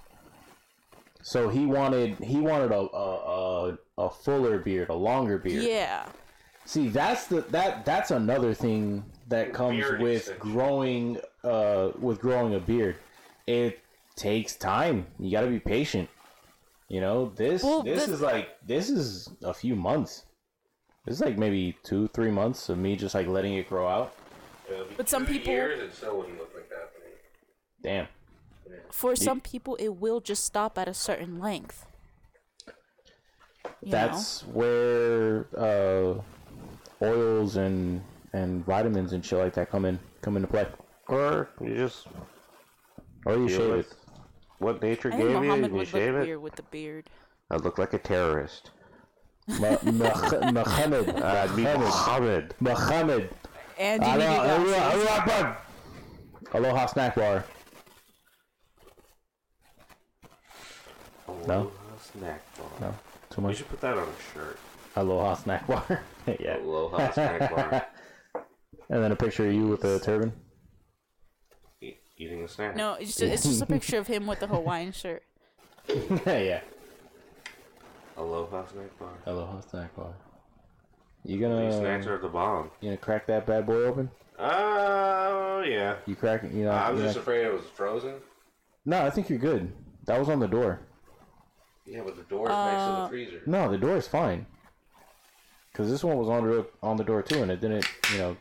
So 1.28 1.50
he 1.50 1.66
wanted 1.66 2.20
he 2.20 2.40
wanted 2.40 2.72
a 2.72 2.82
a, 2.96 3.70
a 3.72 3.78
a 3.98 4.10
fuller 4.12 4.60
beard, 4.60 4.90
a 4.90 4.94
longer 4.94 5.40
beard. 5.40 5.64
Yeah. 5.64 6.06
See, 6.66 6.88
that's 6.88 7.26
the 7.26 7.42
that 7.50 7.84
that's 7.84 8.12
another 8.12 8.54
thing 8.54 9.04
that 9.30 9.52
comes 9.52 9.78
Beard 9.78 10.02
with 10.02 10.18
extension. 10.30 10.52
growing 10.54 11.18
uh 11.44 11.90
with 12.00 12.20
growing 12.22 12.54
a 12.54 12.60
beard. 12.60 12.98
It 13.48 13.80
takes 14.16 14.56
time. 14.56 15.08
You 15.18 15.32
got 15.32 15.42
to 15.42 15.48
be 15.48 15.60
patient. 15.60 16.10
You 16.90 17.02
know, 17.02 17.32
this 17.36 17.64
Well, 17.64 17.82
this 17.82 18.06
the- 18.06 18.14
is 18.14 18.22
like 18.22 18.50
this 18.64 18.92
is 18.92 19.28
a 19.44 19.54
few 19.54 19.76
months. 19.76 20.26
This 21.08 21.16
is 21.16 21.22
like 21.22 21.40
maybe 21.40 21.76
2 21.84 22.08
3 22.10 22.30
months 22.30 22.70
of 22.70 22.78
me 22.78 22.96
just 22.96 23.16
like 23.16 23.26
letting 23.26 23.56
it 23.56 23.68
grow 23.68 23.88
out. 23.88 24.14
But 24.96 25.10
some 25.10 25.26
people- 25.26 25.52
years, 25.54 25.80
it 25.82 25.92
still 25.96 26.18
wouldn't 26.18 26.38
look 26.38 26.52
like 26.54 26.70
that. 26.70 26.92
Damn. 27.82 28.08
For 28.92 29.16
some 29.16 29.42
people, 29.42 29.76
it 29.76 29.96
will 29.98 30.22
just 30.22 30.44
stop 30.44 30.78
at 30.78 30.88
a 30.88 30.94
certain 30.94 31.40
length. 31.40 31.86
You 33.82 33.92
know? 33.92 33.92
That's 33.92 34.42
where 34.48 35.48
uh 35.58 36.22
oils 37.02 37.58
and 37.58 38.02
and 38.34 38.66
vitamins 38.66 39.14
and 39.14 39.24
shit 39.26 39.40
like 39.40 39.54
that 39.54 39.70
come 39.70 39.86
in 39.86 40.00
come 40.22 40.36
into 40.36 40.48
play. 40.48 40.66
Or 41.08 41.50
you 41.62 41.76
just 41.76 42.08
Or 43.26 43.36
you 43.38 43.50
shave 43.50 43.74
it. 43.74 43.94
what 44.60 44.82
nature 44.82 45.12
I 45.14 45.18
gave 45.18 45.30
you, 45.30 45.40
Muhammad 45.40 45.72
and 45.72 45.80
you 45.80 45.86
shave 45.86 46.16
it. 46.16 46.42
with 46.42 46.56
the 46.56 46.64
beard. 46.64 47.10
I 47.52 47.58
look 47.58 47.78
like 47.78 47.94
a 47.94 48.00
terrorist. 48.00 48.72
Muhammad. 49.48 50.02
I'd 50.44 50.54
Muhammad. 50.54 51.08
Muhammad. 51.16 52.56
Muhammad. 52.60 53.30
And 53.78 54.02
you 54.02 54.12
need 54.14 54.24
your 54.24 54.32
Aloha, 54.32 54.56
aloha, 54.56 55.24
aloha, 55.24 55.56
aloha 56.54 56.86
snack 56.88 57.16
bar. 57.16 57.44
No? 61.48 61.54
Aloha 61.62 61.72
snack 62.12 62.42
bar. 62.58 62.68
No, 62.82 62.96
too 63.30 63.42
We 63.42 63.48
much. 63.48 63.58
should 63.58 63.70
put 63.70 63.82
that 63.82 63.98
on 63.98 64.08
a 64.08 64.34
shirt. 64.34 64.60
Aloha 64.96 65.36
snack 65.36 65.68
bar. 65.68 66.04
yeah. 66.40 66.58
Aloha 66.58 67.12
snack 67.12 67.56
bar. 67.56 67.88
And 68.90 69.04
then 69.04 69.12
a 69.12 69.16
picture 69.16 69.48
of 69.48 69.54
you 69.54 69.68
with 69.68 69.84
a 69.84 70.00
turban. 70.00 70.32
E- 71.82 71.96
eating 72.18 72.44
a 72.44 72.48
snack. 72.48 72.76
No, 72.76 72.94
it's 72.94 73.12
just, 73.18 73.22
it's 73.22 73.44
just 73.44 73.62
a 73.62 73.66
picture 73.76 73.98
of 73.98 74.08
him 74.08 74.28
with 74.28 74.42
a 74.42 74.48
Hawaiian 74.48 74.92
shirt. 74.92 75.24
yeah. 76.26 76.62
Aloha 78.18 78.66
snack 78.68 78.98
bar. 79.00 79.10
Aloha 79.26 79.60
snack 79.62 79.96
bar. 79.96 80.14
You 81.24 81.38
These 81.40 81.76
snacks 81.76 82.06
gonna 82.06 82.18
are 82.18 82.22
the 82.22 82.28
bomb. 82.30 82.70
you 82.82 82.90
gonna 82.90 82.98
crack 82.98 83.26
that 83.28 83.46
bad 83.48 83.66
boy 83.66 83.84
open? 83.86 84.12
Oh 84.38 85.64
yeah. 85.68 85.96
You 86.06 86.16
crack 86.16 86.44
it? 86.44 86.52
You 86.52 86.66
know. 86.66 86.72
I 86.72 86.92
was 86.92 87.00
you 87.00 87.06
just 87.08 87.16
know- 87.18 87.22
afraid 87.24 87.46
it 87.46 87.54
was 87.54 87.66
frozen. 87.74 88.16
No, 88.86 89.04
I 89.04 89.10
think 89.10 89.30
you're 89.30 89.40
good. 89.40 89.74
That 90.06 90.20
was 90.20 90.30
on 90.30 90.40
the 90.40 90.48
door. 90.48 90.80
Yeah, 91.86 92.02
but 92.04 92.16
the 92.16 92.24
door's 92.24 92.50
next 92.50 92.56
to 92.58 92.66
Uh, 92.66 93.04
the 93.04 93.10
freezer. 93.10 93.42
No, 93.46 93.70
the 93.72 93.78
door 93.78 93.96
is 93.98 94.08
fine. 94.08 94.46
Cause 95.74 95.90
this 95.90 96.04
one 96.04 96.18
was 96.18 96.30
on 96.30 96.48
the 96.48 96.66
on 96.82 96.96
the 96.96 97.04
door 97.04 97.22
too, 97.22 97.42
and 97.42 97.52
it 97.52 97.60
didn't, 97.60 97.86
you 98.14 98.18
know. 98.20 98.38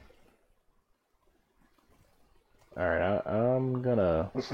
All 2.77 2.89
right, 2.89 3.23
I, 3.27 3.31
I'm 3.31 3.83
gonna, 3.83 4.31
just 4.37 4.51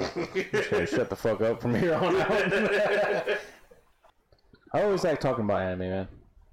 gonna 0.71 0.87
shut 0.87 1.09
the 1.11 1.17
fuck 1.17 1.41
up 1.41 1.61
from 1.63 1.75
here 1.75 1.95
on 1.95 2.17
out. 2.17 2.31
I 4.75 4.83
always 4.83 5.05
like 5.05 5.21
talking 5.21 5.45
about 5.45 5.63
anime, 5.63 5.79
man. 5.91 6.09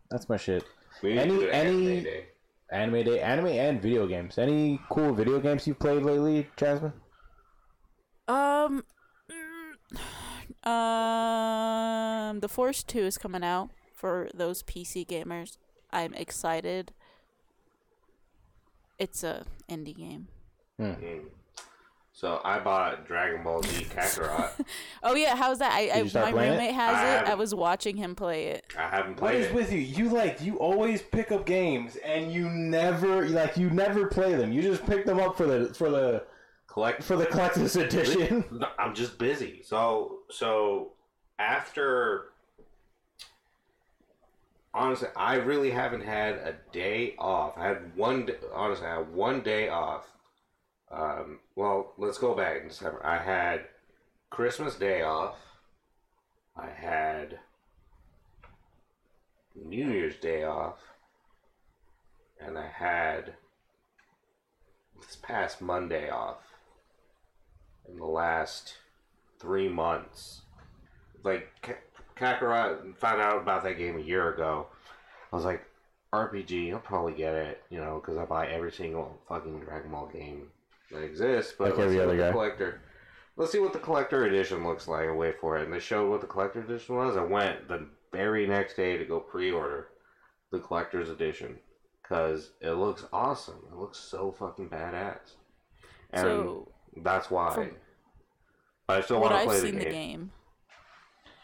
That's 0.10 0.28
my 0.30 0.38
shit. 0.38 0.64
We 1.04 1.10
need 1.14 1.20
Any- 1.20 1.32
to 1.32 1.40
do 1.40 1.50
any- 1.50 1.70
anime 1.92 2.04
day. 2.04 2.26
Anime 2.70 3.04
day, 3.06 3.20
anime 3.22 3.48
and 3.48 3.82
video 3.82 4.06
games. 4.08 4.38
Any 4.38 4.82
cool 4.90 5.14
video 5.14 5.40
games 5.40 5.66
you've 5.66 5.80
played 5.80 6.04
lately, 6.04 6.50
Jasmine? 6.58 6.92
Um, 8.28 8.84
mm, 9.32 9.98
um, 10.68 12.40
The 12.40 12.50
Force 12.50 12.84
Two 12.84 13.00
is 13.02 13.18
coming 13.18 13.44
out 13.44 13.70
for 13.94 14.30
those 14.34 14.64
PC 14.64 15.06
gamers. 15.08 15.58
I'm 15.92 16.14
excited. 16.14 16.92
It's 19.00 19.24
a 19.24 19.46
indie 19.70 19.96
game. 19.96 20.28
Mm. 20.80 21.22
So 22.12 22.42
I 22.44 22.58
bought 22.60 23.06
Dragon 23.06 23.44
Ball 23.44 23.62
Z 23.62 23.86
Kakarot. 23.86 24.50
Oh 25.04 25.14
yeah, 25.14 25.36
how's 25.36 25.60
that? 25.60 25.72
I, 25.72 26.00
I 26.00 26.04
my 26.04 26.10
playing 26.32 26.36
it? 26.36 26.52
roommate 26.56 26.74
has 26.74 26.96
I 26.96 27.18
it. 27.20 27.28
I 27.30 27.36
was 27.36 27.54
watching 27.54 27.96
him 27.96 28.16
play 28.16 28.48
it. 28.48 28.66
I 28.78 28.90
haven't 28.90 29.16
played 29.18 29.42
is 29.42 29.46
it. 29.48 29.54
with 29.54 29.72
you? 29.72 29.80
You 29.80 30.10
like 30.10 30.42
you 30.42 30.58
always 30.58 31.02
pick 31.04 31.32
up 31.32 31.46
games 31.46 31.96
and 32.04 32.32
you 32.32 32.50
never 32.50 33.30
like 33.30 33.56
you 33.56 33.70
never 33.70 34.08
play 34.08 34.34
them. 34.34 34.52
You 34.52 34.64
just 34.64 34.84
pick 34.88 35.06
them 35.06 35.20
up 35.20 35.38
for 35.38 35.46
the 35.46 35.74
for 35.76 35.92
the 35.92 36.24
Collect. 36.78 37.02
for 37.02 37.16
the 37.16 37.26
collector's 37.36 37.76
edition. 37.76 38.44
I'm 38.78 38.94
just 38.94 39.18
busy. 39.18 39.62
So 39.64 40.20
so 40.30 40.92
after 41.40 42.26
honestly, 44.76 45.08
I 45.16 45.38
really 45.38 45.72
haven't 45.72 46.04
had 46.04 46.36
a 46.36 46.54
day 46.72 47.16
off. 47.18 47.58
I 47.58 47.66
had 47.66 47.96
one. 47.96 48.30
Honestly, 48.54 48.86
I 48.86 48.98
had 48.98 49.12
one 49.12 49.42
day 49.42 49.70
off. 49.70 50.06
Um, 50.92 51.40
well, 51.56 51.94
let's 51.98 52.20
go 52.20 52.36
back 52.36 52.62
in 52.62 52.68
December. 52.68 53.04
I 53.04 53.18
had 53.18 53.66
Christmas 54.30 54.76
Day 54.76 55.02
off. 55.02 55.40
I 56.56 56.70
had 56.70 57.40
New 59.56 59.90
Year's 59.90 60.18
Day 60.18 60.44
off, 60.44 60.78
and 62.40 62.56
I 62.56 62.68
had 62.68 63.34
this 65.02 65.16
past 65.16 65.60
Monday 65.60 66.12
off. 66.12 66.47
In 67.90 67.98
the 67.98 68.06
last 68.06 68.76
three 69.40 69.70
months, 69.70 70.42
like 71.24 71.48
Kakarot, 72.18 72.98
found 72.98 73.22
out 73.22 73.42
about 73.42 73.64
that 73.64 73.78
game 73.78 73.98
a 73.98 74.02
year 74.02 74.34
ago. 74.34 74.68
I 75.32 75.36
was 75.36 75.46
like, 75.46 75.64
RPG, 76.14 76.72
I'll 76.74 76.80
probably 76.80 77.14
get 77.14 77.34
it, 77.36 77.64
you 77.70 77.80
know, 77.80 78.02
because 78.02 78.18
I 78.18 78.26
buy 78.26 78.48
every 78.48 78.72
single 78.72 79.18
fucking 79.28 79.60
Dragon 79.62 79.92
Ball 79.92 80.08
game 80.08 80.48
that 80.92 81.04
exists. 81.04 81.54
But 81.58 81.66
Like 81.70 81.78
let's 81.78 81.86
every 81.86 82.02
other 82.02 82.18
guy. 82.18 82.32
collector. 82.32 82.82
Let's 83.36 83.52
see 83.52 83.60
what 83.60 83.74
the 83.74 83.80
collector 83.80 84.26
edition 84.26 84.66
looks 84.66 84.88
like. 84.88 85.08
I 85.08 85.12
wait 85.12 85.40
for 85.40 85.58
it, 85.58 85.66
and 85.66 85.74
they 85.74 85.80
showed 85.80 86.10
what 86.10 86.22
the 86.22 86.28
collector 86.28 86.62
edition 86.62 86.96
was. 86.96 87.18
I 87.18 87.24
went 87.24 87.68
the 87.68 87.88
very 88.12 88.48
next 88.48 88.76
day 88.76 88.98
to 88.98 89.06
go 89.06 89.20
pre-order 89.20 89.90
the 90.52 90.60
collector's 90.60 91.10
edition 91.10 91.60
because 92.02 92.52
it 92.62 92.72
looks 92.72 93.06
awesome. 93.12 93.60
It 93.72 93.78
looks 93.78 94.00
so 94.00 94.32
fucking 94.32 94.70
badass. 94.70 95.36
And 96.12 96.22
so 96.24 96.72
that's 97.04 97.30
why. 97.32 97.54
From 97.54 97.72
I 98.90 99.02
still 99.02 99.20
want 99.20 99.34
to 99.34 99.38
I've 99.40 99.48
play 99.48 99.60
seen 99.60 99.76
the 99.78 99.86
the 99.86 99.92
game. 99.92 99.94
game, 100.20 100.32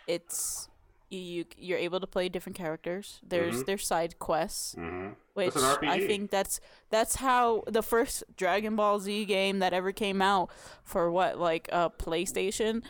it's 0.08 0.70
you, 1.10 1.20
you 1.20 1.46
you're 1.58 1.78
able 1.78 2.00
to 2.00 2.08
play 2.08 2.28
different 2.30 2.58
characters. 2.58 3.20
There's 3.22 3.64
Mhm. 3.64 3.66
there's 3.66 3.86
side 3.86 4.18
quests, 4.20 4.76
Mm-hmm. 4.76 5.10
which 5.34 5.56
I 5.56 6.06
think 6.08 6.32
that's 6.32 6.60
that's 6.90 7.16
how 7.18 7.64
the 7.68 7.84
first 7.84 8.24
Dragon 8.36 8.76
Ball 8.76 9.00
Z 9.00 9.26
game 9.26 9.60
that 9.60 9.74
ever 9.74 9.92
came 9.92 10.22
out 10.22 10.50
for 10.84 11.12
what 11.12 11.38
like 11.38 11.70
uh 11.72 11.90
PlayStation. 11.90 12.84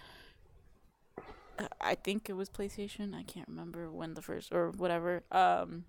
I 1.79 1.95
think 1.95 2.29
it 2.29 2.33
was 2.33 2.49
PlayStation. 2.49 3.13
I 3.13 3.23
can't 3.23 3.47
remember 3.47 3.89
when 3.91 4.15
the 4.15 4.21
first 4.21 4.51
or 4.51 4.71
whatever. 4.71 5.23
Um, 5.31 5.85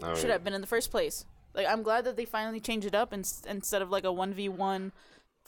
Oh, 0.00 0.14
should 0.14 0.26
yeah. 0.28 0.34
have 0.34 0.44
been 0.44 0.54
in 0.54 0.60
the 0.60 0.66
first 0.68 0.92
place. 0.92 1.24
Like 1.54 1.66
I'm 1.66 1.82
glad 1.82 2.04
that 2.04 2.16
they 2.16 2.24
finally 2.24 2.60
changed 2.60 2.86
it 2.86 2.94
up 2.94 3.12
and 3.12 3.28
instead 3.48 3.82
of 3.82 3.90
like 3.90 4.04
a 4.04 4.12
one 4.12 4.32
v 4.32 4.48
one 4.48 4.92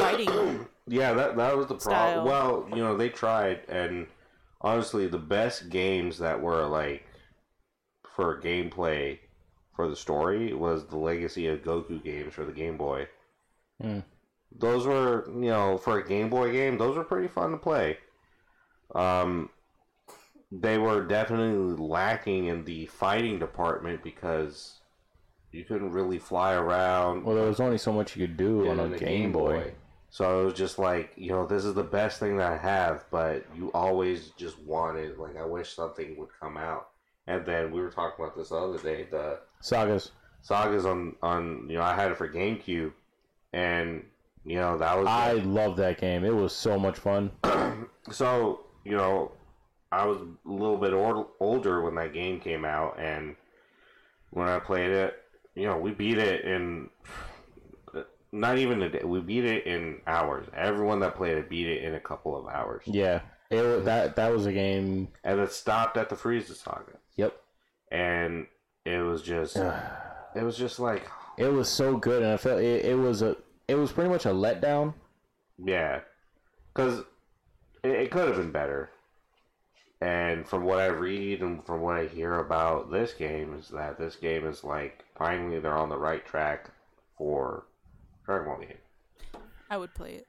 fighting. 0.00 0.66
Yeah, 0.86 1.12
that 1.12 1.36
that 1.36 1.56
was 1.56 1.68
the 1.68 1.76
problem. 1.76 2.26
Well, 2.26 2.66
you 2.70 2.82
know, 2.82 2.96
they 2.96 3.10
tried, 3.10 3.60
and 3.68 4.08
honestly, 4.60 5.06
the 5.06 5.18
best 5.18 5.68
games 5.70 6.18
that 6.18 6.40
were 6.40 6.66
like 6.66 7.06
for 8.16 8.40
gameplay 8.40 9.20
for 9.76 9.88
the 9.88 9.94
story 9.94 10.52
was 10.52 10.86
the 10.86 10.96
Legacy 10.98 11.46
of 11.46 11.60
Goku 11.60 12.02
games 12.02 12.34
for 12.34 12.44
the 12.44 12.50
Game 12.52 12.76
Boy. 12.76 13.06
Hmm. 13.80 14.00
Those 14.58 14.84
were, 14.84 15.26
you 15.28 15.50
know, 15.50 15.78
for 15.78 15.98
a 16.00 16.06
Game 16.06 16.28
Boy 16.28 16.50
game, 16.50 16.76
those 16.76 16.96
were 16.96 17.04
pretty 17.04 17.28
fun 17.28 17.52
to 17.52 17.56
play. 17.56 17.98
Um, 18.92 19.48
they 20.50 20.76
were 20.76 21.06
definitely 21.06 21.76
lacking 21.76 22.46
in 22.46 22.64
the 22.64 22.86
fighting 22.86 23.38
department 23.38 24.02
because 24.02 24.80
you 25.52 25.64
couldn't 25.64 25.92
really 25.92 26.18
fly 26.18 26.54
around. 26.54 27.24
Well, 27.24 27.36
there 27.36 27.46
was 27.46 27.60
only 27.60 27.78
so 27.78 27.92
much 27.92 28.16
you 28.16 28.26
could 28.26 28.36
do 28.36 28.64
Yeah, 28.64 28.72
on 28.72 28.80
a 28.80 28.88
the 28.88 28.98
Game, 28.98 29.32
Boy. 29.32 29.74
So 30.10 30.40
I 30.40 30.44
was 30.44 30.54
just 30.54 30.78
like, 30.78 31.12
you 31.16 31.30
know, 31.30 31.46
this 31.46 31.64
is 31.64 31.74
the 31.74 31.84
best 31.84 32.18
thing 32.18 32.36
that 32.38 32.52
I 32.52 32.56
have, 32.56 33.04
but 33.12 33.44
you 33.56 33.70
always 33.72 34.30
just 34.30 34.58
wanted, 34.60 35.18
like, 35.18 35.36
I 35.36 35.44
wish 35.44 35.72
something 35.72 36.16
would 36.18 36.30
come 36.40 36.56
out. 36.56 36.88
And 37.28 37.46
then 37.46 37.70
we 37.70 37.80
were 37.80 37.90
talking 37.90 38.24
about 38.24 38.36
this 38.36 38.48
the 38.48 38.56
other 38.56 38.78
day, 38.78 39.06
the 39.08 39.38
Sagas. 39.60 40.10
sagas 40.42 40.84
on, 40.84 41.14
on 41.22 41.66
you 41.68 41.76
know, 41.76 41.82
I 41.82 41.94
had 41.94 42.10
it 42.10 42.16
for 42.16 42.28
GameCube, 42.28 42.92
and, 43.52 44.04
you 44.44 44.56
know, 44.56 44.76
that 44.78 44.98
was. 44.98 45.06
I 45.06 45.34
love 45.34 45.76
that 45.76 46.00
game. 46.00 46.24
It 46.24 46.34
was 46.34 46.52
so 46.52 46.76
much 46.76 46.98
fun. 46.98 47.30
so, 48.10 48.60
you 48.84 48.96
know, 48.96 49.30
I 49.92 50.06
was 50.06 50.18
a 50.18 50.50
little 50.50 50.76
bit 50.76 50.92
or- 50.92 51.28
older 51.38 51.82
when 51.82 51.94
that 51.94 52.12
game 52.12 52.40
came 52.40 52.64
out, 52.64 52.98
and 52.98 53.36
when 54.30 54.48
I 54.48 54.58
played 54.58 54.90
it, 54.90 55.22
you 55.54 55.66
know, 55.66 55.78
we 55.78 55.92
beat 55.92 56.18
it 56.18 56.44
in 56.44 56.90
not 58.32 58.58
even 58.58 58.82
a 58.82 58.88
day. 58.88 59.02
We 59.04 59.20
beat 59.20 59.44
it 59.44 59.66
in 59.66 60.00
hours. 60.06 60.46
Everyone 60.56 61.00
that 61.00 61.16
played 61.16 61.36
it 61.36 61.48
beat 61.48 61.66
it 61.68 61.82
in 61.84 61.94
a 61.94 62.00
couple 62.00 62.36
of 62.36 62.46
hours, 62.46 62.82
Yeah, 62.86 63.20
it 63.50 63.84
that 63.84 64.16
that 64.16 64.32
was 64.32 64.46
a 64.46 64.52
game. 64.52 65.08
and 65.24 65.40
it 65.40 65.52
stopped 65.52 65.96
at 65.96 66.08
the 66.08 66.16
Frieza 66.16 66.54
saga, 66.54 66.92
Yep. 67.16 67.34
and 67.90 68.46
it 68.84 68.98
was 68.98 69.22
just, 69.22 69.56
it 69.56 70.42
was 70.42 70.56
just 70.56 70.78
like, 70.80 71.08
It 71.36 71.52
was 71.52 71.68
so 71.68 71.96
good, 71.96 72.22
and 72.22 72.32
I 72.32 72.36
felt 72.36 72.60
it, 72.60 72.84
it 72.84 72.96
was 72.96 73.22
a 73.22 73.36
it 73.68 73.74
was 73.76 73.92
pretty 73.92 74.10
much 74.10 74.26
a 74.26 74.30
letdown. 74.30 74.94
yeah, 75.58 76.00
because 76.74 77.00
it, 77.84 77.90
it 77.92 78.10
could 78.10 78.26
have 78.28 78.36
been 78.36 78.50
better. 78.52 78.90
And 80.02 80.48
from 80.48 80.64
what 80.64 80.78
I 80.78 80.86
read 80.86 81.42
and 81.42 81.62
from 81.64 81.82
what 81.82 81.96
I 81.96 82.06
hear 82.06 82.38
about 82.38 82.90
this 82.90 83.12
game 83.12 83.52
is 83.58 83.68
that 83.68 83.98
this 83.98 84.16
game 84.16 84.46
is 84.46 84.64
like 84.64 85.04
finally 85.18 85.60
they're 85.60 85.76
on 85.76 85.90
the 85.90 85.98
right 85.98 86.24
track 86.24 86.70
for 87.18 87.64
Dragon 88.30 88.46
Ball 88.46 88.60
game. 88.60 89.42
I 89.68 89.76
would 89.76 89.92
play 89.94 90.12
it. 90.14 90.26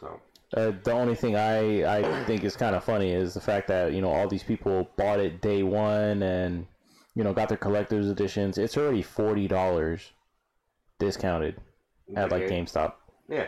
So 0.00 0.20
Uh, 0.56 0.72
the 0.84 0.92
only 0.92 1.14
thing 1.16 1.34
I 1.36 1.98
I 1.98 2.24
think 2.24 2.44
is 2.44 2.54
kind 2.56 2.76
of 2.76 2.84
funny 2.84 3.12
is 3.12 3.34
the 3.34 3.40
fact 3.40 3.66
that 3.68 3.92
you 3.92 4.00
know 4.00 4.10
all 4.10 4.28
these 4.28 4.44
people 4.44 4.88
bought 4.96 5.18
it 5.18 5.40
day 5.40 5.62
one 5.64 6.22
and 6.22 6.66
you 7.14 7.24
know 7.24 7.32
got 7.32 7.48
their 7.48 7.58
collector's 7.58 8.08
editions. 8.08 8.56
It's 8.58 8.76
already 8.76 9.02
forty 9.02 9.48
dollars 9.48 10.12
discounted 10.98 11.60
at 12.14 12.30
like 12.30 12.44
GameStop. 12.44 12.92
yeah, 13.28 13.46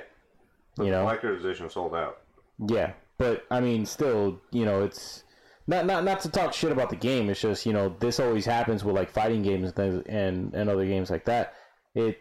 the 0.76 0.84
You 0.86 0.90
know? 0.90 1.02
collector's 1.02 1.44
edition 1.44 1.70
sold 1.70 1.94
out. 1.94 2.18
Yeah, 2.66 2.92
but 3.18 3.44
I 3.50 3.60
mean, 3.60 3.86
still, 3.86 4.40
you 4.50 4.64
know, 4.64 4.82
it's 4.82 5.22
not 5.68 5.86
not 5.86 6.02
not 6.04 6.20
to 6.20 6.28
talk 6.30 6.52
shit 6.52 6.72
about 6.72 6.90
the 6.90 6.96
game. 6.96 7.30
It's 7.30 7.40
just 7.40 7.64
you 7.66 7.72
know 7.72 7.94
this 8.00 8.18
always 8.18 8.44
happens 8.46 8.82
with 8.84 8.96
like 8.96 9.10
fighting 9.10 9.42
games 9.42 9.68
and 9.68 9.76
things 9.76 10.02
and 10.08 10.52
and 10.54 10.68
other 10.68 10.86
games 10.86 11.10
like 11.10 11.24
that. 11.26 11.54
It 11.94 12.18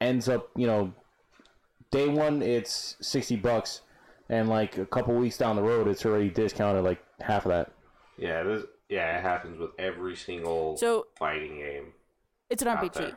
ends 0.00 0.28
up, 0.28 0.50
you 0.56 0.66
know, 0.66 0.92
day 1.90 2.08
one 2.08 2.42
it's 2.42 2.96
sixty 3.00 3.36
bucks, 3.36 3.82
and 4.28 4.48
like 4.48 4.78
a 4.78 4.86
couple 4.86 5.14
weeks 5.14 5.38
down 5.38 5.56
the 5.56 5.62
road, 5.62 5.88
it's 5.88 6.04
already 6.06 6.30
discounted 6.30 6.84
like 6.84 7.02
half 7.20 7.44
of 7.46 7.50
that. 7.50 7.72
Yeah, 8.16 8.42
this 8.42 8.64
yeah, 8.88 9.18
it 9.18 9.22
happens 9.22 9.58
with 9.58 9.70
every 9.78 10.16
single 10.16 10.76
So 10.76 11.06
fighting 11.18 11.58
game. 11.58 11.92
it's 12.50 12.62
an 12.62 12.68
RPG. 12.68 12.92
there. 12.94 13.16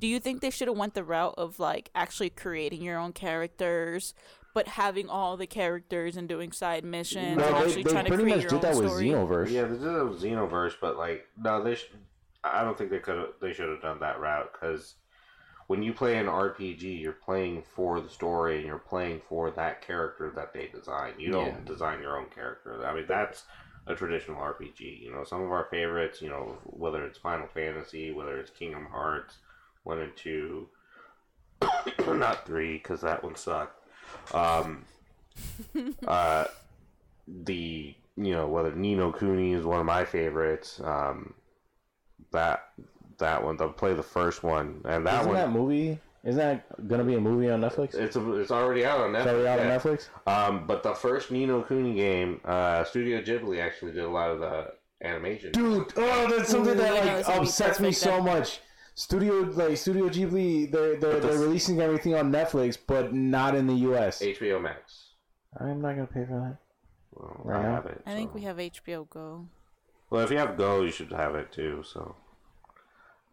Do 0.00 0.06
you 0.08 0.20
think 0.20 0.40
they 0.42 0.50
should 0.50 0.68
have 0.68 0.76
went 0.76 0.94
the 0.94 1.04
route 1.04 1.34
of 1.38 1.58
like 1.58 1.90
actually 1.94 2.30
creating 2.30 2.82
your 2.82 2.98
own 2.98 3.12
characters, 3.12 4.12
but 4.52 4.68
having 4.68 5.08
all 5.08 5.36
the 5.36 5.46
characters 5.46 6.16
and 6.16 6.28
doing 6.28 6.52
side 6.52 6.84
missions 6.84 7.38
No, 7.38 7.44
and 7.46 7.54
they, 7.56 7.58
actually 7.58 7.82
they 7.84 7.90
trying 7.90 8.04
to 8.04 8.08
pretty 8.10 8.24
create 8.24 8.42
much 8.42 8.50
did 8.50 8.60
that 8.62 8.76
with 8.76 8.86
story? 8.88 9.06
Xenoverse. 9.08 9.50
Yeah, 9.50 9.62
they 9.62 9.78
did 9.78 9.82
it 9.86 10.04
with 10.04 10.22
Xenoverse, 10.22 10.74
but 10.80 10.96
like 10.98 11.26
no, 11.42 11.62
they. 11.62 11.76
Sh- 11.76 11.90
I 12.42 12.62
don't 12.62 12.76
think 12.76 12.90
they 12.90 12.98
could. 12.98 13.16
have 13.16 13.28
They 13.40 13.52
should 13.54 13.70
have 13.70 13.80
done 13.80 14.00
that 14.00 14.20
route 14.20 14.50
because 14.52 14.96
when 15.66 15.82
you 15.82 15.92
play 15.92 16.18
an 16.18 16.26
RPG, 16.26 17.00
you're 17.00 17.12
playing 17.12 17.62
for 17.74 18.00
the 18.00 18.08
story 18.08 18.58
and 18.58 18.66
you're 18.66 18.78
playing 18.78 19.20
for 19.28 19.50
that 19.52 19.80
character 19.80 20.30
that 20.36 20.52
they 20.52 20.66
design. 20.68 21.14
You 21.18 21.30
don't 21.32 21.46
Yeah. 21.46 21.60
design 21.64 22.00
your 22.02 22.18
own 22.18 22.26
character. 22.30 22.84
I 22.86 22.94
mean, 22.94 23.06
that's 23.06 23.44
a 23.86 23.94
traditional 23.94 24.40
RPG. 24.40 25.00
You 25.02 25.12
know, 25.12 25.24
some 25.24 25.42
of 25.42 25.50
our 25.50 25.64
favorites, 25.64 26.20
you 26.22 26.28
know, 26.28 26.58
whether 26.64 27.04
it's 27.04 27.18
Final 27.18 27.46
Fantasy, 27.48 28.12
whether 28.12 28.38
it's 28.38 28.50
Kingdom 28.50 28.86
Hearts, 28.86 29.38
one 29.84 29.98
and 30.00 30.14
two, 30.16 30.68
not 32.06 32.46
three 32.46 32.74
because 32.74 33.00
that 33.02 33.22
one 33.22 33.36
sucked. 33.36 33.80
Um, 34.34 34.84
uh, 36.06 36.44
the 37.26 37.94
you 38.16 38.32
know 38.32 38.46
whether 38.46 38.72
Ni 38.74 38.94
no 38.94 39.12
Kuni 39.12 39.52
is 39.54 39.64
one 39.64 39.80
of 39.80 39.86
my 39.86 40.04
favorites. 40.04 40.80
Um, 40.82 41.34
that 42.32 42.68
that 43.18 43.42
one, 43.42 43.56
they'll 43.56 43.72
play 43.72 43.94
the 43.94 44.02
first 44.02 44.42
one, 44.42 44.80
and 44.84 45.06
that 45.06 45.20
Isn't 45.20 45.26
one. 45.32 45.36
that 45.36 45.50
movie? 45.50 45.98
Isn't 46.24 46.38
that 46.38 46.88
gonna 46.88 47.04
be 47.04 47.14
a 47.16 47.20
movie 47.20 47.50
on 47.50 47.60
Netflix? 47.60 47.94
it's 47.94 48.16
a, 48.16 48.32
it's 48.36 48.50
already 48.50 48.84
out 48.86 49.00
on 49.00 49.10
Netflix. 49.12 49.18
It's 49.20 49.26
already 49.28 49.48
out 49.48 49.58
yeah. 49.58 49.74
on 49.74 49.78
Netflix. 49.80 50.08
Um, 50.26 50.66
but 50.66 50.82
the 50.82 50.94
first 50.94 51.30
Ni 51.30 51.44
no 51.44 51.60
Kuni 51.62 51.94
game, 51.94 52.40
uh, 52.44 52.82
Studio 52.84 53.20
Ghibli 53.20 53.60
actually 53.60 53.92
did 53.92 54.04
a 54.04 54.08
lot 54.08 54.30
of 54.30 54.40
the 54.40 54.72
animation. 55.02 55.52
Dude, 55.52 55.92
oh, 55.96 56.30
that's 56.34 56.48
something 56.50 56.72
Ooh, 56.74 56.78
that 56.78 56.94
like 56.94 57.18
it's 57.20 57.28
upsets 57.28 57.78
me 57.78 57.92
so 57.92 58.10
then. 58.10 58.24
much. 58.24 58.60
Studio 58.94 59.40
like 59.40 59.76
Studio 59.76 60.08
Ghibli, 60.08 60.70
they're 60.70 60.96
they're, 60.96 61.12
But 61.14 61.22
they're 61.22 61.32
this- 61.32 61.40
releasing 61.40 61.80
everything 61.80 62.14
on 62.14 62.32
Netflix, 62.32 62.78
but 62.86 63.12
not 63.12 63.54
in 63.54 63.66
the 63.66 63.74
U.S. 63.74 64.22
HBO 64.22 64.62
Max. 64.62 65.10
I'm 65.60 65.82
not 65.82 65.94
gonna 65.94 66.06
pay 66.06 66.24
for 66.24 66.40
that. 66.40 66.56
Well, 67.12 67.40
Right 67.44 67.58
I 67.60 67.62
now? 67.62 67.74
have 67.74 67.86
it. 67.86 68.00
I 68.06 68.14
think 68.14 68.34
we 68.34 68.42
have 68.42 68.56
HBO 68.56 69.08
Go. 69.10 69.46
Well, 70.10 70.22
if 70.22 70.30
you 70.30 70.38
have 70.38 70.56
Go, 70.56 70.82
you 70.82 70.90
should 70.90 71.12
have 71.12 71.34
it 71.34 71.52
too. 71.52 71.82
So, 71.84 72.14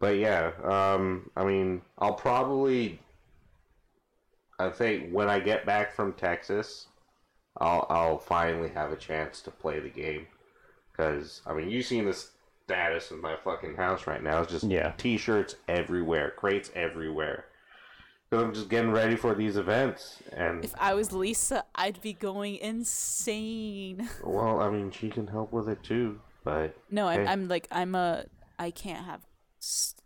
but 0.02 0.16
yeah, 0.18 0.50
um, 0.64 1.30
I 1.36 1.44
mean, 1.44 1.80
I'll 1.96 2.14
probably. 2.14 2.98
I 4.58 4.68
think 4.68 5.12
when 5.12 5.28
I 5.30 5.38
get 5.38 5.64
back 5.64 5.94
from 5.94 6.12
Texas, 6.14 6.88
I'll 7.58 7.86
I'll 7.88 8.18
finally 8.18 8.68
have 8.70 8.90
a 8.92 8.96
chance 8.96 9.40
to 9.42 9.52
play 9.52 9.78
the 9.78 9.88
game, 9.88 10.26
because 10.90 11.40
I 11.46 11.54
mean, 11.54 11.70
you've 11.70 11.86
seen 11.86 12.04
the 12.06 12.20
status 12.66 13.12
of 13.12 13.20
my 13.20 13.36
fucking 13.36 13.76
house 13.76 14.08
right 14.08 14.22
now. 14.22 14.42
It's 14.42 14.50
just 14.50 14.64
Yeah. 14.64 14.92
t-shirts 14.98 15.54
everywhere, 15.68 16.32
crates 16.32 16.70
everywhere. 16.74 17.44
'Cause 18.28 18.42
I'm 18.42 18.54
just 18.54 18.68
getting 18.70 18.90
ready 18.90 19.14
for 19.14 19.34
these 19.34 19.56
events, 19.56 20.20
and 20.32 20.64
If 20.64 20.74
I 20.80 20.94
was 20.94 21.12
Lisa, 21.12 21.64
I'd 21.76 22.00
be 22.00 22.12
going 22.12 22.56
insane. 22.56 24.08
well, 24.24 24.60
I 24.60 24.68
mean, 24.68 24.90
she 24.90 25.10
can 25.10 25.28
help 25.28 25.52
with 25.52 25.68
it 25.68 25.82
too, 25.84 26.20
but 26.42 26.74
No, 26.90 27.06
I'm, 27.06 27.20
Hey. 27.26 27.32
I'm 27.32 27.46
like 27.48 27.68
I'm 27.70 27.94
a 27.94 28.24
I 28.58 28.70
can't 28.72 29.04
have 29.04 29.20
s- 29.20 29.31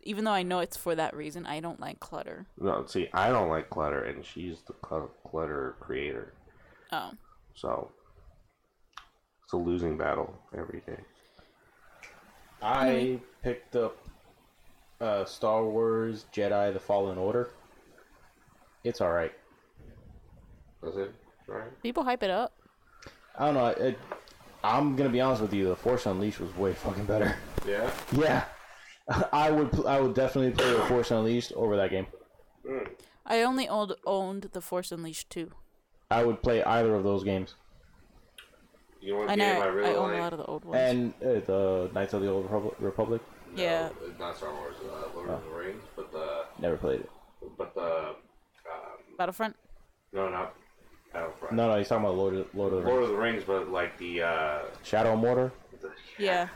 even 0.03 0.23
though 0.25 0.31
I 0.31 0.43
know 0.43 0.59
it's 0.59 0.77
for 0.77 0.95
that 0.95 1.15
reason. 1.15 1.45
I 1.45 1.59
don't 1.59 1.79
like 1.79 1.99
clutter. 1.99 2.45
No, 2.59 2.85
see, 2.85 3.09
I 3.13 3.29
don't 3.29 3.49
like 3.49 3.69
clutter, 3.69 4.03
and 4.03 4.23
she's 4.25 4.61
the 4.67 4.73
cl- 4.87 5.11
clutter 5.25 5.75
creator. 5.79 6.33
Oh, 6.91 7.11
So 7.55 7.91
it's 9.43 9.53
a 9.53 9.57
losing 9.57 9.97
battle 9.97 10.37
every 10.57 10.81
day. 10.85 10.99
I 12.61 13.19
picked 13.43 13.75
up 13.75 13.97
uh, 15.01 15.25
Star 15.25 15.63
Wars 15.65 16.25
Jedi: 16.33 16.73
The 16.73 16.79
Fallen 16.79 17.17
Order. 17.17 17.49
It's 18.83 19.01
all 19.01 19.11
right. 19.11 19.33
That's 20.81 20.95
it, 20.97 21.13
right? 21.47 21.81
people 21.81 22.03
hype 22.03 22.23
it 22.23 22.29
up. 22.29 22.53
I 23.37 23.45
don't 23.45 23.55
know. 23.55 23.67
It, 23.67 23.99
I'm 24.63 24.95
gonna 24.95 25.09
be 25.09 25.21
honest 25.21 25.41
with 25.41 25.53
you. 25.53 25.67
The 25.67 25.75
Force 25.75 26.05
Unleashed 26.05 26.39
was 26.39 26.55
way 26.55 26.73
fucking 26.73 27.05
better. 27.05 27.35
Yeah. 27.67 27.89
Yeah, 28.15 28.45
I 29.31 29.51
would. 29.51 29.85
I 29.85 29.99
would 30.01 30.13
definitely 30.13 30.51
play 30.51 30.71
the 30.73 30.81
Force 30.81 31.11
Unleashed 31.11 31.53
over 31.53 31.77
that 31.77 31.89
game. 31.91 32.07
I 33.25 33.41
only 33.43 33.67
owned 33.67 33.93
owned 34.05 34.49
the 34.53 34.61
Force 34.61 34.91
Unleashed 34.91 35.29
two. 35.29 35.51
I 36.11 36.23
would 36.23 36.41
play 36.41 36.63
either 36.63 36.93
of 36.95 37.03
those 37.03 37.23
games. 37.23 37.55
You 39.01 39.13
know 39.13 39.19
what 39.19 39.29
I 39.29 39.35
game 39.35 39.39
know 39.55 39.61
I 39.61 39.65
I, 39.65 39.67
really 39.67 39.95
own 39.95 40.09
like? 40.11 40.19
A 40.19 40.21
lot 40.21 40.33
of 40.33 40.39
the 40.39 40.45
old 40.45 40.65
ones. 40.65 40.81
And 40.81 41.13
uh, 41.21 41.39
the 41.45 41.89
Knights 41.93 42.13
of 42.13 42.21
the 42.21 42.29
Old 42.29 42.43
Republic. 42.45 42.75
Republic. 42.79 43.21
No, 43.55 43.63
Yeah. 43.63 43.89
not 44.19 44.35
Star 44.35 44.53
Wars, 44.53 44.75
uh, 44.83 45.15
Lord 45.15 45.29
of 45.29 45.43
the 45.45 45.49
Rings, 45.51 45.83
but 45.95 46.11
the 46.11 46.45
Never 46.59 46.75
played 46.77 47.01
it. 47.01 47.09
but 47.57 47.73
the 47.75 48.09
um, 48.09 48.15
Battlefront. 49.17 49.55
no, 50.11 50.27
not 50.29 50.53
Battlefront. 51.13 51.55
No, 51.55 51.69
no, 51.71 51.77
he's 51.77 51.87
talking 51.87 52.03
about 52.05 52.17
Lord 52.17 52.33
of, 52.35 52.47
Lord 52.53 52.73
of 52.73 52.83
the 52.83 52.89
Lord 52.89 52.99
Rings. 52.99 53.09
of 53.09 53.15
the 53.15 53.21
Rings, 53.21 53.43
but 53.45 53.69
like 53.71 53.97
the 53.97 54.23
uh, 54.23 54.59
Shadow 54.83 55.13
of 55.13 55.19
Mordor. 55.19 55.51
the 55.81 55.89
Yeah. 56.17 56.25
yeah, 56.25 56.47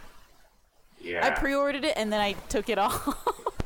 I 1.22 1.32
pre-ordered 1.32 1.84
it 1.86 1.94
and 1.96 2.12
then 2.12 2.20
I 2.20 2.34
took 2.50 2.70
it 2.70 2.78
off. 2.78 3.08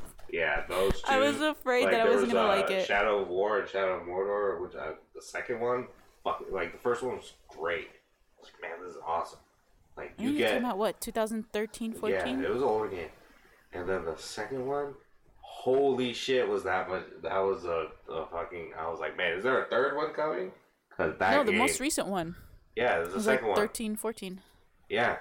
yeah, 0.31 0.63
those 0.67 0.93
two. 1.01 1.07
I 1.07 1.19
was 1.19 1.41
afraid 1.41 1.85
that 1.85 2.01
I 2.01 2.05
wasn't 2.05 2.23
was, 2.23 2.33
gonna 2.33 2.53
uh, 2.53 2.55
like 2.61 2.71
it. 2.71 2.85
Shadow 2.85 3.19
of 3.21 3.27
War 3.27 3.59
and 3.59 3.69
Shadow 3.69 3.99
of 3.99 4.03
Mordor, 4.07 4.61
which 4.61 4.75
uh, 4.75 4.93
the 5.13 5.21
second 5.21 5.59
one, 5.59 5.87
fuck, 6.23 6.43
like 6.51 6.71
the 6.71 6.77
first 6.79 7.03
one 7.03 7.17
was 7.17 7.33
great. 7.47 7.89
I 8.37 8.41
was 8.41 8.49
like, 8.53 8.61
man, 8.61 8.85
this 8.85 8.95
is 8.95 9.01
awesome. 9.05 9.39
Like 9.97 10.13
you 10.17 10.31
it 10.31 10.37
get 10.37 10.51
came 10.53 10.65
out 10.65 10.77
what 10.77 10.99
2013, 11.01 11.93
14. 11.93 12.11
Yeah, 12.39 12.45
it 12.45 12.53
was 12.53 12.61
an 12.61 12.67
older 12.67 12.89
game. 12.89 13.09
And 13.73 13.87
then 13.87 14.05
the 14.05 14.15
second 14.17 14.65
one, 14.65 14.93
holy 15.41 16.13
shit, 16.13 16.47
was 16.47 16.63
that 16.63 16.89
much? 16.89 17.03
That 17.23 17.37
was 17.39 17.65
a, 17.65 17.87
a 18.11 18.25
fucking. 18.27 18.71
I 18.77 18.89
was 18.89 18.99
like, 18.99 19.17
man, 19.17 19.33
is 19.37 19.43
there 19.43 19.61
a 19.63 19.65
third 19.67 19.95
one 19.95 20.13
coming? 20.13 20.51
Cause 20.95 21.13
that 21.19 21.31
no, 21.31 21.43
the 21.43 21.51
game, 21.51 21.59
most 21.59 21.81
recent 21.81 22.07
one. 22.07 22.35
yeah, 22.75 22.97
there's 22.97 23.09
It 23.09 23.11
the 23.11 23.17
was 23.17 23.27
like 23.27 23.39
second 23.39 23.49
one. 23.49 23.57
13, 23.57 23.95
14. 23.97 24.41
Yeah, 24.89 25.17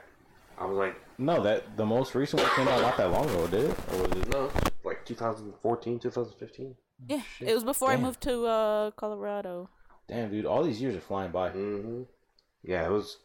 I 0.57 0.66
was 0.66 0.77
like, 0.77 0.95
No, 1.19 1.43
that 1.43 1.77
the 1.77 1.86
most 1.86 2.15
recent 2.15 2.43
one 2.43 2.51
came 2.57 2.69
out 2.69 2.81
not 2.82 2.97
that 2.97 3.11
long 3.11 3.28
ago, 3.28 3.47
did 3.47 3.70
it? 3.70 3.78
Or 3.93 4.03
was 4.09 4.12
it? 4.12 4.28
no, 4.31 4.51
like 4.85 5.05
2014, 5.05 5.99
2015. 6.01 6.74
Yeah, 7.07 7.20
shit. 7.23 7.49
it 7.49 7.55
was 7.55 7.65
before 7.65 7.91
I 7.91 7.97
moved 7.97 8.20
to 8.23 8.47
uh, 8.47 8.91
Colorado. 8.93 9.69
Damn, 10.09 10.31
dude, 10.31 10.47
all 10.47 10.62
these 10.62 10.81
years 10.81 10.95
are 10.97 11.01
flying 11.01 11.31
by. 11.31 11.51
Mm-hmm. 11.51 12.03
Yeah, 12.62 12.86
it 12.86 12.91
was 12.91 13.19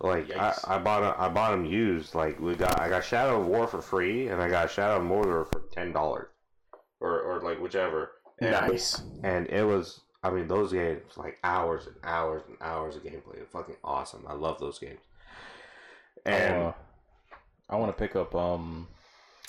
like 0.00 0.30
I, 0.32 0.50
Yikes. 0.50 0.68
I 0.70 0.78
bought 0.78 1.02
a, 1.02 1.20
I 1.20 1.28
bought 1.28 1.50
them 1.52 1.64
used. 1.64 2.14
Like 2.14 2.38
we 2.40 2.54
got 2.54 2.78
I 2.80 2.88
got 2.88 3.04
Shadow 3.04 3.40
of 3.40 3.46
War 3.46 3.66
for 3.66 3.80
free, 3.82 4.28
and 4.28 4.40
I 4.40 4.48
got 4.48 4.70
Shadow 4.70 4.96
of 5.00 5.02
Mordor 5.08 5.46
for 5.52 5.62
ten 5.72 5.92
dollars, 5.92 6.28
or 7.00 7.20
or 7.20 7.40
like 7.42 7.60
whichever. 7.60 8.12
And- 8.40 8.50
Nice. 8.50 9.02
and 9.22 9.46
it 9.48 9.64
was 9.64 10.00
I 10.24 10.30
mean 10.30 10.48
those 10.48 10.72
games 10.72 11.02
like 11.16 11.38
hours 11.44 11.86
and 11.86 11.94
hours 12.02 12.42
and 12.48 12.56
hours 12.60 12.96
of 12.96 13.04
gameplay. 13.04 13.46
Fucking 13.52 13.76
awesome. 13.84 14.24
I 14.28 14.34
love 14.34 14.58
those 14.58 14.78
games. 14.78 15.00
And 16.26 16.54
Uh, 16.64 16.72
I 17.68 17.76
want 17.76 17.96
to 17.96 18.00
pick 18.00 18.16
up 18.16 18.34
um, 18.34 18.86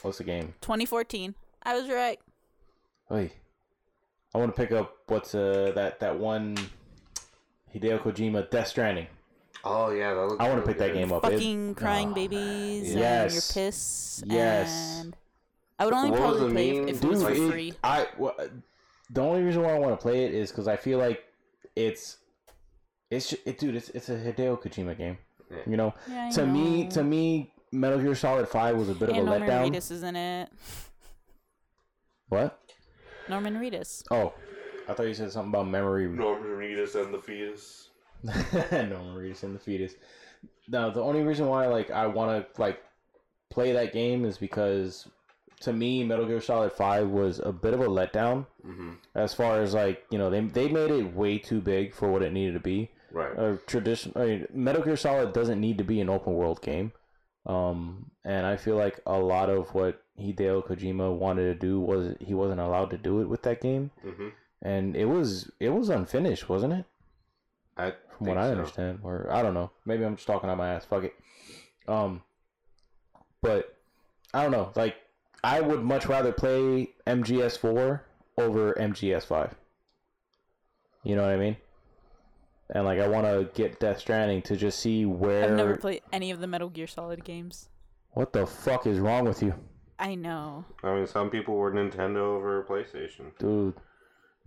what's 0.02 0.18
the 0.18 0.24
game? 0.24 0.54
2014. 0.62 1.36
I 1.64 1.76
was 1.80 1.90
right. 1.90 2.20
Wait, 3.10 3.32
I 4.34 4.38
want 4.38 4.56
to 4.56 4.62
pick 4.62 4.72
up 4.72 4.96
what's 5.08 5.36
uh 5.36 5.72
that 5.76 6.00
that 6.00 6.18
one 6.20 6.58
Hideo 7.74 8.00
Kojima 8.00 8.50
Death 8.50 8.68
Stranding. 8.68 9.08
oh 9.64 9.90
yeah, 9.92 10.14
that 10.14 10.22
looks 10.28 10.38
I 10.44 10.50
want 10.50 10.56
to 10.56 10.62
really 10.62 10.74
pick 10.74 10.78
that 10.80 10.94
game 10.94 11.12
up. 11.12 11.26
It- 11.26 11.34
Fucking 11.34 11.76
crying 11.76 12.12
oh, 12.12 12.14
babies 12.16 12.92
and 12.92 13.00
Yes. 13.00 13.34
your 13.56 13.64
piss. 13.66 14.24
Yes. 14.26 15.02
And 15.04 15.16
I 15.78 15.86
would 15.86 15.94
only 15.94 16.12
What 16.12 16.20
was 16.22 16.30
probably 16.38 16.48
the 16.48 16.54
play 16.54 16.80
meme? 16.80 16.90
if, 16.90 16.96
if 16.98 17.04
it 17.04 17.08
was 17.10 17.20
Dude, 17.24 17.28
for 17.28 17.34
it- 17.48 17.52
free. 17.52 17.74
I 17.84 18.08
wha- 18.18 18.34
the 19.12 19.22
only 19.22 19.44
reason 19.44 19.62
why 19.62 19.76
I 19.76 19.80
want 19.80 19.94
to 20.00 20.02
play 20.02 20.26
it 20.26 20.34
is 20.34 20.50
because 20.52 20.68
I 20.68 20.78
feel 20.78 20.98
like 21.00 21.24
it's 21.76 22.18
it's 23.12 23.30
ju- 23.30 23.38
it, 23.46 23.60
dude. 23.60 23.76
It's 23.76 23.90
it's 23.90 24.10
a 24.10 24.14
Hideo 24.18 24.60
Kojima 24.62 24.98
game. 24.98 25.18
Yeah. 25.52 25.58
You 25.68 25.78
know, 25.78 25.94
Yeah, 26.10 26.28
I 26.28 26.32
to 26.32 26.46
me, 26.48 26.88
to 26.88 27.04
me, 27.04 27.54
Metal 27.76 28.00
Gear 28.00 28.16
Solid 28.16 28.48
Five 28.48 28.76
was 28.78 28.90
a 28.90 28.94
bit 28.96 29.10
and 29.10 29.20
of 29.20 29.24
a 29.28 29.30
Norman 29.40 29.50
letdown. 29.50 29.72
Reedus 29.72 29.92
is 29.92 30.04
in 30.04 30.16
it. 30.16 30.50
What? 32.30 32.60
Norman 33.30 33.56
Reedus. 33.56 34.04
Oh, 34.12 34.34
I 34.90 34.94
thought 34.94 35.08
you 35.08 35.14
said 35.14 35.32
something 35.32 35.52
about 35.52 35.68
memory. 35.68 36.08
Norman 36.10 36.52
Reedus 36.58 36.96
and 36.96 37.14
the 37.14 37.20
fetus. 37.20 37.90
Norman 38.24 39.16
Reedus 39.16 39.44
and 39.44 39.56
the 39.56 39.60
fetus. 39.60 39.94
Now, 40.68 40.90
the 40.90 41.02
only 41.02 41.22
reason 41.22 41.48
why 41.48 41.68
like 41.68 41.92
I 41.92 42.08
want 42.08 42.32
to 42.54 42.62
like 42.62 42.82
play 43.50 43.72
that 43.74 43.94
game 43.94 44.26
is 44.26 44.38
because 44.38 45.08
to 45.62 45.72
me 45.74 46.04
Metal 46.04 46.26
Gear 46.26 46.42
Solid 46.42 46.72
Five 46.72 47.10
was 47.10 47.40
a 47.40 47.52
bit 47.52 47.74
of 47.74 47.82
a 47.82 47.88
letdown 47.88 48.48
Mm-hmm. 48.66 48.94
as 49.14 49.32
far 49.36 49.62
as 49.62 49.76
like 49.76 50.04
you 50.10 50.18
know 50.18 50.32
they 50.32 50.40
they 50.42 50.68
made 50.68 50.90
it 50.90 51.14
way 51.16 51.38
too 51.38 51.62
big 51.62 51.94
for 51.94 52.12
what 52.12 52.24
it 52.24 52.34
needed 52.34 52.54
to 52.56 52.60
be. 52.60 52.90
Right. 53.12 53.32
A 53.38 53.58
tradition, 53.68 54.12
I 54.16 54.26
mean, 54.26 54.48
Metal 54.52 54.82
Gear 54.82 54.98
Solid 54.98 55.32
doesn't 55.34 55.62
need 55.62 55.78
to 55.78 55.84
be 55.84 56.02
an 56.02 56.10
open 56.10 56.34
world 56.34 56.62
game, 56.64 56.92
um, 57.46 58.10
and 58.24 58.46
I 58.46 58.58
feel 58.58 58.76
like 58.76 59.00
a 59.06 59.18
lot 59.18 59.50
of 59.50 59.74
what 59.74 60.02
Hideo 60.20 60.66
Kojima 60.66 61.16
wanted 61.16 61.46
to 61.46 61.56
do 61.56 61.80
was 61.80 62.16
he 62.20 62.34
wasn't 62.34 62.60
allowed 62.60 62.90
to 62.92 62.98
do 62.98 63.22
it 63.22 63.26
with 63.26 63.44
that 63.44 63.62
game, 63.62 63.92
mm-hmm. 64.06 64.30
and 64.62 64.96
it 64.96 65.06
was 65.06 65.52
it 65.60 65.70
was 65.70 65.90
unfinished, 65.90 66.50
wasn't 66.50 66.74
it? 66.74 66.86
I 67.78 67.94
from 68.18 68.28
what 68.28 68.38
I 68.38 68.50
understand, 68.50 69.00
or 69.04 69.28
I 69.32 69.42
don't 69.42 69.54
know. 69.54 69.72
Maybe 69.86 70.06
I'm 70.06 70.16
just 70.16 70.28
talking 70.28 70.50
out 70.50 70.58
my 70.58 70.74
ass. 70.74 70.86
Fuck 70.86 71.04
it. 71.04 71.16
Um, 71.88 72.24
but 73.42 73.78
I 74.34 74.42
don't 74.44 74.52
know. 74.52 74.72
Like, 74.76 74.96
I 75.44 75.62
would 75.62 75.84
much 75.84 76.08
rather 76.08 76.32
play 76.32 76.90
MGS4 77.06 78.02
over 78.38 78.74
MGS5. 78.74 79.52
You 81.04 81.16
know 81.16 81.22
what 81.22 81.32
I 81.32 81.38
mean? 81.38 81.58
And 82.72 82.86
like, 82.86 83.00
I 83.00 83.08
want 83.08 83.26
to 83.28 83.50
get 83.54 83.80
Death 83.80 84.00
Stranding 84.00 84.42
to 84.44 84.56
just 84.56 84.80
see 84.80 85.06
where. 85.06 85.44
I've 85.46 85.52
never 85.52 85.78
played 85.78 86.02
any 86.12 86.32
of 86.32 86.40
the 86.40 86.48
Metal 86.48 86.70
Gear 86.70 86.88
Solid 86.88 87.24
games. 87.24 87.70
What 88.12 88.34
the 88.34 88.48
fuck 88.48 88.88
is 88.88 88.98
wrong 89.00 89.26
with 89.26 89.44
you, 89.44 89.54
I 90.00 90.16
know. 90.16 90.66
I 90.84 90.96
mean, 90.96 91.06
some 91.06 91.30
people 91.30 91.56
were 91.56 91.72
Nintendo 91.72 92.18
over 92.38 92.64
PlayStation. 92.64 93.38
dude? 93.38 93.76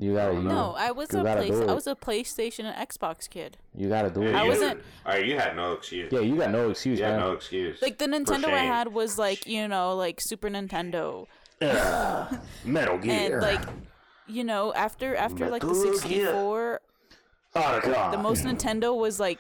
You 0.01 0.15
gotta. 0.15 0.35
You, 0.35 0.43
No, 0.43 0.75
I 0.79 0.91
was 0.93 1.11
a 1.11 1.23
gotta 1.25 1.41
place. 1.43 1.51
do 1.59 1.67
I 1.69 1.73
was 1.75 1.87
a 1.89 1.95
PlayStation 1.97 2.65
and 2.65 2.89
Xbox 2.89 3.29
kid. 3.29 3.59
You 3.75 3.89
gotta 3.89 4.11
do 4.11 4.23
it. 4.23 4.35
I 4.35 4.47
wasn't- 4.47 4.81
All 5.05 5.13
right, 5.13 5.25
you 5.27 5.37
had 5.37 5.57
no 5.57 5.73
excuse. 5.73 6.13
Yeah, 6.13 6.21
you 6.21 6.37
got 6.37 6.51
no 6.53 6.71
excuse, 6.71 6.99
you 7.01 7.05
had 7.05 7.19
no 7.19 7.33
excuse. 7.33 7.83
Like 7.83 7.99
the 7.99 8.07
Nintendo 8.07 8.45
I 8.47 8.61
had 8.61 8.93
was 8.93 9.19
like 9.19 9.47
you 9.49 9.67
know 9.69 9.97
like 9.97 10.21
Super 10.21 10.49
Nintendo 10.49 11.27
Ugh, 11.61 12.39
Metal 12.65 12.99
Gear. 13.03 13.33
and 13.35 13.43
like 13.43 13.61
you 14.29 14.45
know 14.45 14.73
after 14.75 15.17
after 15.17 15.51
like 15.51 15.63
the 15.63 15.69
Metal 15.75 15.99
Gear. 16.09 16.81
64 17.63 17.95
Otacon. 17.95 18.11
the 18.13 18.19
most 18.19 18.45
Nintendo 18.45 18.97
was 18.97 19.19
like 19.21 19.39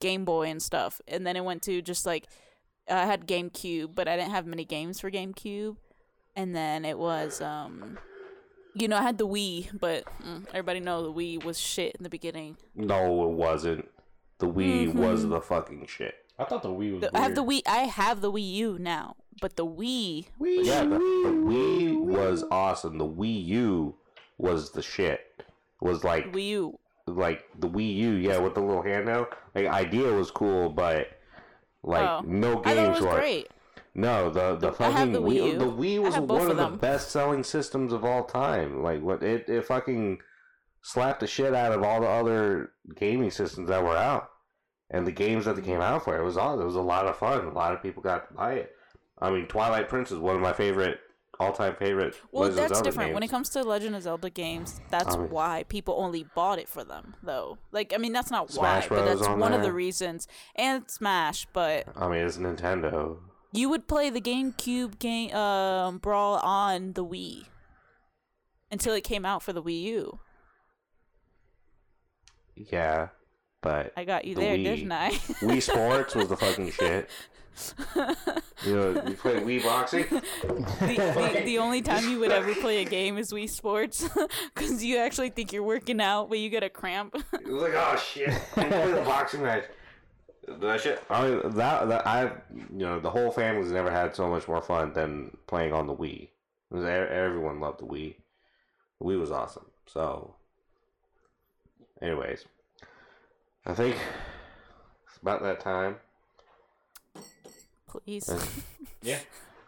Game 0.00 0.24
Boy 0.24 0.48
and 0.48 0.62
stuff, 0.62 1.00
and 1.08 1.26
then 1.26 1.36
it 1.36 1.44
went 1.44 1.62
to 1.62 1.80
just 1.82 2.06
like 2.06 2.26
I 2.88 3.06
had 3.06 3.26
GameCube, 3.26 3.94
but 3.94 4.08
I 4.08 4.16
didn't 4.16 4.30
have 4.32 4.46
many 4.46 4.64
games 4.64 5.00
for 5.00 5.10
GameCube, 5.10 5.76
and 6.36 6.54
then 6.54 6.84
it 6.84 6.98
was 6.98 7.40
um, 7.40 7.98
you 8.74 8.88
know 8.88 8.96
I 8.96 9.02
had 9.02 9.18
the 9.18 9.26
Wii, 9.26 9.78
but 9.78 10.04
mm, 10.24 10.46
everybody 10.50 10.80
know 10.80 11.02
the 11.02 11.12
Wii 11.12 11.42
was 11.44 11.58
shit 11.58 11.96
in 11.96 12.02
the 12.02 12.10
beginning. 12.10 12.56
no, 12.74 13.24
it 13.30 13.34
wasn't. 13.34 13.88
The 14.38 14.46
Wii 14.48 14.92
was 14.94 15.24
Mhm. 15.24 15.30
the 15.30 15.40
fucking 15.40 15.86
shit. 15.86 16.14
I 16.38 16.44
thought 16.44 16.62
the 16.62 16.68
Wii 16.68 16.92
was. 16.92 17.00
The, 17.00 17.16
I 17.16 17.20
have 17.22 17.34
the. 17.34 17.42
Wii. 17.42 17.62
I 17.66 17.78
have 17.84 18.20
the 18.20 18.30
Wii 18.30 18.52
U 18.56 18.76
now, 18.78 19.16
but 19.40 19.56
the 19.56 19.64
Wii. 19.64 20.26
Yeah, 20.38 20.82
the, 20.84 20.90
the 20.98 21.32
Wii 21.32 21.96
was 21.98 22.44
awesome. 22.50 22.98
The 22.98 23.08
Wii 23.08 23.46
U 23.46 23.94
was 24.36 24.72
the 24.72 24.82
shit. 24.82 25.20
Was 25.80 26.04
like 26.04 26.26
Wii 26.32 26.48
U. 26.48 26.78
like 27.06 27.44
the 27.58 27.68
Wii 27.68 27.94
U, 27.96 28.10
yeah, 28.12 28.38
with 28.38 28.54
the 28.54 28.60
little 28.60 28.82
handheld. 28.82 29.28
Like 29.54 29.66
idea 29.66 30.12
was 30.12 30.30
cool, 30.30 30.68
but 30.70 31.08
like 31.82 32.08
Oh. 32.08 32.22
no 32.26 32.50
I 32.50 32.54
thought 32.54 32.66
it 32.66 32.74
games 32.74 33.00
were. 33.00 33.14
great. 33.14 33.48
No, 33.94 34.28
the 34.30 34.56
the 34.56 34.70
The- 34.72 34.82
I 34.84 34.90
have 34.90 34.94
fucking 34.94 35.12
the 35.12 35.22
Wii. 35.22 35.54
Wii. 35.54 35.58
The 35.58 35.64
Wii 35.66 35.98
was 36.02 36.18
one 36.18 36.50
of 36.50 36.58
of 36.58 36.72
the 36.72 36.76
best 36.78 37.10
selling 37.10 37.42
systems 37.44 37.92
of 37.92 38.04
all 38.04 38.24
time. 38.24 38.82
Like 38.82 39.00
what 39.02 39.22
it 39.22 39.48
it 39.48 39.64
fucking 39.64 40.18
slapped 40.82 41.20
the 41.20 41.26
shit 41.26 41.54
out 41.54 41.72
of 41.72 41.82
all 41.82 42.00
the 42.00 42.08
other 42.08 42.72
gaming 42.94 43.30
systems 43.30 43.68
that 43.68 43.82
were 43.82 43.96
out, 43.96 44.28
and 44.90 45.06
the 45.06 45.12
games 45.12 45.44
that 45.46 45.56
they 45.56 45.62
came 45.62 45.80
out 45.80 46.04
for. 46.04 46.16
It 46.18 46.24
was 46.24 46.36
all. 46.36 46.60
It 46.60 46.64
was 46.64 46.76
a 46.76 46.80
lot 46.82 47.06
of 47.06 47.16
fun. 47.16 47.44
A 47.46 47.52
lot 47.52 47.72
of 47.72 47.82
people 47.82 48.02
got 48.02 48.28
to 48.28 48.34
buy 48.34 48.54
it. 48.54 48.72
I 49.18 49.30
mean, 49.30 49.46
Twilight 49.46 49.88
Prince 49.88 50.10
is 50.12 50.18
one 50.18 50.36
of 50.36 50.42
my 50.42 50.52
favorite 50.52 50.98
all 51.38 51.52
time 51.52 51.74
favorite. 51.76 52.14
Well, 52.32 52.48
Legend 52.48 52.70
that's 52.70 52.80
different. 52.82 53.14
When 53.14 53.22
it 53.22 53.28
comes 53.28 53.48
to 53.50 53.62
Legend 53.62 53.94
of 53.96 54.02
Zelda 54.02 54.30
games, 54.30 54.80
that's 54.90 55.14
I 55.14 55.18
mean- 55.18 55.30
why 55.30 55.64
people 55.68 55.94
only 55.98 56.24
bought 56.34 56.58
it 56.58 56.68
for 56.68 56.84
them, 56.84 57.14
though. 57.22 57.58
Like, 57.72 57.92
I 57.94 57.98
mean, 57.98 58.12
that's 58.12 58.30
not 58.30 58.50
Smash 58.50 58.88
why, 58.90 58.96
but 58.96 59.04
that's 59.04 59.22
on 59.22 59.38
one 59.38 59.52
of 59.52 59.62
the 59.62 59.72
reasons. 59.72 60.26
And 60.54 60.90
Smash, 60.90 61.46
but 61.52 61.86
I 61.96 62.08
mean, 62.08 62.20
it's 62.26 62.38
Nintendo. 62.38 63.18
you 63.52 63.68
would 63.68 63.86
play 63.88 64.10
the 64.10 64.20
GameCube 64.20 64.98
game 64.98 65.34
um, 65.34 65.98
Brawl 65.98 66.36
on 66.36 66.92
the 66.94 67.04
Wii 67.04 67.44
until 68.70 68.94
it 68.94 69.04
came 69.04 69.24
out 69.24 69.42
for 69.42 69.52
the 69.52 69.62
Wii 69.62 69.82
U. 69.82 70.18
Yeah, 72.54 73.08
but 73.62 73.92
I 73.96 74.04
got 74.04 74.24
you 74.24 74.34
The 74.34 74.40
there, 74.40 74.56
Wii. 74.56 74.64
didn't 74.64 74.92
I? 74.92 75.10
Wii 75.10 75.62
Sports 75.62 76.14
was 76.14 76.28
the 76.28 76.36
fucking 76.44 76.70
shit. 76.72 77.08
You 78.64 78.74
know, 78.74 79.02
you 79.06 79.14
play 79.14 79.34
Wii 79.40 79.62
boxing. 79.62 80.06
the, 80.10 81.32
the, 81.34 81.42
the 81.44 81.58
only 81.58 81.82
time 81.82 82.08
you 82.08 82.18
would 82.20 82.32
ever 82.32 82.54
play 82.54 82.80
a 82.80 82.84
game 82.84 83.18
is 83.18 83.30
Wii 83.30 83.48
Sports 83.48 84.08
because 84.54 84.82
you 84.82 84.96
actually 84.96 85.28
think 85.28 85.52
you're 85.52 85.62
working 85.62 86.00
out, 86.00 86.28
but 86.30 86.38
you 86.38 86.48
get 86.48 86.62
a 86.62 86.70
cramp. 86.70 87.14
It 87.34 87.46
was 87.46 87.62
like, 87.62 87.74
oh 87.76 87.96
shit, 87.96 88.30
I 88.30 88.64
play 88.64 88.92
the 88.92 89.02
boxing 89.02 89.42
match. 89.42 89.64
That 90.48 90.80
shit. 90.80 91.02
I 91.10 91.28
mean, 91.28 91.50
that 91.56 91.88
that 91.88 92.06
I, 92.06 92.24
you 92.54 92.78
know, 92.78 92.98
the 92.98 93.10
whole 93.10 93.30
family's 93.30 93.70
never 93.70 93.90
had 93.90 94.16
so 94.16 94.28
much 94.28 94.48
more 94.48 94.62
fun 94.62 94.92
than 94.94 95.36
playing 95.46 95.72
on 95.72 95.86
the 95.86 95.94
Wii. 95.94 96.22
It 96.22 96.30
was, 96.70 96.84
everyone 96.84 97.60
loved 97.60 97.80
the 97.80 97.86
Wii. 97.86 98.16
The 99.00 99.04
Wii 99.04 99.20
was 99.20 99.30
awesome. 99.30 99.66
So, 99.86 100.34
anyways, 102.00 102.46
I 103.66 103.74
think 103.74 103.96
it's 105.08 105.18
about 105.20 105.42
that 105.42 105.60
time. 105.60 105.96
Please. 108.04 108.28
Uh, 108.28 108.44
Yeah. 109.02 109.18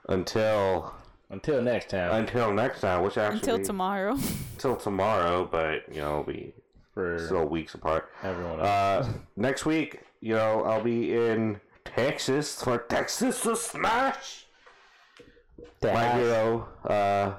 Until 0.09 0.93
Until 1.31 1.63
next 1.63 1.91
time. 1.91 2.11
until 2.13 2.53
next 2.53 2.81
time, 2.81 3.03
which 3.05 3.17
actually 3.19 3.39
Until 3.41 3.63
tomorrow. 3.65 4.13
until 4.55 4.75
tomorrow, 4.77 5.45
but 5.51 5.83
you 5.95 6.01
know, 6.01 6.25
we 6.27 6.53
for 6.95 7.19
still 7.25 7.47
weeks 7.47 7.75
apart. 7.75 8.11
everyone. 8.23 8.59
else. 8.61 8.69
Uh, 9.07 9.13
next 9.37 9.65
week, 9.67 10.01
you 10.21 10.35
know, 10.35 10.65
I'll 10.65 10.83
be 10.83 11.15
in 11.15 11.61
Texas 11.85 12.61
for 12.61 12.79
Texas 12.79 13.43
to 13.43 13.55
Smash 13.55 14.47
The 15.81 15.93
My 15.93 16.09
Hero 16.15 16.69
uh, 16.85 17.35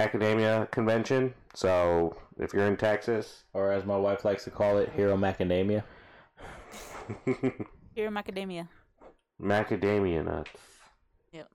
Academia 0.00 0.66
convention. 0.72 1.34
So 1.54 2.16
if 2.38 2.52
you're 2.52 2.66
in 2.66 2.76
Texas, 2.76 3.44
or 3.52 3.70
as 3.70 3.84
my 3.84 3.96
wife 3.96 4.24
likes 4.24 4.42
to 4.44 4.50
call 4.50 4.78
it, 4.78 4.90
Hero 4.96 5.16
Macadamia. 5.16 5.84
Here 7.94 8.06
in 8.08 8.14
Macadamia. 8.14 8.66
Macadamia 9.40 10.24
nuts. 10.24 10.50
Yep. 11.32 11.48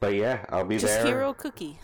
But 0.00 0.14
yeah, 0.14 0.44
I'll 0.48 0.64
be 0.64 0.78
Just 0.78 0.94
there. 0.94 1.06
hero 1.06 1.32
cookie. 1.32 1.78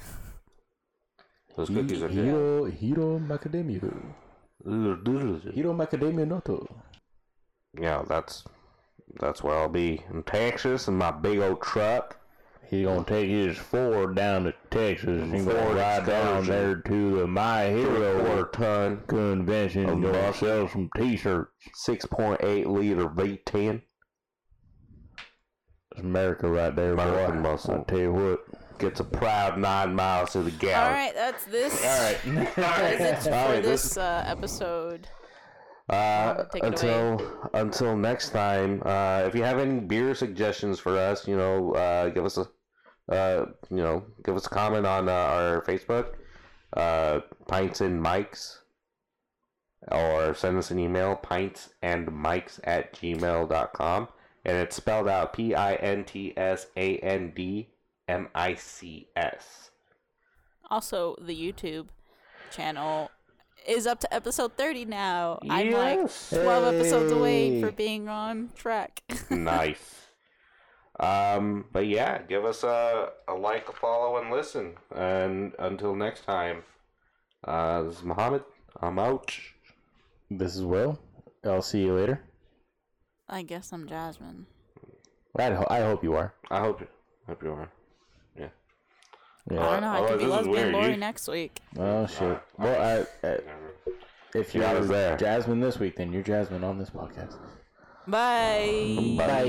Those 1.56 1.68
cookies 1.68 2.02
are 2.02 2.08
good. 2.08 2.24
Hero, 2.24 2.64
Hero 2.64 3.18
Macadamia. 3.18 3.80
Hero 4.62 5.72
Macadamia 5.74 6.26
Noto. 6.28 6.66
Yeah, 7.80 8.02
that's 8.06 8.44
that's 9.20 9.42
where 9.42 9.56
I'll 9.56 9.68
be 9.68 10.02
in 10.12 10.22
Texas 10.24 10.88
in 10.88 10.96
my 10.96 11.10
big 11.10 11.38
old 11.38 11.62
truck. 11.62 12.18
He 12.68 12.82
gonna 12.82 13.04
take 13.04 13.30
his 13.30 13.56
Ford 13.56 14.16
down 14.16 14.44
to 14.44 14.54
Texas 14.70 15.22
and 15.22 15.44
Ford 15.44 15.56
gonna 15.56 15.74
ride 15.76 16.04
down 16.06 16.46
there 16.46 16.74
to 16.76 17.18
the 17.20 17.26
My 17.26 17.66
Hero 17.68 18.24
Four 18.24 18.48
ton, 18.48 19.02
convention 19.06 19.88
and 19.88 20.04
Of 20.04 20.12
gonna 20.12 20.34
sell 20.34 20.68
some 20.68 20.90
T-shirts. 20.96 21.52
six 21.74 22.04
point 22.06 22.40
eight 22.42 22.66
liter 22.66 23.06
V10. 23.06 23.82
It's 25.96 26.04
America 26.04 26.48
right 26.48 26.74
there, 26.74 26.92
American 26.92 27.42
boy. 27.42 27.50
muscle. 27.50 27.74
I 27.80 27.90
tell 27.90 27.98
you 27.98 28.12
what. 28.12 28.40
Gets 28.78 29.00
a 29.00 29.04
proud 29.04 29.58
nine 29.58 29.94
miles 29.94 30.32
to 30.32 30.42
the 30.42 30.50
All 30.52 30.58
gallon. 30.58 30.92
right, 30.92 31.14
that's 31.14 31.44
this. 31.46 31.82
All 31.82 32.02
right. 32.34 32.46
That's 32.56 33.26
it 33.26 33.30
for 33.30 33.34
All 33.34 33.48
right, 33.48 33.62
this, 33.62 33.82
this- 33.84 33.96
uh, 33.96 34.24
episode. 34.26 35.08
Uh, 35.88 36.44
until 36.62 37.48
until 37.54 37.96
next 37.96 38.30
time, 38.30 38.82
uh, 38.84 39.22
if 39.24 39.34
you 39.34 39.42
have 39.44 39.58
any 39.58 39.80
beer 39.80 40.14
suggestions 40.14 40.78
for 40.78 40.98
us, 40.98 41.26
you 41.26 41.36
know, 41.38 41.72
uh, 41.72 42.10
give 42.10 42.26
us 42.26 42.36
a 42.36 42.46
uh, 43.10 43.46
you 43.70 43.76
know, 43.78 44.04
give 44.24 44.36
us 44.36 44.44
a 44.46 44.50
comment 44.50 44.84
on 44.84 45.08
uh, 45.08 45.12
our 45.12 45.62
Facebook, 45.62 46.08
uh, 46.76 47.20
Pints 47.48 47.80
and 47.80 48.04
Mics, 48.04 48.58
or 49.90 50.34
send 50.34 50.58
us 50.58 50.70
an 50.70 50.78
email, 50.78 51.14
pints 51.16 51.70
and 51.82 52.08
mics 52.08 52.58
at 52.64 52.92
gmail.com. 52.94 54.08
And 54.46 54.56
it's 54.58 54.76
spelled 54.76 55.08
out 55.08 55.32
P 55.32 55.54
I 55.56 55.74
N 55.74 56.04
T 56.04 56.32
S 56.36 56.68
A 56.76 56.98
N 56.98 57.32
D 57.34 57.68
M 58.08 58.28
I 58.34 58.54
C 58.54 59.08
S. 59.16 59.70
Also, 60.70 61.16
the 61.20 61.34
YouTube 61.34 61.88
channel 62.52 63.10
is 63.66 63.86
up 63.88 63.98
to 64.00 64.14
episode 64.14 64.56
30 64.56 64.84
now. 64.84 65.40
I'm 65.50 65.72
like 65.72 65.98
Yes. 65.98 66.30
12 66.30 66.74
episodes 66.76 67.10
away 67.12 67.50
Hey. 67.56 67.60
for 67.60 67.72
being 67.72 68.08
on 68.08 68.50
track. 68.54 69.02
nice. 69.30 70.06
Um, 71.00 71.64
but 71.72 71.86
yeah, 71.88 72.22
give 72.22 72.44
us 72.44 72.62
a, 72.62 73.10
a 73.28 73.34
like, 73.34 73.68
a 73.68 73.72
follow, 73.72 74.16
and 74.18 74.30
listen. 74.30 74.76
And 74.94 75.52
until 75.58 75.94
next 75.96 76.24
time, 76.24 76.62
uh, 77.44 77.82
this 77.82 77.98
is 77.98 78.04
Muhammad. 78.04 78.44
I'm 78.80 78.98
out. 78.98 79.36
This 80.30 80.54
is 80.56 80.62
Will. 80.62 80.98
I'll 81.44 81.60
see 81.62 81.82
you 81.84 81.94
later. 81.94 82.22
I 83.28 83.42
guess 83.42 83.72
I'm 83.72 83.86
Jasmine. 83.88 84.46
I, 85.38 85.50
ho- 85.50 85.66
I 85.68 85.80
hope 85.80 86.02
you 86.02 86.14
are. 86.14 86.32
I 86.50 86.60
hope 86.60 86.82
hope 87.28 87.42
you 87.42 87.52
are. 87.52 87.70
Yeah. 88.38 88.48
I 89.50 89.54
don't 89.54 89.80
know. 89.82 89.88
I 89.88 89.98
Oh, 90.00 90.06
could 90.08 90.18
be 90.18 90.24
this 90.24 90.34
lesbian. 90.34 90.72
Lori 90.72 90.90
You- 90.92 90.96
next 90.96 91.28
week. 91.28 91.60
Oh 91.78 92.06
shit. 92.06 92.40
Well, 92.58 93.06
I, 93.22 93.26
I, 93.26 93.38
if 94.34 94.54
you're 94.54 94.78
was 94.78 94.88
there. 94.88 95.16
Jasmine 95.16 95.60
this 95.60 95.78
week, 95.78 95.96
then 95.96 96.12
you're 96.12 96.22
Jasmine 96.22 96.64
on 96.64 96.78
this 96.78 96.90
podcast. 96.90 97.36
Bye. 98.06 99.14
Bye. 99.18 99.46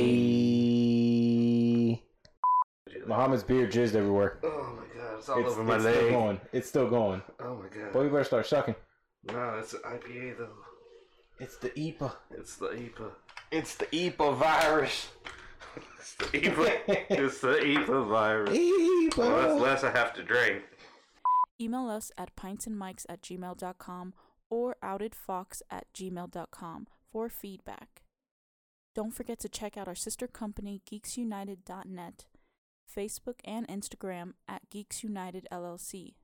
Muhammad's 3.06 3.44
beard 3.44 3.72
jizzed 3.72 3.96
everywhere. 3.96 4.40
Oh 4.44 4.78
my 4.80 5.00
god, 5.00 5.18
it's 5.20 5.30
all 5.30 5.40
It's, 5.40 5.50
over 5.52 5.64
my 5.64 5.76
it's 5.76 5.84
still 5.86 6.10
going. 6.10 6.42
It's 6.52 6.68
still 6.68 6.90
going. 6.90 7.22
Oh 7.40 7.56
my 7.56 7.68
god. 7.70 7.94
Boy, 7.94 8.04
you 8.04 8.10
better 8.10 8.24
start 8.24 8.46
sucking. 8.48 8.76
No, 9.32 9.58
it's 9.60 9.74
IPA 9.74 10.38
though. 10.40 10.50
It's 11.40 11.58
the 11.58 11.70
EPA. 11.70 12.14
It's 12.32 12.56
the 12.56 12.68
EPA. 12.68 13.12
It's 13.52 13.76
the 13.76 13.86
EPA 13.86 14.36
virus. 14.38 15.10
it's 16.00 16.16
the 16.16 16.26
EPA. 16.26 16.80
it's 17.10 17.42
the 17.42 17.58
EPA 17.58 18.08
virus. 18.08 18.58
EPA. 18.58 19.18
Well, 19.18 19.38
that's 19.38 19.62
less 19.62 19.84
I 19.84 19.92
have 19.92 20.14
to 20.16 20.24
drink. 20.24 20.64
Email 21.60 21.90
us 21.90 22.12
at 22.18 22.36
pintsandmics 22.36 23.06
at 23.10 23.22
gmail.com 23.22 24.14
or 24.50 24.76
outedfox 24.84 25.62
at 25.70 25.86
gmail.com 25.94 26.88
for 27.12 27.30
feedback. 27.30 28.04
Don't 28.96 29.14
forget 29.14 29.40
to 29.40 29.50
check 29.50 29.78
out 29.78 29.88
our 29.88 29.96
sister 29.96 30.28
company, 30.28 30.82
geeksunited.net, 30.92 32.26
Facebook 32.96 33.36
and 33.46 33.68
Instagram 33.68 34.34
at 34.48 34.70
Geeks 34.72 35.04
United 35.04 35.48
LLC. 35.52 36.16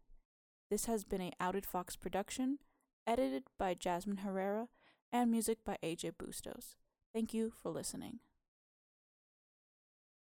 This 0.72 0.86
has 0.86 1.04
been 1.04 1.22
a 1.22 1.34
Outed 1.40 1.68
Fox 1.68 1.96
production, 1.96 2.58
edited 3.06 3.44
by 3.60 3.76
Jasmine 3.76 4.18
Herrera, 4.18 4.70
and 5.14 5.32
music 5.32 5.60
by 5.64 5.78
AJ 5.84 6.14
Bustos. 6.18 6.76
Thank 7.14 7.34
you 7.34 7.54
for 7.62 7.70
listening. 7.70 8.20